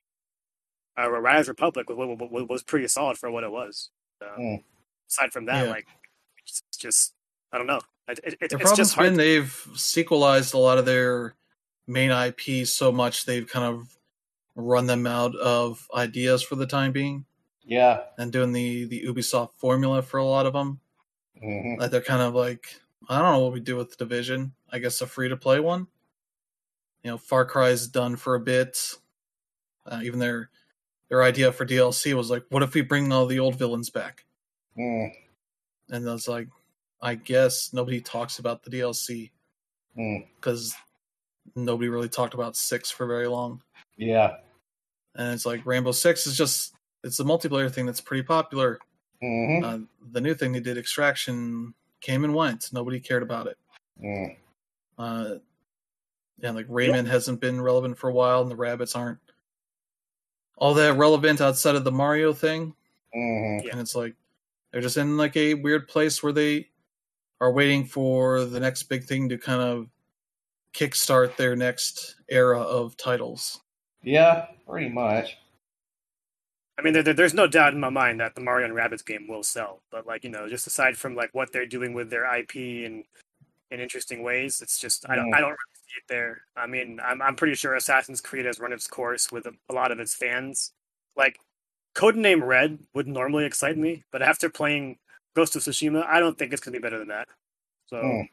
uh, 1.01 1.09
Riders 1.09 1.47
Republic 1.47 1.89
was, 1.89 2.17
was, 2.31 2.45
was 2.49 2.63
pretty 2.63 2.87
solid 2.87 3.17
for 3.17 3.31
what 3.31 3.43
it 3.43 3.51
was. 3.51 3.89
Uh, 4.21 4.37
Mm. 4.39 4.63
Aside 5.09 5.31
from 5.31 5.45
that, 5.45 5.65
Yeah. 5.65 5.71
like 5.71 5.85
it's 6.39 6.61
just 6.79 7.13
I 7.51 7.57
don't 7.57 7.67
know. 7.67 7.79
It, 8.07 8.19
it, 8.23 8.33
it, 8.33 8.39
The 8.39 8.45
it's 8.45 8.53
problem's 8.55 8.77
just 8.77 8.93
hard. 8.95 9.07
been 9.09 9.17
they've 9.17 9.67
sequelized 9.75 10.53
a 10.53 10.57
lot 10.57 10.77
of 10.77 10.85
their 10.85 11.35
main 11.87 12.11
IP 12.11 12.65
so 12.67 12.91
much 12.91 13.25
they've 13.25 13.47
kind 13.47 13.65
of 13.65 13.95
run 14.55 14.87
them 14.87 15.05
out 15.07 15.35
of 15.35 15.87
ideas 15.93 16.41
for 16.43 16.55
the 16.55 16.65
time 16.65 16.91
being, 16.91 17.25
Yeah. 17.65 18.01
and 18.17 18.31
doing 18.31 18.51
the 18.51 18.85
the 18.85 19.03
Ubisoft 19.05 19.55
formula 19.55 20.01
for 20.01 20.17
a 20.19 20.25
lot 20.25 20.45
of 20.45 20.53
them. 20.53 20.79
hmm 21.41 21.75
Like 21.79 21.91
they're 21.91 22.01
kind 22.01 22.21
of 22.21 22.35
like, 22.35 22.79
I 23.09 23.19
don't 23.19 23.33
know 23.33 23.39
what 23.39 23.53
we 23.53 23.59
do 23.59 23.75
with 23.75 23.89
the 23.91 23.97
division. 23.97 24.53
I 24.71 24.79
guess 24.79 25.01
a 25.01 25.07
free 25.07 25.29
to 25.29 25.37
play 25.37 25.59
one. 25.59 25.87
You 27.03 27.11
know, 27.11 27.17
Far 27.17 27.45
Cry's 27.45 27.87
done 27.87 28.15
for 28.15 28.35
a 28.35 28.39
bit. 28.39 28.77
Uh, 29.85 29.99
even 30.03 30.19
their 30.19 30.49
their 31.09 31.21
idea 31.23 31.51
for 31.51 31.65
DLC 31.65 32.13
was 32.15 32.29
like, 32.31 32.43
what 32.49 32.63
if 32.63 32.73
we 32.73 32.81
bring 32.81 33.11
all 33.11 33.25
the 33.27 33.39
old 33.39 33.55
villains 33.57 33.89
back? 33.91 34.25
Mm. 34.77 35.11
And 35.89 36.09
I 36.09 36.13
was 36.13 36.27
like, 36.27 36.47
I 37.01 37.13
guess 37.15 37.71
nobody 37.73 38.01
talks 38.01 38.39
about 38.39 38.63
the 38.63 38.69
DLC 38.71 39.31
Mm. 39.97 40.27
because 40.35 40.75
nobody 41.55 41.87
really 41.87 42.09
talked 42.09 42.33
about 42.33 42.57
six 42.57 42.91
for 42.91 43.05
very 43.07 43.27
long. 43.27 43.61
Yeah. 43.97 44.37
And 45.15 45.33
it's 45.33 45.45
like 45.45 45.65
Rainbow 45.65 45.93
Six 45.93 46.27
is 46.27 46.35
just 46.37 46.74
it's 47.05 47.19
a 47.19 47.23
multiplayer 47.23 47.71
thing 47.71 47.85
that's 47.85 48.01
pretty 48.01 48.23
popular. 48.23 48.79
hmm 49.21 49.63
Uh, 49.63 49.79
the 50.11 50.21
new 50.21 50.33
thing 50.33 50.51
they 50.51 50.59
did, 50.59 50.77
Extraction, 50.77 51.73
came 52.01 52.23
and 52.23 52.33
went. 52.35 52.69
Nobody 52.73 52.99
cared 52.99 53.23
about 53.23 53.47
it. 53.47 53.57
Mm. 54.03 54.35
Uh, 54.97 55.35
yeah, 56.39 56.51
like 56.51 56.67
Rayman 56.67 57.07
hasn't 57.07 57.39
been 57.39 57.61
relevant 57.61 57.97
for 57.97 58.09
a 58.09 58.13
while, 58.13 58.41
and 58.41 58.51
the 58.51 58.55
Rabbids 58.55 58.95
aren't 58.95 59.19
all 60.57 60.73
that 60.73 60.97
relevant 60.97 61.41
outside 61.41 61.75
of 61.75 61.83
the 61.83 61.91
Mario 61.91 62.33
thing. 62.33 62.73
hmm 63.13 63.59
And 63.71 63.79
it's 63.79 63.95
like 63.95 64.15
they're 64.71 64.81
just 64.81 64.97
in 64.97 65.17
like 65.17 65.37
a 65.37 65.53
weird 65.53 65.87
place 65.87 66.21
where 66.21 66.33
they 66.33 66.69
are 67.41 67.51
waiting 67.51 67.85
for 67.85 68.45
the 68.45 68.59
next 68.59 68.83
big 68.83 69.03
thing 69.05 69.29
to 69.29 69.37
kind 69.37 69.61
of 69.61 69.87
kickstart 70.73 71.35
their 71.37 71.55
next 71.55 72.15
era 72.29 72.59
of 72.59 72.97
titles. 72.97 73.61
Yeah. 74.03 74.47
Pretty 74.67 74.89
much. 74.89 75.37
I 76.77 76.81
mean, 76.81 76.93
there, 76.93 77.03
there- 77.03 77.13
there's 77.13 77.33
no 77.33 77.47
doubt 77.47 77.73
in 77.73 77.79
my 77.79 77.89
mind 77.89 78.19
that 78.19 78.35
the 78.35 78.41
Mario 78.41 78.65
and 78.67 78.75
Rabbids 78.75 79.05
game 79.05 79.27
will 79.27 79.43
sell. 79.43 79.81
But 79.91 80.05
like, 80.05 80.23
you 80.23 80.29
know, 80.29 80.47
just 80.49 80.67
aside 80.67 80.97
from 80.97 81.15
like 81.15 81.29
what 81.33 81.51
they're 81.51 81.65
doing 81.65 81.93
with 81.93 82.09
their 82.09 82.25
IP 82.35 82.55
and 82.85 83.03
in 83.71 83.79
interesting 83.79 84.23
ways. 84.23 84.61
It's 84.61 84.77
just 84.77 85.09
I 85.09 85.15
don't. 85.15 85.33
I 85.33 85.39
don't 85.39 85.49
really 85.49 85.75
see 85.75 85.97
it 85.97 86.03
there. 86.07 86.41
I 86.55 86.67
mean, 86.67 86.99
I'm 87.03 87.21
I'm 87.21 87.35
pretty 87.35 87.55
sure 87.55 87.75
Assassin's 87.75 88.21
Creed 88.21 88.45
has 88.45 88.59
run 88.59 88.73
its 88.73 88.87
course 88.87 89.31
with 89.31 89.45
a, 89.47 89.53
a 89.69 89.73
lot 89.73 89.91
of 89.91 89.99
its 89.99 90.13
fans. 90.15 90.71
Like 91.17 91.39
Codename 91.95 92.45
Red 92.45 92.77
would 92.93 93.07
normally 93.07 93.45
excite 93.45 93.77
me, 93.77 94.03
but 94.11 94.21
after 94.21 94.49
playing 94.49 94.97
Ghost 95.35 95.55
of 95.55 95.61
Tsushima, 95.63 96.05
I 96.05 96.19
don't 96.19 96.37
think 96.37 96.51
it's 96.53 96.61
gonna 96.61 96.77
be 96.77 96.81
better 96.81 96.99
than 96.99 97.07
that. 97.07 97.27
So, 97.87 97.97
Mm. 97.97 98.29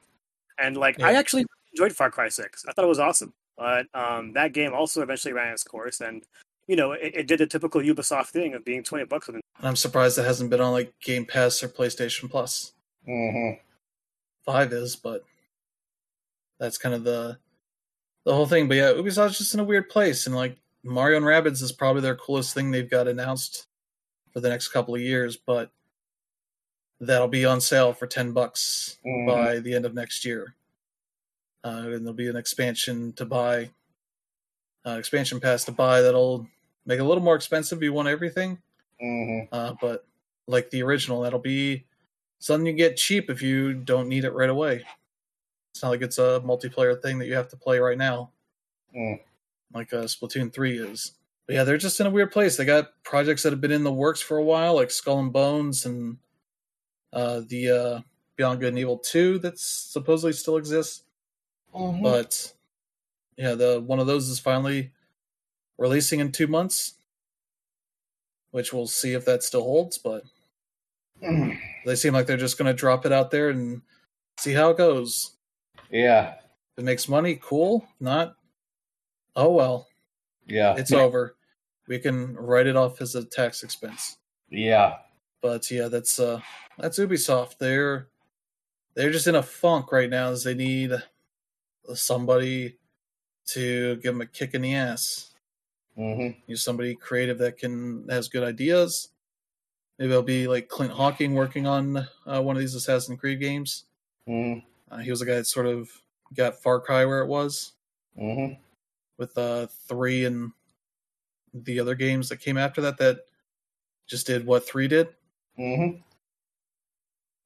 and 0.58 0.76
like 0.76 1.00
I 1.00 1.14
actually 1.14 1.46
enjoyed 1.72 1.92
Far 1.96 2.10
Cry 2.10 2.28
Six. 2.28 2.64
I 2.68 2.72
thought 2.72 2.84
it 2.84 2.88
was 2.88 2.98
awesome, 2.98 3.32
but 3.56 3.86
um, 3.94 4.32
that 4.34 4.52
game 4.52 4.74
also 4.74 5.00
eventually 5.02 5.32
ran 5.32 5.52
its 5.52 5.64
course, 5.64 6.00
and 6.00 6.24
you 6.72 6.76
know 6.76 6.92
it, 6.92 7.12
it 7.14 7.26
did 7.26 7.38
the 7.40 7.46
typical 7.46 7.82
Ubisoft 7.82 8.28
thing 8.28 8.54
of 8.54 8.64
being 8.64 8.82
twenty 8.82 9.04
bucks 9.04 9.28
And 9.28 9.42
I'm 9.62 9.76
surprised 9.76 10.16
it 10.18 10.24
hasn't 10.24 10.48
been 10.48 10.60
on 10.62 10.72
like 10.72 10.94
Game 11.04 11.26
Pass 11.26 11.62
or 11.62 11.68
PlayStation 11.68 12.30
Plus. 12.30 12.72
hmm 13.04 13.50
Five 14.46 14.72
is, 14.72 14.96
but 14.96 15.22
that's 16.58 16.78
kind 16.78 16.94
of 16.94 17.04
the 17.04 17.36
the 18.24 18.34
whole 18.34 18.46
thing. 18.46 18.68
But 18.68 18.78
yeah, 18.78 18.92
Ubisoft's 18.92 19.36
just 19.36 19.52
in 19.52 19.60
a 19.60 19.64
weird 19.64 19.90
place, 19.90 20.26
and 20.26 20.34
like 20.34 20.56
Mario 20.82 21.18
and 21.18 21.26
Rabbids 21.26 21.62
is 21.62 21.72
probably 21.72 22.00
their 22.00 22.16
coolest 22.16 22.54
thing 22.54 22.70
they've 22.70 22.88
got 22.90 23.06
announced 23.06 23.66
for 24.32 24.40
the 24.40 24.48
next 24.48 24.68
couple 24.68 24.94
of 24.94 25.00
years, 25.02 25.36
but 25.36 25.70
that'll 27.00 27.28
be 27.28 27.44
on 27.44 27.60
sale 27.60 27.92
for 27.92 28.06
ten 28.06 28.32
bucks 28.32 28.98
Mhm. 29.06 29.26
by 29.26 29.58
the 29.58 29.74
end 29.74 29.84
of 29.84 29.92
next 29.94 30.24
year. 30.24 30.54
Uh, 31.62 31.82
and 31.92 32.00
there'll 32.06 32.14
be 32.14 32.28
an 32.28 32.36
expansion 32.36 33.12
to 33.12 33.24
buy, 33.26 33.70
uh, 34.86 34.96
expansion 34.98 35.38
pass 35.38 35.64
to 35.66 35.72
buy 35.72 36.00
that'll 36.00 36.48
make 36.86 36.98
it 36.98 37.02
a 37.02 37.04
little 37.04 37.22
more 37.22 37.36
expensive 37.36 37.78
if 37.78 37.82
you 37.84 37.92
want 37.92 38.08
everything. 38.08 38.58
hmm 39.00 39.40
Uh, 39.52 39.74
but 39.80 40.06
like 40.46 40.70
the 40.70 40.82
original, 40.82 41.20
that'll 41.22 41.38
be 41.38 41.84
something 42.38 42.66
you 42.66 42.72
get 42.72 42.96
cheap 42.96 43.30
if 43.30 43.40
you 43.42 43.72
don't 43.74 44.08
need 44.08 44.24
it 44.24 44.32
right 44.32 44.50
away. 44.50 44.84
It's 45.72 45.82
not 45.82 45.90
like 45.90 46.02
it's 46.02 46.18
a 46.18 46.40
multiplayer 46.44 47.00
thing 47.00 47.18
that 47.18 47.26
you 47.26 47.34
have 47.34 47.48
to 47.48 47.56
play 47.56 47.78
right 47.78 47.96
now, 47.98 48.30
Mm. 48.94 49.20
like 49.72 49.92
uh, 49.92 50.04
Splatoon 50.04 50.52
3 50.52 50.78
is. 50.78 51.12
But 51.46 51.54
yeah, 51.56 51.64
they're 51.64 51.78
just 51.78 51.98
in 52.00 52.06
a 52.06 52.10
weird 52.10 52.30
place. 52.30 52.56
They 52.56 52.64
got 52.64 52.90
projects 53.04 53.42
that 53.42 53.52
have 53.52 53.60
been 53.60 53.72
in 53.72 53.84
the 53.84 53.92
works 53.92 54.20
for 54.20 54.36
a 54.36 54.42
while, 54.42 54.74
like 54.74 54.90
Skull 54.90 55.18
and 55.18 55.32
Bones 55.32 55.86
and 55.86 56.18
uh, 57.12 57.40
the 57.48 57.70
uh, 57.70 58.00
Beyond 58.36 58.60
Good 58.60 58.68
and 58.70 58.78
Evil 58.78 58.98
2 58.98 59.38
that 59.40 59.58
supposedly 59.58 60.32
still 60.34 60.56
exists. 60.56 61.04
Mhm. 61.74 62.02
But 62.02 62.52
yeah, 63.36 63.54
the 63.54 63.80
one 63.80 63.98
of 63.98 64.06
those 64.06 64.28
is 64.28 64.38
finally 64.38 64.92
releasing 65.82 66.20
in 66.20 66.30
two 66.30 66.46
months, 66.46 66.94
which 68.52 68.72
we'll 68.72 68.86
see 68.86 69.12
if 69.14 69.24
that 69.24 69.42
still 69.42 69.64
holds. 69.64 69.98
But 69.98 70.22
Mhm. 71.20 71.58
they 71.84 71.96
seem 71.96 72.14
like 72.14 72.26
they're 72.26 72.36
just 72.36 72.56
going 72.56 72.66
to 72.72 72.78
drop 72.78 73.04
it 73.04 73.10
out 73.12 73.30
there 73.32 73.50
and 73.50 73.82
see 74.38 74.52
how 74.52 74.70
it 74.70 74.76
goes. 74.78 75.32
yeah, 75.90 76.34
If 76.72 76.78
it 76.78 76.84
makes 76.84 77.08
money, 77.08 77.38
cool. 77.42 77.86
Not, 78.00 78.36
oh 79.36 79.52
well, 79.52 79.88
yeah, 80.46 80.74
it's 80.76 80.92
over. 80.92 81.36
We 81.88 81.98
can 81.98 82.34
write 82.36 82.66
it 82.68 82.76
off 82.76 83.00
as 83.02 83.14
a 83.14 83.24
tax 83.24 83.62
expense. 83.62 84.18
yeah. 84.48 84.98
But 85.42 85.68
yeah, 85.70 85.88
that's 85.88 86.20
uh 86.20 86.40
that's 86.78 86.98
Ubisoft. 87.00 87.58
They're 87.58 88.08
they're 88.94 89.10
just 89.10 89.26
in 89.26 89.34
a 89.34 89.42
funk 89.42 89.90
right 89.90 90.08
now 90.08 90.30
as 90.30 90.44
they 90.44 90.54
need 90.54 90.92
somebody 91.94 92.78
to 93.48 93.96
give 93.96 94.14
them 94.14 94.20
a 94.20 94.26
kick 94.26 94.54
in 94.54 94.62
the 94.62 94.74
ass. 94.74 95.31
Hmm 95.96 96.30
Need 96.48 96.58
somebody 96.58 96.94
creative 96.94 97.38
that 97.38 97.58
can 97.58 98.06
has 98.08 98.28
good 98.28 98.42
ideas. 98.42 99.08
Maybe 99.98 100.10
it'll 100.10 100.22
be 100.22 100.48
like 100.48 100.68
Clint 100.68 100.92
Hocking 100.92 101.34
working 101.34 101.66
on 101.66 102.08
uh, 102.26 102.42
one 102.42 102.56
of 102.56 102.60
these 102.60 102.74
Assassin's 102.74 103.20
Creed 103.20 103.40
games. 103.40 103.84
hmm 104.26 104.54
Uh, 104.90 104.98
he 104.98 105.10
was 105.10 105.20
the 105.20 105.26
guy 105.26 105.34
that 105.36 105.46
sort 105.46 105.66
of 105.66 105.90
got 106.34 106.56
Far 106.62 106.80
Cry 106.80 107.04
where 107.04 107.20
it 107.20 107.28
was 107.28 107.72
hmm 108.18 108.54
with 109.18 109.36
uh 109.36 109.66
three 109.86 110.24
and 110.24 110.52
the 111.54 111.78
other 111.78 111.94
games 111.94 112.28
that 112.30 112.38
came 112.38 112.56
after 112.56 112.80
that 112.80 112.96
that 112.98 113.20
just 114.06 114.26
did 114.26 114.46
what 114.46 114.66
three 114.66 114.88
did. 114.88 115.08
hmm 115.56 115.98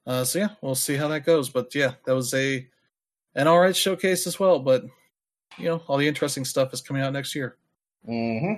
Uh, 0.06 0.24
so 0.24 0.38
yeah, 0.38 0.48
we'll 0.62 0.74
see 0.76 0.94
how 0.96 1.08
that 1.08 1.26
goes. 1.26 1.48
But 1.50 1.74
yeah, 1.74 1.94
that 2.04 2.14
was 2.14 2.32
a 2.34 2.66
an 3.34 3.48
all 3.48 3.58
right 3.60 3.74
showcase 3.76 4.26
as 4.26 4.38
well. 4.38 4.60
But 4.60 4.84
you 5.58 5.64
know, 5.66 5.82
all 5.88 5.98
the 5.98 6.06
interesting 6.08 6.44
stuff 6.44 6.72
is 6.72 6.80
coming 6.80 7.02
out 7.02 7.12
next 7.12 7.34
year. 7.34 7.56
Hmm 8.06 8.54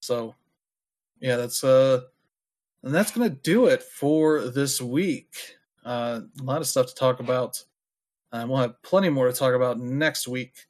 So 0.00 0.34
yeah, 1.20 1.36
that's 1.36 1.62
uh, 1.62 2.02
and 2.82 2.94
that's 2.94 3.10
gonna 3.10 3.30
do 3.30 3.66
it 3.66 3.82
for 3.82 4.48
this 4.48 4.80
week. 4.80 5.34
Uh, 5.84 6.20
a 6.40 6.42
lot 6.42 6.60
of 6.60 6.66
stuff 6.66 6.86
to 6.88 6.94
talk 6.94 7.20
about. 7.20 7.62
Uh, 8.32 8.44
we'll 8.48 8.58
have 8.58 8.80
plenty 8.82 9.08
more 9.08 9.26
to 9.26 9.32
talk 9.32 9.54
about 9.54 9.78
next 9.78 10.28
week 10.28 10.66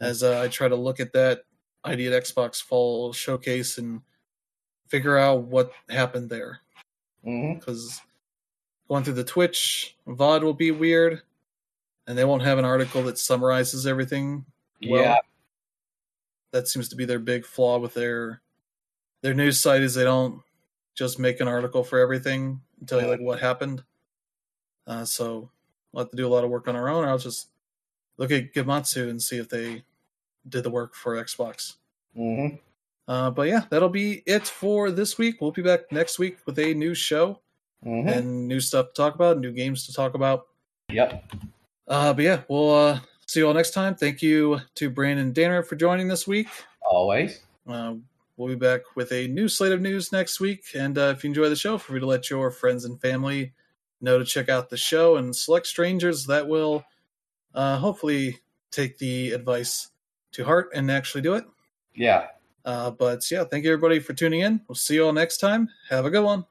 as 0.00 0.22
uh, 0.22 0.40
I 0.40 0.48
try 0.48 0.68
to 0.68 0.76
look 0.76 1.00
at 1.00 1.12
that 1.14 1.40
ID 1.84 2.06
at 2.06 2.22
Xbox 2.22 2.62
Fall 2.62 3.12
showcase 3.12 3.78
and 3.78 4.00
figure 4.86 5.18
out 5.18 5.42
what 5.42 5.72
happened 5.90 6.30
there 6.30 6.60
because 7.54 8.00
going 8.88 9.04
through 9.04 9.14
the 9.14 9.24
Twitch 9.24 9.96
VOD 10.06 10.42
will 10.42 10.54
be 10.54 10.70
weird, 10.70 11.22
and 12.06 12.16
they 12.16 12.24
won't 12.24 12.42
have 12.42 12.58
an 12.58 12.64
article 12.64 13.02
that 13.04 13.18
summarizes 13.18 13.86
everything. 13.86 14.44
Well, 14.86 15.02
yeah. 15.02 15.16
That 16.52 16.68
seems 16.68 16.88
to 16.88 16.96
be 16.96 17.04
their 17.04 17.18
big 17.18 17.44
flaw 17.44 17.78
with 17.78 17.94
their 17.94 18.40
their 19.22 19.34
news 19.34 19.60
site 19.60 19.82
is 19.82 19.94
they 19.94 20.04
don't 20.04 20.40
just 20.94 21.18
make 21.18 21.40
an 21.40 21.48
article 21.48 21.84
for 21.84 21.98
everything 21.98 22.60
and 22.78 22.88
tell 22.88 23.00
you 23.00 23.08
like 23.08 23.20
what 23.20 23.40
happened. 23.40 23.82
Uh, 24.86 25.04
so 25.04 25.50
we'll 25.92 26.04
have 26.04 26.10
to 26.10 26.16
do 26.16 26.26
a 26.26 26.28
lot 26.28 26.44
of 26.44 26.50
work 26.50 26.68
on 26.68 26.76
our 26.76 26.88
own. 26.88 27.04
Or 27.04 27.08
I'll 27.08 27.18
just 27.18 27.48
look 28.16 28.30
at 28.30 28.52
Gematsu 28.52 29.08
and 29.10 29.22
see 29.22 29.38
if 29.38 29.48
they 29.48 29.84
did 30.48 30.64
the 30.64 30.70
work 30.70 30.94
for 30.94 31.22
Xbox. 31.22 31.76
hmm 32.14 32.48
Uh, 33.06 33.30
but 33.30 33.48
yeah, 33.48 33.64
that'll 33.70 33.88
be 33.88 34.22
it 34.26 34.46
for 34.46 34.90
this 34.90 35.18
week. 35.18 35.40
We'll 35.40 35.52
be 35.52 35.62
back 35.62 35.90
next 35.92 36.18
week 36.18 36.38
with 36.46 36.58
a 36.58 36.74
new 36.74 36.94
show 36.94 37.40
hmm 37.82 38.08
and 38.08 38.48
new 38.48 38.60
stuff 38.60 38.88
to 38.88 38.92
talk 38.94 39.14
about, 39.14 39.38
new 39.38 39.52
games 39.52 39.86
to 39.86 39.92
talk 39.92 40.14
about. 40.14 40.46
Yep. 40.90 41.24
Uh, 41.86 42.12
but 42.12 42.24
yeah, 42.24 42.42
we'll 42.48 42.74
uh, 42.74 43.00
see 43.28 43.40
you 43.40 43.46
all 43.46 43.54
next 43.54 43.70
time. 43.72 43.94
Thank 43.94 44.22
you 44.22 44.60
to 44.76 44.90
Brandon 44.90 45.32
Danner 45.32 45.62
for 45.62 45.76
joining 45.76 46.08
this 46.08 46.26
week. 46.26 46.48
Always. 46.90 47.40
Uh, 47.68 47.94
we'll 48.36 48.48
be 48.48 48.54
back 48.54 48.80
with 48.96 49.12
a 49.12 49.28
new 49.28 49.48
slate 49.48 49.72
of 49.72 49.82
news 49.82 50.10
next 50.10 50.40
week. 50.40 50.64
And 50.74 50.96
uh, 50.96 51.14
if 51.16 51.22
you 51.22 51.28
enjoy 51.28 51.50
the 51.50 51.56
show, 51.56 51.76
feel 51.76 51.92
free 51.92 52.00
to 52.00 52.06
let 52.06 52.30
your 52.30 52.50
friends 52.50 52.86
and 52.86 53.00
family 53.00 53.52
know 54.00 54.18
to 54.18 54.24
check 54.24 54.48
out 54.48 54.70
the 54.70 54.76
show 54.78 55.16
and 55.16 55.36
select 55.36 55.66
strangers 55.66 56.26
that 56.26 56.48
will 56.48 56.84
uh, 57.54 57.76
hopefully 57.76 58.38
take 58.70 58.96
the 58.96 59.32
advice 59.32 59.90
to 60.32 60.44
heart 60.44 60.70
and 60.74 60.90
actually 60.90 61.20
do 61.20 61.34
it. 61.34 61.44
Yeah. 61.94 62.28
Uh, 62.64 62.90
but 62.90 63.30
yeah, 63.30 63.44
thank 63.44 63.64
you 63.64 63.72
everybody 63.72 63.98
for 63.98 64.14
tuning 64.14 64.40
in. 64.40 64.60
We'll 64.68 64.76
see 64.76 64.94
you 64.94 65.06
all 65.06 65.12
next 65.12 65.38
time. 65.38 65.68
Have 65.90 66.06
a 66.06 66.10
good 66.10 66.24
one. 66.24 66.44